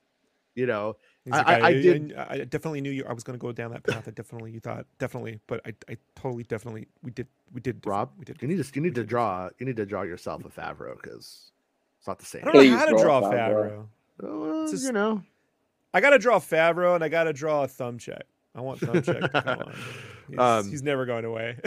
You 0.53 0.67
know, 0.67 0.95
He's 1.25 1.33
I- 1.33 1.41
I- 1.41 1.67
I 1.67 1.73
did- 1.73 2.13
I, 2.15 2.27
I 2.29 2.37
definitely 2.43 2.81
knew 2.81 2.91
you. 2.91 3.03
I 3.09 3.13
was 3.13 3.23
going 3.23 3.37
to 3.37 3.41
go 3.41 3.51
down 3.51 3.71
that 3.71 3.83
path. 3.83 4.07
I 4.07 4.11
definitely 4.11 4.51
you 4.51 4.59
thought 4.59 4.85
definitely, 4.99 5.39
but 5.47 5.59
I, 5.65 5.73
I 5.89 5.97
totally 6.15 6.43
definitely 6.43 6.87
we 7.01 7.11
did 7.11 7.27
we 7.51 7.61
did 7.61 7.85
Rob, 7.85 8.11
we 8.17 8.25
did. 8.25 8.39
you 8.41 8.47
need 8.47 8.63
to 8.63 8.71
you 8.75 8.81
need 8.81 8.95
to 8.95 9.03
draw 9.03 9.49
you 9.59 9.65
need 9.65 9.75
to 9.77 9.85
draw 9.85 10.03
yourself 10.03 10.45
a 10.45 10.49
Favreau 10.49 10.95
because 11.01 11.51
it's 11.97 12.07
not 12.07 12.19
the 12.19 12.25
same. 12.25 12.43
I 12.47 12.51
don't 12.51 12.65
know 12.67 12.77
how 12.77 12.85
to 12.85 12.91
draw 12.91 13.19
draw 13.21 13.31
Favreau. 13.31 13.87
Favreau. 14.21 14.65
Uh, 14.67 14.71
just- 14.71 14.83
you 14.85 14.91
know, 14.91 15.23
I 15.95 15.99
got 16.01 16.11
to 16.11 16.19
draw 16.19 16.39
Favreau 16.39 16.93
and 16.95 17.03
I 17.03 17.09
got 17.09 17.23
to 17.23 17.33
draw 17.33 17.63
a 17.63 17.67
thumb 17.67 17.97
check. 17.97 18.23
I 18.53 18.61
want 18.61 18.79
thumb 18.79 19.01
check 19.01 19.19
to 19.21 19.29
come 19.29 19.47
on. 19.59 19.75
He's, 20.29 20.39
Um, 20.39 20.69
he's 20.69 20.83
never 20.83 21.05
going 21.05 21.25
away. 21.25 21.57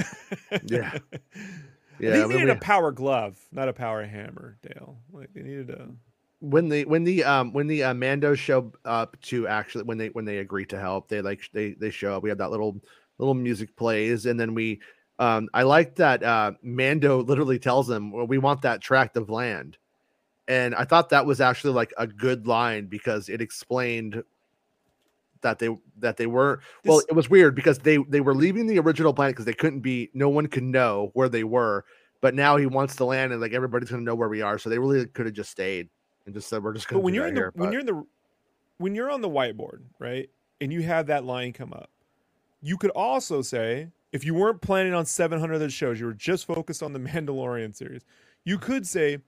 yeah. 0.67 0.97
Yeah, 2.01 2.11
yeah. 2.11 2.13
they 2.13 2.21
when 2.21 2.29
needed 2.37 2.45
we- 2.45 2.51
a 2.53 2.57
power 2.61 2.93
glove, 2.93 3.37
not 3.51 3.69
a 3.69 3.73
power 3.73 4.05
hammer, 4.05 4.57
Dale. 4.63 4.99
Like 5.13 5.33
they 5.35 5.43
needed 5.43 5.69
a. 5.71 5.89
when 6.41 6.69
the 6.69 6.85
when 6.85 7.05
the 7.05 7.25
um 7.25 7.53
when 7.53 7.67
the 7.67 7.83
uh, 7.83 7.95
Mando 7.95 8.35
show 8.35 8.73
up 8.85 9.21
to 9.23 9.49
actually 9.49 9.85
when 9.85 9.99
they 9.99 10.09
when 10.11 10.25
they 10.25 10.39
agree 10.39 10.65
to 10.67 10.79
help 10.79 11.09
they 11.09 11.21
like 11.21 11.41
they 11.53 11.73
they 11.73 11.91
show 11.91 12.17
up 12.17 12.23
we 12.23 12.29
have 12.29 12.39
that 12.39 12.51
little 12.51 12.81
little 13.19 13.35
music 13.35 13.77
plays 13.77 14.27
and 14.27 14.39
then 14.39 14.55
we 14.55 14.81
um 15.19 15.49
I 15.53 15.65
like 15.65 15.97
that 15.97 16.23
uh 16.23 16.53
Mando 16.63 17.23
literally 17.25 17.59
tells 17.59 17.87
them 17.87 18.13
well 18.13 18.27
we 18.27 18.39
want 18.39 18.63
that 18.63 18.81
tract 18.81 19.17
of 19.17 19.31
land. 19.31 19.79
And 20.47 20.75
I 20.75 20.85
thought 20.85 21.11
that 21.11 21.27
was 21.27 21.43
actually 21.43 21.75
like 21.75 21.93
a 21.99 22.07
good 22.07 22.47
line 22.47 22.87
because 22.87 23.29
it 23.29 23.43
explained 23.43 24.23
that 25.43 25.59
they 25.59 25.77
that 25.99 26.17
they 26.17 26.27
weren't 26.27 26.61
well 26.85 27.01
it 27.01 27.15
was 27.15 27.31
weird 27.31 27.55
because 27.55 27.79
they 27.79 27.99
they 28.09 28.21
were 28.21 28.35
leaving 28.35 28.67
the 28.67 28.79
original 28.79 29.13
planet 29.15 29.35
because 29.35 29.45
they 29.45 29.53
couldn't 29.53 29.81
be 29.81 30.11
no 30.15 30.29
one 30.29 30.47
could 30.47 30.63
know 30.63 31.11
where 31.15 31.29
they 31.29 31.45
were 31.45 31.85
but 32.21 32.35
now 32.35 32.57
he 32.57 32.67
wants 32.67 32.97
to 32.97 33.05
land 33.05 33.33
and 33.33 33.41
like 33.41 33.53
everybody's 33.53 33.91
gonna 33.91 34.03
know 34.03 34.17
where 34.17 34.29
we 34.29 34.43
are 34.43 34.59
so 34.59 34.69
they 34.69 34.79
really 34.79 35.07
could 35.07 35.27
have 35.27 35.35
just 35.35 35.51
stayed 35.51 35.89
and 36.29 36.35
just 36.35 36.49
said 36.49 36.63
we're 36.63 36.75
just 36.75 36.87
gonna 36.89 37.01
But 37.01 37.05
when 37.05 37.15
you're 37.15 37.27
in 37.27 37.35
the 37.35 37.41
here," 37.41 37.53
when 37.55 37.69
but- 37.69 37.73
you're 37.73 37.81
in 37.81 37.87
the 37.87 38.05
when 38.77 38.95
you're 38.95 39.11
on 39.11 39.23
the 39.23 39.29
whiteboard, 39.29 39.81
right, 39.99 40.29
and 40.61 40.73
you 40.73 40.83
have 40.83 41.07
that 41.09 41.25
line 41.25 41.53
come 41.53 41.73
up, 41.73 41.91
you 42.61 42.77
could 42.77 42.91
also 42.91 43.43
say 43.43 43.89
if 44.13 44.25
you 44.25 44.35
weren't 44.35 44.61
planning 44.61 44.95
on 44.95 45.05
700 45.05 45.55
other 45.55 45.71
shows, 45.71 45.99
you 45.99 46.07
were 46.07 46.13
just 46.15 46.47
focused 46.47 46.83
on 46.83 46.93
the 46.93 46.99
Mandalorian 47.11 47.75
series, 47.75 48.03
you 48.45 48.59
could 48.59 48.87
say, 48.87 49.19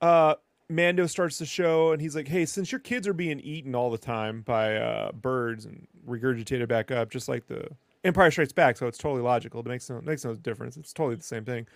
uh, 0.00 0.34
Mando 0.68 1.06
starts 1.06 1.38
the 1.38 1.46
show 1.46 1.92
and 1.92 2.00
he's 2.02 2.14
like, 2.14 2.28
"Hey, 2.28 2.44
since 2.44 2.70
your 2.70 2.78
kids 2.80 3.08
are 3.08 3.12
being 3.14 3.40
eaten 3.40 3.74
all 3.74 3.90
the 3.90 3.98
time 3.98 4.42
by 4.42 4.76
uh, 4.76 5.12
birds 5.12 5.64
and 5.64 5.86
regurgitated 6.06 6.68
back 6.68 6.90
up, 6.90 7.10
just 7.10 7.28
like 7.28 7.46
the 7.46 7.68
Empire 8.04 8.30
Strikes 8.30 8.52
Back, 8.52 8.76
so 8.76 8.86
it's 8.86 8.98
totally 8.98 9.22
logical. 9.22 9.60
It 9.60 9.66
makes 9.66 9.88
no 9.88 10.00
makes 10.02 10.24
no 10.24 10.34
difference. 10.34 10.76
It's 10.76 10.92
totally 10.92 11.16
the 11.16 11.22
same 11.22 11.44
thing." 11.44 11.66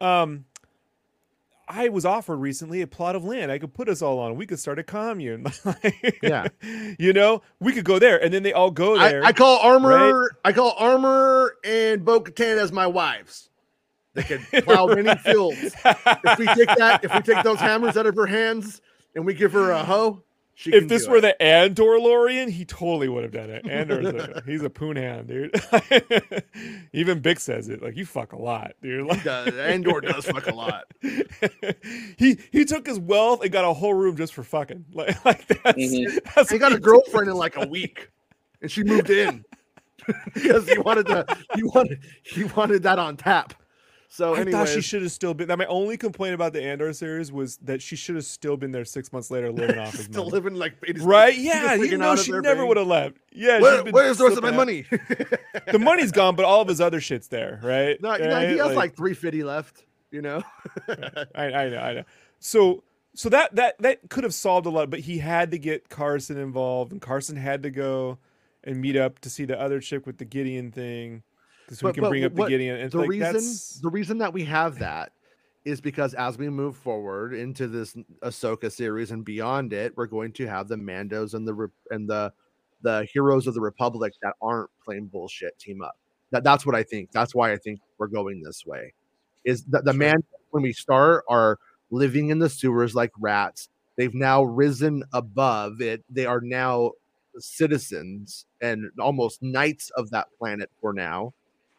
Um, 0.00 0.44
I 1.68 1.88
was 1.88 2.04
offered 2.04 2.36
recently 2.36 2.80
a 2.80 2.86
plot 2.86 3.16
of 3.16 3.24
land 3.24 3.50
I 3.50 3.58
could 3.58 3.74
put 3.74 3.88
us 3.88 4.00
all 4.00 4.18
on. 4.20 4.36
We 4.36 4.46
could 4.46 4.58
start 4.60 4.78
a 4.78 4.82
commune. 4.84 5.46
Yeah. 6.22 6.46
you 6.98 7.12
know, 7.12 7.42
we 7.60 7.72
could 7.72 7.84
go 7.84 7.98
there, 7.98 8.22
and 8.22 8.32
then 8.32 8.42
they 8.42 8.52
all 8.52 8.70
go 8.70 8.98
there. 8.98 9.24
I, 9.24 9.28
I 9.28 9.32
call 9.32 9.58
armor 9.60 10.30
I 10.44 10.52
call 10.52 10.74
armor 10.78 11.56
and 11.64 12.04
Bo 12.04 12.20
Katan 12.20 12.58
as 12.58 12.72
my 12.72 12.86
wives. 12.86 13.50
They 14.14 14.22
could 14.22 14.40
plow 14.64 14.86
many 14.86 15.14
fields. 15.24 15.58
If 15.84 16.38
we 16.38 16.46
take 16.46 16.74
that, 16.76 17.04
if 17.04 17.12
we 17.14 17.20
take 17.20 17.44
those 17.44 17.58
hammers 17.58 17.96
out 17.96 18.06
of 18.06 18.16
her 18.16 18.26
hands 18.26 18.80
and 19.14 19.26
we 19.26 19.34
give 19.34 19.52
her 19.52 19.72
a 19.72 19.84
hoe, 19.84 20.22
She 20.58 20.72
if 20.72 20.88
this 20.88 21.06
were 21.06 21.18
it. 21.18 21.20
the 21.20 21.42
Andor 21.42 21.98
Lorian, 22.00 22.48
he 22.50 22.64
totally 22.64 23.10
would 23.10 23.22
have 23.24 23.32
done 23.32 23.50
it. 23.50 23.68
Andor's 23.68 24.06
a, 24.06 24.42
he's 24.46 24.62
a 24.62 24.70
poon 24.70 24.96
hand, 24.96 25.28
dude. 25.28 25.54
Even 26.94 27.20
Bix 27.20 27.40
says 27.40 27.68
it. 27.68 27.82
Like 27.82 27.94
you 27.94 28.06
fuck 28.06 28.32
a 28.32 28.38
lot, 28.40 28.72
dude. 28.82 29.06
Like, 29.06 29.22
does. 29.22 29.54
Andor 29.54 30.00
does 30.00 30.24
fuck 30.24 30.46
a 30.46 30.54
lot. 30.54 30.84
he 32.16 32.38
he 32.50 32.64
took 32.64 32.86
his 32.86 32.98
wealth 32.98 33.42
and 33.42 33.52
got 33.52 33.66
a 33.66 33.74
whole 33.74 33.92
room 33.92 34.16
just 34.16 34.32
for 34.32 34.42
fucking. 34.42 34.86
Like 34.94 35.22
like 35.26 35.46
that's, 35.46 35.78
Mhm. 35.78 36.18
that's 36.34 36.50
he 36.50 36.56
got 36.56 36.72
a 36.72 36.78
girlfriend 36.80 37.28
in 37.28 37.36
like 37.36 37.58
a 37.58 37.66
week, 37.66 38.10
and 38.62 38.70
she 38.70 38.82
moved 38.82 39.10
in 39.10 39.44
because 40.32 40.66
he 40.66 40.78
wanted 40.78 41.04
to. 41.08 41.26
He 41.54 41.64
wanted 41.64 41.98
he 42.22 42.44
wanted 42.44 42.82
that 42.84 42.98
on 42.98 43.18
tap. 43.18 43.52
So 44.16 44.32
I 44.34 44.40
anyway, 44.40 44.52
thought 44.52 44.68
she 44.68 44.80
should 44.80 45.02
have 45.02 45.12
still 45.12 45.34
been. 45.34 45.48
That 45.48 45.58
my 45.58 45.66
only 45.66 45.98
complaint 45.98 46.34
about 46.34 46.54
the 46.54 46.62
Andor 46.62 46.90
series 46.94 47.30
was 47.30 47.58
that 47.58 47.82
she 47.82 47.96
should 47.96 48.14
have 48.14 48.24
still 48.24 48.56
been 48.56 48.72
there 48.72 48.86
six 48.86 49.12
months 49.12 49.30
later, 49.30 49.52
living 49.52 49.78
off 49.78 49.92
his 49.96 50.06
still 50.06 50.22
money. 50.24 50.32
living 50.32 50.54
like 50.54 50.74
Right? 51.00 51.36
Yeah, 51.36 51.74
you 51.74 51.98
know 51.98 52.16
she 52.16 52.32
never 52.32 52.64
would 52.64 52.78
have 52.78 52.86
left. 52.86 53.18
Yeah, 53.32 53.60
Where- 53.60 53.84
where's 53.84 54.16
the 54.16 54.24
rest 54.24 54.38
of 54.38 54.42
my 54.42 54.48
out. 54.48 54.54
money? 54.56 54.86
The 55.70 55.78
money's 55.80 56.12
gone, 56.12 56.36
but 56.36 56.44
all 56.44 56.60
of 56.62 56.68
his 56.68 56.80
other 56.80 57.00
shit's 57.00 57.26
there, 57.28 57.60
right? 57.62 58.00
no, 58.00 58.10
Right? 58.10 58.50
he 58.50 58.56
has 58.58 58.74
like, 58.76 58.96
three 58.96 59.14
fifty 59.14 59.42
left. 59.42 59.84
You 60.12 60.22
know, 60.22 60.42
I, 61.34 61.44
I 61.52 61.68
know, 61.68 61.78
I 61.78 61.92
know. 61.94 62.04
So, 62.38 62.84
so 63.14 63.28
that 63.30 63.54
that 63.56 63.76
that 63.80 64.08
could 64.08 64.22
have 64.24 64.32
solved 64.32 64.66
a 64.66 64.70
lot, 64.70 64.88
but 64.88 65.00
he 65.00 65.18
had 65.18 65.50
to 65.50 65.58
get 65.58 65.88
Carson 65.88 66.38
involved, 66.38 66.92
and 66.92 67.00
Carson 67.02 67.36
had 67.36 67.62
to 67.64 67.70
go 67.70 68.18
and 68.64 68.80
meet 68.80 68.96
up 68.96 69.18
to 69.20 69.30
see 69.30 69.44
the 69.44 69.60
other 69.60 69.80
chick 69.80 70.06
with 70.06 70.18
the 70.18 70.24
Gideon 70.24 70.70
thing, 70.70 71.22
so 71.70 71.86
we 71.86 71.88
But- 71.90 71.94
can 71.94 72.02
but 72.02 72.08
bring 72.10 72.24
up 72.24 72.34
the 72.34 72.44
Gideon. 72.46 72.76
And 72.80 72.90
the 72.90 72.98
like, 72.98 73.08
reason 73.08 73.32
that's, 73.32 73.80
the 73.80 73.90
reason 73.90 74.18
that 74.18 74.32
we 74.32 74.44
have 74.44 74.78
that 74.78 75.12
is 75.64 75.80
because 75.80 76.14
as 76.14 76.38
we 76.38 76.48
move 76.48 76.76
forward 76.76 77.34
into 77.34 77.66
this 77.66 77.96
Ahsoka 78.22 78.70
series 78.70 79.10
and 79.10 79.24
beyond 79.24 79.72
it, 79.72 79.96
we're 79.96 80.06
going 80.06 80.32
to 80.34 80.46
have 80.46 80.68
the 80.68 80.76
Mandos 80.76 81.34
and 81.34 81.46
the 81.46 81.68
and 81.90 82.08
the 82.08 82.32
the 82.82 83.04
heroes 83.12 83.46
of 83.48 83.54
the 83.54 83.60
Republic 83.60 84.12
that 84.22 84.34
aren't 84.40 84.70
plain 84.84 85.06
bullshit 85.06 85.58
team 85.58 85.82
up. 85.82 85.96
That 86.30 86.44
that's 86.44 86.64
what 86.64 86.74
I 86.76 86.82
think. 86.84 87.10
That's 87.10 87.34
why 87.34 87.52
I 87.52 87.56
think 87.56 87.80
we're 87.98 88.06
going 88.06 88.42
this 88.42 88.64
way. 88.64 88.92
Is 89.44 89.64
that 89.64 89.84
the 89.84 89.92
Sure. 89.92 89.98
man 89.98 90.24
when 90.50 90.62
we 90.62 90.72
start 90.72 91.24
are 91.28 91.58
living 91.90 92.28
in 92.30 92.38
the 92.38 92.48
sewers 92.48 92.94
like 92.94 93.12
rats. 93.18 93.68
They've 93.96 94.14
now 94.14 94.42
risen 94.44 95.02
above 95.12 95.80
it. 95.80 96.04
They 96.10 96.26
are 96.26 96.40
now 96.40 96.92
citizens 97.38 98.46
and 98.60 98.90
almost 98.98 99.42
knights 99.42 99.90
of 99.96 100.10
that 100.10 100.28
planet 100.38 100.70
for 100.80 100.92
now 100.92 101.32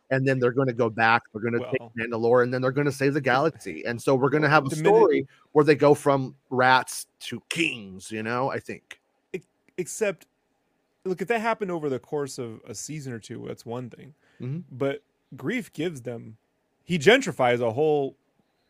and 0.09 0.27
then 0.27 0.39
they're 0.39 0.51
going 0.51 0.67
to 0.67 0.73
go 0.73 0.89
back. 0.89 1.23
They're 1.33 1.41
going 1.41 1.53
to 1.53 1.59
Well- 1.59 1.71
take 1.71 2.09
Mandalore, 2.09 2.43
and 2.43 2.53
then 2.53 2.61
they're 2.61 2.71
going 2.71 2.85
to 2.85 2.91
save 2.91 3.13
the 3.13 3.21
galaxy. 3.21 3.83
And 3.85 4.01
so 4.01 4.15
we're 4.15 4.29
going 4.29 4.43
to 4.43 4.49
have 4.49 4.65
a 4.65 4.69
minute- 4.69 4.85
story 4.85 5.27
where 5.51 5.65
they 5.65 5.75
go 5.75 5.93
from 5.93 6.35
rats 6.49 7.07
to 7.21 7.41
kings. 7.49 8.11
You 8.11 8.23
know, 8.23 8.49
I 8.49 8.59
think. 8.59 8.99
except, 9.79 10.25
look, 11.05 11.21
if 11.21 11.27
that 11.27 11.39
happened 11.41 11.69
over 11.69 11.87
the 11.89 11.99
course 11.99 12.39
of 12.39 12.61
a 12.67 12.73
season 12.73 13.13
or 13.13 13.19
two, 13.19 13.45
that's 13.47 13.63
one 13.65 13.89
thing. 13.91 14.15
Mhm. 14.41 14.63
But 14.71 15.03
Greef 15.35 15.71
gives 15.71 16.01
them. 16.01 16.37
He 16.83 16.97
gentrifies 16.97 17.59
a 17.59 17.71
whole 17.73 18.17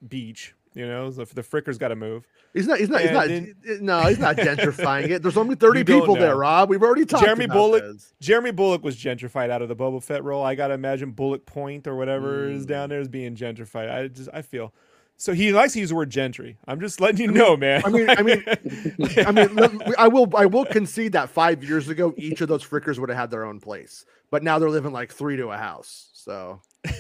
beach. 0.07 0.53
You 0.77 0.85
know, 0.87 1.09
the, 1.09 1.25
the 1.25 1.41
fricker's 1.41 1.77
got 1.79 1.87
to 1.87 1.95
move. 1.95 2.27
He's 2.53 2.67
not. 2.67 2.79
He's 2.79 2.87
not. 2.89 3.01
He's 3.01 3.11
not. 3.11 3.27
then- 3.27 3.55
no, 3.81 4.01
he's 4.01 4.19
not 4.19 4.35
gentrifying 4.37 5.09
it. 5.09 5.23
There's 5.23 5.35
only 5.37 5.55
thirty 5.63 5.79
You 5.79 5.83
don't 5.83 6.01
people 6.01 6.15
there. 6.15 6.35
Rob. 6.35 6.69
We've 6.69 6.83
already 6.83 7.05
talked. 7.05 7.23
Jeremy 7.25 7.45
about 7.45 7.55
Bulloch- 7.55 7.81
this. 7.93 8.13
Jeremy 8.21 8.51
Bulloch 8.51 8.83
was 8.83 8.95
gentrified 8.95 9.49
out 9.49 9.61
of 9.63 9.69
the 9.69 9.75
Boba 9.75 10.03
Fett 10.03 10.23
role. 10.23 10.43
I 10.43 10.53
gotta 10.55 10.75
imagine 10.75 11.11
Bullock 11.11 11.45
Point 11.47 11.87
or 11.87 11.95
whatever 11.95 12.47
is 12.49 12.65
Mm. 12.65 12.69
down 12.69 12.89
there 12.89 13.01
is 13.01 13.07
being 13.07 13.35
gentrified. 13.35 13.91
I 13.91 14.07
just 14.07 14.29
I 14.33 14.43
feel 14.43 14.71
so 15.19 15.33
he 15.33 15.51
likes 15.51 15.73
to 15.73 15.79
use 15.79 15.89
the 15.89 15.95
word 15.95 16.11
gentry. 16.11 16.59
I'm 16.67 16.79
just 16.79 17.01
letting 17.01 17.21
you 17.21 17.31
know, 17.31 17.57
man. 17.57 17.81
I 17.83 17.89
mean- 17.89 18.09
I 18.11 18.21
mean- 18.21 18.43
I 19.25 19.31
mean, 19.31 19.55
let- 19.55 19.99
I 19.99 20.07
will. 20.07 20.29
I 20.37 20.45
will 20.45 20.65
concede 20.65 21.13
that 21.13 21.29
five 21.31 21.63
years 21.63 21.89
ago, 21.89 22.13
each 22.17 22.41
of 22.41 22.49
those 22.49 22.63
frickers 22.63 22.99
would 22.99 23.09
have 23.09 23.17
had 23.17 23.31
their 23.31 23.45
own 23.45 23.59
place, 23.59 24.05
but 24.29 24.43
now 24.43 24.59
they're 24.59 24.69
living 24.69 24.91
like 24.93 25.11
three 25.11 25.37
to 25.37 25.47
a 25.49 25.57
house. 25.57 26.09
So 26.13 26.61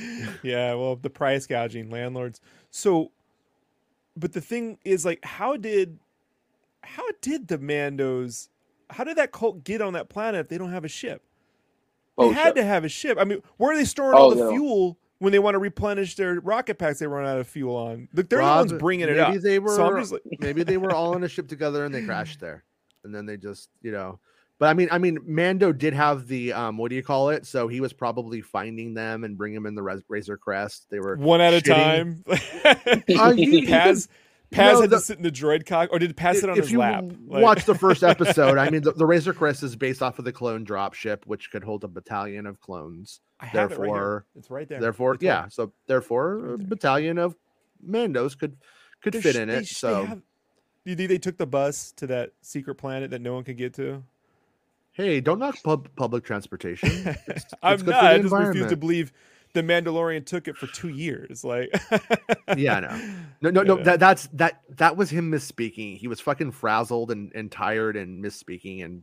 yeah, 0.42 0.74
well, 0.74 0.96
the 0.96 1.10
price 1.10 1.46
gouging 1.46 1.90
landlords. 1.90 2.40
So, 2.70 3.12
but 4.16 4.32
the 4.32 4.40
thing 4.40 4.78
is, 4.84 5.04
like, 5.04 5.24
how 5.24 5.56
did 5.56 5.98
how 6.82 7.04
did 7.20 7.48
the 7.48 7.58
Mandos? 7.58 8.48
How 8.90 9.04
did 9.04 9.16
that 9.18 9.32
cult 9.32 9.62
get 9.64 9.80
on 9.80 9.92
that 9.92 10.08
planet 10.08 10.40
if 10.40 10.48
they 10.48 10.58
don't 10.58 10.72
have 10.72 10.84
a 10.84 10.88
ship? 10.88 11.22
They 12.18 12.24
Oh, 12.24 12.32
had 12.32 12.48
shit. 12.48 12.56
to 12.56 12.64
have 12.64 12.84
a 12.84 12.88
ship. 12.88 13.18
I 13.20 13.24
mean, 13.24 13.40
where 13.56 13.72
are 13.72 13.76
they 13.76 13.84
storing 13.84 14.14
oh, 14.14 14.18
all 14.18 14.30
Oh, 14.32 14.34
the 14.34 14.44
yeah. 14.44 14.50
fuel 14.50 14.98
when 15.20 15.32
they 15.32 15.38
want 15.38 15.54
to 15.54 15.58
replenish 15.58 16.16
their 16.16 16.40
rocket 16.40 16.76
packs 16.78 16.98
they 16.98 17.06
run 17.06 17.24
out 17.26 17.38
of 17.38 17.46
fuel 17.46 17.76
on? 17.76 18.08
Look, 18.12 18.28
they're 18.28 18.40
the 18.40 18.44
ones 18.44 18.72
bringing 18.72 19.08
it 19.08 19.16
maybe 19.16 19.36
up. 19.38 19.42
They 19.42 19.58
were, 19.58 19.76
so 19.76 19.88
like, 19.88 20.22
maybe 20.40 20.64
they 20.64 20.76
were 20.76 20.92
all 20.92 21.14
on 21.14 21.22
a 21.22 21.28
ship 21.28 21.46
together 21.48 21.84
and 21.84 21.94
they 21.94 22.04
crashed 22.04 22.40
there, 22.40 22.64
and 23.04 23.14
then 23.14 23.26
they 23.26 23.36
just, 23.36 23.70
you 23.80 23.92
know. 23.92 24.18
But 24.60 24.68
I 24.68 24.74
mean, 24.74 24.88
I 24.92 24.98
mean, 24.98 25.18
Mando 25.26 25.72
did 25.72 25.94
have 25.94 26.28
the 26.28 26.52
um, 26.52 26.76
what 26.76 26.90
do 26.90 26.94
you 26.94 27.02
call 27.02 27.30
it? 27.30 27.46
So 27.46 27.66
he 27.66 27.80
was 27.80 27.92
probably 27.92 28.42
finding 28.42 28.94
them 28.94 29.24
and 29.24 29.36
bring 29.36 29.54
them 29.54 29.66
in 29.66 29.74
the 29.74 29.82
Raz- 29.82 30.02
Razor 30.08 30.36
Crest. 30.36 30.86
They 30.90 31.00
were 31.00 31.16
one 31.16 31.40
at 31.40 31.54
a 31.54 31.60
time. 31.62 32.22
Uh, 33.18 33.32
you- 33.36 33.66
Paz, 33.66 34.06
Paz 34.50 34.74
know, 34.74 34.80
had 34.82 34.90
the- 34.90 34.96
to 34.96 35.02
sit 35.02 35.16
in 35.16 35.22
the 35.22 35.30
droid 35.32 35.64
cock, 35.66 35.88
or 35.92 35.98
did 35.98 36.16
Paz 36.16 36.40
sit 36.40 36.50
on 36.50 36.56
his 36.56 36.70
you 36.70 36.78
lap? 36.78 37.04
Like- 37.26 37.42
watch 37.42 37.64
the 37.64 37.74
first 37.74 38.02
episode, 38.14 38.58
I 38.58 38.68
mean, 38.70 38.82
the, 38.82 38.92
the 38.92 39.06
Razor 39.06 39.32
Crest 39.32 39.62
is 39.62 39.76
based 39.76 40.02
off 40.02 40.18
of 40.18 40.24
the 40.24 40.32
clone 40.32 40.64
drop 40.64 40.94
ship, 40.94 41.24
which 41.26 41.50
could 41.50 41.64
hold 41.64 41.82
a 41.84 41.88
battalion 41.88 42.46
of 42.46 42.60
clones. 42.60 43.20
I 43.40 43.46
have 43.46 43.72
it 43.72 43.78
right. 43.78 43.86
Therefore, 43.86 44.26
It's 44.36 44.50
right 44.50 44.68
there. 44.68 44.80
therefore, 44.80 45.14
told 45.14 45.22
yeah. 45.22 45.42
me. 45.44 45.48
So 45.50 45.72
therefore, 45.86 46.36
Right 46.36 46.54
a 46.60 46.64
battalion 46.68 47.16
of 47.18 47.34
Mandos 47.86 48.38
could 48.38 48.56
could 49.02 49.14
They're 49.14 49.22
fit 49.22 49.36
in 49.36 49.48
they 49.48 49.54
it. 49.54 49.60
they 49.60 49.64
So 49.64 50.04
have- 50.04 50.18
do 50.84 50.90
you 50.90 50.96
think 50.96 51.08
they 51.08 51.18
took 51.18 51.38
the 51.38 51.46
bus 51.46 51.92
to 51.96 52.06
that 52.08 52.32
secret 52.42 52.74
planet 52.74 53.10
that 53.12 53.20
no 53.22 53.32
one 53.34 53.44
could 53.44 53.56
get 53.56 53.72
to? 53.74 54.02
Hey, 55.00 55.20
don't 55.20 55.38
knock 55.38 55.62
pub- 55.62 55.88
public 55.96 56.24
transportation. 56.24 56.88
It's- 57.28 57.44
I'm 57.62 57.74
it's 57.74 57.82
good 57.82 57.94
for 57.94 58.02
not. 58.02 58.04
I 58.04 58.18
just 58.18 58.32
refuse 58.34 58.66
to 58.70 58.76
believe 58.76 59.12
the 59.52 59.62
Mandalorian 59.62 60.24
took 60.24 60.46
it 60.48 60.56
for 60.56 60.66
two 60.68 60.88
years. 60.90 61.42
Like, 61.42 61.70
Yeah, 62.56 62.76
I 62.76 62.80
know. 62.80 63.14
No, 63.40 63.50
no, 63.50 63.62
no. 63.62 63.76
Yeah. 63.78 63.82
That 63.84 64.00
that's 64.00 64.26
that 64.34 64.60
that 64.76 64.96
was 64.96 65.10
him 65.10 65.30
misspeaking. 65.30 65.96
He 65.98 66.06
was 66.08 66.20
fucking 66.20 66.52
frazzled 66.52 67.10
and, 67.10 67.32
and 67.34 67.50
tired 67.50 67.96
and 67.96 68.22
misspeaking, 68.24 68.84
and 68.84 69.02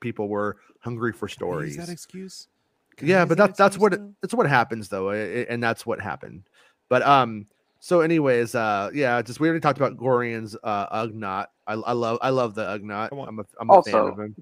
people 0.00 0.28
were 0.28 0.56
hungry 0.80 1.12
for 1.12 1.28
stories. 1.28 1.76
Use 1.76 1.86
that 1.86 1.92
excuse? 1.92 2.48
Can 2.96 3.08
yeah, 3.08 3.24
but 3.26 3.36
that 3.36 3.48
that's 3.48 3.58
that's 3.58 3.78
what 3.78 3.92
excuse 3.92 4.06
it, 4.06 4.08
now? 4.08 4.16
that's 4.22 4.34
what 4.34 4.46
happens 4.48 4.88
though, 4.88 5.10
i- 5.10 5.14
i- 5.16 5.46
and 5.50 5.62
that's 5.62 5.84
what 5.84 6.00
happened. 6.00 6.44
But 6.88 7.02
um, 7.02 7.46
so 7.80 8.00
anyways, 8.00 8.54
uh, 8.54 8.90
yeah, 8.94 9.20
just 9.20 9.38
we 9.40 9.48
already 9.48 9.60
talked 9.60 9.76
about 9.78 9.98
Gorian's 9.98 10.56
uh 10.64 11.04
Ugnaught. 11.04 11.48
I, 11.66 11.74
I 11.74 11.92
love 11.92 12.18
I 12.22 12.30
love 12.30 12.54
the 12.54 12.64
Ugnaught. 12.64 13.10
I 13.12 13.14
want- 13.14 13.28
I'm 13.28 13.38
a 13.40 13.44
I'm 13.60 13.70
a 13.70 13.82
fan 13.82 13.94
of 14.12 14.18
him. 14.18 14.34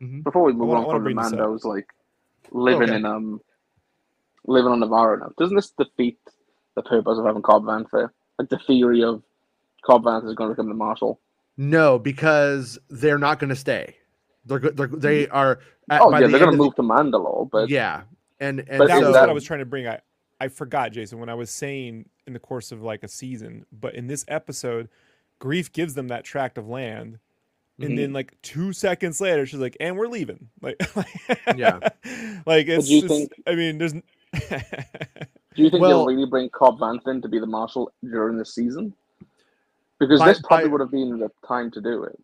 Mhm. 0.00 0.24
Before 0.24 0.42
we 0.44 0.52
move 0.52 0.68
wanna- 0.68 0.86
on 0.88 0.94
from 0.94 1.04
the 1.04 1.04
bring 1.12 1.16
this 1.16 1.32
up. 1.32 1.38
Mandos, 1.38 1.64
like 1.64 1.88
living 2.50 2.88
Okay. 2.88 2.96
in 2.96 3.04
um 3.04 3.40
living 4.46 4.72
on 4.72 4.80
Nevarro 4.80 5.20
now, 5.20 5.32
doesn't 5.38 5.54
this 5.56 5.70
defeat 5.70 6.18
the 6.74 6.82
purpose 6.82 7.18
of 7.18 7.26
having 7.26 7.42
Cobb 7.42 7.64
Vanth 7.64 7.90
there? 7.92 8.12
Like 8.38 8.48
the 8.48 8.58
theory 8.58 9.04
of 9.04 9.22
Cobb 9.84 10.04
Vanth 10.04 10.26
is 10.26 10.34
going 10.34 10.48
to 10.50 10.54
become 10.54 10.68
the 10.68 10.74
marshal. 10.74 11.20
No, 11.56 11.98
because 11.98 12.78
they're 12.88 13.18
not 13.18 13.38
going 13.38 13.50
to 13.50 13.56
stay. 13.56 13.96
They're 14.46 14.58
go- 14.58 14.70
they're 14.70 14.86
they 14.86 15.28
are. 15.28 15.60
At, 15.90 16.00
Oh 16.02 16.10
by 16.10 16.20
yeah, 16.20 16.26
the 16.26 16.30
they're 16.32 16.40
going 16.46 16.52
to 16.56 16.62
of 16.62 16.64
move 16.66 16.74
to 16.76 16.82
Mandalore, 16.82 17.50
but 17.50 17.68
yeah, 17.68 18.02
and 18.38 18.60
and 18.60 18.78
But 18.78 18.88
that 18.88 19.02
is 19.02 19.08
was 19.08 19.14
what 19.16 19.28
I 19.28 19.32
was 19.32 19.44
trying 19.44 19.58
to 19.60 19.66
bring. 19.66 19.86
I 19.86 20.00
I 20.40 20.48
forgot, 20.48 20.92
Jason, 20.92 21.18
when 21.18 21.28
I 21.28 21.34
was 21.34 21.50
saying 21.50 22.08
in 22.26 22.32
the 22.32 22.38
course 22.38 22.72
of 22.72 22.80
like 22.82 23.02
a 23.02 23.08
season, 23.08 23.66
but 23.70 23.94
in 23.94 24.06
this 24.06 24.24
episode, 24.28 24.88
Greef 25.40 25.70
gives 25.72 25.92
them 25.94 26.08
that 26.08 26.24
tract 26.24 26.56
of 26.56 26.66
land. 26.68 27.18
And 27.80 27.92
Mhm. 27.92 27.96
then, 27.96 28.12
like 28.12 28.36
two 28.42 28.72
seconds 28.72 29.20
later, 29.20 29.46
she's 29.46 29.58
like, 29.60 29.76
"And 29.80 29.96
we're 29.96 30.06
leaving." 30.08 30.48
Like, 30.60 30.76
Yeah. 31.56 31.78
like 32.46 32.68
it's. 32.68 32.86
do 32.88 32.92
you 32.94 33.04
it's- 33.04 33.08
think- 33.18 33.32
I 33.46 33.54
mean, 33.54 33.78
there's. 33.78 33.92
do 33.94 34.00
you 35.56 35.70
think 35.70 35.80
Well- 35.80 35.90
they'll 36.04 36.06
really 36.06 36.26
bring 36.28 36.50
Cobb 36.50 36.78
Vanth 36.78 37.08
in 37.08 37.22
to 37.22 37.28
be 37.28 37.38
the 37.38 37.46
marshal 37.46 37.90
during 38.02 38.36
the 38.36 38.44
season? 38.44 38.94
Because 39.98 40.20
By- 40.20 40.28
this 40.28 40.42
probably 40.42 40.66
by- 40.66 40.72
would 40.72 40.80
have 40.80 40.90
been 40.90 41.18
the 41.18 41.30
time 41.46 41.70
to 41.72 41.80
do 41.80 42.04
it. 42.04 42.18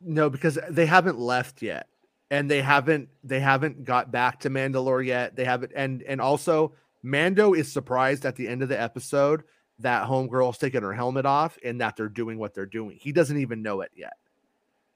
no, 0.00 0.28
because 0.30 0.58
they 0.70 0.86
haven't 0.86 1.18
left 1.18 1.62
yet, 1.62 1.88
and 2.30 2.50
they 2.50 2.60
haven't 2.62 3.08
they 3.24 3.40
haven't 3.40 3.84
got 3.84 4.10
back 4.10 4.40
to 4.40 4.50
Mandalore 4.50 5.04
yet. 5.04 5.36
They 5.36 5.44
haven't, 5.44 5.72
and 5.74 6.02
and 6.02 6.20
also 6.20 6.72
Mando 7.02 7.52
is 7.54 7.70
surprised 7.72 8.24
at 8.26 8.36
the 8.36 8.48
end 8.48 8.62
of 8.62 8.68
the 8.68 8.80
episode 8.80 9.44
that 9.78 10.06
Homegirl's 10.08 10.58
taking 10.58 10.82
her 10.82 10.92
helmet 10.92 11.26
off 11.26 11.58
and 11.64 11.80
that 11.80 11.96
they're 11.96 12.08
doing 12.08 12.38
what 12.38 12.54
they're 12.54 12.66
doing. 12.66 12.96
He 13.00 13.12
doesn't 13.12 13.38
even 13.38 13.62
know 13.62 13.82
it 13.82 13.90
yet. 13.94 14.14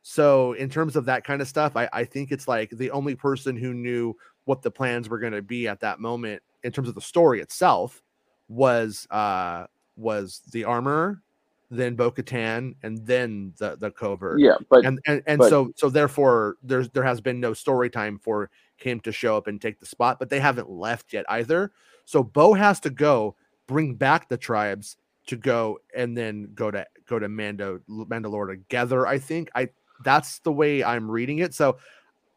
So 0.03 0.55
in 0.55 0.71
terms 0.71 0.97
of 0.97 1.05
that 1.07 1.25
kind 1.25 1.43
of 1.43 1.49
stuff, 1.49 1.77
I, 1.77 1.89
I 1.93 2.05
think 2.05 2.33
it's 2.33 2.49
like 2.49 2.71
the 2.71 2.91
only 2.91 3.15
person 3.15 3.57
who 3.57 3.75
knew 3.75 4.15
what 4.45 4.63
the 4.63 4.71
plans 4.71 5.09
were 5.09 5.19
going 5.19 5.35
to 5.35 5.43
be 5.43 5.69
at 5.69 5.81
that 5.81 6.01
moment 6.01 6.43
in 6.63 6.73
terms 6.73 6.89
of 6.89 6.95
the 6.95 7.01
story 7.01 7.41
itself 7.41 8.03
was 8.49 9.07
uh 9.11 9.67
was 9.97 10.41
the 10.53 10.65
armor, 10.65 11.23
then 11.71 11.95
Bo 11.95 12.11
Katan, 12.11 12.75
and 12.83 13.07
then 13.07 13.53
the 13.59 13.77
the 13.77 13.91
covert 13.91 14.41
Yeah, 14.41 14.57
but 14.71 14.85
and 14.85 14.99
and, 15.07 15.23
and 15.27 15.39
but- 15.39 15.51
so 15.51 15.71
so 15.77 15.91
therefore 15.91 16.57
there's 16.63 16.89
there 16.91 17.05
has 17.05 17.21
been 17.21 17.39
no 17.39 17.53
story 17.53 17.91
time 17.91 18.19
for 18.19 18.51
him 18.77 18.99
to 19.01 19.13
show 19.13 19.37
up 19.37 19.47
and 19.47 19.61
take 19.61 19.79
the 19.79 19.85
spot 19.85 20.19
but 20.19 20.31
they 20.31 20.41
haven't 20.41 20.71
left 20.71 21.13
yet 21.13 21.27
either 21.29 21.71
so 22.07 22.23
bo 22.23 22.55
has 22.55 22.81
to 22.81 22.89
go 22.89 23.37
bring 23.71 23.95
back 23.95 24.29
the 24.29 24.37
tribes 24.37 24.97
to 25.29 25.37
go 25.37 25.79
and 25.95 26.19
then 26.19 26.51
go 26.57 26.73
to 26.73 26.85
go 27.09 27.21
to 27.21 27.29
Mando 27.29 27.81
Mandalore 27.89 28.49
together. 28.49 29.07
I 29.07 29.19
think 29.19 29.49
I 29.55 29.69
that's 30.05 30.41
the 30.41 30.51
way 30.51 30.83
I'm 30.83 31.09
reading 31.09 31.39
it. 31.39 31.55
So 31.55 31.79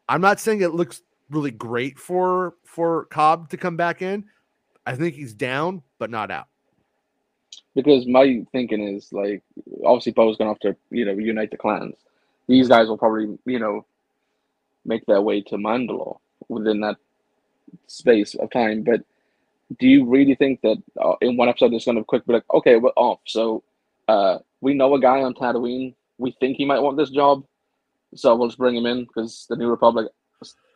I'm 0.08 0.20
not 0.20 0.38
saying 0.38 0.60
it 0.60 0.74
looks 0.74 1.02
really 1.30 1.50
great 1.50 1.98
for 1.98 2.54
for 2.64 3.06
Cobb 3.06 3.48
to 3.50 3.56
come 3.56 3.76
back 3.76 4.00
in. 4.00 4.26
I 4.86 4.94
think 4.94 5.16
he's 5.16 5.34
down, 5.34 5.82
but 5.98 6.08
not 6.08 6.30
out. 6.30 6.46
because 7.74 8.06
my 8.06 8.44
thinking 8.52 8.82
is 8.96 9.12
like 9.12 9.42
obviously 9.84 10.12
Bo's 10.12 10.36
gonna 10.36 10.50
have 10.50 10.60
to 10.60 10.76
you 10.90 11.04
know 11.04 11.12
unite 11.12 11.50
the 11.50 11.56
clans. 11.56 11.96
These 12.46 12.68
guys 12.68 12.88
will 12.88 12.98
probably 12.98 13.38
you 13.44 13.58
know 13.58 13.84
make 14.84 15.04
their 15.06 15.22
way 15.22 15.40
to 15.40 15.56
Mandalore 15.56 16.18
within 16.48 16.80
that 16.80 16.96
space 17.86 18.34
of 18.34 18.50
time. 18.50 18.82
But 18.82 19.02
do 19.78 19.86
you 19.86 20.04
really 20.06 20.34
think 20.34 20.60
that 20.62 20.82
uh, 21.00 21.14
in 21.20 21.36
one 21.36 21.48
episode 21.48 21.72
it's 21.72 21.84
gonna 21.84 22.04
quick 22.04 22.26
be 22.26 22.34
like, 22.34 22.44
okay, 22.52 22.76
we're 22.76 22.90
off. 22.90 23.20
So 23.26 23.62
uh, 24.08 24.38
we 24.60 24.74
know 24.74 24.94
a 24.94 25.00
guy 25.00 25.22
on 25.22 25.34
Tatooine. 25.34 25.94
We 26.18 26.34
think 26.40 26.56
he 26.56 26.64
might 26.64 26.80
want 26.80 26.96
this 26.96 27.10
job, 27.10 27.44
so 28.14 28.34
we'll 28.34 28.48
just 28.48 28.58
bring 28.58 28.76
him 28.76 28.86
in 28.86 29.04
because 29.04 29.46
the 29.48 29.56
New 29.56 29.68
Republic 29.68 30.08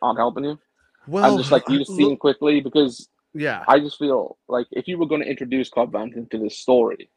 aren't 0.01 0.19
helping 0.19 0.43
you. 0.45 0.59
Well, 1.07 1.23
I'm 1.23 1.37
just 1.37 1.51
like 1.51 1.67
you 1.69 1.79
just 1.79 1.95
seen 1.95 2.17
quickly 2.17 2.61
because 2.61 3.07
yeah, 3.33 3.63
I 3.67 3.79
just 3.79 3.97
feel 3.97 4.37
like 4.47 4.67
if 4.71 4.87
you 4.87 4.97
were 4.97 5.07
going 5.07 5.21
to 5.21 5.29
introduce 5.29 5.69
Cobb 5.69 5.91
Vanth 5.91 6.15
into 6.15 6.37
this 6.37 6.57
story, 6.57 7.09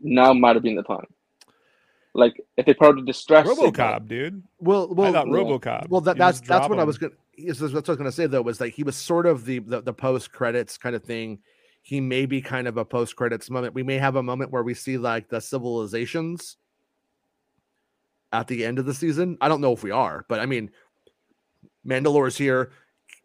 now 0.00 0.32
might 0.32 0.56
have 0.56 0.62
been 0.62 0.76
the 0.76 0.82
time. 0.82 1.06
Like 2.14 2.40
if 2.56 2.66
they 2.66 2.74
put 2.74 2.88
out 2.88 2.98
a 2.98 3.04
distress 3.04 3.46
signal- 3.46 3.72
RoboCop, 3.72 4.08
dude. 4.08 4.42
well, 4.58 4.92
well, 4.92 5.08
I 5.08 5.12
thought 5.12 5.28
yeah. 5.28 5.32
RoboCop. 5.34 5.88
Well, 5.88 6.00
that, 6.02 6.16
that's 6.16 6.40
that's 6.40 6.48
drop 6.48 6.70
what 6.70 6.78
I 6.78 6.84
was 6.84 6.98
gonna. 6.98 7.12
Is 7.36 7.58
that's 7.58 7.72
what 7.72 7.88
I 7.88 7.92
was 7.92 7.98
gonna 7.98 8.12
say 8.12 8.26
though 8.26 8.42
was 8.42 8.60
like 8.60 8.74
he 8.74 8.82
was 8.82 8.96
sort 8.96 9.26
of 9.26 9.44
the 9.44 9.60
the, 9.60 9.82
the 9.82 9.92
post 9.92 10.32
credits 10.32 10.78
kind 10.78 10.96
of 10.96 11.04
thing. 11.04 11.38
He 11.82 12.00
may 12.00 12.26
be 12.26 12.42
kind 12.42 12.66
of 12.66 12.76
a 12.76 12.84
post 12.84 13.14
credits 13.16 13.50
moment. 13.50 13.74
We 13.74 13.82
may 13.82 13.98
have 13.98 14.16
a 14.16 14.22
moment 14.22 14.50
where 14.50 14.62
we 14.62 14.74
see 14.74 14.98
like 14.98 15.28
the 15.28 15.40
civilizations 15.40 16.56
at 18.32 18.46
the 18.46 18.64
end 18.64 18.78
of 18.78 18.86
the 18.86 18.94
season. 18.94 19.38
I 19.40 19.48
don't 19.48 19.60
know 19.60 19.72
if 19.72 19.82
we 19.82 19.90
are, 19.90 20.24
but 20.28 20.40
I 20.40 20.46
mean, 20.46 20.70
Mandalore's 21.86 22.36
here. 22.36 22.72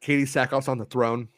Katee 0.02 0.24
Sackhoff's 0.24 0.68
on 0.68 0.78
the 0.78 0.86
throne. 0.86 1.30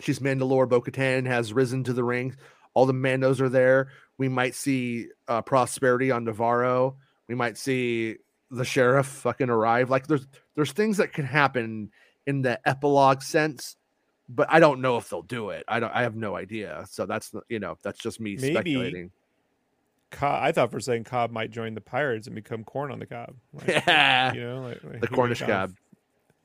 She's 0.00 0.18
Mandalore. 0.18 0.68
Bo 0.68 0.80
Katan 0.80 1.26
has 1.26 1.52
risen 1.52 1.84
to 1.84 1.92
the 1.92 2.04
ring. 2.04 2.36
All 2.76 2.84
the 2.84 2.92
Mandos 2.92 3.40
are 3.40 3.48
there. 3.48 3.88
We 4.18 4.28
might 4.28 4.54
see 4.54 5.06
uh, 5.28 5.40
Prosperity 5.40 6.10
on 6.10 6.26
Nevarro. 6.26 6.96
We 7.26 7.34
might 7.34 7.56
see 7.56 8.16
the 8.50 8.66
sheriff 8.66 9.06
fucking 9.06 9.48
arrive. 9.48 9.88
Like 9.88 10.06
there's 10.06 10.26
there's 10.56 10.72
things 10.72 10.98
that 10.98 11.14
can 11.14 11.24
happen 11.24 11.90
in 12.26 12.42
the 12.42 12.60
epilogue 12.68 13.22
sense, 13.22 13.76
but 14.28 14.46
I 14.50 14.60
don't 14.60 14.82
know 14.82 14.98
if 14.98 15.08
they'll 15.08 15.22
do 15.22 15.48
it. 15.50 15.64
I 15.66 15.80
don't. 15.80 15.90
I 15.90 16.02
have 16.02 16.16
no 16.16 16.36
idea. 16.36 16.84
So 16.90 17.06
that's 17.06 17.32
you 17.48 17.60
know 17.60 17.78
that's 17.82 17.98
just 17.98 18.20
me 18.20 18.36
Maybe 18.36 18.52
speculating. 18.52 19.10
Co- 20.10 20.26
I 20.28 20.52
thought 20.52 20.70
for 20.70 20.76
a 20.76 20.82
second 20.82 21.04
Cobb 21.04 21.30
might 21.30 21.50
join 21.50 21.74
the 21.74 21.80
pirates 21.80 22.26
and 22.26 22.36
become 22.36 22.62
corn 22.62 22.92
on 22.92 22.98
the 22.98 23.06
cob. 23.06 23.36
Like, 23.54 23.68
Yeah, 23.68 24.34
you 24.34 24.40
know, 24.42 24.60
like, 24.60 24.84
like 24.84 25.00
the 25.00 25.08
Cornish 25.08 25.40
cob. 25.40 25.72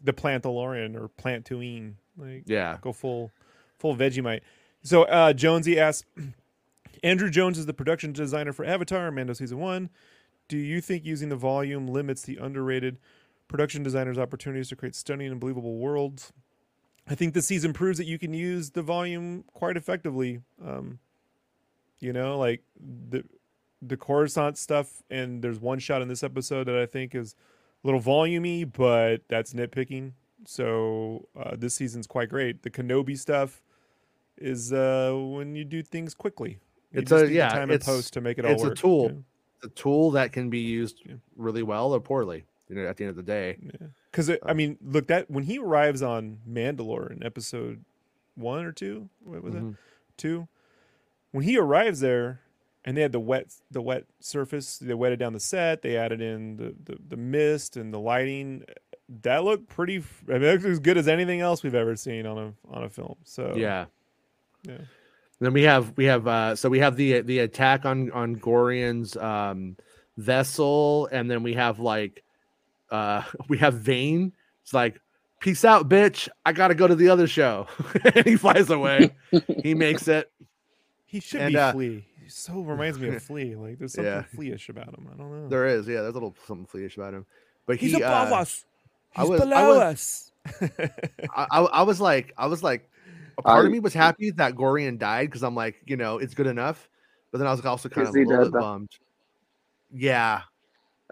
the 0.01 0.13
Plantalorian 0.13 0.95
or 0.95 1.09
Plantuine. 1.09 1.95
Like 2.17 2.43
Yeah, 2.45 2.77
go 2.79 2.93
full 2.93 3.31
full 3.79 3.97
Vegemite. 3.97 4.41
So 4.83 5.03
uh 5.03 5.33
Jonesy 5.33 5.79
asks 5.79 6.07
Andrew 7.03 7.29
Jones 7.29 7.57
is 7.57 7.65
the 7.65 7.73
production 7.73 8.13
designer 8.13 8.53
for 8.53 8.65
Avatar, 8.65 9.11
Mando 9.11 9.33
season 9.33 9.59
one. 9.59 9.89
Do 10.47 10.57
you 10.57 10.81
think 10.81 11.05
using 11.05 11.29
the 11.29 11.35
volume 11.35 11.87
limits 11.87 12.21
the 12.21 12.37
underrated 12.37 12.97
production 13.47 13.83
designers' 13.83 14.19
opportunities 14.19 14.69
to 14.69 14.75
create 14.75 14.95
stunning 14.95 15.31
and 15.31 15.39
believable 15.39 15.77
worlds? 15.77 16.31
I 17.07 17.15
think 17.15 17.33
this 17.33 17.47
season 17.47 17.73
proves 17.73 17.97
that 17.97 18.05
you 18.05 18.19
can 18.19 18.33
use 18.33 18.71
the 18.71 18.81
volume 18.81 19.43
quite 19.53 19.77
effectively. 19.77 20.41
Um, 20.63 20.99
you 21.99 22.13
know, 22.13 22.37
like 22.37 22.63
the 22.79 23.23
the 23.81 23.97
Coruscant 23.97 24.57
stuff, 24.57 25.01
and 25.09 25.41
there's 25.41 25.59
one 25.59 25.79
shot 25.79 26.01
in 26.01 26.07
this 26.07 26.23
episode 26.23 26.67
that 26.67 26.75
I 26.75 26.85
think 26.85 27.15
is 27.15 27.35
a 27.83 27.87
little 27.87 28.01
volumey, 28.01 28.71
but 28.71 29.21
that's 29.27 29.53
nitpicking. 29.53 30.11
So 30.45 31.27
uh, 31.39 31.55
this 31.57 31.73
season's 31.75 32.07
quite 32.07 32.29
great. 32.29 32.61
The 32.61 32.69
Kenobi 32.69 33.17
stuff 33.17 33.61
is 34.37 34.71
uh, 34.73 35.13
when 35.15 35.55
you 35.55 35.63
do 35.63 35.83
things 35.83 36.13
quickly. 36.13 36.59
You 36.91 37.01
It's 37.01 37.11
a- 37.11 37.31
yeah, 37.31 37.49
time 37.49 37.63
and 37.63 37.71
it's- 37.73 37.85
post 37.85 38.13
to 38.13 38.21
make 38.21 38.37
it 38.37 38.45
all 38.45 38.51
it's 38.51 38.63
a 38.63 38.73
tool. 38.73 39.03
you 39.03 39.09
know? 39.09 39.23
the 39.61 39.69
tool 39.69 40.09
that 40.11 40.31
can 40.33 40.49
be 40.49 40.59
used 40.59 41.03
really 41.35 41.61
well 41.63 41.93
or 41.93 41.99
poorly. 41.99 42.45
You 42.67 42.75
know, 42.77 42.85
at 42.87 42.97
the 42.97 43.03
end 43.03 43.09
of 43.11 43.15
the 43.17 43.23
day. 43.23 43.57
Because 44.11 44.29
I 44.29 44.37
Um, 44.43 44.57
mean, 44.57 44.77
look 44.81 45.07
that 45.07 45.29
when 45.29 45.43
he 45.43 45.59
arrives 45.59 46.01
on 46.01 46.39
Mandalore 46.49 47.11
in 47.11 47.21
episode 47.23 47.83
one 48.35 48.63
or 48.65 48.71
two, 48.71 49.09
what 49.23 49.43
was 49.43 49.53
Mhm. 49.53 49.71
it? 49.73 49.77
Two. 50.17 50.47
When 51.31 51.43
he 51.43 51.57
arrives 51.57 51.99
there, 51.99 52.39
and 52.85 52.97
they 52.97 53.01
had 53.01 53.11
the 53.11 53.19
wet 53.19 53.53
the 53.69 53.81
wet 53.81 54.05
surface, 54.19 54.77
they 54.79 54.93
wetted 54.95 55.19
down 55.19 55.33
the 55.33 55.39
set. 55.39 55.81
They 55.83 55.95
added 55.97 56.21
in 56.21 56.57
the 56.57 56.73
the, 56.83 56.97
the 57.09 57.17
mist 57.17 57.75
and 57.77 57.93
the 57.93 57.99
lighting. 57.99 58.63
That 59.21 59.43
looked 59.43 59.67
pretty. 59.67 59.97
I 60.29 60.31
mean, 60.33 60.41
that 60.41 60.53
looked 60.53 60.65
as 60.65 60.79
good 60.79 60.97
as 60.97 61.07
anything 61.07 61.41
else 61.41 61.61
we've 61.63 61.75
ever 61.75 61.95
seen 61.97 62.25
on 62.25 62.37
a 62.37 62.53
on 62.73 62.83
a 62.83 62.89
film. 62.89 63.17
So 63.25 63.53
Yeah. 63.55 63.85
Yeah. 64.63 64.77
Then 65.39 65.53
we 65.53 65.63
have 65.63 65.93
we 65.97 66.05
have 66.05 66.27
uh 66.27 66.55
so 66.55 66.69
we 66.69 66.79
have 66.79 66.95
the 66.95 67.21
the 67.21 67.39
attack 67.39 67.85
on 67.85 68.11
on 68.11 68.35
Gorian's 68.35 69.17
um 69.17 69.75
vessel, 70.17 71.07
and 71.11 71.29
then 71.29 71.41
we 71.43 71.53
have 71.55 71.79
like 71.79 72.23
uh 72.91 73.23
we 73.49 73.57
have 73.57 73.73
Vane. 73.75 74.33
It's 74.63 74.73
like, 74.73 74.99
peace 75.39 75.65
out, 75.65 75.89
bitch. 75.89 76.29
I 76.45 76.53
gotta 76.53 76.75
go 76.75 76.87
to 76.87 76.93
the 76.95 77.09
other 77.09 77.25
show. 77.27 77.67
and 78.15 78.25
he 78.25 78.35
flies 78.37 78.69
away. 78.69 79.15
he 79.63 79.73
makes 79.73 80.07
it. 80.07 80.31
He 81.05 81.19
should 81.19 81.41
And, 81.41 81.53
be 81.53 81.57
uh, 81.59 81.71
Flea. 81.73 82.05
He 82.23 82.29
so 82.29 82.61
reminds 82.61 82.99
me 82.99 83.09
of 83.09 83.23
Flea. 83.23 83.55
Like 83.55 83.79
there's 83.79 83.93
something 83.93 84.13
Yeah. 84.13 84.21
Flea-ish 84.35 84.69
about 84.69 84.89
him. 84.89 85.09
I 85.11 85.17
don't 85.17 85.31
know. 85.31 85.49
There 85.49 85.65
is, 85.65 85.87
yeah, 85.87 86.01
there's 86.01 86.11
a 86.11 86.13
little 86.13 86.35
something 86.45 86.67
fleeish 86.67 86.95
about 86.95 87.15
him. 87.15 87.25
But 87.65 87.77
He's 87.77 87.91
he 87.93 88.01
above 88.01 88.31
uh, 88.31 88.35
us. 88.35 88.63
I 89.15 89.21
He's 89.21 89.29
was- 89.31 89.41
I 89.41 89.43
below 89.45 89.69
was- 89.69 89.77
us. 89.79 90.31
I, 91.35 91.47
I, 91.51 91.59
I 91.61 91.81
was 91.83 91.99
like, 91.99 92.33
I 92.37 92.45
was 92.45 92.61
like, 92.63 92.89
a 93.37 93.41
part 93.41 93.65
of 93.65 93.71
me 93.71 93.79
was 93.79 93.93
happy 93.93 94.31
that 94.31 94.55
Gorian 94.55 94.97
died 94.97 95.27
because 95.27 95.43
I'm 95.43 95.55
like, 95.55 95.81
you 95.85 95.97
know, 95.97 96.17
it's 96.17 96.33
good 96.33 96.47
enough. 96.47 96.89
But 97.31 97.37
then 97.39 97.47
I 97.47 97.51
was 97.51 97.65
also 97.65 97.89
kind 97.89 98.07
of 98.07 98.15
a 98.15 98.19
little 98.19 98.43
bit 98.45 98.53
bummed. 98.53 98.91
Yeah, 99.93 100.41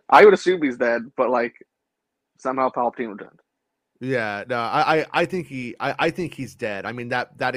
I 0.10 0.26
would 0.26 0.34
assume 0.34 0.62
he's 0.62 0.78
dead, 0.78 1.04
but 1.16 1.30
like 1.30 1.56
somehow 2.38 2.70
Palpatine 2.70 3.12
returned. 3.12 3.40
yeah. 4.00 4.44
No, 4.48 4.58
I, 4.60 5.00
I, 5.00 5.06
I 5.14 5.26
think 5.26 5.48
he, 5.48 5.76
I, 5.80 5.96
I 6.00 6.10
think 6.10 6.34
he's 6.34 6.56
dead. 6.56 6.86
I 6.86 6.92
mean 6.92 7.10
that 7.10 7.38
that 7.38 7.56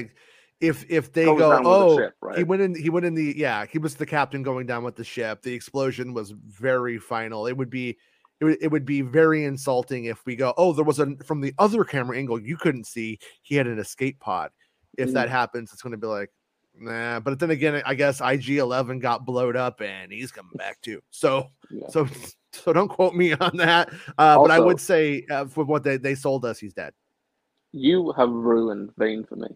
if 0.60 0.84
if 0.88 1.12
they 1.12 1.24
Goes 1.24 1.38
go, 1.38 1.50
with 1.50 1.62
the 1.62 1.68
oh, 1.68 1.98
ship, 1.98 2.14
he 2.20 2.26
right? 2.26 2.46
went 2.46 2.62
in, 2.62 2.74
he 2.74 2.90
went 2.90 3.06
in 3.06 3.14
the, 3.14 3.34
yeah, 3.36 3.66
he 3.66 3.78
was 3.78 3.94
the 3.96 4.06
captain 4.06 4.42
going 4.42 4.66
down 4.66 4.84
with 4.84 4.96
the 4.96 5.04
ship. 5.04 5.42
The 5.42 5.54
explosion 5.54 6.14
was 6.14 6.30
very 6.30 6.98
final. 6.98 7.46
It 7.46 7.56
would 7.56 7.70
be. 7.70 7.98
It 8.42 8.44
would, 8.46 8.58
it 8.60 8.68
would 8.72 8.84
be 8.84 9.02
very 9.02 9.44
insulting 9.44 10.06
if 10.06 10.26
we 10.26 10.34
go, 10.34 10.52
oh, 10.56 10.72
there 10.72 10.84
was 10.84 10.98
a 10.98 11.14
from 11.24 11.40
the 11.40 11.54
other 11.60 11.84
camera 11.84 12.18
angle 12.18 12.40
you 12.42 12.56
couldn't 12.56 12.88
see 12.88 13.20
he 13.42 13.54
had 13.54 13.68
an 13.68 13.78
escape 13.78 14.18
pod. 14.18 14.50
If 14.98 15.10
Mm. 15.10 15.12
that 15.12 15.28
happens, 15.30 15.72
it's 15.72 15.80
going 15.80 15.92
to 15.92 15.96
be 15.96 16.08
like, 16.08 16.28
nah. 16.76 17.20
But 17.20 17.38
then 17.38 17.50
again, 17.50 17.80
I 17.86 17.94
guess 17.94 18.20
IG 18.20 18.58
Eleven 18.58 18.98
got 18.98 19.24
blowed 19.24 19.54
up 19.54 19.80
and 19.80 20.10
he's 20.10 20.32
coming 20.32 20.50
back 20.56 20.80
too. 20.80 21.00
So 21.10 21.50
Yeah. 21.70 21.86
so 21.88 22.08
so 22.52 22.72
don't 22.72 22.88
quote 22.88 23.14
me 23.14 23.32
on 23.32 23.56
that. 23.58 23.90
Uh, 24.18 24.38
but 24.38 24.50
I 24.50 24.58
would 24.58 24.80
say 24.80 25.24
uh, 25.30 25.44
for 25.44 25.62
what 25.62 25.84
they, 25.84 25.96
they 25.96 26.16
sold 26.16 26.44
us, 26.44 26.58
he's 26.58 26.74
dead. 26.74 26.94
You 27.70 28.10
have 28.16 28.28
ruined 28.28 28.90
Vane 28.98 29.22
for 29.22 29.36
me. 29.36 29.48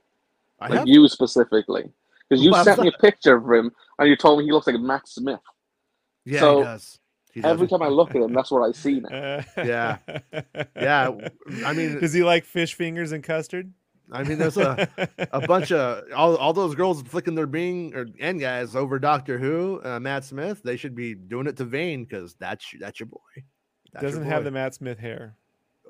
I 0.61 0.69
Like 0.69 0.79
have. 0.79 0.87
you 0.89 1.09
specifically. 1.09 1.91
Because 2.29 2.45
you 2.45 2.53
Why 2.53 2.63
sent 2.63 2.81
me 2.83 2.89
a 2.97 2.99
picture 3.03 3.35
of 3.35 3.51
him 3.51 3.73
and 3.99 4.09
you 4.09 4.15
told 4.15 4.39
me 4.39 4.45
he 4.45 4.53
looks 4.53 4.69
like 4.69 4.79
Matt 4.79 5.09
Smith. 5.09 5.41
yeah, 6.25 6.39
so 6.39 6.59
he 6.59 6.63
does. 6.63 7.01
He 7.37 7.43
does. 7.43 7.51
Every 7.53 7.69
time 7.69 7.83
I 7.83 7.89
look 7.89 8.11
at 8.15 8.17
him, 8.17 8.33
that's 8.33 8.51
what 8.51 8.67
I 8.67 8.73
see 8.73 9.01
now. 9.01 9.45
Yeah. 9.59 9.99
Yeah, 10.75 11.11
I 11.67 11.73
mean- 11.75 12.01
does 12.01 12.15
he 12.15 12.25
like 12.25 12.47
fish 12.47 12.73
fingers 12.73 13.13
and 13.13 13.23
custard? 13.23 13.73
I 14.11 14.23
mean, 14.23 14.39
there's 14.39 14.57
a 14.57 14.89
a 15.33 15.41
bunch 15.47 15.71
of 15.71 16.05
all, 16.15 16.35
all 16.37 16.53
those 16.55 16.75
girls 16.75 17.03
flicking 17.03 17.35
their 17.35 17.47
bing 17.47 17.93
or 17.95 18.07
and 18.21 18.41
guys 18.41 18.75
over 18.75 18.99
Doctor 18.99 19.37
Who, 19.37 19.83
uh, 19.85 20.01
Matt 20.01 20.25
Smith. 20.25 20.63
They 20.63 20.77
should 20.79 20.95
be 20.95 21.15
doing 21.15 21.47
it 21.47 21.57
to 21.59 21.65
Vane 21.65 22.05
because 22.05 22.35
that's 22.37 22.65
that's 22.81 22.99
your 23.01 23.09
boy. 23.09 23.19
That's 23.93 24.03
Doesn't 24.05 24.25
have 24.25 24.41
boy. 24.41 24.45
the 24.45 24.51
Matt 24.53 24.75
Smith 24.75 24.99
hair. 24.99 25.35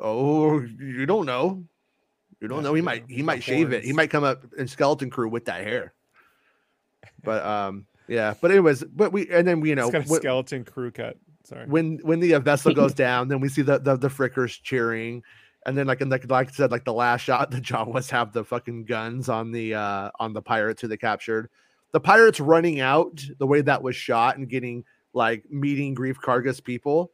Oh, 0.01 0.61
you 0.61 1.07
don't 1.07 1.27
know. 1.27 1.63
You 2.41 2.49
don't 2.49 2.59
Yeah, 2.59 2.71
know. 2.71 2.75
He 2.75 2.83
might 2.83 3.05
he 3.09 3.23
might 3.23 3.37
got 3.37 3.43
shave 3.45 3.73
it. 3.73 3.85
He 3.85 3.93
might 3.93 4.11
come 4.11 4.25
up 4.25 4.45
in 4.59 4.67
skeleton 4.67 5.11
crew 5.11 5.29
with 5.29 5.45
that 5.45 5.63
hair. 5.63 5.93
But 7.23 7.45
um, 7.45 7.87
yeah. 8.09 8.35
But 8.41 8.51
anyways, 8.51 8.83
but 8.85 9.13
we 9.13 9.29
and 9.29 9.47
then 9.47 9.61
we 9.61 9.69
you 9.69 9.75
know 9.75 9.85
He's 9.85 9.93
got 9.93 10.07
a 10.07 10.09
when, 10.09 10.21
skeleton 10.21 10.65
crew 10.65 10.91
cut. 10.91 11.19
Sorry. 11.47 11.65
when 11.67 11.99
when 12.03 12.19
the 12.19 12.35
uh, 12.35 12.41
vessel 12.41 12.75
goes 12.75 12.93
down, 13.07 13.29
then 13.29 13.41
we 13.41 13.49
see 13.49 13.63
the 13.63 13.79
the, 13.79 13.97
the 13.97 14.09
frickers 14.09 14.61
cheering. 14.63 15.23
And 15.65 15.77
then, 15.77 15.89
like, 15.89 16.01
and 16.01 16.09
like, 16.09 16.31
like 16.31 16.49
I 16.49 16.53
said, 16.53 16.71
like 16.71 16.85
the 16.85 16.93
last 16.93 17.23
shot, 17.23 17.51
the 17.53 17.61
Jawas 17.61 18.11
have 18.11 18.33
the 18.33 18.45
fucking 18.45 18.85
guns 18.85 19.29
on 19.29 19.53
the 19.53 19.75
uh 19.75 20.11
on 20.19 20.33
the 20.33 20.43
pirates 20.43 20.83
who 20.83 20.89
they 20.89 20.97
captured. 20.97 21.49
The 21.93 22.01
pirates 22.01 22.41
running 22.41 22.81
out 22.81 23.25
the 23.39 23.47
way 23.47 23.61
that 23.63 23.83
was 23.83 23.97
shot 23.97 24.37
and 24.37 24.49
getting 24.49 24.85
like 25.13 25.45
meeting 25.51 25.95
Greef 25.95 26.17
Kargas 26.17 26.63
people, 26.63 27.13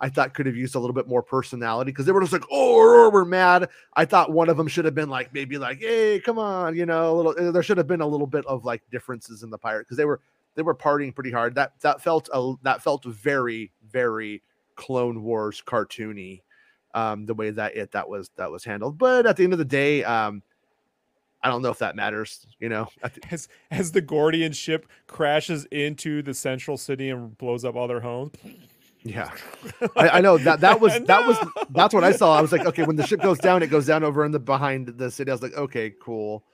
I 0.00 0.08
thought 0.08 0.32
could 0.32 0.46
have 0.46 0.56
used 0.56 0.74
a 0.74 0.78
little 0.78 0.94
bit 0.94 1.08
more 1.08 1.22
personality 1.22 1.90
because 1.90 2.06
they 2.06 2.12
were 2.12 2.20
just 2.20 2.32
like, 2.32 2.44
oh, 2.50 3.10
we're 3.12 3.24
mad. 3.24 3.68
I 3.94 4.04
thought 4.04 4.32
one 4.32 4.48
of 4.48 4.56
them 4.56 4.68
should 4.68 4.84
have 4.84 4.94
been 4.94 5.10
like 5.10 5.34
maybe 5.34 5.58
like, 5.58 5.80
hey, 5.80 6.20
come 6.20 6.38
on, 6.38 6.76
you 6.76 6.86
know, 6.86 7.12
a 7.12 7.14
little. 7.14 7.52
There 7.52 7.62
should 7.62 7.78
have 7.78 7.88
been 7.88 8.00
a 8.00 8.06
little 8.06 8.26
bit 8.26 8.46
of 8.46 8.64
like 8.64 8.82
differences 8.90 9.42
in 9.42 9.50
the 9.50 9.58
pirate 9.58 9.82
because 9.82 9.96
they 9.96 10.04
were 10.04 10.20
they 10.56 10.62
were 10.62 10.74
partying 10.74 11.14
pretty 11.14 11.30
hard. 11.30 11.54
That 11.54 11.78
that 11.80 12.00
felt 12.02 12.28
a, 12.32 12.54
that 12.62 12.82
felt 12.82 13.04
very 13.04 13.70
very 13.88 14.42
Clone 14.74 15.22
Wars 15.22 15.62
cartoony, 15.64 16.42
um, 16.94 17.26
the 17.26 17.34
way 17.34 17.50
that 17.50 17.76
it 17.76 17.92
that 17.92 18.08
was 18.08 18.30
that 18.36 18.50
was 18.50 18.64
handled. 18.64 18.98
But 18.98 19.26
at 19.26 19.36
the 19.36 19.44
end 19.44 19.52
of 19.52 19.58
the 19.58 19.64
day, 19.64 20.02
um, 20.04 20.42
I 21.42 21.48
don't 21.48 21.62
know 21.62 21.70
if 21.70 21.78
that 21.78 21.94
matters. 21.96 22.46
You 22.58 22.68
know, 22.68 22.88
As 23.30 23.48
as 23.70 23.92
the 23.92 24.02
Gorian 24.02 24.54
ship 24.54 24.86
crashes 25.06 25.66
into 25.66 26.22
the 26.22 26.34
central 26.34 26.76
city 26.76 27.10
and 27.10 27.36
blows 27.38 27.64
up 27.64 27.76
all 27.76 27.86
their 27.88 28.00
homes. 28.00 28.32
yeah, 29.02 29.30
I, 29.96 30.08
I 30.08 30.20
know 30.20 30.38
that 30.38 30.60
that 30.60 30.80
was 30.80 30.98
that 31.04 31.26
was 31.26 31.36
that's 31.70 31.94
what 31.94 32.04
I 32.04 32.12
saw. 32.12 32.36
I 32.36 32.40
was 32.40 32.52
like, 32.52 32.66
okay, 32.66 32.84
when 32.84 32.96
the 32.96 33.06
ship 33.06 33.20
goes 33.20 33.38
down, 33.38 33.62
it 33.62 33.68
goes 33.68 33.86
down 33.86 34.04
over 34.04 34.24
in 34.24 34.32
the 34.32 34.40
behind 34.40 34.88
the 34.88 35.10
city. 35.10 35.30
I 35.30 35.34
was 35.34 35.42
like, 35.42 35.54
okay, 35.54 35.92
cool. 36.00 36.44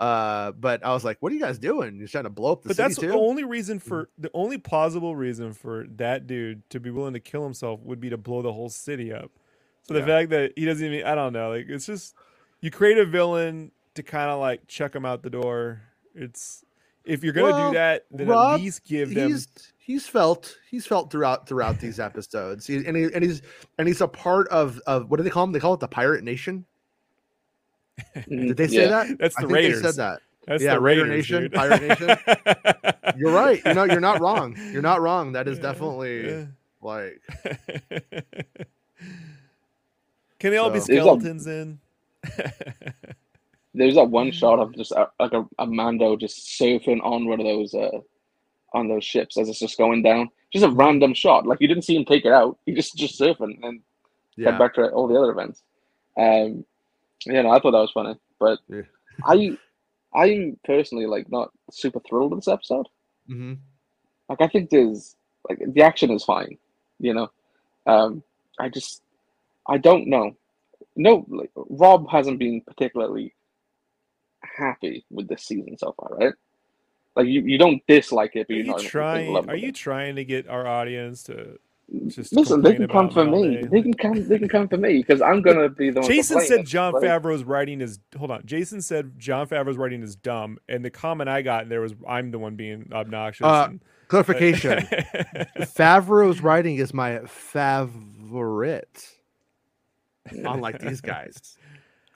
Uh, 0.00 0.52
but 0.52 0.84
I 0.84 0.94
was 0.94 1.04
like, 1.04 1.18
what 1.20 1.30
are 1.30 1.34
you 1.34 1.42
guys 1.42 1.58
doing? 1.58 1.98
You're 1.98 2.08
trying 2.08 2.24
to 2.24 2.30
blow 2.30 2.52
up 2.52 2.62
the 2.62 2.70
city. 2.70 2.76
But 2.78 2.82
that's 2.82 2.96
too? 2.98 3.08
the 3.08 3.14
only 3.14 3.44
reason 3.44 3.78
for 3.78 4.08
the 4.16 4.30
only 4.32 4.56
plausible 4.56 5.14
reason 5.14 5.52
for 5.52 5.86
that 5.96 6.26
dude 6.26 6.68
to 6.70 6.80
be 6.80 6.90
willing 6.90 7.12
to 7.12 7.20
kill 7.20 7.44
himself 7.44 7.80
would 7.82 8.00
be 8.00 8.08
to 8.08 8.16
blow 8.16 8.40
the 8.40 8.52
whole 8.52 8.70
city 8.70 9.12
up. 9.12 9.30
So 9.82 9.92
the 9.94 10.00
Yeah. 10.00 10.06
fact 10.06 10.30
that 10.30 10.52
he 10.56 10.64
doesn't 10.64 10.84
even 10.86 11.06
I 11.06 11.14
don't 11.14 11.34
know, 11.34 11.50
like 11.50 11.66
it's 11.68 11.84
just 11.84 12.14
you 12.62 12.70
create 12.70 12.96
a 12.96 13.04
villain 13.04 13.72
to 13.94 14.02
kind 14.02 14.30
of 14.30 14.40
like 14.40 14.66
chuck 14.66 14.94
him 14.94 15.04
out 15.04 15.22
the 15.22 15.30
door. 15.30 15.82
It's 16.14 16.64
if 17.04 17.22
you're 17.22 17.34
gonna 17.34 17.52
Well, 17.52 17.68
do 17.70 17.74
that, 17.74 18.06
then 18.10 18.28
Rob, 18.28 18.54
at 18.54 18.60
least 18.62 18.84
give 18.84 19.12
them 19.14 19.28
he's 19.32 19.48
he's 19.76 20.06
felt 20.06 20.56
he's 20.70 20.86
felt 20.86 21.10
throughout 21.10 21.46
throughout 21.46 21.78
these 21.78 22.00
episodes 22.00 22.66
he, 22.66 22.76
and, 22.86 22.96
he, 22.96 23.04
and 23.12 23.22
he's 23.24 23.42
and 23.78 23.88
he's 23.88 24.00
a 24.00 24.08
part 24.08 24.48
of 24.48 24.80
of 24.86 25.10
what 25.10 25.16
do 25.18 25.24
they 25.24 25.30
call 25.30 25.44
him 25.44 25.52
they 25.52 25.60
call 25.60 25.74
it 25.74 25.80
the 25.80 25.88
pirate 25.88 26.22
nation 26.24 26.64
did 28.28 28.56
they 28.56 28.68
say 28.68 28.82
Yeah. 28.82 28.88
that. 28.88 29.18
That's 29.18 29.36
I 29.38 29.42
the 29.42 29.46
think 29.48 29.56
they 29.58 29.64
Raiders. 29.66 29.82
said 29.82 29.94
that 29.96 30.20
That's 30.46 30.62
yeah, 30.62 30.74
the 30.74 30.80
Raider 30.80 31.02
Raiders, 31.04 31.16
Nation, 31.30 31.42
dude. 31.42 31.52
Pirate 31.52 31.82
Nation. 31.82 32.16
you're 33.18 33.32
right 33.32 33.60
you 33.64 33.74
know 33.74 33.84
you're 33.84 34.00
not 34.00 34.20
wrong 34.20 34.56
you're 34.72 34.82
not 34.82 35.00
wrong 35.00 35.32
that 35.32 35.48
is 35.48 35.56
Yeah, 35.58 35.62
definitely 35.62 36.28
yeah. 36.28 36.44
like 36.80 37.20
Can 40.38 40.50
they 40.52 40.56
all 40.56 40.70
be 40.70 40.80
So- 40.80 40.86
There's 40.86 40.98
a- 41.00 41.02
skeletons 41.02 41.46
in? 41.46 41.78
There's 43.74 43.94
that 43.94 44.10
one 44.10 44.32
shot 44.32 44.58
of 44.58 44.74
just 44.74 44.90
a, 44.92 45.08
like 45.20 45.32
a, 45.32 45.46
a 45.58 45.66
Mando 45.66 46.16
just 46.16 46.46
surfing 46.60 47.00
on 47.04 47.26
one 47.28 47.38
of 47.40 47.46
those 47.46 47.72
uh 47.74 48.00
on 48.72 48.88
those 48.88 49.04
ships 49.04 49.36
as 49.38 49.48
it's 49.48 49.58
just 49.60 49.78
going 49.78 50.02
down. 50.02 50.28
Just 50.52 50.64
a 50.64 50.70
random 50.70 51.14
shot. 51.14 51.46
Like 51.46 51.60
you 51.60 51.68
didn't 51.68 51.84
see 51.84 51.94
him 51.96 52.04
take 52.04 52.24
it 52.24 52.32
out. 52.32 52.58
He 52.66 52.72
just 52.74 52.96
just 52.96 53.20
surfing 53.20 53.58
and 53.62 53.80
yeah 54.36 54.50
head 54.50 54.58
back 54.58 54.74
to 54.74 54.88
all 54.90 55.06
the 55.06 55.14
other 55.16 55.30
events. 55.30 55.62
Um, 56.18 56.64
yeah, 57.26 57.42
no, 57.42 57.50
I 57.50 57.60
thought 57.60 57.72
that 57.72 57.78
was 57.78 57.92
funny, 57.92 58.16
but 58.38 58.58
Yeah. 58.68 58.82
I, 59.24 59.56
I'm 60.14 60.58
personally 60.64 61.06
like 61.06 61.30
not 61.30 61.50
super 61.70 62.00
thrilled 62.00 62.30
with 62.32 62.40
this 62.40 62.48
episode. 62.48 62.86
Mm-hmm. 63.28 63.54
Like 64.28 64.40
I 64.40 64.48
think 64.48 64.70
there's 64.70 65.16
like 65.48 65.58
the 65.66 65.82
action 65.82 66.10
is 66.10 66.24
fine, 66.24 66.58
you 66.98 67.14
know. 67.14 67.30
Um, 67.86 68.22
I 68.58 68.68
just 68.68 69.02
I 69.66 69.78
don't 69.78 70.08
know. 70.08 70.36
No, 70.96 71.24
like 71.28 71.50
Rob 71.54 72.10
hasn't 72.10 72.38
been 72.38 72.60
particularly 72.62 73.34
happy 74.42 75.04
with 75.10 75.28
this 75.28 75.44
season 75.44 75.78
so 75.78 75.94
far, 75.98 76.16
right? 76.16 76.34
Like 77.16 77.26
you, 77.26 77.42
you 77.42 77.58
don't 77.58 77.82
dislike 77.86 78.36
it, 78.36 78.46
but 78.48 78.54
Are 78.54 78.56
you're 78.56 78.66
not 78.66 78.80
trying? 78.80 79.48
Are 79.48 79.56
you 79.56 79.68
it. 79.68 79.74
trying 79.74 80.16
to 80.16 80.24
get 80.24 80.48
our 80.48 80.66
audience 80.66 81.22
to? 81.24 81.58
Just 82.06 82.32
Listen, 82.32 82.62
they 82.62 82.74
can 82.76 82.86
come 82.86 83.10
for 83.10 83.24
me 83.24 83.56
day, 83.56 83.66
They 83.66 83.82
can 83.82 83.94
come. 83.94 84.28
They 84.28 84.38
can 84.38 84.48
come 84.48 84.68
for 84.68 84.76
me 84.76 84.98
because 84.98 85.20
I'm 85.20 85.42
gonna 85.42 85.68
be 85.68 85.90
the 85.90 86.00
one. 86.00 86.08
Jason 86.08 86.38
complaining, 86.38 86.64
said 86.64 86.70
Jon 86.70 86.94
right? 86.94 87.02
Favreau's 87.02 87.42
writing 87.42 87.80
is 87.80 87.98
hold 88.16 88.30
on. 88.30 88.42
Jason 88.46 88.80
said 88.80 89.18
Jon 89.18 89.48
Favreau's 89.48 89.76
writing 89.76 90.02
is 90.02 90.14
dumb, 90.14 90.58
and 90.68 90.84
the 90.84 90.90
comment 90.90 91.28
I 91.28 91.42
got 91.42 91.68
there 91.68 91.80
was 91.80 91.94
I'm 92.08 92.30
the 92.30 92.38
one 92.38 92.54
being 92.54 92.90
obnoxious. 92.92 93.44
Uh, 93.44 93.66
and- 93.70 93.80
clarification 94.08 94.78
favreau's 95.60 96.40
writing 96.42 96.76
is 96.78 96.92
my 96.92 97.20
favorite 97.26 99.08
unlike 100.32 100.80
these 100.80 101.00
guys 101.00 101.56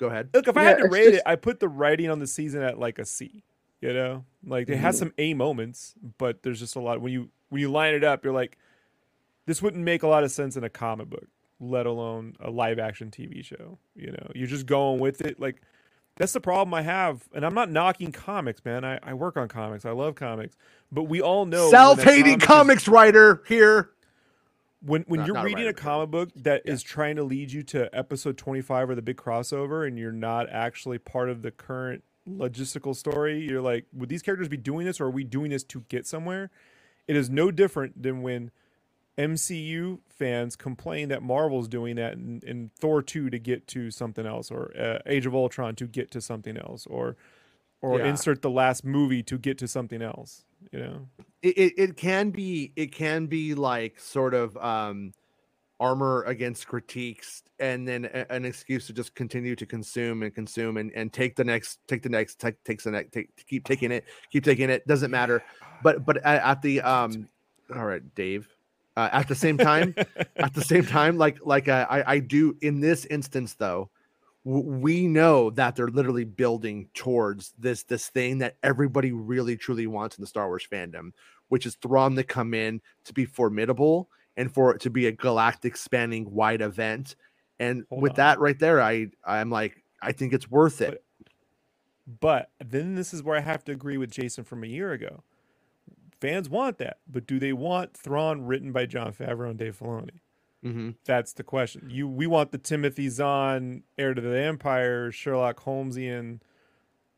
go 0.00 0.08
ahead 0.08 0.28
Look, 0.34 0.48
if 0.48 0.56
I 0.56 0.64
had 0.64 0.78
to 0.78 0.88
rate 0.88 1.04
just- 1.04 1.16
it, 1.18 1.22
I 1.24 1.36
put 1.36 1.60
the 1.60 1.68
writing 1.68 2.10
on 2.10 2.18
the 2.18 2.26
season 2.26 2.62
at 2.62 2.78
like 2.78 2.98
a 2.98 3.04
C. 3.04 3.44
You 3.80 3.92
know, 3.92 4.24
like 4.46 4.68
it 4.68 4.72
Mm-hmm. 4.72 4.80
has 4.82 4.98
some 4.98 5.12
A 5.18 5.34
moments, 5.34 5.94
but 6.18 6.42
there's 6.42 6.58
just 6.58 6.74
a 6.74 6.80
lot 6.80 7.00
when 7.02 7.12
you 7.12 7.28
when 7.50 7.60
you 7.60 7.70
line 7.70 7.92
it 7.94 8.02
up, 8.02 8.24
you're 8.24 8.32
like, 8.32 8.56
this 9.46 9.62
wouldn't 9.62 9.84
make 9.84 10.02
a 10.02 10.08
lot 10.08 10.24
of 10.24 10.30
sense 10.30 10.56
in 10.56 10.64
a 10.64 10.70
comic 10.70 11.08
book, 11.10 11.26
let 11.60 11.86
alone 11.86 12.34
a 12.40 12.50
live 12.50 12.78
action 12.78 13.10
TV 13.10 13.44
show. 13.44 13.78
You 13.94 14.12
know, 14.12 14.30
you're 14.34 14.46
just 14.48 14.66
going 14.66 15.00
with 15.00 15.20
it. 15.20 15.40
Like 15.40 15.60
that's 16.16 16.32
the 16.32 16.40
problem 16.40 16.72
I 16.74 16.82
have, 16.82 17.22
and 17.34 17.44
I'm 17.44 17.54
not 17.54 17.70
knocking 17.70 18.12
comics, 18.12 18.64
man. 18.64 18.84
I, 18.84 18.98
I 19.02 19.14
work 19.14 19.36
on 19.36 19.48
comics. 19.48 19.84
I 19.84 19.90
love 19.90 20.14
comics, 20.14 20.56
but 20.92 21.04
we 21.04 21.20
all 21.20 21.44
know 21.46 21.70
self-hating 21.70 22.40
comic 22.40 22.42
is- 22.42 22.46
comics 22.46 22.88
writer 22.88 23.42
here 23.48 23.90
when 24.80 25.02
when 25.08 25.18
Not- 25.20 25.26
you're 25.26 25.34
not 25.34 25.44
reading 25.44 25.64
a 25.64 25.66
writer, 25.68 25.72
but- 25.74 25.82
comic 25.82 26.10
book 26.10 26.30
that 26.36 26.62
is 26.64 26.82
yeah. 26.82 26.88
trying 26.88 27.16
to 27.16 27.24
lead 27.24 27.52
you 27.52 27.62
to 27.64 27.94
episode 27.96 28.36
25 28.38 28.90
or 28.90 28.94
the 28.94 29.02
big 29.02 29.16
crossover 29.16 29.86
and 29.86 29.98
you're 29.98 30.12
not 30.12 30.48
actually 30.50 30.98
part 30.98 31.28
of 31.30 31.42
the 31.42 31.50
current 31.50 32.04
logistical 32.28 32.94
story 32.96 33.38
you're 33.40 33.60
like 33.60 33.84
would 33.92 34.08
these 34.08 34.22
characters 34.22 34.48
be 34.48 34.56
doing 34.56 34.86
this 34.86 34.98
or 35.00 35.06
are 35.06 35.10
we 35.10 35.24
doing 35.24 35.50
this 35.50 35.62
to 35.62 35.80
get 35.88 36.06
somewhere 36.06 36.50
it 37.06 37.16
is 37.16 37.28
no 37.28 37.50
different 37.50 38.02
than 38.02 38.22
when 38.22 38.50
mcu 39.18 39.98
fans 40.08 40.56
complain 40.56 41.08
that 41.08 41.22
marvel's 41.22 41.68
doing 41.68 41.96
that 41.96 42.14
in, 42.14 42.40
in 42.46 42.70
thor 42.80 43.02
2 43.02 43.30
to 43.30 43.38
get 43.38 43.66
to 43.66 43.90
something 43.90 44.26
else 44.26 44.50
or 44.50 44.72
uh, 44.78 44.98
age 45.06 45.26
of 45.26 45.34
ultron 45.34 45.74
to 45.74 45.86
get 45.86 46.10
to 46.10 46.20
something 46.20 46.56
else 46.56 46.86
or 46.86 47.16
or 47.80 47.98
Yeah. 47.98 48.06
insert 48.06 48.42
the 48.42 48.50
last 48.50 48.84
movie 48.84 49.22
to 49.24 49.38
get 49.38 49.58
to 49.58 49.68
something 49.68 50.02
else 50.02 50.44
you 50.72 50.78
know? 50.80 51.08
It, 51.42 51.58
it, 51.58 51.74
it 51.76 51.96
can 51.96 52.30
be 52.30 52.72
it 52.74 52.92
can 52.92 53.26
be 53.26 53.54
like 53.54 54.00
sort 54.00 54.34
of 54.34 54.56
um 54.56 55.12
armor 55.80 56.22
against 56.22 56.66
critiques 56.66 57.42
and 57.58 57.86
then 57.86 58.06
a- 58.06 58.32
an 58.32 58.44
excuse 58.44 58.86
to 58.86 58.92
just 58.92 59.14
continue 59.14 59.54
to 59.56 59.66
consume 59.66 60.22
and 60.22 60.34
consume 60.34 60.76
and, 60.76 60.90
and 60.92 61.12
take 61.12 61.36
the 61.36 61.44
next 61.44 61.80
take 61.86 62.02
the 62.02 62.08
next 62.08 62.38
take 62.40 62.62
takes 62.64 62.84
the 62.84 62.90
next 62.90 63.12
take 63.12 63.28
keep 63.46 63.64
taking 63.64 63.90
it 63.92 64.04
keep 64.30 64.44
taking 64.44 64.70
it 64.70 64.86
doesn't 64.86 65.10
matter. 65.10 65.42
But 65.82 66.04
but 66.06 66.18
at, 66.18 66.42
at 66.42 66.62
the 66.62 66.80
um 66.80 67.28
all 67.74 67.84
right 67.84 68.02
dave 68.14 68.48
uh, 68.96 69.08
at 69.12 69.28
the 69.28 69.34
same 69.34 69.58
time 69.58 69.94
at 70.36 70.54
the 70.54 70.62
same 70.62 70.84
time 70.84 71.16
like 71.16 71.38
like 71.44 71.68
uh, 71.68 71.86
i 71.90 72.14
i 72.14 72.18
do 72.18 72.56
in 72.60 72.80
this 72.80 73.04
instance 73.06 73.54
though 73.54 73.90
we 74.44 75.06
know 75.06 75.48
that 75.50 75.74
they're 75.74 75.88
literally 75.88 76.24
building 76.24 76.88
towards 76.92 77.54
this 77.58 77.82
this 77.84 78.08
thing 78.08 78.38
that 78.38 78.56
everybody 78.62 79.10
really 79.10 79.56
truly 79.56 79.86
wants 79.86 80.18
in 80.18 80.22
the 80.22 80.28
Star 80.28 80.48
Wars 80.48 80.66
fandom, 80.70 81.12
which 81.48 81.64
is 81.64 81.76
Thrawn 81.76 82.14
to 82.16 82.22
come 82.22 82.52
in 82.52 82.82
to 83.04 83.14
be 83.14 83.24
formidable 83.24 84.10
and 84.36 84.52
for 84.52 84.74
it 84.74 84.82
to 84.82 84.90
be 84.90 85.06
a 85.06 85.12
galactic 85.12 85.76
spanning 85.76 86.30
wide 86.30 86.60
event. 86.60 87.16
And 87.58 87.84
Hold 87.88 88.02
with 88.02 88.10
on. 88.12 88.16
that 88.16 88.38
right 88.38 88.58
there, 88.58 88.82
I 88.82 89.08
I'm 89.24 89.50
like 89.50 89.82
I 90.02 90.12
think 90.12 90.34
it's 90.34 90.50
worth 90.50 90.82
it. 90.82 91.02
But 92.20 92.50
then 92.62 92.96
this 92.96 93.14
is 93.14 93.22
where 93.22 93.38
I 93.38 93.40
have 93.40 93.64
to 93.64 93.72
agree 93.72 93.96
with 93.96 94.10
Jason 94.10 94.44
from 94.44 94.62
a 94.62 94.66
year 94.66 94.92
ago. 94.92 95.22
Fans 96.28 96.48
want 96.48 96.78
that, 96.78 96.98
but 97.10 97.26
do 97.26 97.38
they 97.38 97.52
want 97.52 97.94
Thrawn 97.96 98.44
written 98.46 98.72
by 98.72 98.86
Jon 98.86 99.12
Favreau 99.12 99.50
and 99.50 99.58
Dave 99.58 99.78
Filoni? 99.78 100.20
hmm 100.62 100.90
That's 101.04 101.32
the 101.34 101.42
question. 101.44 101.88
You, 101.90 102.08
we 102.08 102.26
want 102.26 102.50
the 102.52 102.58
Timothy 102.58 103.08
Zahn, 103.10 103.82
heir 103.98 104.14
to 104.14 104.20
the 104.20 104.38
Empire, 104.38 105.12
Sherlock 105.12 105.62
Holmesian, 105.64 106.40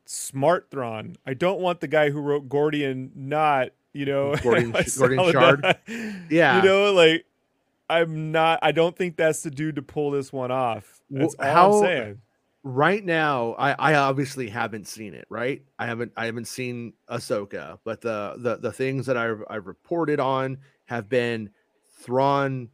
smart 0.05 0.67
Thrawn. 0.71 1.15
I 1.25 1.33
don't 1.33 1.59
want 1.61 1.79
the 1.81 1.87
guy 1.87 2.09
who 2.09 2.19
wrote 2.19 2.49
Gorian, 2.49 3.11
not 3.15 3.69
you 3.93 4.05
know, 4.05 4.31
Gorian- 4.35 4.71
Gorian 4.73 5.31
Shard? 5.31 5.77
Yeah. 6.29 6.57
you 6.61 6.67
know, 6.69 6.93
like 6.93 7.25
I'm 7.89 8.31
not. 8.31 8.59
I 8.61 8.71
don't 8.73 8.95
think 8.97 9.15
that's 9.15 9.43
the 9.43 9.49
dude 9.51 9.75
to 9.77 9.81
pull 9.81 10.11
this 10.11 10.31
one 10.33 10.51
off. 10.51 10.99
That's 11.09 11.35
all 11.35 11.45
how- 11.45 11.73
I'm 11.77 11.81
saying. 11.83 12.21
Right 12.63 13.03
now 13.03 13.53
I, 13.53 13.71
I 13.73 13.95
obviously 13.95 14.49
haven't 14.49 14.87
seen 14.87 15.13
it 15.13 15.25
right? 15.29 15.63
I 15.79 15.85
haven't 15.85 16.11
i 16.17 16.25
haven't 16.25 16.47
seen 16.47 16.93
ahsoka 17.09 17.79
but 17.83 18.01
the 18.01 18.35
the, 18.37 18.57
the 18.57 18.71
things 18.71 19.05
that 19.05 19.17
I've, 19.17 19.43
I've 19.49 19.67
reported 19.67 20.19
on 20.19 20.57
have 20.85 21.07
been 21.07 21.49
thrawn 21.99 22.69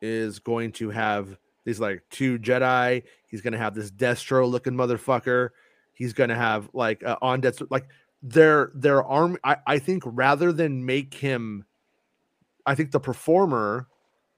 is 0.00 0.38
going 0.38 0.72
to 0.72 0.90
have 0.90 1.36
these 1.64 1.80
like 1.80 2.02
two 2.10 2.38
jedi. 2.38 3.02
He's 3.26 3.40
going 3.40 3.52
to 3.52 3.58
have 3.58 3.74
this 3.74 3.90
destro 3.90 4.48
looking 4.50 4.74
motherfucker. 4.74 5.50
He's 5.92 6.12
going 6.12 6.30
to 6.30 6.36
have 6.36 6.68
like 6.72 7.04
uh, 7.04 7.16
on 7.22 7.40
death 7.40 7.62
like 7.70 7.86
their 8.22 8.70
their 8.74 9.02
arm 9.02 9.36
I, 9.42 9.56
I 9.66 9.78
think 9.78 10.02
rather 10.06 10.52
than 10.52 10.86
make 10.86 11.14
him 11.14 11.64
i 12.64 12.74
think 12.74 12.92
the 12.92 13.00
performer 13.00 13.88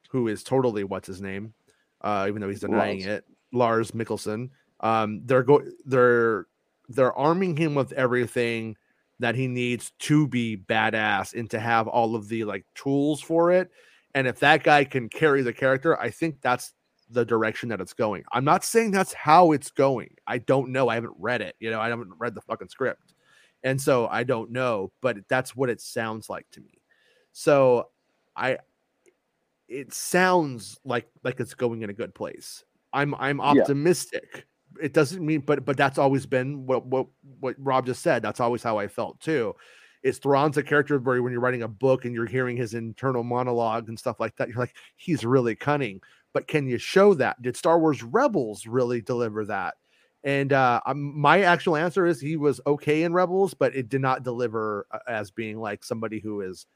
who 0.09 0.29
is 0.29 0.43
totally 0.43 0.85
what's 0.85 1.07
his 1.07 1.21
name? 1.21 1.53
Uh 2.01 2.27
even 2.29 2.41
though 2.41 2.49
he's 2.49 2.61
denying 2.61 3.01
Lars. 3.01 3.07
it 3.07 3.25
Lars 3.53 3.91
Mikkelsen 3.91 4.51
um 4.81 5.21
they're 5.25 5.43
go 5.43 5.63
they're 5.85 6.47
they're 6.89 7.13
arming 7.15 7.57
him 7.57 7.75
with 7.75 7.93
everything 7.93 8.77
that 9.21 9.35
he 9.35 9.47
needs 9.47 9.93
to 9.99 10.27
be 10.29 10.57
badass 10.57 11.39
and 11.39 11.49
to 11.51 11.59
have 11.59 11.87
all 11.89 12.15
of 12.15 12.29
the 12.29 12.45
like 12.45 12.65
tools 12.75 13.21
for 13.21 13.53
it 13.53 13.71
and 14.15 14.27
if 14.27 14.39
that 14.41 14.63
guy 14.63 14.85
can 14.85 15.09
carry 15.09 15.43
the 15.43 15.53
character 15.53 15.99
i 16.01 16.11
think 16.11 16.41
that's 16.41 16.73
the 17.11 17.25
direction 17.25 17.69
that 17.69 17.81
it's 17.81 17.93
going 17.93 18.25
i'm 18.33 18.45
not 18.45 18.65
saying 18.65 18.91
that's 18.91 19.13
how 19.13 19.53
it's 19.53 19.71
going 19.71 20.15
i 20.27 20.39
don't 20.39 20.71
know 20.71 20.89
i 20.89 20.95
haven't 20.95 21.15
read 21.19 21.41
it 21.41 21.55
you 21.61 21.71
know 21.71 21.81
i 21.81 21.89
haven't 21.89 22.13
read 22.19 22.35
the 22.35 22.41
fucking 22.41 22.69
script 22.69 23.15
and 23.65 23.81
so 23.81 24.07
I 24.07 24.23
don't 24.25 24.51
know, 24.51 24.93
but 25.01 25.17
that's 25.27 25.57
what 25.57 25.71
it 25.71 25.81
sounds 25.81 26.29
like 26.29 26.47
to 26.53 26.61
me. 26.61 26.83
So 27.33 27.89
I, 28.37 28.59
it 29.67 29.93
sounds 29.93 30.79
like 30.85 31.09
like 31.25 31.41
it's 31.41 31.55
going 31.55 31.83
in 31.83 31.89
a 31.89 31.95
good 31.95 32.15
place. 32.15 32.63
I'm 32.93 33.15
I'm 33.15 33.41
optimistic. 33.41 34.47
It 34.81 34.93
doesn't 34.93 35.25
mean, 35.25 35.41
but 35.41 35.65
but 35.65 35.77
that's 35.77 35.99
always 35.99 36.27
been 36.27 36.67
what 36.67 36.87
what 36.87 37.07
what 37.41 37.57
Rob 37.59 37.87
just 37.87 38.03
said. 38.03 38.23
That's 38.23 38.41
always 38.41 38.63
how 38.63 38.79
I 38.79 38.89
felt 38.89 39.21
too. 39.21 39.55
It's 40.03 40.19
Thrawn's 40.19 40.59
a 40.59 40.63
character 40.63 40.99
where 40.99 41.23
when 41.23 41.33
you're 41.33 41.41
writing 41.41 41.63
a 41.63 41.69
book 41.69 42.05
and 42.05 42.15
you're 42.15 42.27
hearing 42.27 42.57
his 42.57 42.75
internal 42.75 43.25
monologue 43.25 43.89
and 43.89 43.99
stuff 43.99 44.21
like 44.21 44.37
that, 44.37 44.49
you're 44.49 44.59
like, 44.59 44.77
he's 44.97 45.25
really 45.25 45.57
cunning. 45.57 46.01
But 46.35 46.47
can 46.47 46.67
you 46.69 46.77
show 46.77 47.15
that? 47.15 47.41
Did 47.41 47.57
Star 47.57 47.79
Wars 47.79 48.03
Rebels 48.03 48.67
really 48.67 49.01
deliver 49.01 49.47
that? 49.47 49.75
And 50.25 50.53
uh, 50.53 50.81
my 50.95 51.43
actual 51.43 51.77
answer 51.77 52.07
is 52.07 52.21
he 52.21 52.37
was 52.37 52.61
okay 52.67 53.03
in 53.03 53.13
Rebels, 53.13 53.55
but 53.55 53.75
it 53.75 53.89
did 53.89 54.01
not 54.01 54.25
deliver 54.25 54.87
uh, 54.91 54.99
as 55.07 55.31
being 55.31 55.59
like 55.59 55.85
somebody 55.85 56.19
who 56.19 56.41
is, 56.41 56.67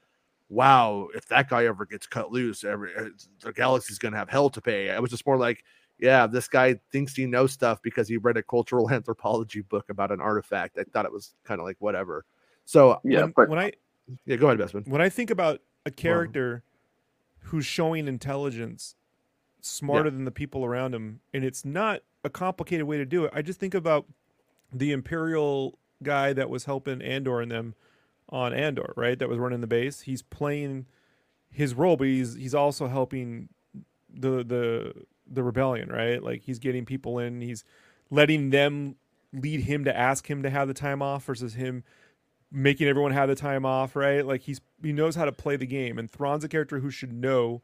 wow, 0.48 1.08
if 1.14 1.26
that 1.28 1.48
guy 1.48 1.66
ever 1.66 1.86
gets 1.86 2.06
cut 2.06 2.30
loose, 2.30 2.62
every 2.62 2.94
uh, 2.94 3.08
the 3.42 3.52
galaxy's 3.52 3.98
gonna 3.98 4.16
have 4.16 4.28
hell 4.28 4.50
to 4.50 4.60
pay. 4.60 4.88
It 4.88 5.02
was 5.02 5.10
just 5.10 5.26
more 5.26 5.38
like, 5.38 5.64
yeah, 5.98 6.26
this 6.26 6.48
guy 6.48 6.78
thinks 6.92 7.14
he 7.14 7.26
knows 7.26 7.52
stuff 7.52 7.80
because 7.82 8.08
he 8.08 8.16
read 8.16 8.36
a 8.36 8.42
cultural 8.42 8.90
anthropology 8.92 9.62
book 9.62 9.90
about 9.90 10.12
an 10.12 10.20
artifact. 10.20 10.78
I 10.78 10.84
thought 10.84 11.04
it 11.04 11.12
was 11.12 11.34
kind 11.44 11.60
of 11.60 11.66
like 11.66 11.76
whatever. 11.80 12.24
So 12.64 13.00
Yeah, 13.04 13.22
when, 13.22 13.32
but 13.36 13.48
when 13.48 13.58
I 13.58 13.72
yeah, 14.24 14.36
go 14.36 14.48
ahead, 14.48 14.58
Bestman. 14.58 14.86
when 14.86 15.00
I 15.00 15.08
think 15.08 15.30
about 15.30 15.60
a 15.84 15.90
character 15.90 16.62
who's 17.40 17.66
showing 17.66 18.08
intelligence 18.08 18.94
smarter 19.60 20.10
than 20.10 20.24
the 20.24 20.30
people 20.30 20.64
around 20.64 20.94
him, 20.94 21.20
and 21.32 21.44
it's 21.44 21.64
not 21.64 22.02
a 22.24 22.30
complicated 22.30 22.86
way 22.86 22.98
to 22.98 23.04
do 23.04 23.24
it, 23.24 23.32
I 23.34 23.42
just 23.42 23.60
think 23.60 23.74
about 23.74 24.06
the 24.72 24.92
Imperial 24.92 25.78
guy 26.02 26.32
that 26.32 26.48
was 26.48 26.64
helping 26.64 27.02
Andor 27.02 27.40
and 27.40 27.50
them 27.50 27.74
on 28.28 28.52
Andor, 28.52 28.92
right? 28.96 29.18
That 29.18 29.28
was 29.28 29.38
running 29.38 29.60
the 29.60 29.66
base. 29.66 30.02
He's 30.02 30.22
playing 30.22 30.86
his 31.50 31.74
role, 31.74 31.96
but 31.96 32.06
he's 32.06 32.34
he's 32.34 32.54
also 32.54 32.86
helping 32.86 33.48
the 34.12 34.44
the 34.44 34.92
the 35.30 35.42
rebellion, 35.42 35.88
right? 35.90 36.22
Like 36.22 36.42
he's 36.42 36.58
getting 36.58 36.84
people 36.84 37.18
in, 37.18 37.40
he's 37.40 37.64
letting 38.10 38.50
them 38.50 38.96
lead 39.32 39.60
him 39.60 39.84
to 39.84 39.96
ask 39.96 40.28
him 40.28 40.42
to 40.42 40.50
have 40.50 40.68
the 40.68 40.74
time 40.74 41.02
off 41.02 41.24
versus 41.24 41.54
him 41.54 41.84
making 42.50 42.88
everyone 42.88 43.12
have 43.12 43.28
the 43.28 43.34
time 43.34 43.66
off, 43.66 43.94
right? 43.94 44.24
Like 44.24 44.42
he's 44.42 44.60
he 44.82 44.92
knows 44.92 45.14
how 45.14 45.24
to 45.24 45.32
play 45.32 45.56
the 45.56 45.66
game, 45.66 45.98
and 45.98 46.10
Thrawn's 46.10 46.44
a 46.44 46.48
character 46.48 46.80
who 46.80 46.90
should 46.90 47.12
know 47.12 47.62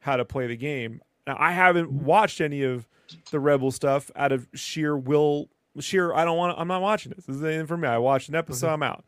how 0.00 0.16
to 0.16 0.24
play 0.24 0.46
the 0.46 0.56
game. 0.56 1.00
Now, 1.26 1.36
I 1.38 1.52
haven't 1.52 1.92
watched 1.92 2.40
any 2.40 2.62
of 2.62 2.88
the 3.30 3.38
Rebel 3.38 3.70
stuff 3.70 4.10
out 4.16 4.32
of 4.32 4.48
sheer 4.54 4.96
will, 4.96 5.48
sheer. 5.78 6.14
I 6.14 6.24
don't 6.24 6.36
want. 6.36 6.58
I'm 6.58 6.68
not 6.68 6.82
watching 6.82 7.12
this. 7.14 7.26
This 7.26 7.36
is 7.36 7.44
anything 7.44 7.66
for 7.66 7.76
me. 7.76 7.88
I 7.88 7.98
watched 7.98 8.28
an 8.28 8.34
episode. 8.34 8.66
Mm-hmm. 8.66 8.82
I'm 8.82 8.82
out. 8.82 9.04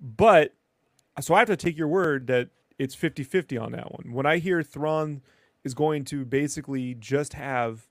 But 0.00 0.54
so 1.20 1.34
I 1.34 1.38
have 1.38 1.48
to 1.48 1.56
take 1.56 1.78
your 1.78 1.88
word 1.88 2.26
that 2.26 2.48
it's 2.78 2.94
50-50 2.94 3.60
on 3.60 3.72
that 3.72 3.90
one. 3.90 4.12
When 4.12 4.26
I 4.26 4.36
hear 4.36 4.62
Thrawn 4.62 5.22
is 5.66 5.74
going 5.74 6.04
to 6.04 6.24
basically 6.24 6.94
just 6.94 7.34
have 7.34 7.88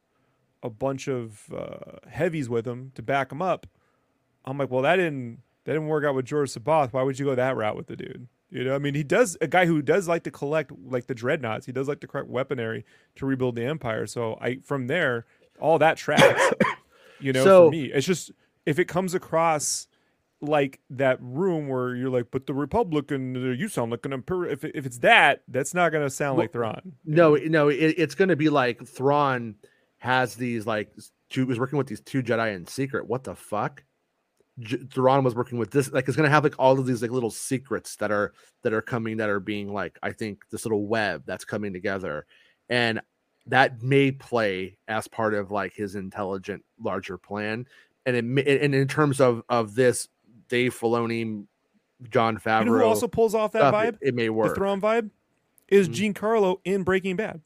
a 0.64 0.70
bunch 0.70 1.10
of 1.10 1.54
uh, 1.54 2.00
heavies 2.10 2.48
with 2.50 2.66
him 2.66 2.92
to 2.96 3.04
back 3.04 3.32
him 3.34 3.42
up, 3.42 3.68
I'm 4.46 4.58
like, 4.58 4.72
well, 4.72 4.82
that 4.84 4.96
didn't 4.96 5.42
that 5.66 5.74
didn't 5.74 5.88
work 5.88 6.06
out 6.06 6.16
with 6.16 6.26
George 6.26 6.52
Sabath. 6.54 6.94
Why 6.94 7.04
would 7.04 7.20
you 7.20 7.26
go 7.26 7.36
that 7.36 7.58
route 7.58 7.76
with 7.76 7.88
the 7.88 7.96
dude? 7.98 8.28
You 8.50 8.64
know, 8.64 8.76
I 8.76 8.78
mean, 8.78 8.96
he 8.96 9.04
does 9.04 9.36
a 9.42 9.48
guy 9.48 9.66
who 9.66 9.82
does 9.82 10.08
like 10.08 10.24
to 10.24 10.32
collect 10.32 10.72
like 10.86 11.08
the 11.08 11.16
dreadnoughts. 11.16 11.66
He 11.66 11.74
does 11.74 11.88
like 11.90 12.00
to 12.00 12.08
collect 12.08 12.30
weaponry 12.30 12.86
to 13.16 13.26
rebuild 13.26 13.56
the 13.56 13.66
empire. 13.66 14.08
So 14.08 14.38
I 14.40 14.60
from 14.64 14.88
there, 14.88 15.26
all 15.60 15.78
that 15.80 15.98
tracks. 15.98 16.42
you 17.20 17.34
know, 17.34 17.44
So- 17.44 17.66
for 17.68 17.72
me, 17.72 17.92
it's 17.92 18.08
just 18.08 18.32
if 18.66 18.80
it 18.80 18.86
comes 18.86 19.14
across 19.14 19.88
like 20.46 20.80
that 20.92 21.18
room 21.22 21.68
where 21.68 21.96
you're 21.96 22.10
like, 22.10 22.28
but 22.32 22.48
the 22.48 22.54
Republican, 22.54 23.36
uh, 23.36 23.54
you 23.54 23.68
sound 23.68 23.92
like 23.92 24.06
an 24.06 24.14
imperial. 24.14 24.54
If 24.54 24.64
if 24.64 24.86
it's 24.86 25.00
that, 25.00 25.44
that's 25.48 25.74
not 25.74 25.92
gonna 25.92 26.10
sound 26.10 26.38
like 26.38 26.54
Thrawn. 26.54 26.94
No, 27.06 27.36
no, 27.36 27.70
it, 27.70 27.96
it's 27.98 28.16
going 28.16 28.30
to 28.30 28.36
be 28.36 28.50
like 28.50 28.86
Thrawn 28.86 29.56
has 29.98 30.36
these 30.36 30.68
like 30.68 30.92
two 31.30 31.46
was 31.46 31.60
working 31.60 31.78
with 31.78 31.88
these 31.88 32.02
two 32.02 32.22
Jedi 32.24 32.56
in 32.56 32.68
secret. 32.68 33.08
What 33.08 33.24
the 33.24 33.36
fuck? 33.36 33.84
J- 34.60 34.78
Thrawn 34.92 35.24
was 35.24 35.36
working 35.36 35.58
with 35.58 35.72
this. 35.72 35.92
Like, 35.92 36.08
it's 36.08 36.16
going 36.16 36.28
to 36.28 36.34
have 36.34 36.44
like 36.44 36.56
all 36.58 36.80
of 36.80 36.86
these 36.86 37.02
like 37.02 37.12
little 37.12 37.32
secrets 37.32 37.96
that 37.98 38.12
are 38.12 38.34
that 38.64 38.74
are 38.74 38.82
coming 38.82 39.18
that 39.18 39.30
are 39.30 39.40
being 39.40 39.74
like 39.74 39.98
I 40.02 40.12
think 40.12 40.44
this 40.52 40.66
little 40.66 40.88
web 40.88 41.24
that's 41.26 41.46
coming 41.46 41.74
together, 41.74 42.26
and 42.70 43.02
that 43.48 43.82
may 43.82 44.12
play 44.12 44.78
as 44.88 45.08
part 45.08 45.34
of 45.34 45.52
like 45.52 45.74
his 45.76 45.96
intelligent 45.96 46.64
larger 46.80 47.18
plan. 47.18 47.66
And 48.06 48.40
it 48.40 48.62
and 48.62 48.76
in 48.76 48.88
terms 48.88 49.20
of 49.20 49.44
of 49.50 49.76
this, 49.76 50.08
Dave 50.50 50.74
Filoni, 50.78 51.46
Jon 52.10 52.38
Favreau, 52.38 52.60
You 52.60 52.66
know 52.72 52.78
who 52.80 52.84
also 52.84 53.08
pulls 53.08 53.34
off 53.36 53.52
that 53.54 53.60
stuff, 53.60 53.74
vibe? 53.76 53.88
it, 54.02 54.10
it 54.10 54.16
may 54.16 54.26
the 54.26 54.30
work. 54.34 54.56
Thrawn 54.56 54.82
vibe 54.82 55.10
is 55.68 55.90
Mhm. 55.90 56.14
Giancarlo 56.14 56.60
in 56.66 56.84
Breaking 56.84 57.16
Bad. 57.16 57.42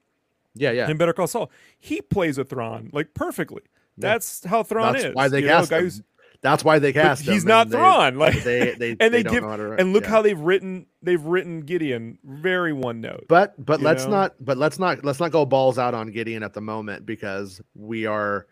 yeah, 0.56 0.72
yeah. 0.72 0.90
in 0.90 0.98
Better 0.98 1.14
Call 1.14 1.28
Saul. 1.28 1.52
He 1.78 2.02
plays 2.02 2.38
a 2.38 2.44
Thrawn 2.44 2.90
like 2.94 3.14
perfectly. 3.14 3.62
Yeah. 3.98 4.12
That's 4.14 4.44
how 4.46 4.64
Thrawn 4.64 4.94
That's 4.94 5.06
is. 5.06 5.16
why 5.16 5.28
they 5.28 5.42
you 5.42 5.48
cast 5.48 5.68
a 5.68 5.70
guy 5.72 5.78
him. 5.80 5.84
who's- 5.84 6.02
That's 6.42 6.64
why 6.64 6.80
they 6.80 6.94
but 6.94 7.02
cast 7.02 7.28
him. 7.28 7.34
he's 7.34 7.44
not 7.46 7.64
and 7.68 7.72
they- 7.74 7.78
Thrawn. 7.78 8.16
Like 8.18 8.44
they 8.44 8.74
they 8.74 8.90
and 9.00 9.14
they, 9.14 9.24
don't 9.24 9.34
give 9.34 9.44
to 9.44 9.74
and 9.74 9.94
look 9.94 10.04
yeah. 10.04 10.10
how 10.10 10.22
they've 10.22 10.40
written 10.40 10.86
they've 11.04 11.22
written 11.24 11.62
Gideon 11.62 12.18
very 12.24 12.72
one 12.74 13.02
note. 13.02 13.26
but 13.30 13.54
but 13.64 13.82
let's 13.82 14.06
know? 14.06 14.12
not 14.12 14.36
but 14.40 14.58
let's 14.58 14.80
not 14.80 15.04
let's 15.06 15.20
not 15.20 15.32
go 15.32 15.46
balls 15.46 15.78
out 15.78 15.94
on 15.94 16.12
Gideon 16.12 16.42
at 16.44 16.54
the 16.54 16.62
moment 16.62 17.06
because 17.06 17.62
we 17.76 18.06
are 18.06 18.48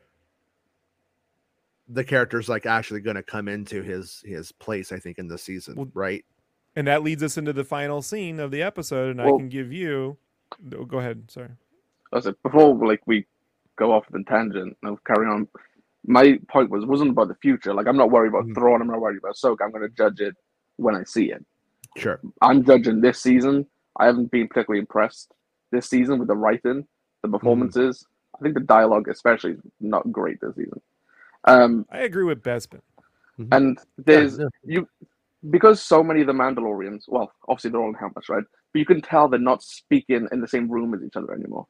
the 1.90 2.04
character's 2.04 2.50
like 2.50 2.66
actually 2.66 3.00
going 3.02 3.16
to 3.16 3.24
come 3.24 3.48
into 3.48 3.82
his 3.82 4.22
his 4.26 4.52
place 4.52 4.92
I 4.92 5.00
think 5.00 5.18
in 5.20 5.28
the 5.28 5.38
season 5.38 5.76
Well, 5.76 5.88
right 5.94 6.24
and 6.76 6.88
that 6.88 7.02
leads 7.04 7.24
us 7.24 7.38
into 7.38 7.54
the 7.54 7.64
final 7.64 8.02
scene 8.04 8.40
of 8.40 8.52
the 8.52 8.62
episode, 8.62 9.10
and 9.10 9.20
I 9.22 9.26
can 9.30 9.50
give 9.50 9.74
you. 9.74 10.16
oh, 10.76 10.86
Go 10.86 11.00
ahead. 11.00 11.24
Sorry. 11.32 11.50
I 12.14 12.20
said 12.20 12.36
before, 12.44 12.76
like 12.88 13.02
we 13.08 13.26
go 13.78 13.92
off 13.92 14.06
the 14.12 14.24
tangent 14.28 14.78
and 14.84 15.04
carry 15.06 15.26
on. 15.26 15.48
My 16.06 16.38
point 16.50 16.70
was 16.70 16.86
wasn't 16.86 17.10
about 17.10 17.30
the 17.30 17.36
future. 17.42 17.74
Like 17.74 17.88
I'm 17.88 17.98
not 17.98 18.12
worried 18.12 18.30
about 18.30 18.46
Mhm. 18.46 18.54
Thrawn. 18.54 18.82
I'm 18.82 18.88
not 18.88 19.02
worried 19.02 19.18
about 19.18 19.34
Ahsoka. 19.36 19.58
I'm 19.64 19.72
going 19.72 19.90
to 19.90 19.96
judge 19.96 20.20
it 20.20 20.36
when 20.76 20.94
I 20.96 21.04
see 21.04 21.32
it. 21.32 21.44
sure 21.98 22.20
I'm 22.42 22.64
judging 22.64 23.02
this 23.02 23.20
season. 23.20 23.66
I 24.00 24.06
haven't 24.06 24.30
been 24.30 24.48
particularly 24.48 24.80
impressed 24.82 25.34
this 25.72 25.90
season 25.90 26.20
with 26.20 26.28
the 26.28 26.36
writing, 26.36 26.86
the 27.24 27.30
performances. 27.30 28.06
I 28.36 28.40
think 28.44 28.54
the 28.54 28.60
dialogue, 28.62 29.08
especially, 29.10 29.54
is 29.54 29.60
not 29.80 30.12
great 30.12 30.40
this 30.42 30.56
season. 30.56 30.80
Um, 31.48 31.86
I 31.92 32.00
agree 32.00 32.26
with 32.26 32.44
Bespin. 32.44 32.82
and 33.52 33.80
there's 33.98 34.38
yeah. 34.38 34.46
you 34.64 34.88
because 35.50 35.82
so 35.82 36.04
many 36.04 36.22
of 36.22 36.28
the 36.28 36.34
Mandalorians, 36.34 37.04
well, 37.08 37.32
obviously 37.48 37.72
they're 37.72 37.82
all 37.82 37.90
in 37.90 37.96
helmets, 37.96 38.30
right? 38.30 38.44
But 38.74 38.80
you 38.80 38.86
can 38.86 39.02
tell 39.02 39.28
they're 39.28 39.40
not 39.40 39.64
speaking 39.64 40.28
in 40.32 40.42
the 40.42 40.48
same 40.48 40.70
room 40.70 40.94
as 40.94 41.02
each 41.04 41.16
other 41.16 41.34
anymore. 41.34 41.66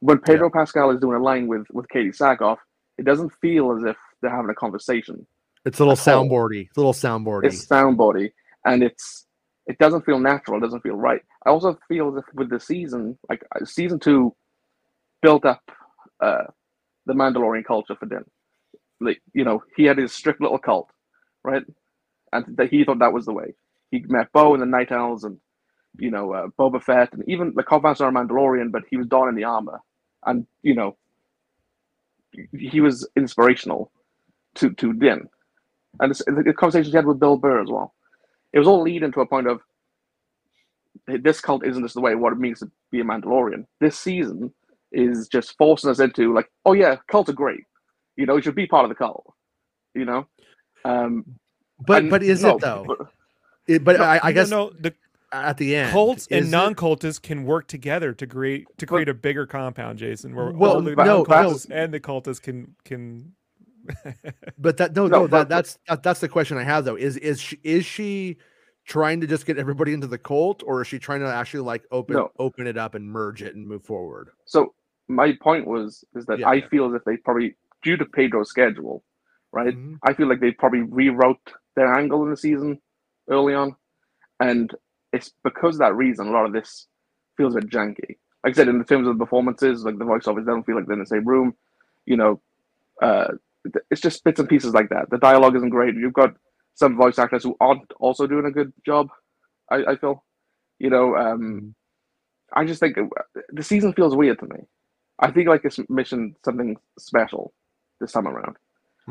When 0.00 0.18
Pedro 0.18 0.50
Pascal 0.50 0.90
is 0.90 1.00
doing 1.00 1.16
a 1.16 1.22
line 1.22 1.46
with 1.46 1.66
with 1.72 1.86
Katee 1.88 2.16
Sackhoff, 2.16 2.58
it 2.98 3.04
doesn't 3.04 3.32
feel 3.40 3.72
as 3.72 3.84
if 3.84 3.96
they're 4.20 4.30
having 4.30 4.50
a 4.50 4.54
conversation. 4.54 5.26
it's 5.64 5.78
a 5.78 5.84
little 5.84 5.96
soundboardy 5.96 6.66
it's 6.66 6.76
a 6.76 6.80
little 6.80 6.92
soundboardy 6.92 7.46
It's 7.46 7.66
sound 7.66 7.96
body, 7.96 8.32
and 8.64 8.82
it's 8.82 9.26
it 9.66 9.78
doesn't 9.78 10.04
feel 10.04 10.18
natural. 10.18 10.58
It 10.58 10.60
doesn't 10.60 10.82
feel 10.82 10.96
right. 10.96 11.22
I 11.46 11.50
also 11.50 11.78
feel 11.88 12.08
as 12.08 12.16
if 12.16 12.34
with 12.34 12.50
the 12.50 12.60
season, 12.60 13.16
like 13.28 13.44
uh, 13.54 13.64
season 13.64 13.98
two, 13.98 14.34
built 15.22 15.44
up 15.44 15.62
uh, 16.20 16.44
the 17.06 17.14
Mandalorian 17.14 17.64
culture 17.64 17.94
for 17.94 18.06
Din. 18.06 18.24
Like 19.02 19.22
you 19.34 19.44
know, 19.44 19.62
he 19.76 19.84
had 19.84 19.98
his 19.98 20.12
strict 20.12 20.40
little 20.40 20.58
cult, 20.58 20.90
right? 21.44 21.64
And 22.32 22.56
that 22.56 22.70
he 22.70 22.84
thought 22.84 23.00
that 23.00 23.12
was 23.12 23.26
the 23.26 23.32
way. 23.32 23.54
He 23.90 24.04
met 24.08 24.32
Bo 24.32 24.54
and 24.54 24.62
the 24.62 24.66
Night 24.66 24.92
Owls, 24.92 25.24
and 25.24 25.38
you 25.98 26.10
know 26.10 26.32
uh, 26.34 26.46
Boba 26.58 26.82
Fett, 26.82 27.12
and 27.12 27.24
even 27.28 27.52
the 27.56 27.62
Cobb 27.62 27.82
Vanth 27.82 28.00
are 28.00 28.12
Mandalorian, 28.12 28.72
but 28.72 28.84
he 28.90 28.96
was 28.96 29.06
donning 29.08 29.36
the 29.36 29.44
armor, 29.44 29.80
and 30.26 30.46
you 30.62 30.74
know, 30.74 30.96
he 32.52 32.80
was 32.80 33.08
inspirational 33.16 33.92
to 34.56 34.70
to 34.74 34.92
Din. 34.94 35.28
And 36.00 36.14
the 36.14 36.42
the 36.46 36.54
conversations 36.54 36.92
he 36.92 36.96
had 36.96 37.06
with 37.06 37.20
Bill 37.20 37.36
Burr 37.36 37.62
as 37.62 37.70
well. 37.70 37.94
It 38.52 38.58
was 38.58 38.68
all 38.68 38.82
leading 38.82 39.12
to 39.12 39.20
a 39.20 39.26
point 39.26 39.46
of 39.48 39.60
this 41.06 41.40
cult 41.40 41.66
isn't 41.66 41.82
just 41.82 41.94
the 41.94 42.00
way 42.00 42.14
what 42.14 42.32
it 42.32 42.38
means 42.38 42.60
to 42.60 42.70
be 42.90 43.00
a 43.00 43.04
Mandalorian. 43.04 43.66
This 43.80 43.98
season 43.98 44.52
is 44.92 45.28
just 45.28 45.56
forcing 45.58 45.90
us 45.90 46.00
into 46.00 46.34
like, 46.34 46.50
oh 46.64 46.72
yeah, 46.72 46.96
cults 47.10 47.30
are 47.30 47.34
great. 47.34 47.64
You 48.16 48.26
know, 48.26 48.36
you 48.36 48.42
should 48.42 48.54
be 48.54 48.66
part 48.66 48.84
of 48.84 48.88
the 48.88 48.94
cult. 48.94 49.32
You 49.94 50.04
know, 50.06 50.26
um, 50.84 51.24
but 51.86 52.02
and 52.02 52.10
but 52.10 52.22
is 52.22 52.42
no, 52.42 52.56
it 52.56 52.60
though 52.60 52.84
but- 52.86 53.06
It- 53.66 53.84
but 53.84 53.98
No, 53.98 54.04
I, 54.04 54.20
I 54.22 54.32
guess 54.32 54.50
no, 54.50 54.70
the 54.78 54.94
at 55.32 55.56
the 55.56 55.76
end 55.76 55.92
cults 55.92 56.26
and 56.30 56.50
non-cultists 56.50 57.20
can 57.22 57.44
work 57.44 57.66
together 57.68 58.12
to 58.14 58.26
create 58.26 58.66
to 58.78 58.86
create 58.86 59.08
a 59.08 59.14
bigger 59.14 59.46
compound, 59.46 59.98
Jason. 59.98 60.34
Where 60.34 60.50
Well, 60.50 60.74
all 60.74 60.80
the 60.82 60.94
but- 60.94 61.04
no, 61.06 61.18
non-cultists 61.24 61.66
and 61.70 61.92
the 61.92 62.00
cultists 62.00 62.40
can 62.40 62.74
can. 62.84 63.32
But 64.58 64.76
that 64.76 64.94
no, 64.94 65.06
No, 65.08 65.22
but- 65.28 65.30
that, 65.30 65.48
that's 65.48 65.78
that, 65.88 66.02
that's 66.02 66.20
the 66.20 66.28
question 66.28 66.56
I 66.56 66.62
have 66.64 66.84
though. 66.84 66.96
Is 66.96 67.16
is 67.18 67.40
she 67.40 67.58
is 67.62 67.84
she 67.84 68.36
trying 68.84 69.20
to 69.20 69.26
just 69.26 69.44
get 69.46 69.58
everybody 69.58 69.92
into 69.92 70.06
the 70.06 70.18
cult, 70.18 70.62
or 70.66 70.80
is 70.82 70.88
she 70.88 70.98
trying 70.98 71.20
to 71.20 71.26
actually 71.28 71.60
like 71.60 71.84
open 71.90 72.16
No. 72.16 72.30
open 72.38 72.66
it 72.66 72.76
up 72.78 72.94
and 72.94 73.06
merge 73.06 73.42
it 73.42 73.54
and 73.54 73.66
move 73.66 73.82
forward? 73.84 74.30
So 74.44 74.74
my 75.08 75.36
point 75.40 75.66
was 75.66 76.04
is 76.14 76.26
that 76.26 76.38
Yeah, 76.38 76.48
I 76.48 76.54
yeah. 76.54 76.68
feel 76.68 76.86
as 76.88 76.94
if 76.94 77.04
they 77.04 77.16
probably 77.16 77.56
due 77.82 77.96
to 77.96 78.04
Pedro's 78.06 78.50
schedule, 78.50 79.04
right? 79.52 79.74
Mhm. 79.74 79.98
I 80.04 80.14
feel 80.14 80.28
like 80.28 80.40
they 80.40 80.52
probably 80.52 80.82
rewrote 80.82 81.52
their 81.76 81.92
angle 81.94 82.22
in 82.24 82.30
the 82.30 82.36
season 82.36 82.80
early 83.30 83.54
on, 83.54 83.76
and 84.40 84.74
it's 85.12 85.32
because 85.44 85.76
of 85.76 85.80
that 85.80 85.96
reason 85.96 86.28
a 86.28 86.30
lot 86.32 86.46
of 86.46 86.52
this 86.52 86.88
feels 87.36 87.54
a 87.56 87.60
bit 87.60 87.70
janky. 87.70 88.18
Like 88.44 88.52
I 88.54 88.56
said, 88.56 88.68
in 88.68 88.78
the 88.78 88.84
terms 88.84 89.06
of 89.08 89.16
the 89.18 89.24
performances, 89.24 89.84
like 89.84 89.98
the 89.98 90.04
voiceovers 90.04 90.44
they 90.44 90.52
don't 90.52 90.64
feel 90.66 90.76
like 90.76 90.86
they're 90.86 90.94
in 90.94 91.00
the 91.00 91.06
same 91.06 91.26
room. 91.26 91.54
You 92.06 92.16
know, 92.16 92.40
uh, 93.02 93.28
it's 93.90 94.00
just 94.00 94.24
bits 94.24 94.40
and 94.40 94.48
pieces 94.48 94.74
like 94.74 94.88
that. 94.90 95.10
The 95.10 95.18
dialogue 95.18 95.56
isn't 95.56 95.70
great. 95.70 95.94
You've 95.94 96.12
got 96.12 96.34
some 96.74 96.96
voice 96.96 97.18
actors 97.18 97.44
who 97.44 97.56
aren't 97.60 97.90
also 98.00 98.26
doing 98.26 98.46
a 98.46 98.50
good 98.50 98.72
job. 98.84 99.08
I, 99.70 99.84
I 99.92 99.96
feel, 99.96 100.24
you 100.78 100.90
know, 100.90 101.16
um, 101.16 101.74
I 102.54 102.64
just 102.64 102.80
think 102.80 102.96
the 103.50 103.62
season 103.62 103.92
feels 103.92 104.16
weird 104.16 104.38
to 104.40 104.46
me. 104.46 104.60
I 105.18 105.30
think 105.30 105.48
like 105.48 105.64
it's 105.64 105.78
missing 105.88 106.34
something 106.44 106.76
special 106.98 107.52
this 108.02 108.12
time 108.12 108.28
around. 108.28 108.56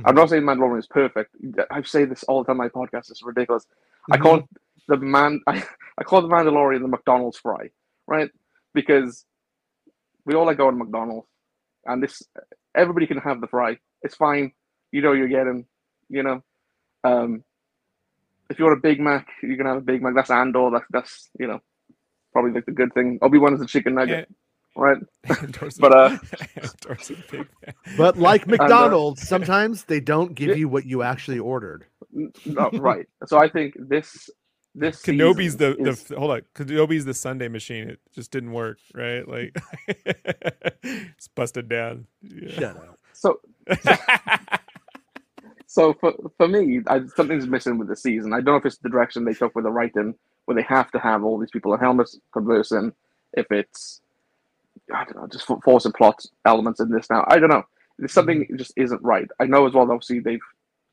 I'm 0.05 0.15
not 0.15 0.29
saying 0.29 0.43
Mandalorian 0.43 0.79
is 0.79 0.87
perfect. 0.87 1.35
I 1.69 1.81
say 1.81 2.05
this 2.05 2.23
all 2.23 2.43
the 2.43 2.47
time 2.47 2.57
my 2.57 2.69
podcast. 2.69 3.11
is 3.11 3.21
ridiculous. 3.23 3.65
I 4.09 4.17
call 4.17 4.37
it 4.37 4.45
the 4.87 4.97
man. 4.97 5.41
I, 5.47 5.63
I 5.97 6.03
call 6.03 6.21
the 6.21 6.27
Mandalorian 6.27 6.81
the 6.81 6.87
McDonald's 6.87 7.37
fry, 7.37 7.69
right? 8.07 8.29
Because 8.73 9.25
we 10.25 10.35
all 10.35 10.45
like 10.45 10.57
going 10.57 10.77
to 10.77 10.83
McDonald's, 10.83 11.27
and 11.85 12.01
this 12.01 12.23
everybody 12.75 13.07
can 13.07 13.17
have 13.17 13.41
the 13.41 13.47
fry. 13.47 13.77
It's 14.01 14.15
fine. 14.15 14.53
You 14.91 15.01
know 15.01 15.13
you're 15.13 15.27
getting. 15.27 15.65
You 16.09 16.23
know, 16.23 16.43
um, 17.03 17.43
if 18.49 18.59
you 18.59 18.65
want 18.65 18.77
a 18.77 18.81
Big 18.81 18.99
Mac, 18.99 19.27
you 19.41 19.57
can 19.57 19.65
have 19.65 19.77
a 19.77 19.81
Big 19.81 20.01
Mac. 20.01 20.15
That's 20.15 20.31
Andor. 20.31 20.69
That's 20.71 20.85
that's 20.89 21.29
you 21.37 21.47
know, 21.47 21.59
probably 22.31 22.51
like 22.51 22.65
the 22.65 22.71
good 22.71 22.93
thing. 22.93 23.19
Obi 23.21 23.37
Wan 23.37 23.53
is 23.53 23.61
a 23.61 23.65
chicken 23.65 23.95
nugget, 23.95 24.15
right? 24.15 24.27
Endorse 25.43 25.77
But, 25.77 25.93
uh, 25.95 26.17
endorse 26.55 27.09
a 27.09 27.15
big 27.29 27.47
fan. 27.63 27.73
But 27.97 28.17
like 28.17 28.43
uh, 28.47 28.51
McDonald's, 28.51 29.27
sometimes 29.27 29.83
they 29.85 29.99
don't 29.99 30.33
give 30.33 30.49
Yeah. 30.49 30.55
you 30.55 30.69
what 30.69 30.85
you 30.85 31.03
actually 31.03 31.39
ordered. 31.39 31.85
No, 32.45 32.69
right. 32.73 33.07
So 33.27 33.37
I 33.37 33.49
think 33.49 33.75
this 33.77 34.29
this 34.73 35.01
Kenobi's 35.01 35.57
the 35.57 35.75
season 35.77 36.09
the 36.09 36.19
hold 36.19 36.31
on. 36.31 36.41
Kenobi's 36.55 37.05
the 37.05 37.13
sundae 37.13 37.49
machine. 37.49 37.89
It 37.89 37.99
just 38.13 38.31
didn't 38.31 38.51
work, 38.53 38.79
right? 38.93 39.27
Like 39.27 39.55
it's 40.83 41.27
busted 41.29 41.67
down. 41.69 42.07
Yeah. 42.21 42.49
Shut 42.51 42.77
up. 42.77 42.99
so 43.13 43.39
so 45.67 45.93
for 45.93 46.13
for 46.37 46.47
me, 46.47 46.81
I, 46.87 47.01
something's 47.15 47.47
missing 47.47 47.77
with 47.77 47.87
the 47.89 47.95
season. 47.95 48.33
I 48.33 48.37
don't 48.37 48.45
know 48.47 48.55
if 48.55 48.65
it's 48.65 48.77
the 48.77 48.89
direction 48.89 49.25
they 49.25 49.33
took 49.33 49.55
with 49.55 49.65
the 49.65 49.71
writing, 49.71 50.15
where 50.45 50.55
they 50.55 50.63
have 50.63 50.91
to 50.91 50.99
have 50.99 51.23
all 51.23 51.37
these 51.37 51.51
people 51.51 51.73
in 51.73 51.79
helmets 51.79 52.19
conversing. 52.33 52.93
If 53.33 53.47
it's 53.51 54.01
I 54.93 55.03
don't 55.05 55.15
know, 55.17 55.27
just 55.27 55.47
force 55.63 55.85
and 55.85 55.93
plot 55.93 56.23
elements 56.45 56.79
in 56.79 56.89
this 56.89 57.09
now. 57.09 57.25
I 57.27 57.39
don't 57.39 57.49
know. 57.49 57.63
There's 57.97 58.13
something 58.13 58.47
just 58.57 58.73
isn't 58.77 59.01
right. 59.03 59.27
I 59.39 59.45
know 59.45 59.67
as 59.67 59.73
well. 59.73 59.89
Obviously, 59.91 60.19
they've 60.19 60.39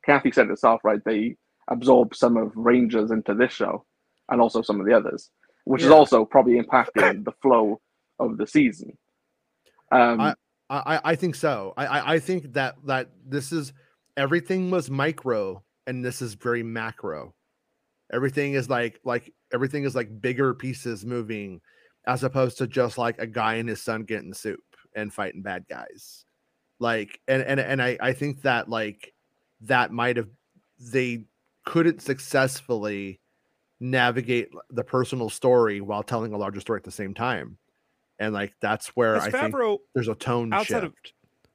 Kathy 0.05 0.31
said 0.33 0.47
it 0.47 0.51
herself, 0.51 0.81
right? 0.85 1.01
They 1.05 1.37
absorb 1.69 2.15
some 2.15 2.37
of 2.37 2.53
Rangers 2.55 3.11
into 3.11 3.35
this 3.35 3.53
show, 3.53 3.85
and 4.29 4.41
also 4.41 4.63
some 4.63 4.81
of 4.81 4.87
the 4.87 4.93
others, 4.95 5.31
which 5.65 5.83
is 5.83 5.91
also 5.91 6.25
probably 6.25 6.61
impacting 6.61 7.25
the 7.25 7.33
flow 7.43 7.81
of 8.19 8.37
the 8.39 8.47
season. 8.47 8.97
Um, 9.93 10.21
I- 10.21 10.35
I, 10.71 11.01
I 11.03 11.15
think 11.15 11.35
so. 11.35 11.73
I, 11.79 11.87
I 11.87 12.13
I 12.15 12.19
think 12.19 12.53
that 12.53 12.75
that 12.85 13.09
this 13.27 13.53
is 13.53 13.73
everything 14.19 14.71
was 14.71 14.91
micro 14.91 15.63
and 15.87 16.05
this 16.05 16.21
is 16.21 16.35
very 16.35 16.63
macro. 16.63 17.33
Everything 18.13 18.53
is 18.53 18.69
like 18.69 19.01
like 19.03 19.33
everything 19.51 19.85
is 19.85 19.95
like 19.97 20.21
bigger 20.21 20.53
pieces 20.53 21.07
moving 21.07 21.63
as 22.09 22.25
opposed 22.25 22.59
to 22.59 22.67
just 22.67 22.99
like 22.99 23.19
a 23.19 23.27
guy 23.27 23.57
and 23.57 23.69
his 23.69 23.83
son 23.83 24.03
getting 24.03 24.33
soup 24.33 24.65
and 24.97 25.13
fighting 25.13 25.43
bad 25.43 25.67
guys. 25.69 26.25
Like 26.81 27.21
and 27.29 27.43
and 27.43 27.61
and 27.61 27.83
I 27.83 27.99
I 28.01 28.13
think 28.15 28.43
that 28.43 28.69
like 28.69 29.13
that 29.61 29.93
might 29.93 30.17
have 30.17 30.29
they 30.81 31.25
couldn't 31.67 32.01
successfully 32.01 33.21
navigate 33.79 34.49
the 34.71 34.83
personal 34.83 35.29
story 35.29 35.81
while 35.81 36.03
telling 36.03 36.33
a 36.33 36.39
larger 36.39 36.61
story 36.61 36.79
at 36.79 36.85
the 36.85 36.91
same 36.91 37.15
time. 37.15 37.59
And 38.19 38.33
like 38.33 38.55
that's 38.61 38.89
where 38.89 39.17
I 39.17 39.31
think 39.31 39.55
Favreau 39.55 39.79
there's 39.95 40.09
a 40.09 40.15
tone 40.15 40.53
outside 40.53 40.85
of 40.85 40.95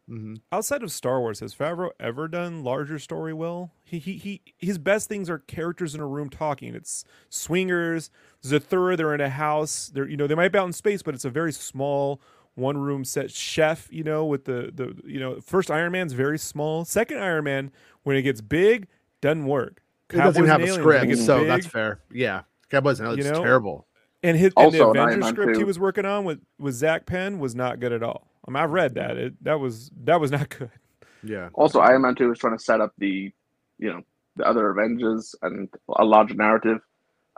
shift. 0.07 0.17
Mhm. 0.19 0.41
outside 0.51 0.83
of 0.83 0.91
Star 0.91 1.19
Wars, 1.19 1.39
has 1.39 1.53
Favreau 1.55 1.91
ever 1.99 2.27
done 2.27 2.63
larger 2.63 2.99
story 2.99 3.33
well? 3.33 3.71
He 3.83 3.99
he 3.99 4.13
he 4.13 4.41
his 4.57 4.77
best 4.77 5.07
things 5.09 5.29
are 5.29 5.39
characters 5.39 5.95
in 5.95 6.01
a 6.01 6.07
room 6.07 6.29
talking. 6.29 6.75
It's 6.75 7.03
swingers, 7.29 8.09
Zathura, 8.43 8.97
they're 8.97 9.13
in 9.13 9.21
a 9.21 9.29
house. 9.29 9.91
They're 9.93 10.07
you 10.07 10.17
know, 10.17 10.27
they 10.27 10.35
might 10.35 10.51
be 10.51 10.59
out 10.59 10.65
in 10.65 10.73
space, 10.73 11.01
but 11.01 11.13
it's 11.15 11.25
a 11.25 11.29
very 11.29 11.51
small 11.51 12.21
one 12.55 12.77
room 12.77 13.03
set 13.03 13.31
chef, 13.31 13.87
you 13.91 14.03
know, 14.03 14.25
with 14.25 14.45
the 14.45 14.71
the 14.73 14.95
you 15.05 15.19
know, 15.19 15.39
first 15.41 15.71
Iron 15.71 15.91
Man's 15.91 16.13
very 16.13 16.37
small. 16.37 16.85
Second 16.85 17.19
Iron 17.19 17.43
Man, 17.45 17.71
when 18.03 18.15
it 18.15 18.21
gets 18.23 18.41
big, 18.41 18.87
doesn't 19.21 19.45
work. 19.45 19.81
It 20.11 20.17
doesn't 20.17 20.43
even 20.43 20.49
have 20.49 20.59
a 20.59 20.63
Aliens, 20.65 20.77
when 20.85 20.95
it 20.95 20.99
script, 20.99 21.07
gets 21.09 21.25
so 21.25 21.45
that's 21.45 21.65
fair. 21.65 21.99
Yeah, 22.11 22.43
Cowboys 22.69 22.99
and 22.99 23.07
Aliens 23.07 23.25
You 23.25 23.31
know? 23.33 23.41
terrible. 23.43 23.87
And 24.21 24.37
his 24.37 24.53
and 24.55 24.71
the 24.71 24.87
an 24.89 24.97
Iron 24.97 25.07
Avengers 25.07 25.23
Man 25.23 25.33
script 25.33 25.57
he 25.57 25.63
was 25.63 25.79
working 25.79 26.05
on 26.05 26.23
with 26.25 26.39
with 26.59 26.75
Zak 26.75 27.05
Penn 27.07 27.39
was 27.39 27.55
not 27.55 27.79
good 27.79 27.91
at 27.91 28.03
all. 28.03 28.27
I 28.47 28.51
mean, 28.51 28.63
I've 28.63 28.71
read 28.71 28.95
that. 28.95 29.17
It 29.17 29.43
that 29.43 29.59
was 29.59 29.91
that 30.03 30.19
was 30.19 30.31
not 30.31 30.49
good. 30.57 30.71
Yeah, 31.23 31.49
Also, 31.53 31.79
Iron 31.79 32.01
Man 32.01 32.15
Two 32.15 32.29
was 32.29 32.39
trying 32.39 32.57
to 32.57 32.63
set 32.63 32.81
up 32.81 32.91
the, 32.97 33.31
you 33.79 33.89
know, 33.89 34.01
the 34.35 34.45
other 34.45 34.69
Avengers 34.69 35.35
and 35.41 35.69
a 35.95 36.03
larger 36.03 36.35
narrative. 36.35 36.79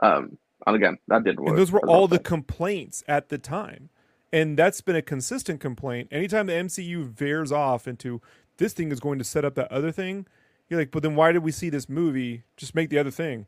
Um, 0.00 0.38
and 0.66 0.76
again, 0.76 0.98
that 1.08 1.24
didn't 1.24 1.40
work. 1.40 1.50
And 1.50 1.58
those 1.58 1.70
were 1.70 1.84
as 1.84 1.88
all 1.88 2.08
the 2.08 2.16
so. 2.16 2.22
complaints 2.22 3.04
at 3.06 3.28
the 3.28 3.38
time. 3.38 3.90
And 4.32 4.58
that's 4.58 4.80
been 4.80 4.96
a 4.96 5.02
consistent 5.02 5.60
complaint. 5.60 6.08
Anytime 6.10 6.46
the 6.46 6.54
MCU 6.54 7.04
veers 7.06 7.52
off 7.52 7.86
into 7.86 8.20
this 8.56 8.72
thing 8.72 8.90
is 8.90 8.98
going 8.98 9.18
to 9.18 9.24
set 9.24 9.44
up 9.44 9.54
that 9.54 9.70
other 9.70 9.92
thing, 9.92 10.26
you're 10.68 10.80
like, 10.80 10.90
but 10.90 11.02
then 11.02 11.14
why 11.14 11.30
did 11.30 11.44
we 11.44 11.52
see 11.52 11.70
this 11.70 11.88
movie? 11.88 12.42
Just 12.56 12.74
make 12.74 12.90
the 12.90 12.98
other 12.98 13.12
thing. 13.12 13.46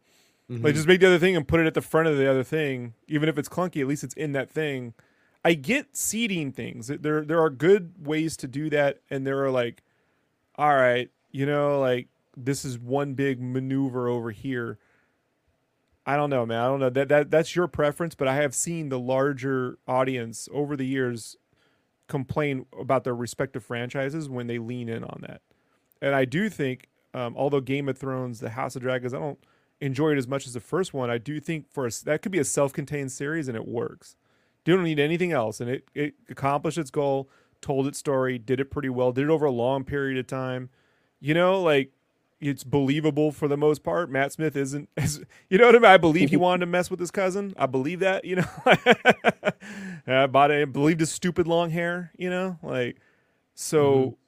Mm-hmm. 0.49 0.65
Like, 0.65 0.75
just 0.75 0.87
make 0.87 1.01
the 1.01 1.09
other 1.09 1.19
thing 1.19 1.37
and 1.37 1.47
put 1.47 1.61
it 1.61 1.67
at 1.67 1.75
the 1.75 1.83
front 1.83 2.07
of 2.07 2.17
the 2.17 2.31
other 2.31 2.45
thing. 2.45 2.95
Even 3.09 3.29
if 3.29 3.37
it's 3.37 3.49
clunky, 3.49 3.81
at 3.81 3.89
least 3.89 4.05
it's 4.05 4.15
in 4.15 4.33
that 4.33 4.49
thing. 4.49 4.95
I 5.49 5.55
get 5.55 5.97
seeding 5.97 6.53
things. 6.53 6.89
There, 6.89 7.25
there 7.25 7.41
are 7.41 7.49
good 7.49 8.07
ways 8.07 8.37
to 8.37 8.47
do 8.47 8.69
that, 8.69 8.99
and 9.09 9.27
there 9.27 9.43
are 9.43 9.51
like, 9.51 9.83
all 10.57 10.77
right, 10.77 11.11
you 11.31 11.47
know, 11.47 11.81
like 11.81 12.09
this 12.37 12.67
is 12.67 12.79
one 12.79 13.15
big 13.15 13.41
maneuver 13.41 14.09
over 14.09 14.31
here. 14.31 14.79
I 16.05 16.17
don't 16.17 16.29
know, 16.29 16.45
man. 16.45 16.61
I 16.61 16.67
don't 16.67 16.81
know 16.81 16.91
that 16.91 17.09
that 17.09 17.31
that's 17.31 17.57
your 17.57 17.67
preference, 17.67 18.15
but 18.15 18.29
I 18.29 18.35
have 18.35 18.55
seen 18.55 18.91
the 18.91 18.99
larger 18.99 19.79
audience 19.89 20.51
over 20.53 20.77
the 20.77 20.85
years 20.85 21.35
complain 22.09 22.67
about 22.79 23.05
their 23.05 23.17
respective 23.17 23.65
franchises 23.65 24.29
when 24.29 24.49
they 24.49 24.59
lean 24.59 24.91
in 24.91 25.03
on 25.03 25.25
that. 25.27 25.41
And 26.03 26.15
I 26.15 26.27
do 26.27 26.51
think, 26.51 26.91
um, 27.15 27.35
although 27.39 27.63
Game 27.63 27.89
of 27.89 27.97
Thrones, 27.97 28.41
The 28.41 28.51
House 28.51 28.77
of 28.77 28.83
Dragons, 28.83 29.15
I 29.15 29.19
don't 29.19 29.39
enjoy 29.81 30.13
it 30.13 30.19
as 30.19 30.29
much 30.29 30.47
as 30.47 30.53
the 30.53 30.61
first 30.61 30.93
one. 30.93 31.09
I 31.09 31.17
do 31.17 31.41
think 31.41 31.73
for 31.73 31.87
a, 31.87 31.91
that 32.05 32.21
could 32.21 32.33
be 32.33 32.39
a 32.39 32.45
self-contained 32.45 33.13
series 33.13 33.49
and 33.49 33.57
it 33.57 33.67
works. 33.67 34.19
You 34.69 34.75
don't 34.75 34.85
need 34.85 34.99
anything 35.01 35.33
else, 35.33 35.63
and 35.63 35.71
it 35.71 35.89
it 35.95 36.15
accomplished 36.29 36.77
its 36.77 36.91
goal, 36.91 37.31
told 37.63 37.87
its 37.87 37.99
story, 37.99 38.39
did 38.39 38.61
it 38.61 38.71
pretty 38.71 38.91
well, 38.91 39.13
did 39.13 39.25
it 39.25 39.31
over 39.31 39.47
a 39.47 39.51
long 39.51 39.83
period 39.83 40.19
of 40.19 40.27
time. 40.27 40.69
You 41.21 41.33
know, 41.33 41.63
like 41.63 41.91
it's 42.39 42.65
believable 42.65 43.33
for 43.33 43.49
the 43.49 43.57
most 43.57 43.83
part. 43.83 44.11
Matt 44.11 44.31
Smith 44.33 44.55
isn't, 44.57 44.91
as, 44.99 45.25
you 45.49 45.57
know 45.57 45.65
what 45.65 45.75
I 45.75 45.79
mean? 45.79 45.91
I 45.91 45.97
believe 45.97 46.29
he 46.29 46.37
wanted 46.47 46.61
to 46.61 46.67
mess 46.67 46.91
with 46.91 47.01
his 47.01 47.11
cousin. 47.11 47.55
I 47.57 47.65
believe 47.65 48.01
that, 48.01 48.27
you 48.27 48.37
know. 48.37 48.45
I 50.07 50.27
bought 50.27 50.51
it, 50.51 50.61
I 50.61 50.65
believed 50.67 51.01
his 51.01 51.11
stupid 51.11 51.49
long 51.49 51.71
hair, 51.71 52.13
you 52.19 52.29
know, 52.29 52.59
like 52.63 52.99
so. 53.55 54.19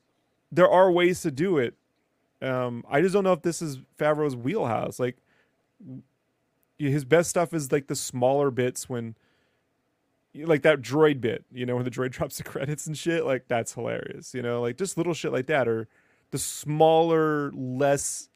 There 0.51 0.71
are 0.71 0.91
ways 0.91 1.21
to 1.21 1.31
do 1.31 1.59
it. 1.59 1.75
Um, 2.41 2.83
I 2.91 3.03
just 3.03 3.13
don't 3.13 3.25
know 3.25 3.35
if 3.35 3.43
this 3.43 3.61
is 3.61 3.79
Favreau's 3.99 4.35
wheelhouse. 4.35 4.99
Like 4.99 5.19
his 6.79 7.05
best 7.05 7.29
stuff 7.29 7.53
is 7.53 7.71
like 7.71 7.89
the 7.89 7.95
smaller 7.95 8.51
bits 8.51 8.89
when 8.89 9.17
like 10.35 10.63
that 10.63 10.81
droid 10.81 11.21
bit, 11.21 11.45
you 11.53 11.67
know, 11.67 11.77
when 11.77 11.85
the 11.85 11.91
droid 11.91 12.11
drops 12.13 12.37
the 12.39 12.45
credits 12.45 12.87
and 12.87 12.97
shit, 12.97 13.25
like 13.25 13.47
that's 13.49 13.75
hilarious, 13.75 14.35
you 14.35 14.43
know, 14.43 14.61
like 14.61 14.77
just 14.77 14.97
little 14.97 15.15
shit 15.15 15.33
like 15.33 15.47
that 15.47 15.69
or 15.69 15.89
the 16.31 16.39
smaller, 16.39 17.51
less 17.53 18.29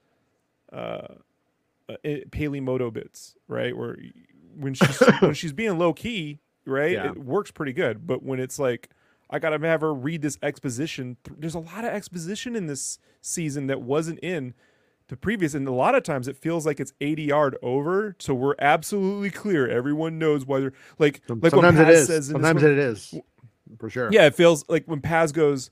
uh, 0.73 1.07
uh 1.89 1.97
eh, 2.05 2.21
Peli 2.31 2.61
Motto 2.61 2.91
bits, 2.91 3.37
right? 3.49 3.77
Where 3.77 3.97
when 4.57 4.75
she's 4.75 5.01
when 5.21 5.35
she's 5.35 5.53
being 5.53 5.79
low 5.79 5.93
key, 5.93 6.41
right, 6.67 6.93
Yeah. 6.93 7.11
it 7.11 7.19
works 7.19 7.51
pretty 7.51 7.73
good. 7.73 8.07
But 8.07 8.23
when 8.23 8.41
it's 8.41 8.59
like 8.59 8.91
I 9.31 9.39
gotta 9.39 9.65
have 9.67 9.81
her 9.81 9.95
read 9.95 10.23
this 10.23 10.39
exposition, 10.43 11.17
there's 11.39 11.55
a 11.55 11.61
lot 11.61 11.85
of 11.85 11.91
exposition 11.93 12.57
in 12.57 12.67
this 12.67 12.99
season 13.21 13.69
that 13.69 13.81
wasn't 13.83 14.19
in 14.21 14.55
the 15.09 15.17
previous, 15.17 15.55
and 15.55 15.67
a 15.69 15.73
lot 15.73 15.95
of 15.95 16.03
times 16.03 16.29
it 16.29 16.37
feels 16.37 16.65
like 16.65 16.81
it's 16.81 16.93
80 17.01 17.23
yard 17.25 17.57
over. 17.63 18.17
So 18.19 18.35
we're 18.35 18.55
absolutely 18.59 19.31
clear. 19.31 19.69
Everyone 19.69 20.19
knows 20.19 20.47
why 20.47 20.61
they're 20.61 20.73
like 20.99 21.21
like 21.29 21.43
when 21.43 21.51
sometimes 21.51 21.79
it 21.81 21.85
Paz 21.85 22.01
is. 22.01 22.07
says 22.07 22.27
Sometimes 22.29 22.63
it 22.63 22.79
is 22.79 23.15
for 23.79 23.91
sure. 23.91 24.09
yeah, 24.13 24.27
it 24.27 24.35
feels 24.35 24.65
like 24.69 24.85
when 24.87 25.01
Paz 25.01 25.33
goes, 25.33 25.71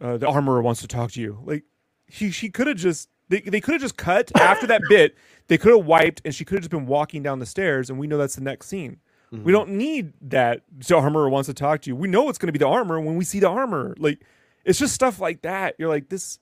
uh, 0.00 0.16
the 0.16 0.28
armorer 0.28 0.62
wants 0.62 0.80
to 0.82 0.88
talk 0.88 1.12
to 1.12 1.20
you. 1.20 1.38
Like 1.44 1.64
he, 2.06 2.30
she 2.30 2.50
could 2.50 2.66
have 2.66 2.76
just 2.76 3.08
they, 3.28 3.40
they 3.40 3.60
could 3.60 3.72
have 3.72 3.80
just 3.80 3.96
cut 3.96 4.30
after 4.38 4.66
that 4.68 4.82
bit. 4.88 5.16
They 5.48 5.58
could 5.58 5.76
have 5.76 5.86
wiped, 5.86 6.22
and 6.24 6.34
she 6.34 6.44
could 6.44 6.56
have 6.56 6.62
just 6.62 6.70
been 6.70 6.86
walking 6.86 7.22
down 7.22 7.38
the 7.38 7.46
stairs, 7.46 7.88
and 7.90 7.98
we 7.98 8.06
know 8.06 8.18
that's 8.18 8.34
the 8.36 8.42
next 8.42 8.66
scene. 8.68 8.98
We 9.32 9.52
don't 9.52 9.70
need 9.70 10.12
that. 10.22 10.62
The 10.78 10.96
armorer 10.96 11.28
wants 11.28 11.48
to 11.48 11.52
talk 11.54 11.82
to 11.82 11.90
you. 11.90 11.96
We 11.96 12.08
know 12.08 12.28
it's 12.30 12.38
going 12.38 12.46
to 12.46 12.52
be 12.52 12.58
the 12.60 12.68
armor 12.68 12.98
when 13.00 13.16
we 13.16 13.24
see 13.24 13.38
the 13.38 13.48
armor. 13.48 13.94
Like 13.98 14.24
it's 14.64 14.78
just 14.78 14.94
stuff 14.94 15.20
like 15.20 15.42
that. 15.42 15.74
You're 15.78 15.88
like 15.90 16.08
this. 16.08 16.38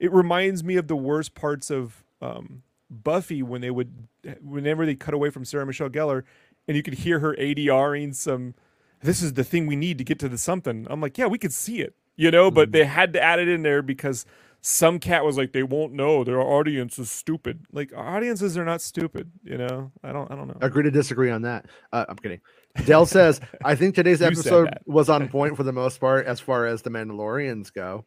It 0.00 0.12
reminds 0.12 0.64
me 0.64 0.76
of 0.76 0.88
the 0.88 0.96
worst 0.96 1.34
parts 1.34 1.70
of 1.70 2.02
um, 2.20 2.62
Buffy 2.90 3.42
when 3.42 3.60
they 3.60 3.70
would 3.70 4.08
whenever 4.42 4.84
they 4.84 4.96
cut 4.96 5.14
away 5.14 5.30
from 5.30 5.44
Sarah 5.44 5.64
Michelle 5.64 5.88
Gellar 5.88 6.24
and 6.66 6.76
you 6.76 6.82
could 6.82 6.94
hear 6.94 7.20
her 7.20 7.36
ADRing 7.36 8.14
some 8.14 8.54
this 9.02 9.22
is 9.22 9.34
the 9.34 9.44
thing 9.44 9.66
we 9.66 9.76
need 9.76 9.98
to 9.98 10.04
get 10.04 10.18
to 10.18 10.28
the 10.28 10.36
something. 10.38 10.86
I'm 10.90 11.00
like, 11.00 11.16
yeah, 11.16 11.26
we 11.26 11.38
could 11.38 11.52
see 11.52 11.80
it, 11.80 11.94
you 12.16 12.30
know, 12.30 12.50
but 12.50 12.72
they 12.72 12.84
had 12.84 13.12
to 13.14 13.22
add 13.22 13.38
it 13.38 13.48
in 13.48 13.62
there 13.62 13.82
because 13.82 14.26
some 14.60 14.98
cat 14.98 15.24
was 15.24 15.38
like, 15.38 15.52
they 15.52 15.62
won't 15.62 15.94
know. 15.94 16.22
Their 16.22 16.40
audience 16.40 16.98
is 16.98 17.10
stupid. 17.10 17.64
Like 17.72 17.92
our 17.94 18.16
audiences 18.16 18.58
are 18.58 18.64
not 18.64 18.82
stupid, 18.82 19.30
you 19.42 19.56
know. 19.56 19.90
I 20.04 20.12
don't 20.12 20.30
I 20.30 20.36
don't 20.36 20.48
know. 20.48 20.56
Agree 20.60 20.82
to 20.82 20.90
disagree 20.90 21.30
on 21.30 21.42
that. 21.42 21.66
Uh, 21.92 22.04
I'm 22.08 22.16
kidding. 22.16 22.40
Dell 22.84 23.06
says, 23.06 23.40
I 23.64 23.74
think 23.74 23.94
today's 23.94 24.22
episode 24.22 24.68
was 24.86 25.08
on 25.08 25.28
point 25.28 25.56
for 25.56 25.62
the 25.62 25.72
most 25.72 25.98
part 25.98 26.26
as 26.26 26.40
far 26.40 26.66
as 26.66 26.82
the 26.82 26.90
Mandalorians 26.90 27.72
go. 27.72 28.04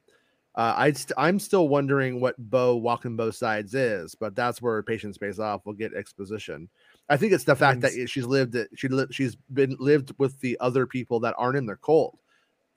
Uh, 0.55 0.73
I 0.77 0.91
st- 0.91 1.17
I'm 1.17 1.39
still 1.39 1.67
wondering 1.67 2.19
what 2.19 2.35
Bo 2.37 2.75
walking 2.75 3.15
both 3.15 3.35
sides 3.35 3.73
is, 3.73 4.13
but 4.13 4.35
that's 4.35 4.61
where 4.61 4.83
patience 4.83 5.17
pays 5.17 5.39
off. 5.39 5.61
We'll 5.65 5.73
get 5.73 5.95
exposition. 5.95 6.69
I 7.09 7.17
think 7.17 7.33
it's 7.33 7.43
the 7.43 7.55
fact 7.55 7.81
that 7.81 8.07
she's 8.07 8.25
lived 8.25 8.55
it. 8.55 8.69
She 8.75 8.87
li- 8.87 9.07
she's 9.09 9.35
been 9.53 9.75
lived 9.79 10.13
with 10.19 10.39
the 10.41 10.57
other 10.59 10.85
people 10.85 11.19
that 11.21 11.33
aren't 11.39 11.57
in 11.57 11.65
the 11.65 11.75
cult, 11.75 12.19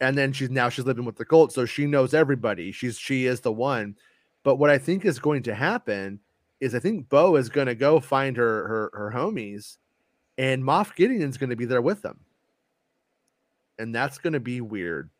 and 0.00 0.16
then 0.16 0.32
she's 0.32 0.48
now 0.48 0.70
she's 0.70 0.86
living 0.86 1.04
with 1.04 1.16
the 1.16 1.24
cult, 1.24 1.52
so 1.52 1.66
she 1.66 1.86
knows 1.86 2.14
everybody. 2.14 2.72
She's 2.72 2.98
she 2.98 3.26
is 3.26 3.40
the 3.40 3.52
one. 3.52 3.94
But 4.42 4.56
what 4.56 4.70
I 4.70 4.78
think 4.78 5.04
is 5.04 5.18
going 5.18 5.42
to 5.44 5.54
happen 5.54 6.20
is 6.60 6.74
I 6.74 6.78
think 6.78 7.10
Bo 7.10 7.36
is 7.36 7.50
going 7.50 7.66
to 7.66 7.74
go 7.74 8.00
find 8.00 8.38
her 8.38 8.66
her 8.68 8.90
her 8.94 9.12
homies, 9.14 9.76
and 10.38 10.64
Moff 10.64 10.96
Gideon's 10.96 11.36
going 11.36 11.50
to 11.50 11.56
be 11.56 11.66
there 11.66 11.82
with 11.82 12.00
them, 12.00 12.20
and 13.78 13.94
that's 13.94 14.16
going 14.16 14.32
to 14.32 14.40
be 14.40 14.62
weird. 14.62 15.10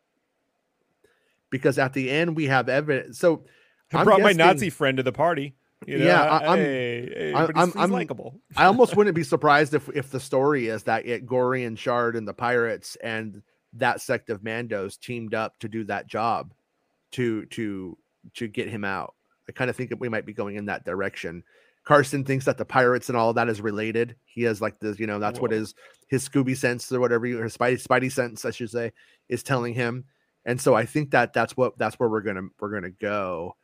Because 1.49 1.77
at 1.77 1.93
the 1.93 2.09
end 2.09 2.35
we 2.35 2.45
have 2.47 2.69
evidence. 2.69 3.19
So 3.19 3.45
I 3.93 4.03
brought 4.03 4.19
my 4.21 4.31
Nazi 4.33 4.69
friend 4.69 4.97
to 4.97 5.03
the 5.03 5.11
party. 5.13 5.55
You 5.85 5.99
know? 5.99 6.05
Yeah, 6.05 6.23
I- 6.23 6.37
I'm- 6.45 6.57
hey, 6.57 7.33
I- 7.33 7.45
I'm- 7.45 7.71
I'm- 7.75 7.91
likable. 7.91 8.41
I 8.57 8.65
almost 8.65 8.95
wouldn't 8.97 9.15
be 9.15 9.23
surprised 9.23 9.73
if 9.73 9.87
if 9.95 10.09
the 10.11 10.19
story 10.19 10.67
is 10.67 10.83
that 10.83 11.05
it 11.05 11.25
Gorian 11.25 11.77
Shard 11.77 12.15
and 12.15 12.27
the 12.27 12.33
pirates 12.33 12.97
and 13.03 13.41
that 13.73 14.01
sect 14.01 14.29
of 14.29 14.41
Mandos 14.41 14.99
teamed 14.99 15.33
up 15.35 15.57
to 15.59 15.69
do 15.69 15.83
that 15.85 16.07
job 16.07 16.53
to 17.11 17.45
to 17.47 17.97
to 18.35 18.47
get 18.47 18.67
him 18.69 18.83
out. 18.83 19.13
I 19.47 19.51
kind 19.53 19.69
of 19.69 19.75
think 19.75 19.91
that 19.91 19.99
we 19.99 20.09
might 20.09 20.25
be 20.25 20.33
going 20.33 20.55
in 20.55 20.65
that 20.65 20.83
direction. 20.83 21.43
Carson 21.85 22.25
thinks 22.25 22.43
that 22.45 22.57
the 22.57 22.65
pirates 22.65 23.07
and 23.07 23.17
all 23.17 23.31
that 23.33 23.47
is 23.47 23.61
related. 23.61 24.15
He 24.25 24.43
has 24.43 24.59
like 24.59 24.77
this, 24.79 24.99
you 24.99 25.07
know, 25.07 25.19
that's 25.19 25.39
what 25.39 25.51
his 25.51 25.73
his 26.09 26.27
Scooby 26.27 26.57
sense 26.57 26.91
or 26.91 26.99
whatever, 26.99 27.25
you- 27.27 27.39
or 27.39 27.45
Spidey 27.45 27.81
Spidey 27.81 28.11
sense, 28.11 28.43
I 28.45 28.51
should 28.51 28.71
say, 28.71 28.91
is 29.29 29.43
telling 29.43 29.73
him. 29.73 30.05
And 30.47 30.59
so 30.61 30.75
I 30.75 30.85
think 30.87 31.11
that 31.11 31.33
that's 31.33 31.57
what 31.57 31.77
that's 31.79 31.97
where 31.99 32.09
we're 32.09 32.21
gonna 32.23 32.49
we're 32.61 32.71
gonna 32.71 32.91
go. 32.91 33.57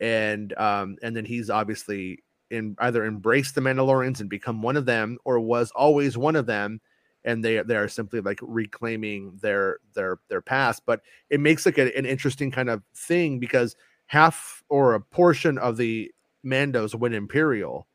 And 0.00 0.56
um 0.58 0.96
and 1.02 1.16
then 1.16 1.24
he's 1.24 1.50
obviously 1.50 2.24
in 2.50 2.76
either 2.80 3.04
embraced 3.06 3.54
the 3.54 3.60
Mandalorians 3.62 4.20
and 4.20 4.28
become 4.30 4.62
one 4.62 4.76
of 4.76 4.86
them, 4.86 5.18
or 5.24 5.40
was 5.40 5.70
always 5.72 6.18
one 6.18 6.36
of 6.36 6.46
them, 6.46 6.80
and 7.24 7.44
they 7.44 7.62
they 7.62 7.76
are 7.76 7.88
simply 7.88 8.20
like 8.20 8.40
reclaiming 8.42 9.38
their 9.42 9.78
their 9.94 10.18
their 10.28 10.42
past. 10.42 10.82
But 10.86 11.02
it 11.30 11.40
makes 11.40 11.66
like 11.66 11.78
a- 11.78 11.96
an 11.96 12.06
interesting 12.06 12.50
kind 12.50 12.70
of 12.70 12.82
thing 12.96 13.38
because 13.38 13.76
half 14.06 14.62
or 14.68 14.94
a 14.94 15.00
portion 15.00 15.58
of 15.58 15.76
the 15.76 16.12
Mandos 16.44 16.94
went 16.94 17.14
Imperial, 17.14 17.86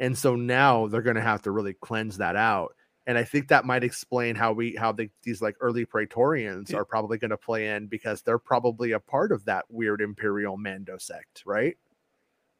and 0.00 0.16
so 0.18 0.36
now 0.36 0.88
they're 0.88 1.02
to 1.16 1.22
have 1.22 1.42
to 1.42 1.50
really 1.52 1.74
cleanse 1.74 2.18
that 2.18 2.36
out. 2.36 2.74
And 3.06 3.18
I 3.18 3.24
think 3.24 3.48
that 3.48 3.64
might 3.64 3.82
explain 3.82 4.36
how 4.36 4.52
we 4.52 4.76
how 4.76 4.92
the, 4.92 5.10
these 5.24 5.42
like 5.42 5.56
early 5.60 5.84
Praetorians 5.84 6.72
are 6.72 6.84
probably 6.84 7.18
going 7.18 7.30
to 7.32 7.36
play 7.36 7.68
in 7.70 7.86
because 7.88 8.22
they're 8.22 8.38
probably 8.38 8.92
a 8.92 9.00
part 9.00 9.32
of 9.32 9.44
that 9.46 9.64
weird 9.68 10.00
Imperial 10.00 10.56
Mando 10.56 10.98
sect, 10.98 11.42
right? 11.44 11.76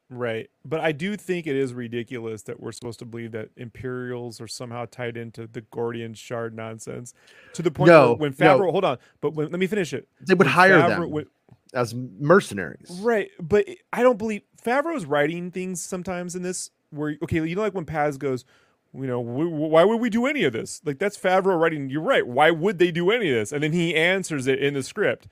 Right. 0.09 0.49
But 0.65 0.81
I 0.81 0.91
do 0.91 1.15
think 1.15 1.47
it 1.47 1.55
is 1.55 1.73
ridiculous 1.73 2.43
that 2.43 2.59
we're 2.59 2.73
supposed 2.73 2.99
to 2.99 3.05
believe 3.05 3.31
that 3.31 3.49
Imperials 3.57 4.41
are 4.41 4.47
somehow 4.47 4.85
tied 4.91 5.15
into 5.17 5.47
the 5.47 5.61
Gorian 5.61 6.15
shard 6.15 6.53
nonsense 6.55 7.13
to 7.53 7.61
the 7.61 7.71
point 7.71 7.87
No, 7.87 8.09
where 8.09 8.29
when 8.29 8.35
no. 8.37 8.57
Hold 8.71 8.83
on, 8.85 8.97
but 9.21 9.33
when, 9.33 9.49
let 9.49 9.59
me 9.59 9.65
finish 9.65 9.93
it. 9.93 10.07
They 10.21 10.33
would 10.33 10.45
When 10.45 10.53
hire 10.53 10.73
Favreau- 10.81 10.87
them 10.89 11.09
when- 11.11 11.25
as 11.73 11.95
mercenaries. 11.95 12.99
right. 13.01 13.29
But 13.41 13.65
I 13.91 14.03
don't 14.03 14.17
believe 14.19 14.41
Favreau's 14.63 15.05
writing 15.05 15.49
things 15.51 15.81
sometimes 15.81 16.35
in 16.35 16.43
this 16.43 16.69
where, 16.91 17.15
okay, 17.23 17.37
you 17.47 17.55
know, 17.55 17.61
like 17.61 17.73
when 17.73 17.85
Paz 17.85 18.17
goes, 18.19 18.45
you 18.93 19.07
know, 19.07 19.21
"Wh- 19.23 19.49
wh- 19.49 19.71
why 19.71 19.83
would 19.83 19.99
we 19.99 20.09
do 20.09 20.25
any 20.27 20.43
of 20.43 20.53
this? 20.53 20.81
Like 20.85 20.99
that's 20.99 21.17
Favreau 21.17 21.59
writing. 21.59 21.89
You're 21.89 22.01
right. 22.01 22.25
Why 22.25 22.51
would 22.51 22.79
they 22.79 22.91
do 22.91 23.11
any 23.11 23.29
of 23.29 23.35
this? 23.35 23.51
And 23.51 23.63
then 23.63 23.73
he 23.73 23.95
answers 23.95 24.47
it 24.47 24.59
in 24.61 24.73
the 24.75 24.83
script 24.83 25.27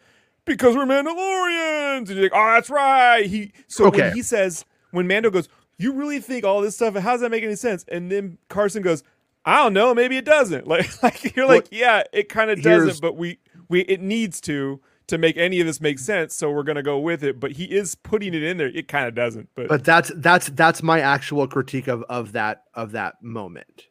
because 0.45 0.75
we're 0.75 0.85
Mandalorians. 0.85 1.97
And 1.99 2.09
you're 2.09 2.23
like, 2.23 2.31
oh, 2.33 2.53
that's 2.53 2.69
right. 2.69 3.25
He 3.25 3.51
so 3.67 3.85
Okay. 3.87 4.01
when 4.01 4.13
he 4.13 4.21
says 4.21 4.65
when 4.91 5.07
Mando 5.07 5.29
goes, 5.29 5.47
you 5.77 5.93
really 5.93 6.19
think 6.19 6.43
all 6.45 6.61
this 6.61 6.75
stuff? 6.75 6.95
How 6.95 7.11
does 7.11 7.21
that 7.21 7.31
make 7.31 7.43
any 7.43 7.55
sense? 7.55 7.85
And 7.87 8.11
then 8.11 8.37
Carson 8.49 8.83
goes, 8.83 9.03
I 9.45 9.57
don't 9.63 9.73
know. 9.73 9.93
Maybe 9.95 10.17
it 10.17 10.25
doesn't. 10.25 10.67
Like, 10.67 11.01
like 11.03 11.35
you're 11.35 11.47
Well, 11.47 11.57
like, 11.57 11.67
yeah, 11.71 12.03
it 12.13 12.29
kind 12.29 12.51
of 12.51 12.61
doesn't, 12.61 13.01
but 13.01 13.15
we 13.15 13.39
we 13.69 13.81
it 13.81 14.01
needs 14.01 14.41
to 14.41 14.79
to 15.11 15.17
make 15.17 15.37
any 15.37 15.59
of 15.59 15.67
this 15.67 15.79
make 15.79 15.99
sense. 15.99 16.35
So 16.35 16.51
we're 16.51 16.63
gonna 16.63 16.83
go 16.83 16.99
with 16.99 17.23
it. 17.23 17.39
But 17.39 17.51
he 17.51 17.65
is 17.65 17.95
putting 17.95 18.33
it 18.33 18.43
in 18.43 18.57
there. 18.57 18.67
It 18.67 18.87
kind 18.87 19.07
of 19.07 19.15
doesn't. 19.15 19.49
But, 19.55 19.67
but 19.69 19.83
that's 19.83 20.11
that's 20.15 20.49
that's 20.49 20.83
my 20.83 20.99
actual 20.99 21.47
critique 21.47 21.87
of 21.87 22.03
of 22.09 22.33
that 22.33 22.63
of 22.73 22.91
that 22.93 23.21
moment 23.21 23.87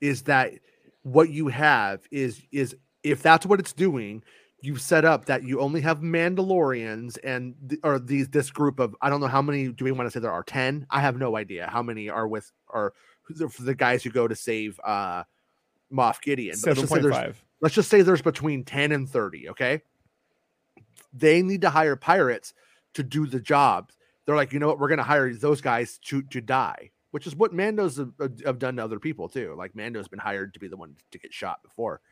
is 0.00 0.22
that 0.22 0.52
what 1.02 1.30
you 1.30 1.48
have 1.48 2.00
is 2.10 2.42
is 2.52 2.76
if 3.02 3.22
that's 3.22 3.46
what 3.46 3.60
it's 3.60 3.72
doing 3.72 4.22
you 4.60 4.76
set 4.76 5.04
up 5.04 5.26
that 5.26 5.44
you 5.44 5.60
only 5.60 5.80
have 5.80 6.00
mandalorians 6.00 7.18
and 7.22 7.54
th- 7.68 7.80
or 7.84 7.98
these 7.98 8.28
this 8.28 8.50
group 8.50 8.80
of 8.80 8.96
i 9.00 9.08
don't 9.08 9.20
know 9.20 9.26
how 9.26 9.42
many 9.42 9.68
do 9.68 9.84
we 9.84 9.92
want 9.92 10.06
to 10.06 10.10
say 10.10 10.20
there 10.20 10.32
are 10.32 10.42
10 10.42 10.86
i 10.90 11.00
have 11.00 11.16
no 11.16 11.36
idea 11.36 11.68
how 11.70 11.82
many 11.82 12.08
are 12.08 12.26
with 12.26 12.50
are 12.70 12.92
the, 13.30 13.48
for 13.48 13.62
the 13.62 13.74
guys 13.74 14.02
who 14.02 14.10
go 14.10 14.26
to 14.26 14.34
save 14.34 14.80
uh 14.84 15.22
moff 15.92 16.20
gideon 16.20 16.56
seven 16.56 16.86
point 16.86 17.08
five. 17.08 17.42
let's 17.60 17.74
just 17.74 17.88
say 17.88 18.02
there's 18.02 18.22
between 18.22 18.64
10 18.64 18.92
and 18.92 19.08
30 19.08 19.50
okay 19.50 19.82
they 21.18 21.42
need 21.42 21.62
to 21.62 21.70
hire 21.70 21.96
pirates 21.96 22.54
to 22.94 23.02
do 23.02 23.26
the 23.26 23.40
job 23.40 23.90
they're 24.24 24.36
like 24.36 24.52
you 24.52 24.58
know 24.58 24.66
what? 24.66 24.78
We're 24.80 24.88
going 24.88 24.98
to 24.98 25.04
hire 25.04 25.32
those 25.32 25.60
guys 25.60 25.98
to 26.06 26.22
to 26.22 26.40
die 26.40 26.90
which 27.16 27.26
is 27.26 27.34
what 27.34 27.54
mando's 27.54 27.96
have, 27.96 28.12
have 28.44 28.58
done 28.58 28.76
to 28.76 28.84
other 28.84 29.00
people 29.00 29.26
too. 29.26 29.54
Like 29.56 29.74
mando's 29.74 30.06
been 30.06 30.18
hired 30.18 30.52
to 30.52 30.60
be 30.60 30.68
the 30.68 30.76
one 30.76 30.96
to 31.12 31.18
get 31.18 31.32
shot 31.32 31.62
before. 31.62 32.02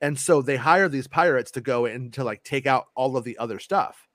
And 0.00 0.16
so 0.16 0.42
they 0.42 0.56
hire 0.56 0.88
these 0.88 1.08
pirates 1.08 1.50
to 1.52 1.60
go 1.60 1.86
in 1.86 2.12
to 2.12 2.22
like 2.22 2.44
take 2.44 2.64
out 2.64 2.86
all 2.94 3.16
of 3.16 3.24
the 3.24 3.36
other 3.38 3.58
stuff. 3.58 4.06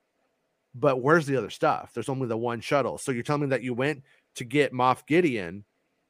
But 0.73 1.01
where's 1.01 1.25
the 1.25 1.35
other 1.35 1.49
stuff? 1.49 1.91
There's 1.93 2.07
only 2.07 2.27
the 2.27 2.37
one 2.37 2.61
shuttle. 2.61 2.97
So 2.97 3.11
you're 3.11 3.23
telling 3.23 3.41
me 3.41 3.47
that 3.49 3.63
you 3.63 3.73
went 3.73 4.03
to 4.35 4.45
get 4.45 4.71
moff 4.71 5.05
gideon 5.05 5.65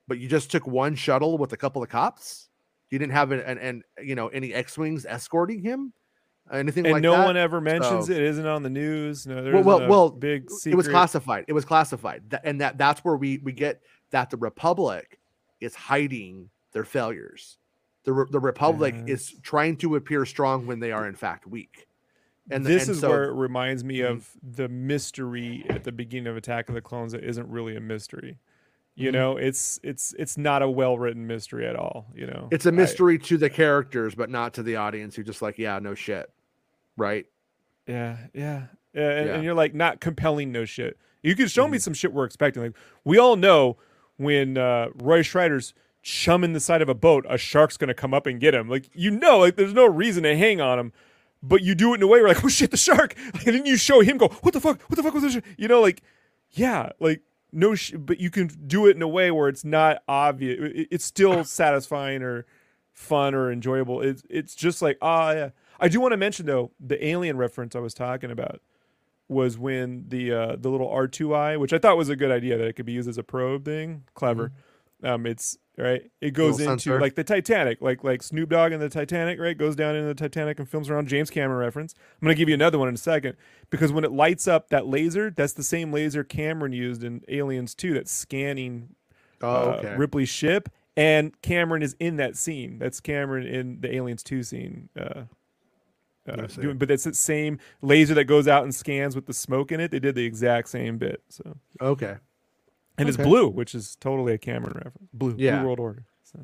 but 0.07 0.19
you 0.19 0.27
just 0.27 0.51
took 0.51 0.67
one 0.67 0.93
shuttle 0.93 1.39
with 1.39 1.53
a 1.53 1.57
couple 1.57 1.81
of 1.81 1.89
cops? 1.89 2.49
You 2.91 2.99
didn't 2.99 3.13
have 3.13 3.31
an, 3.31 3.39
an, 3.39 3.57
an 3.57 3.83
you 4.03 4.13
know 4.13 4.27
any 4.27 4.53
x-wings 4.53 5.07
escorting 5.07 5.61
him 5.61 5.91
anything 6.51 6.85
And 6.85 6.93
like 6.93 7.03
no 7.03 7.13
that 7.13 7.25
one 7.25 7.37
ever 7.37 7.61
mentions 7.61 8.07
So- 8.07 8.11
it. 8.13 8.17
It 8.17 8.23
isn't 8.23 8.45
on 8.45 8.63
the 8.63 8.69
news. 8.69 9.27
No, 9.27 9.43
there 9.43 9.53
well, 9.53 9.63
well, 9.63 9.87
well, 9.89 10.09
big 10.09 10.49
secret. 10.49 10.73
it 10.73 10.77
was 10.77 10.87
classified. 10.87 11.45
It 11.47 11.53
was 11.53 11.65
classified, 11.65 12.23
and 12.43 12.61
that 12.61 12.77
that's 12.77 13.01
where 13.01 13.15
we 13.15 13.37
we 13.39 13.51
get 13.51 13.81
that 14.11 14.29
the 14.29 14.37
Republic 14.37 15.19
is 15.61 15.75
hiding 15.75 16.49
their 16.71 16.85
failures. 16.85 17.57
The 18.03 18.25
the 18.31 18.39
Republic 18.39 18.95
is 19.07 19.35
trying 19.43 19.77
to 19.77 19.95
appear 19.95 20.25
strong 20.25 20.65
when 20.65 20.79
they 20.79 20.91
are 20.91 21.07
in 21.07 21.15
fact 21.15 21.45
weak. 21.47 21.85
And 22.51 22.65
this 22.65 22.83
and 22.87 22.91
is 22.95 23.01
so- 23.01 23.09
where 23.09 23.25
it 23.25 23.33
reminds 23.33 23.83
me 23.83 23.97
Mhm. 23.99 24.09
of 24.09 24.29
the 24.41 24.67
mystery 24.67 25.63
at 25.69 25.83
the 25.83 25.91
beginning 25.91 26.27
of 26.27 26.35
Attack 26.37 26.67
of 26.69 26.73
the 26.75 26.81
Clones 26.81 27.11
that 27.11 27.23
isn't 27.23 27.47
really 27.47 27.75
a 27.75 27.79
mystery. 27.81 28.39
You 28.95 29.09
Mhm. 29.11 29.13
know, 29.13 29.37
it's 29.37 29.79
it's 29.83 30.15
it's 30.17 30.35
not 30.37 30.61
a 30.63 30.69
well 30.69 30.97
written 30.97 31.27
mystery 31.27 31.67
at 31.67 31.75
all. 31.75 32.07
You 32.15 32.25
know, 32.27 32.47
it's 32.51 32.65
a 32.65 32.71
mystery 32.71 33.19
to 33.19 33.37
the 33.37 33.49
characters, 33.49 34.15
but 34.15 34.29
not 34.31 34.55
to 34.55 34.63
the 34.63 34.77
audience 34.77 35.15
who 35.15 35.23
just 35.23 35.41
like, 35.43 35.57
yeah, 35.59 35.77
no 35.79 35.93
shit, 35.93 36.29
right? 36.99 37.25
yeah, 37.87 38.17
yeah, 38.33 38.63
yeah, 38.93 39.09
and, 39.09 39.27
Yeah. 39.27 39.33
and 39.35 39.43
you're 39.43 39.53
like 39.55 39.73
not 39.73 39.99
compelling 39.99 40.51
no 40.51 40.65
shit. 40.65 40.97
You 41.23 41.35
can 41.35 41.47
show 41.47 41.67
me 41.67 41.77
Mhm. 41.77 41.81
some 41.81 41.93
shit 41.95 42.13
we're 42.13 42.25
expecting. 42.25 42.61
Like 42.63 42.75
we 43.03 43.17
all 43.17 43.35
know 43.35 43.77
when 44.17 44.57
uh, 44.57 44.89
Roy 44.95 45.21
Scheider's 45.21 45.73
chumming 46.01 46.53
the 46.53 46.59
side 46.59 46.81
of 46.81 46.87
a 46.89 46.93
boat, 46.95 47.25
a 47.27 47.37
shark's 47.37 47.77
gonna 47.77 47.93
come 47.93 48.13
up 48.13 48.25
and 48.27 48.39
get 48.39 48.53
him. 48.53 48.69
Like 48.69 48.89
you 48.93 49.09
know, 49.11 49.39
like 49.39 49.55
there's 49.55 49.73
no 49.73 49.85
reason 49.85 50.23
to 50.23 50.37
hang 50.37 50.61
on 50.61 50.77
him. 50.79 50.93
But 51.41 51.61
you 51.63 51.73
do 51.73 51.93
it 51.93 51.97
in 51.97 52.03
a 52.03 52.07
way 52.07 52.19
where 52.19 52.27
like, 52.29 52.43
oh 52.45 52.47
shit, 52.49 52.69
the 52.71 52.77
shark, 52.77 53.15
and 53.45 53.55
then 53.55 53.65
you 53.65 53.75
show 53.77 54.01
him 54.01 54.17
go, 54.17 54.27
what 54.41 54.53
the 54.53 54.59
fuck, 54.61 54.81
what 54.83 54.95
the 54.97 55.03
fuck 55.03 55.13
was 55.13 55.23
this? 55.23 55.41
You 55.57 55.67
know, 55.67 55.81
like, 55.81 56.01
yeah, 56.51 56.89
like 56.99 57.21
no, 57.51 57.73
sh- 57.75 57.93
but 57.97 58.19
you 58.19 58.29
can 58.29 58.47
do 58.67 58.85
it 58.87 58.95
in 58.95 59.01
a 59.01 59.07
way 59.07 59.31
where 59.31 59.47
it's 59.49 59.63
not 59.65 60.03
obvious. 60.07 60.59
It- 60.75 60.87
It's 60.91 61.05
still 61.05 61.43
satisfying 61.43 62.21
or 62.21 62.45
fun 62.93 63.33
or 63.33 63.51
enjoyable. 63.51 64.01
It's 64.01 64.21
it's 64.29 64.53
just 64.55 64.81
like 64.81 64.97
ah 65.01 65.31
yeah. 65.31 65.49
I 65.79 65.87
do 65.87 65.99
want 65.99 66.11
to 66.13 66.17
mention 66.17 66.45
though 66.45 66.71
the 66.79 67.03
alien 67.05 67.37
reference 67.37 67.75
I 67.75 67.79
was 67.79 67.93
talking 67.93 68.31
about 68.31 68.61
was 69.27 69.57
when 69.57 70.05
the 70.07 70.31
uh, 70.31 70.55
the 70.57 70.69
little 70.69 70.89
R 70.89 71.07
two 71.07 71.33
I, 71.33 71.57
which 71.57 71.73
I 71.73 71.77
thought 71.77 71.97
was 71.97 72.09
a 72.09 72.15
good 72.15 72.31
idea 72.31 72.57
that 72.57 72.65
it 72.67 72.73
could 72.73 72.85
be 72.85 72.93
used 72.93 73.07
as 73.09 73.17
a 73.17 73.23
probe 73.23 73.65
thing, 73.65 74.03
clever. 74.13 74.51
Um, 75.01 75.25
it's 75.25 75.57
right. 75.77 76.11
It 76.19 76.31
goes 76.31 76.59
into 76.59 76.71
sensor. 76.71 76.99
like 76.99 77.15
the 77.15 77.23
Titanic, 77.23 77.79
like 77.81 78.03
like 78.03 78.21
Snoop 78.21 78.49
Dogg 78.49 78.71
and 78.73 78.81
the 78.81 78.89
Titanic, 78.89 79.39
right? 79.39 79.57
Goes 79.57 79.75
down 79.75 79.95
into 79.95 80.07
the 80.07 80.13
Titanic 80.15 80.59
and 80.59 80.67
films 80.67 80.89
around 80.89 81.07
James 81.07 81.29
Cameron 81.29 81.59
reference. 81.59 81.93
I'm 82.21 82.25
gonna 82.25 82.35
give 82.35 82.49
you 82.49 82.55
another 82.55 82.77
one 82.77 82.89
in 82.89 82.95
a 82.95 82.97
second 82.97 83.37
because 83.69 83.91
when 83.93 84.03
it 84.03 84.11
lights 84.11 84.47
up 84.47 84.69
that 84.69 84.87
laser, 84.87 85.29
that's 85.31 85.53
the 85.53 85.63
same 85.63 85.93
laser 85.93 86.23
Cameron 86.23 86.73
used 86.73 87.03
in 87.03 87.21
Aliens 87.29 87.73
2 87.75 87.93
that's 87.93 88.11
scanning 88.11 88.95
Oh, 89.41 89.71
uh. 89.71 89.95
Ripley's 89.97 90.27
ship, 90.27 90.67
and 90.97 91.39
Cameron 91.41 91.81
is 91.81 91.95
in 91.99 92.17
that 92.17 92.35
scene. 92.35 92.77
That's 92.77 92.99
Cameron 92.99 93.47
in 93.47 93.79
the 93.79 93.95
Aliens 93.95 94.21
Two 94.21 94.43
scene. 94.43 94.89
Uh, 94.99 95.23
uh, 96.29 96.47
doing, 96.47 96.77
but 96.77 96.91
it's 96.91 97.03
the 97.03 97.13
same 97.13 97.59
laser 97.81 98.13
that 98.15 98.25
goes 98.25 98.47
out 98.47 98.63
and 98.63 98.73
scans 98.73 99.15
with 99.15 99.25
the 99.25 99.33
smoke 99.33 99.71
in 99.71 99.79
it. 99.79 99.91
They 99.91 99.99
did 99.99 100.15
the 100.15 100.25
exact 100.25 100.69
same 100.69 100.97
bit. 100.97 101.21
So, 101.29 101.57
okay. 101.81 102.17
and 102.97 103.07
it's 103.07 103.17
blue, 103.17 103.49
which 103.49 103.75
is 103.75 103.95
totally 103.99 104.33
a 104.33 104.37
Cameron 104.37 104.73
reference. 104.75 105.09
Blue, 105.13 105.35
Yeah. 105.37 105.59
Blue 105.59 105.67
World 105.67 105.79
Order. 105.79 106.03
So. 106.23 106.39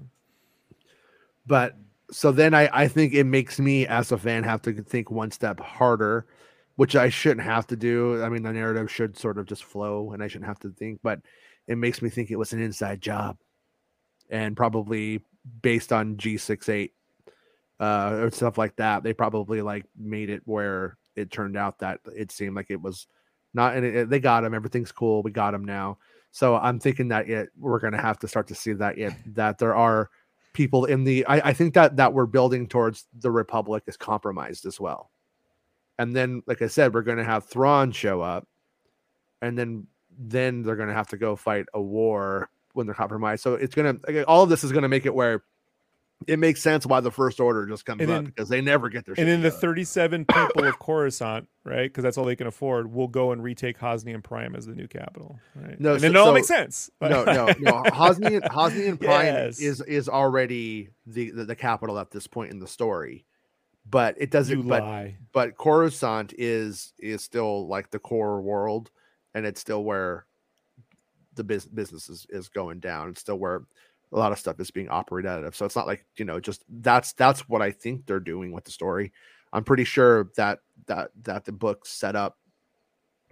But 1.45 1.77
so 2.11 2.31
then 2.31 2.53
I, 2.53 2.69
I 2.71 2.87
think 2.87 3.13
it 3.13 3.25
makes 3.25 3.59
me 3.59 3.87
as 3.87 4.11
a 4.11 4.17
fan 4.17 4.43
have 4.43 4.61
to 4.63 4.73
think 4.73 5.11
one 5.11 5.31
step 5.31 5.59
harder, 5.59 6.25
which 6.75 6.95
I 6.95 7.09
shouldn't 7.09 7.45
have 7.45 7.67
to 7.67 7.75
do. 7.75 8.23
I 8.23 8.29
mean, 8.29 8.43
the 8.43 8.53
narrative 8.53 8.91
should 8.91 9.17
sort 9.17 9.37
of 9.37 9.45
just 9.45 9.63
flow 9.63 10.11
and 10.11 10.23
I 10.23 10.27
shouldn't 10.27 10.47
have 10.47 10.59
to 10.59 10.69
think, 10.69 10.99
but 11.03 11.21
it 11.67 11.77
makes 11.77 12.01
me 12.01 12.09
think 12.09 12.31
it 12.31 12.37
was 12.37 12.53
an 12.53 12.61
inside 12.61 13.01
job 13.01 13.37
and 14.29 14.55
probably 14.55 15.21
based 15.61 15.91
on 15.93 16.15
G68 16.15 16.91
uh, 17.79 18.17
or 18.21 18.31
stuff 18.31 18.57
like 18.57 18.75
that. 18.77 19.03
They 19.03 19.13
probably 19.13 19.61
like 19.61 19.85
made 19.97 20.29
it 20.29 20.41
where 20.45 20.97
it 21.15 21.31
turned 21.31 21.57
out 21.57 21.79
that 21.79 21.99
it 22.15 22.31
seemed 22.31 22.55
like 22.55 22.67
it 22.69 22.81
was 22.81 23.07
not, 23.53 23.75
and 23.75 23.85
it, 23.85 24.09
they 24.09 24.19
got 24.19 24.43
him. 24.43 24.53
Everything's 24.53 24.91
cool. 24.91 25.23
We 25.23 25.31
got 25.31 25.53
him 25.53 25.65
now. 25.65 25.97
So 26.31 26.57
I'm 26.57 26.79
thinking 26.79 27.07
that 27.09 27.29
it, 27.29 27.49
we're 27.57 27.79
going 27.79 27.93
to 27.93 28.01
have 28.01 28.19
to 28.19 28.27
start 28.27 28.47
to 28.47 28.55
see 28.55 28.73
that 28.73 28.97
it, 28.97 29.13
that 29.35 29.57
there 29.57 29.75
are 29.75 30.09
people 30.55 30.85
in 30.85 31.03
the 31.03 31.25
I, 31.27 31.49
I 31.49 31.53
think 31.53 31.73
that 31.73 31.97
that 31.97 32.13
we're 32.13 32.25
building 32.25 32.67
towards 32.67 33.05
the 33.19 33.29
republic 33.29 33.83
is 33.87 33.97
compromised 33.97 34.65
as 34.65 34.79
well 34.79 35.11
and 35.99 36.15
then 36.15 36.41
like 36.47 36.61
i 36.61 36.67
said 36.67 36.93
we're 36.93 37.01
going 37.01 37.17
to 37.17 37.25
have 37.25 37.43
thrawn 37.43 37.91
show 37.91 38.21
up 38.21 38.47
and 39.41 39.59
then 39.59 39.85
then 40.17 40.63
they're 40.63 40.77
going 40.77 40.87
to 40.87 40.95
have 40.95 41.09
to 41.09 41.17
go 41.17 41.35
fight 41.35 41.65
a 41.73 41.81
war 41.81 42.49
when 42.71 42.87
they're 42.87 42.95
compromised 42.95 43.43
so 43.43 43.55
it's 43.55 43.75
going 43.75 43.99
to 43.99 44.23
all 44.23 44.43
of 44.43 44.49
this 44.49 44.63
is 44.63 44.71
going 44.71 44.83
to 44.83 44.87
make 44.87 45.05
it 45.05 45.13
where 45.13 45.43
it 46.27 46.39
makes 46.39 46.61
sense 46.61 46.85
why 46.85 46.99
the 47.01 47.11
first 47.11 47.39
order 47.39 47.65
just 47.65 47.85
comes 47.85 48.01
And 48.01 48.09
up 48.11 48.25
because 48.25 48.47
they 48.49 48.61
never 48.61 48.89
get 48.89 49.05
their 49.05 49.15
shit. 49.15 49.23
And 49.23 49.31
then 49.31 49.41
the 49.41 49.51
shit 49.51 49.59
37 49.59 50.25
people 50.25 50.63
of 50.65 50.79
Coruscant, 50.79 51.47
right? 51.65 51.83
Because 51.89 52.03
that's 52.03 52.17
all 52.17 52.23
they 52.25 52.35
can 52.37 52.47
afford. 52.47 52.91
Will 52.93 53.07
go 53.09 53.31
and 53.31 53.43
retake 53.43 53.77
Hosnian 53.77 54.21
Prime 54.23 54.55
as 54.55 54.65
the 54.65 54.73
new 54.73 54.87
capital, 54.87 55.39
right? 55.55 55.79
No, 55.79 55.93
and 55.93 56.01
so- 56.01 56.07
it 56.07 56.15
all 56.15 56.27
so- 56.27 56.33
makes 56.33 56.47
sense. 56.47 56.89
no 57.01 57.23
no 57.25 57.47
no 57.59 57.83
Hosnian 57.91 58.41
Hosnian 58.49 58.97
Prime 58.99 59.25
Yes. 59.25 59.59
is 59.59 59.81
is 59.81 60.07
already 60.09 60.89
the, 61.05 61.31
the 61.31 61.45
the 61.45 61.55
capital 61.55 61.99
at 61.99 62.11
this 62.11 62.27
point 62.27 62.51
in 62.51 62.59
the 62.59 62.67
story 62.67 63.25
but 63.87 64.15
it 64.17 64.31
doesn't 64.31 64.57
You 64.57 64.63
but 64.63 64.81
lie. 64.81 65.15
but 65.31 65.57
Coruscant 65.57 66.33
is 66.39 66.93
is 66.97 67.21
still 67.21 67.67
like 67.67 67.91
the 67.91 67.99
core 67.99 68.41
world, 68.41 68.89
and 69.35 69.45
it's 69.45 69.61
still 69.61 69.83
where 69.83 70.25
the 71.35 71.43
bus- 71.43 71.65
business 71.67 72.09
is, 72.09 72.25
is 72.29 72.49
going 72.49 72.79
down. 72.79 73.09
It's 73.09 73.21
still 73.21 73.37
where 73.37 73.61
a 74.11 74.17
lot 74.17 74.31
of 74.31 74.39
stuff 74.39 74.59
is 74.59 74.71
being 74.71 74.89
operated 74.89 75.29
out 75.29 75.43
of. 75.43 75.55
So 75.55 75.65
it's 75.65 75.75
not 75.75 75.87
like 75.87 76.05
you 76.17 76.25
know, 76.25 76.39
just 76.39 76.63
that's 76.81 77.13
that's 77.13 77.47
what 77.49 77.61
I 77.61 77.71
think 77.71 78.05
they're 78.05 78.19
doing 78.19 78.51
with 78.51 78.63
the 78.63 78.71
story. 78.71 79.11
I'm 79.53 79.63
pretty 79.63 79.83
sure 79.83 80.29
that 80.35 80.59
that 80.87 81.11
that 81.23 81.45
the 81.45 81.51
book 81.51 81.85
set 81.85 82.15
up 82.15 82.37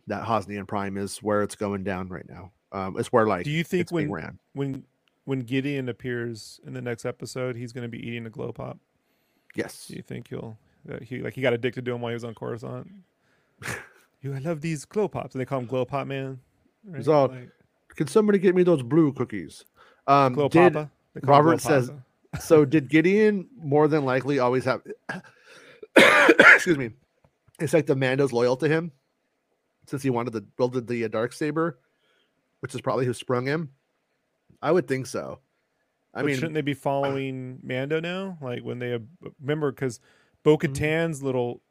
that 0.07 0.23
Hosnian 0.23 0.67
Prime 0.67 0.97
is 0.97 1.17
where 1.17 1.43
it's 1.43 1.55
going 1.55 1.83
down 1.83 2.09
right 2.09 2.27
now. 2.27 2.51
Um, 2.71 2.97
it's 2.97 3.11
where 3.11 3.27
like 3.27 3.45
Do 3.45 3.51
you 3.51 3.63
think 3.63 3.91
when 3.91 4.39
when 4.53 4.83
when 5.25 5.39
Gideon 5.41 5.89
appears 5.89 6.59
in 6.65 6.73
the 6.73 6.81
next 6.81 7.05
episode, 7.05 7.55
he's 7.55 7.71
going 7.71 7.83
to 7.83 7.89
be 7.89 8.05
eating 8.05 8.25
a 8.25 8.29
glow 8.29 8.51
pop? 8.51 8.77
Yes, 9.55 9.87
Do 9.87 9.95
you 9.95 10.01
think 10.01 10.29
he'll 10.29 10.57
that 10.85 11.03
he 11.03 11.21
like 11.21 11.33
he 11.33 11.41
got 11.41 11.53
addicted 11.53 11.85
to 11.85 11.93
him 11.93 12.01
while 12.01 12.09
he 12.09 12.15
was 12.15 12.23
on 12.23 12.33
Coruscant? 12.33 12.89
you, 14.21 14.33
I 14.33 14.39
love 14.39 14.61
these 14.61 14.85
glow 14.85 15.07
pops, 15.07 15.35
and 15.35 15.41
they 15.41 15.45
call 15.45 15.59
him 15.59 15.65
Glow 15.65 15.85
Pop 15.85 16.07
Man. 16.07 16.39
He's 16.95 17.07
all, 17.07 17.27
Like, 17.27 17.49
Can 17.95 18.07
somebody 18.07 18.39
get 18.39 18.55
me 18.55 18.63
those 18.63 18.83
blue 18.83 19.13
cookies? 19.13 19.63
Um, 20.07 20.35
did, 20.35 20.51
Papa. 20.51 20.91
They 21.13 21.21
call 21.21 21.35
him 21.37 21.43
Glow 21.43 21.51
Robert 21.53 21.61
says- 21.61 21.91
so 22.41 22.65
did 22.65 22.89
Gideon 22.89 23.47
more 23.57 23.87
than 23.87 24.05
likely 24.05 24.39
always 24.39 24.65
have 24.65 24.81
excuse 25.95 26.77
me 26.77 26.91
it's 27.59 27.73
like 27.73 27.85
the 27.85 27.95
Mando's 27.95 28.33
loyal 28.33 28.57
to 28.57 28.67
him 28.67 28.91
since 29.85 30.01
he 30.01 30.09
wanted 30.09 30.33
to 30.33 30.41
build 30.41 30.73
the 30.87 31.09
dark 31.09 31.33
saber, 31.33 31.77
which 32.61 32.73
is 32.73 32.81
probably 32.81 33.05
who 33.05 33.13
sprung 33.13 33.45
him. 33.45 33.69
I 34.61 34.71
would 34.71 34.87
think 34.87 35.05
so. 35.05 35.39
I 36.13 36.21
But 36.21 36.25
mean, 36.27 36.35
shouldn't 36.35 36.53
they 36.55 36.61
be 36.61 36.73
following 36.73 37.59
Mando 37.61 37.99
now? 37.99 38.37
Like 38.41 38.63
when 38.63 38.79
they 38.79 38.97
remember 39.39 39.71
because 39.71 39.99
Bo 40.43 40.57
Mm-hmm. 40.57 40.73
Katan's 40.73 41.21
little 41.21 41.61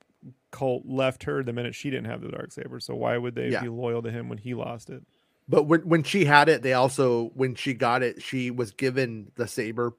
cult 0.52 0.84
left 0.86 1.24
her 1.24 1.42
the 1.42 1.52
minute 1.52 1.74
she 1.74 1.90
didn't 1.90 2.06
have 2.06 2.20
the 2.20 2.28
dark 2.28 2.52
saber. 2.52 2.78
So 2.78 2.94
why 2.94 3.18
would 3.18 3.34
they 3.34 3.48
Yeah. 3.48 3.62
be 3.62 3.68
loyal 3.68 4.02
to 4.02 4.10
him 4.10 4.28
when 4.28 4.38
he 4.38 4.54
lost 4.54 4.88
it? 4.88 5.02
But 5.48 5.64
when 5.64 5.80
when 5.80 6.02
she 6.02 6.24
had 6.24 6.48
it, 6.48 6.62
they 6.62 6.72
also 6.72 7.30
when 7.34 7.54
she 7.54 7.74
got 7.74 8.02
it, 8.02 8.22
she 8.22 8.50
was 8.50 8.70
given 8.72 9.30
the 9.36 9.46
saber. 9.46 9.94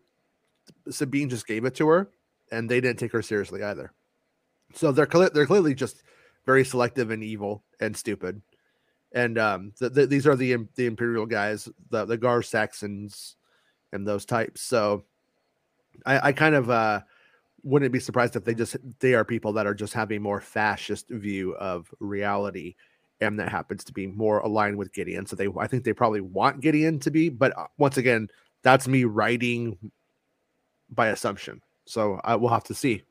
Sabine 0.89 1.29
just 1.29 1.47
gave 1.47 1.65
it 1.65 1.75
to 1.75 1.87
her, 1.87 2.09
and 2.51 2.69
they 2.69 2.79
didn't 2.79 2.99
take 2.99 3.11
her 3.11 3.21
seriously 3.21 3.63
either. 3.63 3.91
So 4.73 4.91
they're 4.91 5.05
cle- 5.05 5.29
they're 5.33 5.45
clearly 5.45 5.75
just 5.75 6.03
very 6.45 6.65
selective 6.65 7.11
and 7.11 7.23
evil 7.23 7.63
and 7.79 7.95
stupid. 7.95 8.41
And 9.11 9.37
um, 9.37 9.73
th- 9.77 9.93
th- 9.93 10.09
these 10.09 10.25
are 10.25 10.35
the 10.35 10.55
the 10.75 10.85
imperial 10.85 11.25
guys, 11.25 11.69
the 11.89 12.05
the 12.05 12.17
Gar 12.17 12.41
Saxons, 12.41 13.35
and 13.91 14.07
those 14.07 14.25
types. 14.25 14.61
So 14.61 15.03
I, 16.05 16.29
I 16.29 16.31
kind 16.31 16.55
of 16.55 16.69
uh, 16.69 17.01
wouldn't 17.63 17.93
be 17.93 17.99
surprised 17.99 18.35
if 18.35 18.43
they 18.43 18.55
just 18.55 18.77
they 18.99 19.13
are 19.13 19.25
people 19.25 19.53
that 19.53 19.67
are 19.67 19.75
just 19.75 19.93
having 19.93 20.21
more 20.21 20.41
fascist 20.41 21.09
view 21.09 21.53
of 21.55 21.93
reality 21.99 22.75
and 23.21 23.39
that 23.39 23.49
happens 23.49 23.83
to 23.85 23.93
be 23.93 24.07
more 24.07 24.39
aligned 24.39 24.77
with 24.77 24.93
Gideon. 24.93 25.25
So 25.25 25.35
they, 25.35 25.47
I 25.59 25.67
think 25.67 25.83
they 25.83 25.93
probably 25.93 26.21
want 26.21 26.61
Gideon 26.61 26.99
to 26.99 27.11
be, 27.11 27.29
but 27.29 27.57
uh, 27.57 27.67
once 27.77 27.97
again, 27.97 28.27
that's 28.63 28.87
me 28.87 29.03
writing 29.03 29.77
by 30.89 31.07
assumption. 31.07 31.61
So 31.85 32.19
I 32.23 32.35
will 32.35 32.49
have 32.49 32.63
to 32.65 32.73
see. 32.73 33.03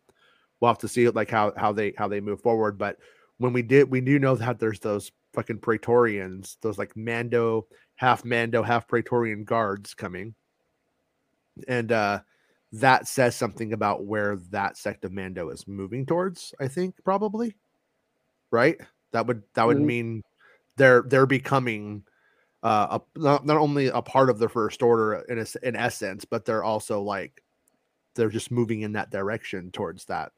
We'll 0.61 0.71
have 0.71 0.79
to 0.79 0.89
see 0.89 1.09
like 1.09 1.31
how 1.31 1.53
how 1.57 1.73
they 1.73 1.93
how 1.99 2.09
they 2.09 2.21
move 2.21 2.41
forward. 2.41 2.79
But 2.79 2.99
when 3.39 3.53
we 3.53 3.63
did, 3.63 3.91
we 3.91 4.01
do 4.01 4.19
know 4.19 4.37
that 4.37 4.59
there's 4.59 4.81
those 4.81 5.11
fucking 5.35 5.59
Praetorians, 5.59 6.57
those 6.63 6.79
like 6.79 6.97
Mando, 6.97 7.67
half 7.97 8.25
Mando, 8.25 8.63
half 8.63 8.87
Praetorian 8.87 9.45
guards 9.45 9.95
coming, 9.95 10.35
and 11.69 11.93
uh 11.93 12.21
that 12.73 13.07
says 13.07 13.37
something 13.37 13.75
about 13.75 14.07
where 14.07 14.37
that 14.51 14.79
sect 14.79 15.05
of 15.05 15.13
Mando 15.13 15.51
is 15.51 15.69
moving 15.69 16.07
towards. 16.07 16.55
I 16.59 16.69
think 16.69 16.95
probably, 17.05 17.55
right? 18.51 18.81
That 19.13 19.27
would 19.27 19.43
that 19.55 19.67
would 19.67 19.77
Mhm. 19.79 19.85
mean 19.87 20.23
they're 20.77 21.03
they're 21.03 21.27
becoming 21.27 22.05
uh 22.63 22.99
a, 22.99 23.19
not, 23.19 23.47
not 23.47 23.57
only 23.57 23.89
a 23.89 24.03
part 24.03 24.31
of 24.31 24.39
the 24.39 24.49
first 24.49 24.83
order 24.83 25.15
in 25.29 25.39
a, 25.39 25.47
in 25.63 25.77
essence, 25.77 26.25
but 26.25 26.45
they're 26.45 26.65
also 26.65 27.01
like 27.03 27.43
they're 28.15 28.29
just 28.29 28.51
moving 28.51 28.83
in 28.83 28.93
that 28.93 29.11
direction 29.11 29.71
towards 29.71 30.05
that 30.07 30.33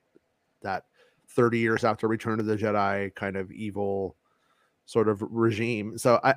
that 0.62 0.84
30 1.28 1.58
years 1.58 1.84
after 1.84 2.06
Return 2.08 2.40
of 2.40 2.46
the 2.46 2.56
Jedi 2.56 3.14
kind 3.14 3.36
of 3.36 3.50
evil 3.52 4.16
sort 4.86 5.08
of 5.08 5.22
regime. 5.22 5.98
So 5.98 6.20
I 6.22 6.34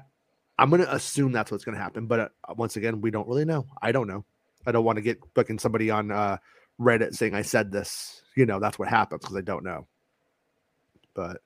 I'm 0.60 0.70
gonna 0.70 0.88
assume 0.90 1.32
that's 1.32 1.52
what's 1.52 1.64
gonna 1.64 1.78
happen, 1.78 2.08
but 2.08 2.20
uh, 2.20 2.54
once 2.56 2.76
again, 2.78 3.02
we 3.02 3.12
don't 3.12 3.28
really 3.28 3.46
know. 3.46 3.68
I 3.82 3.92
don't 3.92 4.08
know. 4.08 4.26
I 4.66 4.72
don't 4.72 4.86
want 4.86 4.98
to 4.98 5.02
get 5.02 5.20
fucking 5.36 5.60
somebody 5.60 5.90
on 5.92 6.12
uh, 6.12 6.38
Reddit 6.80 7.16
saying 7.16 7.34
I 7.34 7.42
said 7.44 7.72
this. 7.72 8.22
You 8.36 8.46
know, 8.46 8.60
that's 8.60 8.78
what 8.78 8.88
happens 8.88 9.22
because 9.22 9.38
I 9.38 9.42
don't 9.42 9.64
know. 9.64 9.88
But 11.14 11.42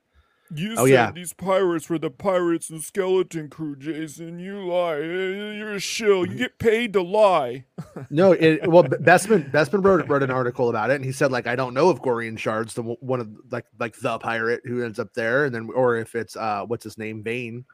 You 0.54 0.74
Oh, 0.76 0.84
said 0.86 0.92
yeah. 0.92 1.10
these 1.12 1.32
pirates 1.32 1.88
were 1.88 1.98
the 1.98 2.10
pirates 2.10 2.68
and 2.70 2.82
skeleton 2.82 3.48
crew, 3.48 3.76
Jason. 3.76 4.38
You 4.38 4.66
lie. 4.66 4.96
You're 4.98 5.72
a 5.74 5.80
shill. 5.80 6.26
You 6.26 6.36
get 6.36 6.58
paid 6.58 6.92
to 6.94 7.02
lie. 7.02 7.64
no, 8.10 8.32
it, 8.32 8.68
well, 8.68 8.82
B- 8.82 8.96
Bespin 9.00 9.50
Bespin 9.50 9.84
wrote 9.84 10.06
wrote 10.08 10.22
an 10.22 10.30
article 10.30 10.68
about 10.68 10.90
it, 10.90 10.96
and 10.96 11.04
he 11.04 11.12
said 11.12 11.32
like 11.32 11.46
I 11.46 11.56
don't 11.56 11.74
know 11.74 11.90
if 11.90 11.98
Gorian 12.02 12.38
Shard's 12.38 12.74
the 12.74 12.82
one 12.82 13.20
of 13.20 13.28
like 13.50 13.66
like 13.78 13.96
the 13.96 14.18
pirate 14.18 14.62
who 14.64 14.82
ends 14.84 14.98
up 14.98 15.12
there, 15.14 15.44
and 15.44 15.54
then 15.54 15.70
or 15.74 15.96
if 15.96 16.14
it's 16.14 16.36
uh 16.36 16.64
what's 16.66 16.84
his 16.84 16.98
name 16.98 17.22
Vane. 17.22 17.64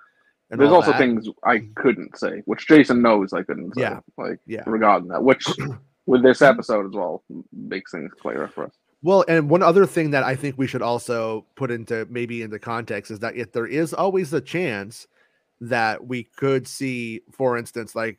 And 0.50 0.59
There's 0.59 0.72
also 0.72 0.92
that. 0.92 0.98
things 0.98 1.28
I 1.44 1.68
couldn't 1.74 2.16
say, 2.16 2.42
which 2.46 2.66
Jason 2.66 3.02
knows 3.02 3.34
I 3.34 3.42
couldn't 3.42 3.74
say. 3.74 3.82
Yeah. 3.82 4.00
Like 4.16 4.38
Yeah. 4.46 4.62
regarding 4.66 5.09
that, 5.09 5.22
which 5.22 5.44
with 6.06 6.22
this 6.22 6.40
episode 6.40 6.86
as 6.86 6.92
well 6.92 7.22
makes 7.52 7.90
things 7.90 8.12
clearer 8.18 8.48
for 8.48 8.64
us. 8.64 8.72
Well, 9.03 9.25
and 9.29 9.49
one 9.49 9.62
other 9.62 9.87
thing 9.87 10.11
that 10.11 10.25
I 10.25 10.35
think 10.35 10.59
we 10.59 10.66
should 10.66 10.83
also 10.83 11.47
put 11.55 11.70
into 11.70 12.07
maybe 12.11 12.43
into 12.43 12.59
context 12.59 13.11
is 13.11 13.20
that 13.20 13.37
if 13.37 13.53
there 13.53 13.66
is 13.66 13.95
always 13.95 14.33
a 14.33 14.41
chance 14.41 15.07
that 15.61 16.07
we 16.07 16.25
could 16.25 16.66
see, 16.66 17.23
for 17.31 17.57
instance, 17.57 17.95
like 17.95 18.19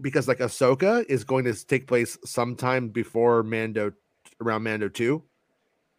because 0.00 0.28
like 0.28 0.38
Ahsoka 0.38 1.04
is 1.08 1.24
going 1.24 1.44
to 1.44 1.66
take 1.66 1.86
place 1.88 2.16
sometime 2.24 2.88
before 2.88 3.42
Mando 3.42 3.92
around 4.40 4.62
Mando 4.62 4.88
2 4.88 5.22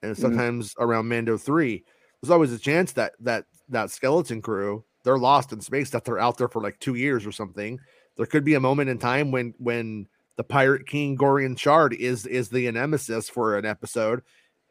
and 0.02 0.14
mm-hmm. 0.14 0.22
sometimes 0.22 0.74
around 0.80 1.10
Mando 1.10 1.38
3. 1.38 1.84
There's 2.22 2.32
always 2.32 2.54
a 2.54 2.60
chance 2.60 2.94
that 2.94 3.14
that 3.20 3.46
that 3.70 3.92
skeleton 3.92 4.42
crew, 4.42 4.84
they're 5.04 5.18
lost 5.18 5.52
in 5.52 5.62
space, 5.62 5.90
that 5.92 6.06
they're 6.06 6.20
out 6.20 6.38
there 6.38 6.48
for 6.48 6.62
like 6.62 6.80
two 6.80 6.96
years 6.96 7.26
or 7.26 7.32
something. 7.32 7.80
there 8.18 8.26
could 8.26 8.44
be 8.44 8.56
a 8.56 8.60
moment 8.60 8.90
in 8.90 8.98
time 8.98 9.32
when 9.32 9.54
when 9.58 10.08
the 10.40 10.44
pirate 10.46 10.88
king 10.88 11.18
Gorian 11.18 11.60
Shard 11.60 11.94
is 11.94 12.26
is 12.26 12.48
the 12.48 12.72
nemesis 12.72 13.28
for 13.28 13.58
an 13.58 13.66
episode, 13.66 14.22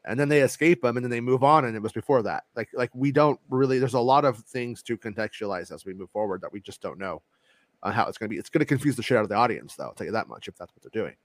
and 0.06 0.18
then 0.18 0.30
they 0.30 0.40
escape 0.40 0.82
him 0.82 0.96
and 0.96 1.04
then 1.04 1.10
they 1.10 1.20
move 1.20 1.44
on, 1.44 1.66
and 1.66 1.76
it 1.76 1.82
was 1.82 1.92
before 1.92 2.22
that. 2.22 2.44
Like 2.56 2.70
like 2.72 2.90
we 2.94 3.12
don't 3.12 3.38
really. 3.50 3.78
There's 3.78 3.92
a 3.92 4.00
lot 4.00 4.24
of 4.24 4.38
things 4.38 4.82
to 4.84 4.96
contextualize 4.96 5.70
as 5.70 5.84
we 5.84 5.92
move 5.92 6.08
forward 6.10 6.40
that 6.40 6.54
we 6.54 6.62
just 6.62 6.80
don't 6.80 6.98
know 6.98 7.20
on 7.82 7.92
how 7.92 8.06
it's 8.06 8.16
going 8.16 8.30
to 8.30 8.34
be. 8.34 8.38
It's 8.38 8.48
going 8.48 8.60
to 8.60 8.64
confuse 8.64 8.96
the 8.96 9.02
shit 9.02 9.18
out 9.18 9.24
of 9.24 9.28
the 9.28 9.34
audience, 9.34 9.74
though. 9.74 9.84
I'll 9.84 9.92
tell 9.92 10.06
you 10.06 10.12
that 10.14 10.26
much 10.26 10.48
if 10.48 10.56
that's 10.56 10.72
what 10.74 10.82
they're 10.82 11.02
doing. 11.02 11.16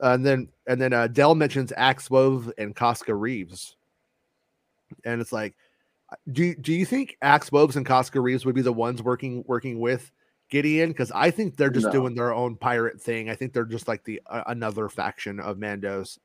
and 0.00 0.24
then 0.24 0.48
and 0.66 0.80
then 0.80 0.94
uh, 0.94 1.08
Dell 1.08 1.34
mentions 1.34 1.70
Axe 1.76 2.08
Wove 2.08 2.50
and 2.56 2.74
Koska 2.74 3.14
Reeves, 3.14 3.76
and 5.04 5.20
it's 5.20 5.32
like, 5.32 5.54
uh, 6.10 6.16
do 6.32 6.54
do 6.54 6.72
you 6.72 6.86
think 6.86 7.18
Axe 7.20 7.52
Woves 7.52 7.76
and 7.76 7.84
Koska 7.84 8.22
Reeves 8.22 8.46
would 8.46 8.54
be 8.54 8.62
the 8.62 8.72
ones 8.72 9.02
working 9.02 9.44
working 9.46 9.80
with 9.80 10.10
Gideon? 10.50 10.90
Because 10.90 11.10
I 11.14 11.30
think 11.30 11.56
they're 11.56 11.70
just 11.70 11.86
No. 11.86 11.92
doing 11.92 12.14
their 12.14 12.32
own 12.34 12.56
pirate 12.56 13.00
thing. 13.00 13.28
I 13.30 13.34
think 13.34 13.52
they're 13.52 13.64
just 13.64 13.88
like 13.88 14.04
the 14.04 14.20
uh, 14.26 14.44
another 14.46 14.88
faction 14.88 15.40
of 15.40 15.56
Mandos. 15.58 16.18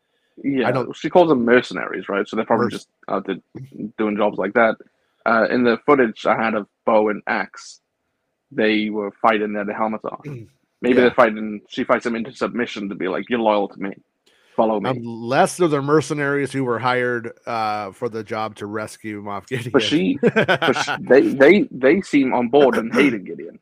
Yeah, 0.43 0.72
don't- 0.72 0.95
she 0.95 1.10
calls 1.10 1.30
them 1.30 1.43
mercenaries, 1.45 2.07
right? 2.10 2.27
So 2.27 2.35
they're 2.35 2.45
probably 2.45 2.65
Merc- 2.65 2.72
just 2.73 2.89
out 3.10 3.26
there 3.27 3.38
doing 3.98 4.18
jobs 4.18 4.38
like 4.38 4.53
that. 4.53 4.76
Uh, 5.26 5.48
in 5.52 5.64
the 5.64 5.77
footage 5.85 6.26
I 6.26 6.35
had 6.35 6.56
of 6.56 6.68
Bo 6.85 7.10
and 7.10 7.22
Axe, 7.27 7.81
they 8.52 8.89
were 8.89 9.11
fighting. 9.22 9.53
They 9.53 9.60
had 9.60 9.68
the 9.68 9.73
helmets 9.73 10.06
on. 10.06 10.48
Maybe 10.81 10.95
Yeah. 10.95 11.02
they're 11.02 11.11
fighting. 11.11 11.61
She 11.68 11.84
fights 11.84 12.03
them 12.06 12.15
into 12.15 12.34
submission 12.34 12.89
to 12.89 12.95
be 12.95 13.07
like, 13.07 13.30
"You're 13.30 13.39
loyal 13.39 13.68
to 13.68 13.80
me, 13.80 13.91
follow 14.56 14.80
me." 14.80 14.89
Unless 14.89 15.57
they're 15.57 15.68
the 15.68 15.81
mercenaries 15.81 16.52
who 16.52 16.64
were 16.64 16.80
hired 16.80 17.34
uh, 17.45 17.91
for 17.91 18.10
the 18.10 18.23
job 18.23 18.56
to 18.56 18.65
rescue 18.65 19.22
Moff 19.22 19.45
Gideon. 19.48 19.72
but 19.72 19.84
she, 19.84 20.18
but 20.22 20.73
she, 20.73 20.91
they, 21.02 21.22
they, 21.22 21.68
they 21.69 22.02
seem 22.02 22.34
on 22.34 22.48
board 22.49 22.76
and 22.77 22.91
hated 22.91 23.26
Gideon. 23.26 23.60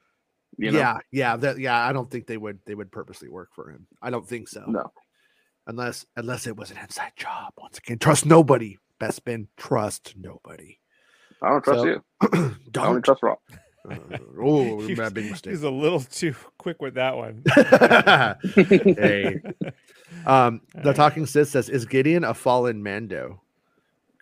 You 0.61 0.71
know? 0.71 0.79
yeah, 0.79 0.97
yeah, 1.11 1.37
that, 1.37 1.57
yeah. 1.59 1.87
I 1.87 1.93
don't 1.93 2.11
think 2.11 2.27
they 2.27 2.37
would 2.37 2.59
they 2.65 2.75
would 2.75 2.91
purposely 2.91 3.29
work 3.29 3.49
for 3.55 3.71
him. 3.71 3.87
I 4.01 4.09
don't 4.09 4.27
think 4.27 4.47
so. 4.49 4.65
No. 4.67 4.91
unless 5.67 6.05
unless 6.17 6.47
it 6.47 6.55
was 6.57 6.69
an 6.71 6.77
inside 6.77 7.13
job. 7.15 7.53
Once 7.57 7.77
again, 7.77 7.97
trust 7.97 8.25
nobody. 8.25 8.77
Bespin, 8.99 9.47
trust 9.55 10.15
nobody. 10.17 10.77
I 11.41 11.49
don't 11.49 11.63
trust 11.63 11.79
So- 11.79 11.85
you. 11.85 12.03
I 12.21 12.27
only 12.37 12.55
Don't. 12.71 13.05
trust 13.05 13.23
Rob. 13.23 13.37
Uh, 13.89 13.95
oh, 14.41 14.81
He 14.87 14.93
bad 14.95 15.03
was- 15.05 15.13
big 15.13 15.31
mistake. 15.31 15.51
He's 15.51 15.63
a 15.63 15.69
little 15.69 16.01
too 16.01 16.35
quick 16.57 16.81
with 16.81 16.95
that 16.95 17.15
one. 17.15 17.43
hey, 18.55 19.39
um, 20.25 20.59
the 20.73 20.79
Alright. 20.79 20.95
talking 20.97 21.25
sis 21.25 21.49
says, 21.51 21.69
"Is 21.69 21.85
Gideon 21.85 22.25
a 22.25 22.33
fallen 22.33 22.83
Mando? 22.83 23.41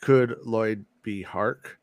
Could 0.02 0.36
Lloyd 0.46 0.86
be 1.02 1.24
Hark? 1.24 1.80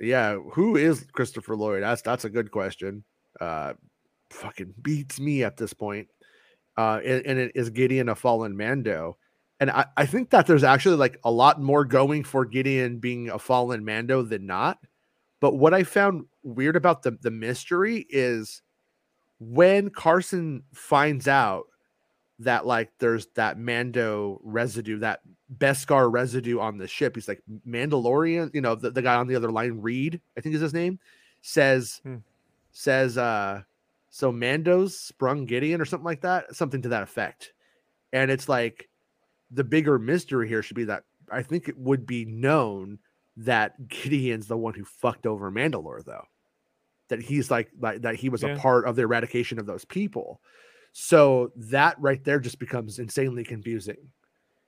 Yeah, 0.00 0.36
who 0.52 0.76
is 0.76 1.04
Christopher 1.12 1.54
Lloyd? 1.54 1.82
That's 1.82 2.00
that's 2.02 2.24
a 2.24 2.30
good 2.30 2.50
question. 2.50 3.04
Uh, 3.40 3.74
fucking 4.30 4.74
beats 4.82 5.20
me 5.20 5.44
at 5.44 5.56
this 5.56 5.72
point. 5.72 6.08
Uh, 6.76 7.00
and, 7.04 7.26
and 7.26 7.38
it, 7.38 7.52
is 7.54 7.70
Gideon 7.70 8.08
a 8.08 8.14
fallen 8.14 8.56
Mando? 8.56 9.16
And 9.60 9.70
I, 9.70 9.86
I 9.96 10.06
think 10.06 10.30
that 10.30 10.46
there's 10.46 10.64
actually 10.64 10.96
like 10.96 11.18
a 11.24 11.30
lot 11.30 11.60
more 11.60 11.84
going 11.84 12.24
for 12.24 12.44
Gideon 12.44 12.98
being 12.98 13.30
a 13.30 13.38
fallen 13.38 13.84
Mando 13.84 14.22
than 14.22 14.46
not. 14.46 14.78
But 15.40 15.56
what 15.56 15.74
I 15.74 15.82
found 15.82 16.26
weird 16.42 16.76
about 16.76 17.02
the 17.02 17.18
the 17.20 17.30
mystery 17.30 18.06
is 18.08 18.62
when 19.38 19.90
Carson 19.90 20.62
finds 20.72 21.26
out 21.28 21.64
that 22.38 22.66
like 22.66 22.90
there's 22.98 23.26
that 23.34 23.58
Mando 23.58 24.40
residue, 24.42 24.98
that 24.98 25.20
Beskar 25.58 26.10
residue 26.10 26.60
on 26.60 26.78
the 26.78 26.88
ship, 26.88 27.14
he's 27.14 27.28
like 27.28 27.42
Mandalorian, 27.66 28.54
you 28.54 28.60
know, 28.60 28.74
the, 28.74 28.90
the 28.90 29.02
guy 29.02 29.16
on 29.16 29.26
the 29.26 29.36
other 29.36 29.50
line, 29.50 29.80
Reed, 29.80 30.20
I 30.36 30.40
think 30.40 30.54
is 30.54 30.60
his 30.60 30.74
name, 30.74 30.98
says 31.40 32.00
Hmm. 32.02 32.16
Says 32.72 33.16
uh 33.18 33.62
so 34.10 34.30
Mando's 34.30 34.98
sprung 34.98 35.46
Gideon 35.46 35.80
or 35.80 35.86
something 35.86 36.04
like 36.04 36.20
that, 36.20 36.54
something 36.54 36.82
to 36.82 36.90
that 36.90 37.02
effect. 37.02 37.52
And 38.12 38.30
it's 38.30 38.46
like 38.48 38.90
the 39.50 39.64
bigger 39.64 39.98
mystery 39.98 40.48
here 40.48 40.62
should 40.62 40.76
be 40.76 40.84
that 40.84 41.04
I 41.30 41.42
think 41.42 41.68
it 41.68 41.78
would 41.78 42.04
be 42.04 42.26
known 42.26 42.98
that 43.38 43.88
Gideon's 43.88 44.48
the 44.48 44.56
one 44.58 44.74
who 44.74 44.84
fucked 44.84 45.26
over 45.26 45.50
Mandalore, 45.50 46.04
though. 46.04 46.24
That 47.08 47.22
he's 47.22 47.50
like, 47.50 47.70
like 47.80 48.02
that 48.02 48.16
he 48.16 48.28
was 48.28 48.42
Yeah. 48.42 48.50
a 48.54 48.58
part 48.58 48.86
of 48.86 48.96
the 48.96 49.02
eradication 49.02 49.58
of 49.58 49.64
those 49.64 49.86
people. 49.86 50.42
So 50.92 51.50
that 51.56 51.96
right 51.98 52.22
there 52.22 52.38
just 52.38 52.58
becomes 52.58 52.98
insanely 52.98 53.44
confusing. 53.44 53.96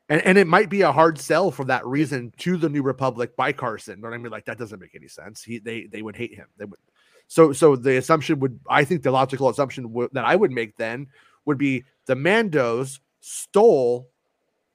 And, 0.09 0.23
and 0.23 0.39
it 0.39 0.47
might 0.47 0.71
be 0.71 0.81
a 0.83 0.93
hard 0.93 1.19
sell 1.19 1.51
for 1.51 1.67
that 1.67 1.87
reason 1.87 2.33
to 2.39 2.57
the 2.57 2.71
New 2.71 2.83
Republic 2.83 3.37
by 3.37 3.53
Carson. 3.53 4.01
But 4.01 4.15
I 4.15 4.19
mean, 4.19 4.33
like 4.33 4.47
that 4.47 4.59
doesn't 4.59 4.81
make 4.81 4.95
any 4.95 5.09
sense. 5.09 5.43
He 5.43 5.59
they 5.59 5.85
they 5.85 6.01
would 6.01 6.17
hate 6.17 6.35
him. 6.35 6.47
They 6.57 6.65
would. 6.65 6.79
So 7.27 7.53
so 7.53 7.77
the 7.77 7.97
assumption 7.97 8.39
would 8.41 8.61
I 8.69 8.85
think 8.85 9.03
the 9.03 9.11
logical 9.11 9.49
assumption 9.49 9.93
would, 9.93 10.11
that 10.13 10.25
I 10.25 10.37
would 10.37 10.51
make 10.51 10.77
then 10.77 11.09
would 11.47 11.59
be 11.59 11.85
the 12.07 12.15
Mandos 12.15 13.01
stole 13.21 14.11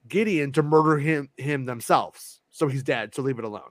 Gideon 0.08 0.52
to 0.52 0.62
murder 0.62 0.98
him 0.98 1.30
him 1.36 1.64
themselves. 1.66 2.40
So 2.50 2.68
he's 2.68 2.82
dead. 2.82 3.14
So 3.14 3.22
leave 3.22 3.38
it 3.38 3.44
alone. 3.44 3.70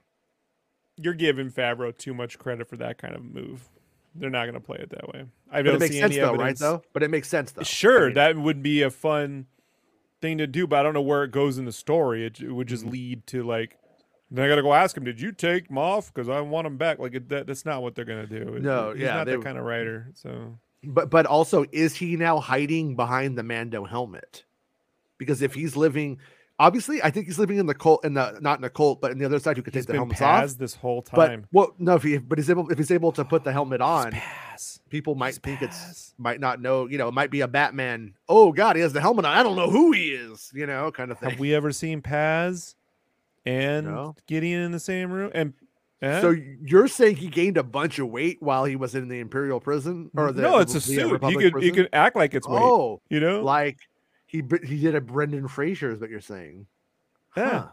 You're 0.96 1.14
giving 1.14 1.50
Favreau 1.50 1.96
too 1.96 2.12
much 2.14 2.38
credit 2.38 2.68
for 2.68 2.76
that 2.78 2.98
kind 2.98 3.14
of 3.14 3.22
move. 3.24 3.68
They're 4.14 4.28
not 4.30 4.42
going 4.44 4.54
to 4.54 4.60
play 4.60 4.78
it 4.78 4.90
that 4.90 5.08
way. 5.08 5.24
I 5.50 5.62
don't 5.62 5.76
it 5.76 5.80
makes 5.80 5.94
see 5.94 6.00
sense 6.00 6.12
any 6.14 6.20
though, 6.20 6.34
evidence. 6.34 6.60
right? 6.60 6.66
Though, 6.68 6.82
but 6.92 7.02
it 7.02 7.10
makes 7.10 7.28
sense 7.28 7.52
though. 7.52 7.60
I 7.60 7.64
Sure, 7.64 8.06
mean, 8.06 8.14
that 8.14 8.36
would 8.36 8.62
be 8.62 8.82
a 8.82 8.90
fun 8.90 9.46
thing 10.20 10.38
to 10.38 10.46
do, 10.46 10.66
but 10.66 10.80
I 10.80 10.82
don't 10.82 10.94
know 10.94 11.00
where 11.00 11.22
it 11.24 11.30
goes 11.30 11.58
in 11.58 11.64
the 11.64 11.72
story. 11.72 12.26
It, 12.26 12.40
it 12.40 12.50
would 12.52 12.66
just 12.66 12.82
Mm-hmm. 12.82 12.92
lead 12.92 13.26
to 13.28 13.42
like, 13.44 13.78
then 14.30 14.44
I 14.44 14.48
got 14.48 14.56
to 14.56 14.62
go 14.62 14.72
ask 14.72 14.96
him, 14.96 15.04
"Did 15.04 15.20
you 15.20 15.32
take 15.32 15.68
Moff? 15.68 16.12
Because 16.12 16.28
I 16.28 16.40
want 16.40 16.66
him 16.66 16.76
back." 16.76 16.98
Like 16.98 17.28
that, 17.28 17.46
that's 17.46 17.64
not 17.64 17.82
what 17.82 17.94
they're 17.94 18.04
gonna 18.04 18.26
do. 18.26 18.58
No, 18.60 18.92
he's 18.92 19.02
yeah, 19.02 19.14
not 19.14 19.26
they- 19.26 19.36
that 19.36 19.42
kind 19.44 19.58
of 19.58 19.64
writer. 19.64 20.10
So 20.14 20.58
but 20.82 21.10
but 21.10 21.26
also 21.26 21.64
is 21.72 21.96
he 21.96 22.16
now 22.16 22.38
hiding 22.38 22.96
behind 22.96 23.36
the 23.36 23.42
Mando 23.42 23.84
helmet? 23.84 24.44
Because 25.18 25.42
if 25.42 25.52
he's 25.52 25.76
living, 25.76 26.18
obviously, 26.58 27.02
I 27.02 27.10
think 27.10 27.26
he's 27.26 27.38
living 27.38 27.58
in 27.58 27.66
the 27.66 27.74
cult, 27.74 28.04
in 28.04 28.14
the 28.14 28.38
not 28.40 28.58
in 28.58 28.62
the 28.62 28.70
cult, 28.70 29.00
but 29.00 29.10
in 29.10 29.18
the 29.18 29.26
other 29.26 29.38
side 29.38 29.56
who 29.56 29.62
could 29.62 29.74
he's 29.74 29.82
take 29.84 29.88
the 29.88 29.92
been 29.94 29.98
helmets 30.00 30.22
off. 30.22 30.58
This 30.58 30.74
whole 30.74 31.02
time. 31.02 31.42
But 31.42 31.48
well, 31.52 31.74
no, 31.78 31.96
if 31.96 32.02
he 32.02 32.16
but 32.18 32.38
he's 32.38 32.48
able 32.48 32.70
if 32.70 32.78
he's 32.78 32.90
able 32.90 33.12
to 33.12 33.24
put 33.24 33.44
the 33.44 33.52
helmet 33.52 33.82
on, 33.82 34.12
people 34.88 35.14
might 35.14 35.28
He's 35.28 35.38
think 35.38 35.60
it's 35.60 36.14
might 36.16 36.40
not 36.40 36.60
know. 36.62 36.86
You 36.88 36.96
know, 36.96 37.08
it 37.08 37.14
might 37.14 37.30
be 37.30 37.42
a 37.42 37.48
Batman. 37.48 38.14
Oh 38.28 38.52
God, 38.52 38.76
he 38.76 38.82
has 38.82 38.94
the 38.94 39.00
helmet 39.02 39.26
on. 39.26 39.36
I 39.36 39.42
don't 39.42 39.56
know 39.56 39.68
who 39.68 39.92
he 39.92 40.12
is. 40.12 40.50
You 40.54 40.66
know, 40.66 40.90
kind 40.90 41.10
of 41.10 41.18
thing. 41.18 41.30
Have 41.30 41.38
we 41.38 41.54
ever 41.54 41.72
seen 41.72 42.00
Paz 42.00 42.76
and 43.46 43.86
No. 43.86 44.14
Gideon 44.26 44.60
in 44.62 44.72
the 44.72 44.80
same 44.80 45.10
room? 45.10 45.30
And 45.34 45.54
eh? 46.02 46.20
So 46.20 46.30
you're 46.30 46.88
saying 46.88 47.16
he 47.16 47.28
gained 47.28 47.56
a 47.56 47.62
bunch 47.62 47.98
of 47.98 48.08
weight 48.08 48.38
while 48.40 48.64
he 48.64 48.76
was 48.76 48.94
in 48.94 49.08
the 49.08 49.18
Imperial 49.20 49.60
prison, 49.60 50.10
or 50.16 50.32
the, 50.32 50.42
no, 50.42 50.58
it's 50.58 50.72
a 50.72 50.74
the 50.74 50.80
suit. 50.80 51.06
He 51.06 51.12
Republic 51.12 51.38
could 51.44 51.52
prison? 51.52 51.74
could 51.74 51.88
act 51.92 52.16
like 52.16 52.34
it's 52.34 52.48
weight. 52.48 52.62
Oh, 52.62 53.00
You 53.10 53.20
know, 53.20 53.42
like 53.42 53.78
he 54.26 54.42
he 54.64 54.80
did 54.80 54.94
a 54.94 55.00
Brendan 55.00 55.48
Fraser 55.48 55.90
is 55.92 56.00
what 56.00 56.10
you're 56.10 56.20
saying. 56.20 56.66
Yeah. 57.36 57.48
Huh. 57.60 57.66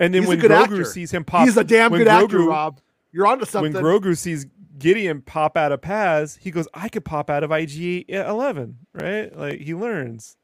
and 0.00 0.12
then 0.14 0.22
he's 0.22 0.28
when 0.28 0.40
Grogu 0.40 0.62
actor. 0.62 0.84
sees 0.84 1.10
him 1.12 1.24
pop, 1.24 1.44
He's 1.46 1.56
a 1.56 1.64
damn 1.64 1.92
good 1.92 2.08
actor, 2.08 2.40
Rob. 2.40 2.80
You're 3.12 3.26
onto 3.26 3.44
something. 3.44 3.72
when. 3.72 3.82
Grogu 3.82 4.16
sees 4.18 4.46
Gideon 4.76 5.22
pop 5.22 5.56
out 5.56 5.70
of 5.70 5.80
Paz, 5.80 6.36
he 6.42 6.50
goes, 6.50 6.66
"I 6.74 6.88
could 6.88 7.04
pop 7.04 7.30
out 7.30 7.44
of 7.44 7.52
IG 7.52 8.06
Eleven, 8.08 8.78
right?" 8.92 9.34
Like 9.36 9.60
he 9.60 9.72
learns, 9.72 10.36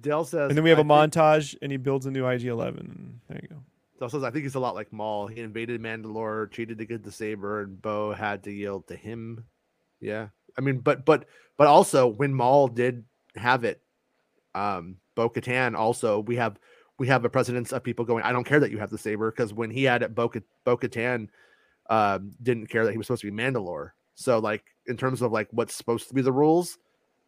Dell 0.00 0.24
says, 0.24 0.48
and 0.48 0.56
then 0.56 0.64
we 0.64 0.70
have 0.70 0.78
a 0.78 0.84
montage, 0.84 1.56
and 1.62 1.70
he 1.70 1.78
builds 1.78 2.06
a 2.06 2.10
new 2.10 2.26
IG 2.26 2.44
Eleven. 2.46 3.20
There 3.28 3.40
you 3.42 3.48
go. 3.48 3.62
Dell 3.98 4.08
says, 4.08 4.24
I 4.24 4.30
think 4.30 4.42
he's 4.42 4.56
a 4.56 4.60
lot 4.60 4.74
like 4.74 4.92
Maul. 4.92 5.28
He 5.28 5.40
invaded 5.40 5.80
Mandalore, 5.80 6.50
cheated 6.50 6.78
to 6.78 6.84
get 6.84 7.04
the 7.04 7.12
saber, 7.12 7.62
and 7.62 7.80
Bo 7.80 8.12
had 8.12 8.42
to 8.44 8.52
yield 8.52 8.88
to 8.88 8.96
him. 8.96 9.44
Yeah, 10.00 10.28
I 10.58 10.60
mean, 10.60 10.78
but 10.78 11.04
but 11.04 11.26
but 11.56 11.68
also 11.68 12.06
when 12.06 12.34
Maul 12.34 12.68
did 12.68 13.04
have 13.36 13.64
it, 13.64 13.80
um, 14.54 14.96
Bo 15.14 15.30
Katan 15.30 15.76
also 15.76 16.20
we 16.20 16.36
have 16.36 16.58
we 16.98 17.08
have 17.08 17.24
a 17.24 17.28
precedence 17.28 17.72
of 17.72 17.82
people 17.82 18.04
going, 18.04 18.24
I 18.24 18.32
don't 18.32 18.44
care 18.44 18.60
that 18.60 18.70
you 18.70 18.78
have 18.78 18.90
the 18.90 18.98
saber 18.98 19.30
because 19.30 19.52
when 19.52 19.70
he 19.70 19.84
had 19.84 20.02
it, 20.02 20.14
Bo 20.14 20.30
Bo 20.64 20.76
Katan 20.76 21.28
um, 21.90 22.32
didn't 22.42 22.68
care 22.68 22.84
that 22.84 22.92
he 22.92 22.98
was 22.98 23.06
supposed 23.06 23.22
to 23.22 23.30
be 23.30 23.36
Mandalore. 23.36 23.90
So 24.14 24.38
like 24.38 24.64
in 24.86 24.96
terms 24.96 25.22
of 25.22 25.32
like 25.32 25.48
what's 25.50 25.74
supposed 25.74 26.08
to 26.08 26.14
be 26.14 26.22
the 26.22 26.32
rules, 26.32 26.78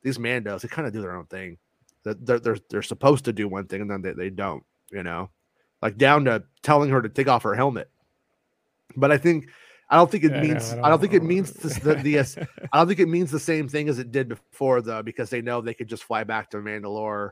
these 0.02 0.18
Mandos 0.18 0.60
they 0.62 0.68
kind 0.68 0.86
of 0.86 0.92
do 0.92 1.00
their 1.00 1.16
own 1.16 1.26
thing. 1.26 1.58
That 2.06 2.24
they're, 2.24 2.40
they're 2.40 2.58
they're 2.70 2.82
supposed 2.82 3.26
to 3.26 3.32
do 3.34 3.48
one 3.48 3.66
thing 3.66 3.82
and 3.82 3.90
then 3.90 4.02
they, 4.02 4.12
they 4.12 4.30
don't. 4.30 4.64
You 4.92 5.02
know, 5.02 5.30
like 5.82 5.98
down 5.98 6.24
to 6.26 6.44
telling 6.62 6.90
her 6.90 7.02
to 7.02 7.08
take 7.10 7.28
off 7.28 7.42
her 7.42 7.54
helmet. 7.54 7.90
But 8.96 9.12
I 9.12 9.18
think 9.18 9.48
I 9.90 9.96
don't 9.96 10.10
think 10.10 10.24
it 10.24 10.32
Yeah, 10.32 10.40
means 10.40 10.72
I 10.72 10.82
I 10.84 10.88
don't 10.88 11.00
think 11.00 11.12
it 11.14 11.24
means 11.24 11.52
the, 11.52 11.68
the, 11.80 11.94
the 11.96 12.18
S- 12.18 12.38
I 12.72 12.78
don't 12.78 12.88
think 12.88 13.00
it 13.00 13.08
means 13.08 13.30
the 13.32 13.40
same 13.40 13.68
thing 13.68 13.88
as 13.88 13.98
it 13.98 14.12
did 14.12 14.28
before 14.28 14.80
though 14.80 15.02
because 15.02 15.30
they 15.30 15.42
know 15.42 15.60
they 15.60 15.74
could 15.74 15.88
just 15.88 16.04
fly 16.04 16.24
back 16.24 16.50
to 16.50 16.58
Mandalore, 16.58 17.30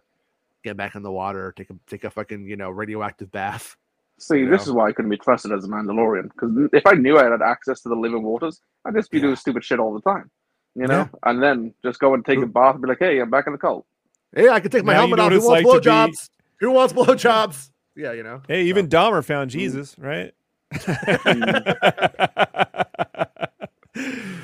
get 0.65 0.77
back 0.77 0.97
in 0.97 1.03
the 1.03 1.13
water, 1.13 1.55
take 1.57 1.71
a 1.71 1.75
take 1.89 2.05
a 2.05 2.11
fucking 2.11 2.47
you 2.49 2.57
know 2.57 2.71
radioactive 2.71 3.31
bath. 3.33 3.77
See, 4.19 4.41
You 4.41 4.51
this 4.51 4.67
know? 4.67 4.71
is 4.71 4.73
why 4.73 4.89
I 4.89 4.93
couldn't 4.93 5.11
be 5.11 5.17
trusted 5.17 5.53
as 5.53 5.65
a 5.65 5.69
Mandalorian. 5.69 6.25
Because 6.33 6.69
if 6.73 6.87
I 6.87 6.93
knew 6.95 7.19
I 7.19 7.25
had 7.31 7.43
access 7.43 7.81
to 7.83 7.89
the 7.89 7.97
living 7.97 8.23
waters, 8.23 8.61
I'd 8.85 8.95
just 8.95 9.11
be 9.11 9.19
Yeah. 9.19 9.23
doing 9.23 9.37
stupid 9.37 9.65
shit 9.65 9.81
all 9.81 9.93
the 9.95 10.01
time. 10.03 10.31
You 10.77 10.87
know? 10.89 10.99
Yeah. 10.99 11.09
And 11.25 11.43
then 11.43 11.75
just 11.85 12.01
go 12.01 12.15
and 12.15 12.25
take 12.25 12.39
a 12.41 12.47
bath 12.47 12.75
and 12.75 12.83
be 12.83 12.89
like, 12.89 12.99
hey, 13.01 13.21
I'm 13.21 13.31
back 13.31 13.47
in 13.47 13.53
the 13.53 13.59
cult. 13.59 13.87
Hey, 14.35 14.49
I 14.49 14.61
can 14.61 14.71
take 14.71 14.85
my 14.85 14.93
Now 14.95 15.05
you 15.05 15.15
helmet 15.15 15.19
know 15.19 15.25
off. 15.27 15.33
Who 15.33 15.47
wants 15.49 15.65
like 15.65 15.65
to 15.65 15.81
be- 15.81 15.91
blowjobs? 15.91 16.31
Who 16.61 16.71
wants 16.71 16.93
blowjobs? 16.93 17.71
Yeah, 17.97 18.13
you 18.13 18.23
know. 18.23 18.43
Hey, 18.49 18.65
even 18.65 18.89
Dahmer 18.89 19.25
found 19.25 19.53
hmm. 19.53 19.59
Jesus, 19.59 19.95
right? 19.99 20.33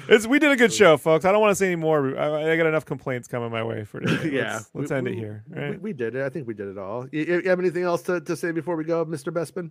it's 0.09 0.27
we 0.27 0.39
did 0.39 0.53
a 0.53 0.57
good 0.57 0.73
show, 0.73 0.97
folks. 0.97 1.25
I 1.25 1.33
don't 1.33 1.41
want 1.41 1.51
to 1.51 1.55
say 1.57 1.67
any 1.67 1.77
more. 1.77 2.17
I, 2.17 2.53
I 2.53 2.57
got 2.57 2.67
enough 2.67 2.85
complaints 2.85 3.27
coming 3.27 3.51
my 3.51 3.65
way 3.65 3.85
for 3.85 4.01
today. 4.01 4.31
yeah, 4.37 4.55
let's, 4.55 4.71
let's 4.75 4.91
we- 4.91 4.97
end 4.97 5.09
it 5.09 5.15
here. 5.15 5.45
We, 5.49 5.61
Right? 5.61 5.83
we 5.83 5.93
did 5.93 6.15
it. 6.15 6.25
I 6.25 6.29
think 6.29 6.47
we 6.47 6.55
did 6.55 6.69
it 6.69 6.79
all. 6.79 7.07
You, 7.11 7.41
you 7.43 7.49
have 7.49 7.59
anything 7.59 7.83
else 7.83 8.03
to, 8.03 8.21
to 8.21 8.37
say 8.37 8.53
before 8.53 8.77
we 8.77 8.85
go, 8.85 9.05
Mr. 9.05 9.33
Bespin? 9.33 9.71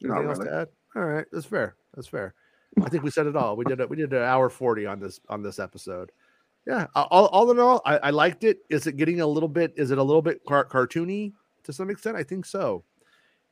Not 0.00 0.16
Anything 0.16 0.28
else 0.30 0.38
really. 0.38 0.50
to 0.50 0.56
add? 0.56 0.68
All 0.96 1.04
right, 1.04 1.26
that's 1.32 1.46
fair. 1.46 1.76
That's 1.94 2.08
fair. 2.08 2.34
I 2.82 2.88
think 2.88 3.04
we 3.04 3.10
said 3.10 3.26
it 3.26 3.36
all. 3.36 3.56
We 3.56 3.64
did 3.64 3.80
it. 3.80 3.88
We 3.88 3.96
did 3.96 4.12
an 4.12 4.22
hour 4.22 4.48
forty 4.48 4.86
on 4.86 4.98
this 4.98 5.20
on 5.28 5.42
this 5.42 5.58
episode. 5.58 6.10
Yeah. 6.66 6.86
All, 6.94 7.26
all 7.26 7.50
in 7.50 7.58
all, 7.58 7.82
I, 7.84 7.98
I 7.98 8.10
liked 8.10 8.44
it. 8.44 8.58
Is 8.70 8.86
it 8.86 8.96
getting 8.96 9.20
a 9.20 9.26
little 9.26 9.48
bit? 9.48 9.72
Is 9.76 9.90
it 9.90 9.98
a 9.98 10.02
little 10.02 10.22
bit 10.22 10.44
car- 10.44 10.66
cartoony 10.66 11.32
to 11.64 11.72
some 11.72 11.90
extent? 11.90 12.16
I 12.16 12.22
think 12.22 12.46
so. 12.46 12.84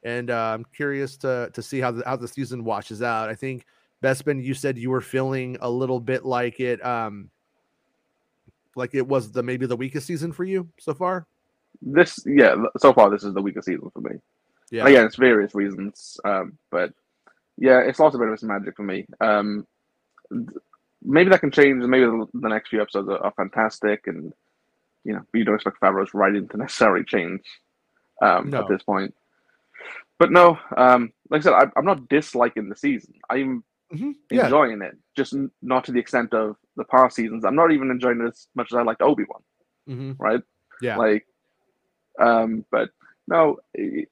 And 0.03 0.31
uh, 0.31 0.55
I'm 0.55 0.65
curious 0.75 1.17
to 1.19 1.51
to 1.53 1.63
see 1.63 1.81
how 1.81 1.91
the 1.91 2.03
how 2.07 2.17
the 2.17 2.29
season 2.29 2.65
washes 2.65 3.03
out. 3.03 3.29
I 3.29 3.35
think 3.35 3.67
Bespin, 4.03 4.43
you 4.43 4.55
said 4.55 4.79
you 4.79 4.91
were 4.91 5.01
feeling 5.01 5.59
a 5.61 5.69
little 5.69 6.01
bit 6.01 6.25
like 6.25 6.59
it, 6.59 6.85
um, 6.85 7.31
like 8.77 8.95
it 8.95 9.07
was 9.07 9.31
the 9.31 9.43
maybe 9.43 9.67
the 9.67 9.77
weakest 9.77 10.07
season 10.07 10.33
for 10.33 10.45
you 10.45 10.69
so 10.79 10.95
far. 10.95 11.27
This, 11.83 12.19
yeah, 12.27 12.55
so 12.79 12.93
far 12.93 13.11
this 13.11 13.25
is 13.25 13.35
the 13.35 13.43
weakest 13.43 13.67
season 13.67 13.91
for 13.93 14.01
me. 14.01 14.17
Yeah. 14.71 14.87
Again, 14.87 15.05
it's 15.05 15.17
various 15.17 15.55
reasons, 15.55 16.19
um, 16.25 16.57
but 16.71 16.93
yeah, 17.59 17.81
it's 17.81 17.99
lost 17.99 18.15
a 18.15 18.19
bit 18.19 18.29
of 18.29 18.35
its 18.35 18.43
magic 18.43 18.77
for 18.77 18.85
me. 18.85 19.07
Um, 19.21 19.67
maybe 21.03 21.31
that 21.31 21.41
can 21.41 21.51
change. 21.51 21.83
Maybe 21.85 22.05
the, 22.05 22.27
the 22.35 22.49
next 22.49 22.69
few 22.69 22.81
episodes 22.81 23.09
are, 23.09 23.19
are 23.25 23.33
fantastic, 23.37 24.07
and 24.07 24.33
you 25.05 25.15
know, 25.15 25.23
you 25.33 25.45
don't 25.45 25.55
expect 25.55 25.81
Favreau's 25.81 26.13
writing 26.15 26.47
to 26.49 26.57
necessarily 26.59 27.05
change 27.05 27.43
um, 28.23 28.51
No. 28.51 28.61
at 28.63 28.69
this 28.69 28.83
point. 28.83 29.15
But 30.19 30.31
no, 30.31 30.59
um, 30.77 31.13
like 31.31 31.41
I 31.41 31.45
said, 31.45 31.53
I, 31.55 31.65
I'm 31.77 31.87
not 31.87 32.09
disliking 32.09 32.69
the 32.69 32.77
season. 32.77 33.15
I'm 33.31 33.65
Mhm. 33.93 34.15
Yeah. 34.31 34.45
enjoying 34.45 34.83
it, 34.83 34.97
just 35.17 35.33
n- 35.35 35.51
not 35.63 35.85
to 35.87 35.93
the 35.93 35.99
extent 35.99 36.33
of 36.33 36.55
the 36.77 36.85
past 36.85 37.17
seasons. 37.17 37.45
I'm 37.45 37.57
not 37.57 37.73
even 37.73 37.91
enjoying 37.91 38.21
it 38.21 38.27
as 38.29 38.47
much 38.55 38.71
as 38.73 38.77
I 38.77 38.83
liked 38.83 39.03
Obi 39.03 39.25
Wan. 39.29 39.43
Mhm. 39.89 40.17
Right? 40.21 40.43
Yeah. 40.81 40.97
Like, 40.97 41.27
um, 42.21 42.65
but 42.71 42.91
no, 43.27 43.59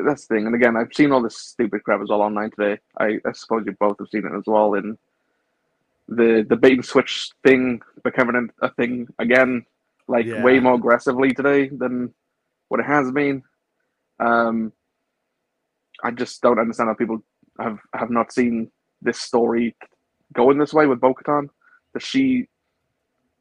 that's 0.01 0.27
the 0.27 0.35
thing. 0.35 0.47
And 0.47 0.55
again, 0.57 0.77
I've 0.77 0.93
seen 0.95 1.13
all 1.13 1.23
this 1.23 1.37
stupid 1.39 1.85
crap 1.85 2.01
as 2.01 2.09
well 2.09 2.23
online 2.23 2.51
today. 2.51 2.81
I, 2.99 3.21
I 3.25 3.33
suppose 3.33 3.65
you 3.67 3.73
both 3.79 3.99
have 4.01 4.09
seen 4.09 4.27
it 4.27 4.33
as 4.37 4.45
well. 4.47 4.75
In 4.75 4.99
the 6.09 6.45
the 6.49 6.57
bait 6.57 6.73
and 6.75 6.85
switch 6.85 7.31
thing 7.45 7.81
becoming 8.03 8.49
a, 8.63 8.71
thing 8.73 9.09
again, 9.19 9.65
like 10.09 10.27
Yeah. 10.27 10.43
way 10.43 10.59
more 10.59 10.75
aggressively 10.75 11.33
today 11.33 11.69
than 11.69 12.15
what 12.69 12.81
it 12.81 12.87
has 12.87 13.11
been. 13.13 13.43
Um, 14.21 14.73
I 16.03 16.11
just 16.11 16.41
don't 16.43 16.59
understand 16.59 16.89
how 16.89 16.95
people 16.95 17.23
have 17.61 17.79
have 17.95 18.11
not 18.11 18.33
seen 18.33 18.71
this 19.03 19.21
story 19.21 19.77
going 20.33 20.59
this 20.59 20.73
way 20.75 20.87
with 20.87 21.01
Bo-Katan. 21.01 21.49
That 21.93 22.03
she 22.03 22.49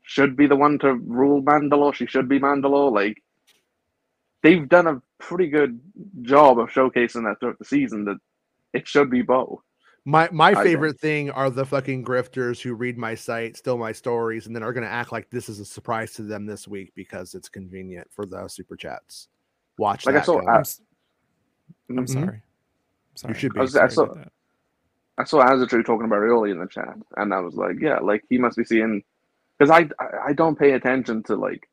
should 0.04 0.36
be 0.36 0.48
the 0.48 0.56
one 0.56 0.80
to 0.80 0.94
rule 0.96 1.42
Mandalore. 1.42 1.94
She 1.94 2.06
should 2.08 2.28
be 2.30 2.40
Mandalore. 2.40 2.92
Like 2.92 3.22
they've 4.44 4.68
done 4.68 4.88
a 4.88 5.02
pretty 5.20 5.48
good 5.48 5.80
job 6.22 6.60
of 6.60 6.70
showcasing 6.70 7.24
that 7.24 7.40
throughout 7.40 7.60
the 7.60 7.66
season. 7.66 8.06
That 8.06 8.18
it 8.74 8.88
should 8.88 9.10
be 9.10 9.22
Bo. 9.22 9.64
My 10.08 10.30
my 10.32 10.52
I 10.52 10.64
favorite 10.64 10.98
thing 11.02 11.30
are 11.32 11.50
the 11.50 11.66
fucking 11.66 12.06
grifters 12.06 12.62
who 12.62 12.76
read 12.76 12.98
my 12.98 13.14
site, 13.14 13.58
steal 13.58 13.78
my 13.78 13.92
stories, 13.92 14.48
and 14.48 14.56
then 14.56 14.64
are 14.64 14.72
gonna 14.72 14.86
act 14.88 15.12
like 15.12 15.30
this 15.30 15.50
is 15.50 15.60
a 15.60 15.66
surprise 15.66 16.14
to 16.14 16.22
them 16.22 16.46
this 16.46 16.66
week 16.66 16.94
because 16.96 17.36
it's 17.36 17.50
convenient 17.50 18.08
for 18.16 18.26
the 18.26 18.48
super 18.48 18.78
chats. 18.78 19.28
Watch 19.78 20.06
Like 20.06 20.16
I 20.16 20.20
that. 20.20 20.26
saw, 20.26 20.40
guys. 20.40 20.48
I'm, 20.48 20.62
s- 20.62 20.82
I'm 21.90 21.96
Mhm. 21.98 22.10
sorry. 22.26 22.42
Sorry. 23.16 23.34
should 23.34 23.54
be. 23.54 23.60
I 23.60 23.64
was- 23.64 23.76
I 23.76 23.88
saw- 23.90 24.04
about 24.04 24.16
that. 24.16 24.32
I 25.18 25.24
saw 25.26 25.44
Azatru 25.44 25.84
talking 25.84 26.06
about 26.06 26.22
it 26.24 26.28
earlier 26.28 26.54
in 26.54 26.60
the 26.62 26.68
chat, 26.68 26.96
and 27.18 27.34
I 27.34 27.40
was 27.42 27.56
like, 27.56 27.76
yeah, 27.82 28.00
like 28.00 28.24
he 28.30 28.38
must 28.38 28.56
be 28.56 28.64
seeing 28.64 29.04
because 29.60 29.70
I, 29.72 29.90
I 30.00 30.28
I 30.28 30.34
don't 30.34 30.58
pay 30.58 30.72
attention 30.72 31.22
to 31.24 31.36
like 31.36 31.68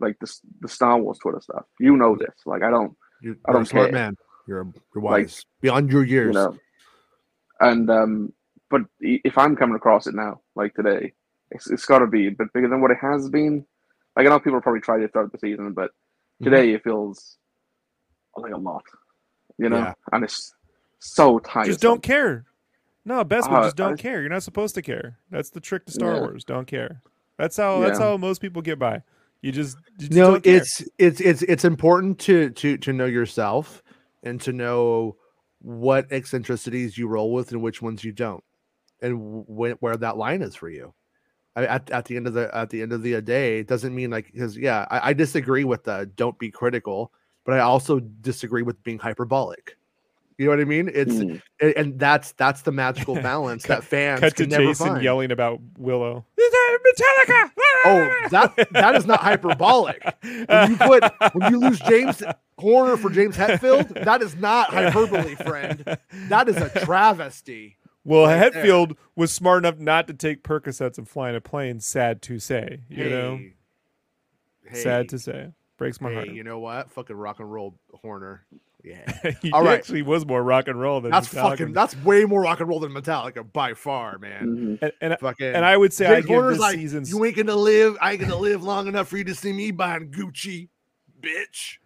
like 0.00 0.18
the 0.18 0.30
the 0.60 0.68
Star 0.68 0.98
Wars 0.98 1.16
Twitter 1.18 1.40
stuff. 1.40 1.64
You 1.80 1.96
know 1.96 2.14
this. 2.14 2.34
Like 2.44 2.62
I 2.62 2.68
don't 2.70 2.94
You're, 3.22 3.36
I 3.46 3.52
you're 3.52 3.52
don't 3.54 3.62
a 3.62 3.66
smart 3.66 3.86
care. 3.86 3.92
man. 3.94 4.16
You're, 4.46 4.64
you're 4.94 5.02
Like, 5.02 5.22
wise 5.24 5.46
beyond 5.62 5.90
your 5.90 6.04
you 6.04 6.10
years. 6.12 6.34
know. 6.34 6.58
And 7.60 7.88
um, 7.90 8.32
but 8.70 8.82
if 9.00 9.38
I'm 9.38 9.56
coming 9.56 9.76
across 9.76 10.06
it 10.06 10.14
now, 10.14 10.40
like 10.54 10.74
today, 10.74 11.12
it's 11.50 11.70
it's 11.70 11.84
got 11.84 12.00
to 12.00 12.06
be 12.06 12.26
a 12.28 12.30
bit 12.32 12.52
bigger 12.52 12.68
than 12.68 12.80
what 12.80 12.90
it 12.90 12.98
has 13.00 13.28
been. 13.28 13.64
Like 14.16 14.26
I 14.26 14.30
know 14.30 14.40
people 14.40 14.60
probably 14.60 14.80
tried 14.80 15.02
it 15.02 15.12
throughout 15.12 15.32
the 15.32 15.38
season, 15.38 15.72
but 15.72 15.90
Mhm. 16.40 16.44
today 16.44 16.72
it 16.72 16.82
feels 16.82 17.36
like 18.36 18.52
a 18.52 18.56
lot, 18.56 18.82
you 19.58 19.68
know, 19.68 19.78
Yeah. 19.78 19.94
and 20.12 20.24
it's 20.24 20.52
so 20.98 21.38
tight. 21.38 21.66
Just 21.66 21.80
don't 21.80 22.02
care. 22.02 22.44
No, 23.04 23.22
best 23.22 23.48
one, 23.50 23.60
Uh, 23.60 23.64
just 23.64 23.76
don't 23.76 23.92
I- 23.92 24.02
care. 24.02 24.20
You're 24.20 24.30
not 24.30 24.42
supposed 24.42 24.74
to 24.76 24.82
care. 24.82 25.18
That's 25.30 25.50
the 25.50 25.60
trick 25.60 25.84
to 25.86 25.92
Star 25.92 26.14
Yeah. 26.14 26.20
Wars. 26.20 26.44
Don't 26.44 26.66
care. 26.66 27.00
That's 27.38 27.56
how. 27.56 27.80
That's 27.80 27.98
how 27.98 28.16
most 28.16 28.40
people 28.40 28.62
get 28.62 28.78
by. 28.78 29.02
You 29.42 29.52
just, 29.52 29.76
you 29.98 30.08
just 30.08 30.12
no 30.12 30.32
don't 30.32 30.42
care. 30.44 30.56
it's 30.56 30.82
it's 30.98 31.20
it's 31.20 31.42
it's 31.42 31.64
important 31.64 32.18
to 32.20 32.50
to 32.50 32.78
to 32.78 32.92
know 32.92 33.04
yourself 33.06 33.82
and 34.22 34.40
to 34.40 34.52
know 34.52 35.16
what 35.64 36.12
eccentricities 36.12 36.98
you 36.98 37.08
roll 37.08 37.32
with 37.32 37.50
and 37.50 37.62
which 37.62 37.80
ones 37.80 38.04
you 38.04 38.12
don't 38.12 38.44
and 39.00 39.44
wh- 39.46 39.82
where 39.82 39.96
that 39.96 40.18
line 40.18 40.42
is 40.42 40.54
for 40.54 40.68
you. 40.68 40.92
I, 41.56 41.66
at, 41.66 41.90
at 41.90 42.04
the 42.04 42.16
end 42.16 42.26
of 42.26 42.34
the 42.34 42.54
at 42.54 42.70
the 42.70 42.82
end 42.82 42.92
of 42.92 43.02
the 43.02 43.20
day 43.22 43.60
it 43.60 43.68
doesn't 43.68 43.94
mean 43.94 44.10
like 44.10 44.30
because 44.32 44.58
yeah 44.58 44.86
I, 44.90 45.10
I 45.10 45.12
disagree 45.12 45.64
with 45.64 45.84
the 45.84 46.10
don't 46.16 46.36
be 46.36 46.50
critical 46.50 47.12
but 47.44 47.54
i 47.54 47.60
also 47.60 48.00
disagree 48.00 48.62
with 48.62 48.82
being 48.82 48.98
hyperbolic 48.98 49.76
you 50.38 50.46
know 50.46 50.50
what 50.50 50.60
i 50.60 50.64
mean 50.64 50.90
it's 50.92 51.12
Mm. 51.14 51.40
and, 51.60 51.74
and 51.76 51.98
that's 51.98 52.32
that's 52.32 52.62
the 52.62 52.72
magical 52.72 53.14
balance 53.22 53.64
that 53.64 53.84
fans 53.84 54.20
Cut 54.20 54.36
to 54.36 54.42
can 54.44 54.50
never 54.50 54.64
Jason 54.66 54.86
find. 54.88 55.02
yelling 55.04 55.30
about 55.30 55.60
Willow. 55.78 56.24
Metallica. 56.38 57.50
Oh, 57.86 58.28
that 58.30 58.68
that 58.72 58.94
is 58.96 59.06
not 59.06 59.20
hyperbolic. 59.20 60.02
When 60.22 60.70
you 60.70 60.76
put 60.76 61.04
when 61.34 61.52
you 61.52 61.60
lose 61.60 61.80
James 61.80 62.22
Horner 62.58 62.96
for 62.96 63.10
James 63.10 63.36
Hetfield, 63.36 64.04
that 64.04 64.22
is 64.22 64.36
not 64.36 64.70
hyperbole, 64.70 65.34
friend. 65.36 65.84
That 66.28 66.48
is 66.48 66.56
a 66.56 66.68
travesty. 66.84 67.76
Well, 68.04 68.26
right 68.26 68.52
there. 68.52 68.64
Hetfield 68.64 68.96
was 69.16 69.32
smart 69.32 69.64
enough 69.64 69.78
not 69.78 70.06
to 70.08 70.14
take 70.14 70.42
Percocets 70.42 70.98
and 70.98 71.08
fly 71.08 71.30
in 71.30 71.34
a 71.36 71.40
plane. 71.40 71.80
Sad 71.80 72.20
to 72.22 72.38
say, 72.38 72.80
you 72.88 73.08
know. 73.08 73.40
Hey, 74.66 74.78
Sad 74.82 75.08
to 75.10 75.18
say, 75.18 75.48
breaks 75.78 76.00
my 76.00 76.10
hey, 76.10 76.14
heart. 76.14 76.28
you 76.28 76.44
know 76.44 76.58
what? 76.58 76.90
Fucking 76.90 77.16
rock 77.16 77.40
and 77.40 77.50
roll 77.52 77.74
Horner. 78.02 78.44
Yeah, 78.84 79.30
he 79.42 79.50
All 79.50 79.64
right. 79.64 79.78
actually 79.78 80.02
was 80.02 80.26
more 80.26 80.42
rock 80.42 80.68
and 80.68 80.78
roll 80.78 81.00
than 81.00 81.10
that's 81.10 81.28
Metallica. 81.28 81.42
fucking. 81.50 81.72
That's 81.72 81.96
way 82.04 82.26
more 82.26 82.42
rock 82.42 82.60
and 82.60 82.68
roll 82.68 82.80
than 82.80 82.92
Metallica 82.92 83.50
by 83.50 83.72
far, 83.72 84.18
man. 84.18 84.46
Mhm. 84.46 84.82
And, 84.82 84.92
and, 85.00 85.18
Fucking. 85.20 85.54
and 85.54 85.64
I 85.64 85.74
would 85.76 85.92
say 85.94 86.04
I 86.06 86.20
give 86.20 86.28
Horner's 86.28 86.54
this 86.54 86.60
like, 86.60 86.74
season's. 86.76 87.10
you 87.10 87.24
ain't 87.24 87.34
gonna 87.36 87.56
live. 87.56 87.96
I 88.02 88.12
ain't 88.12 88.20
gonna 88.20 88.36
live 88.36 88.62
long 88.62 88.86
enough 88.86 89.08
for 89.08 89.16
you 89.16 89.24
to 89.24 89.34
see 89.34 89.52
me 89.54 89.70
buying 89.70 90.10
Gucci, 90.10 90.68
bitch. 91.20 91.78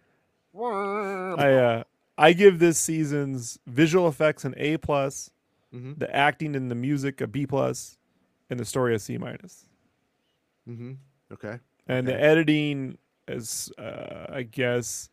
I 0.59 1.53
uh, 1.53 1.83
I 2.17 2.33
give 2.33 2.59
this 2.59 2.77
season's 2.77 3.59
visual 3.65 4.07
effects 4.09 4.43
an 4.43 4.53
A 4.57 4.75
plus, 4.77 5.29
Mhm. 5.73 5.97
the 5.99 6.13
acting 6.13 6.53
and 6.55 6.69
the 6.69 6.75
music 6.75 7.21
a 7.21 7.27
B 7.27 7.45
plus, 7.47 7.97
and 8.49 8.59
the 8.59 8.65
story 8.65 8.93
a 8.93 8.99
C 8.99 9.17
minus. 9.17 9.65
Mm-hmm. 10.67 10.93
Okay. 11.31 11.59
And 11.87 12.07
the 12.07 12.19
editing 12.19 12.97
is, 13.27 13.71
uh, 13.77 14.25
I 14.29 14.43
guess, 14.43 15.09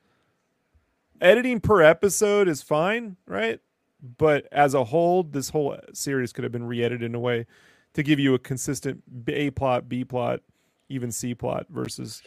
editing 1.21 1.61
per 1.61 1.83
episode 1.83 2.49
is 2.49 2.63
fine, 2.63 3.17
right? 3.27 3.61
But 4.19 4.47
as 4.53 4.75
a 4.75 4.85
whole, 4.85 5.23
this 5.23 5.51
whole 5.51 5.77
series 5.93 6.33
could 6.33 6.45
have 6.45 6.53
been 6.53 6.67
re-edited 6.67 7.03
in 7.03 7.15
a 7.15 7.21
way 7.21 7.47
to 7.95 8.03
give 8.03 8.19
you 8.19 8.35
a 8.35 8.39
consistent 8.39 9.03
A 9.29 9.51
plot, 9.51 9.89
B 9.89 10.05
plot, 10.05 10.41
even 10.89 11.11
C 11.11 11.35
plot 11.35 11.67
versus 11.71 12.23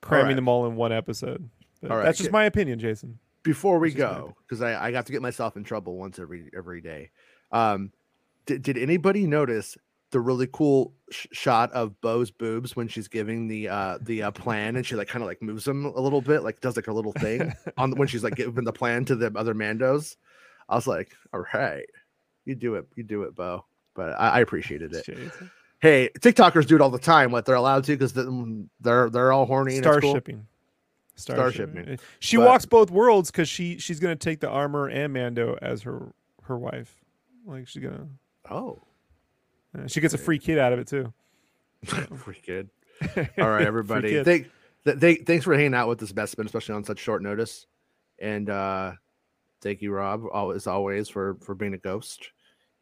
cramming 0.00 0.28
right. 0.28 0.36
them 0.36 0.48
all 0.48 0.66
in 0.66 0.76
one 0.76 0.92
episode. 0.92 1.48
But 1.80 1.90
All 1.90 1.96
right, 1.96 2.04
That's 2.04 2.18
just 2.18 2.32
my 2.32 2.44
opinion, 2.44 2.78
Jason. 2.78 3.18
before 3.42 3.78
we 3.78 3.90
This 3.90 3.96
is 3.96 4.00
my 4.02 4.08
go 4.08 4.36
because 4.46 4.62
I, 4.62 4.86
I 4.86 4.92
got 4.92 5.06
to 5.06 5.12
get 5.12 5.22
myself 5.22 5.56
in 5.56 5.64
trouble 5.64 5.96
once 5.96 6.18
every 6.18 6.50
every 6.56 6.80
day 6.80 7.10
um 7.50 7.90
did, 8.46 8.62
did 8.62 8.78
anybody 8.78 9.26
notice 9.26 9.76
the 10.12 10.20
really 10.20 10.46
cool 10.52 10.92
sh- 11.10 11.26
shot 11.32 11.72
of 11.72 12.00
Bo's 12.00 12.30
boobs 12.30 12.76
when 12.76 12.86
she's 12.86 13.08
giving 13.08 13.48
the 13.48 13.68
uh 13.68 13.98
the 14.00 14.22
uh, 14.22 14.30
plan 14.30 14.76
and 14.76 14.86
she 14.86 14.94
like 14.94 15.08
kind 15.08 15.22
of 15.22 15.26
like 15.26 15.42
moves 15.42 15.64
them 15.64 15.84
a 15.86 16.00
little 16.00 16.20
bit 16.20 16.42
like 16.44 16.60
does 16.60 16.76
like 16.76 16.86
a 16.86 16.92
little 16.92 17.12
thing 17.14 17.52
on 17.76 17.90
when 17.96 18.06
she's 18.06 18.22
like 18.22 18.36
giving 18.36 18.64
the 18.64 18.72
plan 18.72 19.04
to 19.06 19.16
the 19.16 19.32
other 19.34 19.54
mandos 19.54 20.16
i 20.68 20.74
was 20.76 20.86
like 20.86 21.12
all 21.34 21.44
right 21.54 21.86
you 22.44 22.54
do 22.54 22.76
it 22.76 22.86
you 22.94 23.02
do 23.02 23.24
it 23.24 23.34
Bo 23.34 23.64
but 23.94 24.10
I, 24.20 24.28
I 24.28 24.40
appreciated 24.40 24.94
it 24.94 25.06
hey 25.80 26.08
tiktokers 26.20 26.66
do 26.66 26.76
it 26.76 26.80
all 26.80 26.90
the 26.90 26.98
time 26.98 27.32
what 27.32 27.44
they're 27.44 27.56
allowed 27.56 27.84
to 27.84 27.92
because 27.92 28.12
they're 28.80 29.10
they're 29.10 29.32
all 29.32 29.46
horny 29.46 29.76
Star 29.78 30.00
cool. 30.00 30.14
shipping. 30.14 30.46
Star 31.14 31.52
shipping. 31.52 31.98
She 32.20 32.36
But- 32.38 32.46
walks 32.46 32.64
both 32.66 32.90
worlds 32.90 33.30
because 33.30 33.48
she 33.48 33.78
she's 33.78 34.00
gonna 34.00 34.16
take 34.16 34.40
the 34.40 34.48
armor 34.48 34.88
and 34.88 35.12
Mando 35.12 35.58
as 35.60 35.82
her 35.82 36.12
her 36.44 36.58
wife. 36.58 36.96
Like 37.46 37.68
she's 37.68 37.82
gonna. 37.82 38.08
oh 38.50 38.82
she 39.86 40.00
gets 40.00 40.14
a 40.14 40.18
free 40.18 40.38
kid 40.38 40.58
out 40.58 40.72
of 40.72 40.78
it 40.78 40.86
too. 40.86 41.12
free 42.16 42.40
kid. 42.42 42.70
All 43.38 43.48
right, 43.48 43.66
everybody. 43.66 44.10
kid. 44.10 44.24
Thank, 44.24 44.50
th- 44.84 44.98
thank, 44.98 45.26
thanks 45.26 45.44
for 45.44 45.54
hanging 45.54 45.74
out 45.74 45.88
with 45.88 46.02
us, 46.02 46.12
Bespin, 46.12 46.46
especially 46.46 46.74
on 46.74 46.84
such 46.84 46.98
short 46.98 47.22
notice. 47.22 47.66
And 48.20 48.48
uh, 48.48 48.92
thank 49.60 49.82
you, 49.82 49.92
Rob, 49.92 50.24
al- 50.32 50.52
as 50.52 50.66
always, 50.66 51.08
for 51.08 51.36
for 51.40 51.54
being 51.54 51.74
a 51.74 51.78
ghost. 51.78 52.30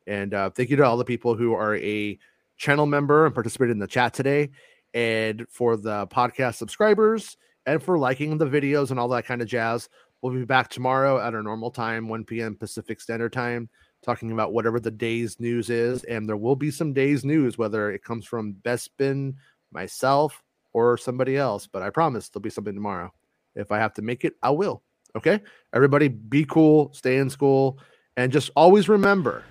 And 0.07 0.35
uh, 0.35 0.51
thank 0.51 0.71
you 0.71 0.77
to 0.77 0.85
all 0.85 0.97
the 0.97 1.05
people 1.05 1.35
who 1.35 1.55
are 1.55 1.77
a 1.77 2.19
channel 2.57 2.87
member 2.87 3.27
and 3.27 3.35
participated 3.35 3.73
in 3.73 3.79
the 3.79 3.87
chat 3.87 4.13
today, 4.13 4.51
and 4.93 5.47
for 5.49 5.77
the 5.77 6.07
podcast 6.09 6.57
subscribers, 6.57 7.37
and 7.67 7.83
for 7.83 7.99
liking 7.99 8.37
the 8.37 8.47
videos 8.47 8.91
and 8.91 8.99
all 8.99 9.09
that 9.09 9.27
kind 9.27 9.41
of 9.41 9.49
jazz. 9.49 9.89
We'll 10.21 10.35
be 10.35 10.45
back 10.45 10.69
tomorrow 10.69 11.19
at 11.19 11.35
our 11.35 11.43
normal 11.43 11.71
time, 11.71 12.07
1 12.07 12.25
p.m. 12.25 12.55
Pacific 12.55 13.01
Standard 13.01 13.33
Time, 13.33 13.71
talking 14.03 14.33
about 14.33 14.53
whatever 14.53 14.81
the 14.81 14.91
day's 14.91 15.39
news 15.41 15.71
is. 15.71 16.05
And 16.05 16.29
there 16.29 16.37
will 16.37 16.57
be 16.57 16.71
some 16.71 16.93
day's 16.93 17.25
news, 17.25 17.59
whether 17.59 17.91
it 17.91 18.05
comes 18.05 18.27
from 18.27 18.55
Bespin, 18.55 19.35
myself, 19.73 20.43
or 20.73 20.97
somebody 20.97 21.37
else. 21.37 21.67
But 21.67 21.83
I 21.83 21.91
promise 21.91 22.29
there'll 22.29 22.43
be 22.43 22.51
something 22.51 22.75
tomorrow. 22.75 23.13
If 23.55 23.73
I 23.73 23.79
have 23.79 23.95
to 23.95 24.03
make 24.03 24.25
it, 24.25 24.35
I 24.43 24.51
will. 24.51 24.83
Okay. 25.17 25.41
Everybody 25.75 26.09
be 26.09 26.45
cool, 26.45 26.93
stay 26.93 27.19
in 27.19 27.31
school, 27.31 27.79
and 28.17 28.33
just 28.33 28.51
always 28.57 28.89
remember 28.89 29.45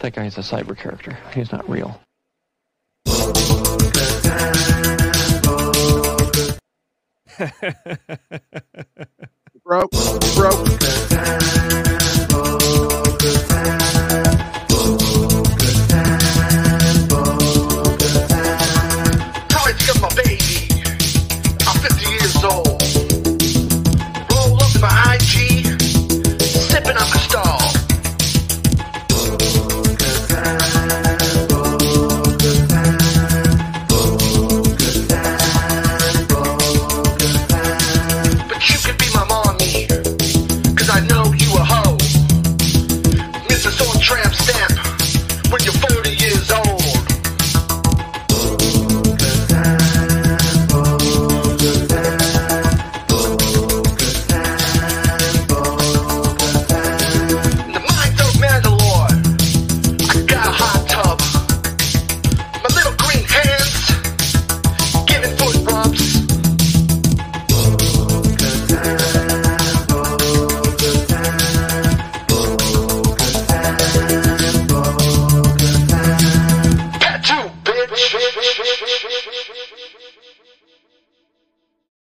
That 0.00 0.14
guy's 0.14 0.36
a 0.38 0.40
cyber 0.40 0.76
character. 0.76 1.16
He's 1.34 1.52
not 1.52 1.68
real. 1.68 2.00
broke, 9.64 9.90
broke. 10.36 10.68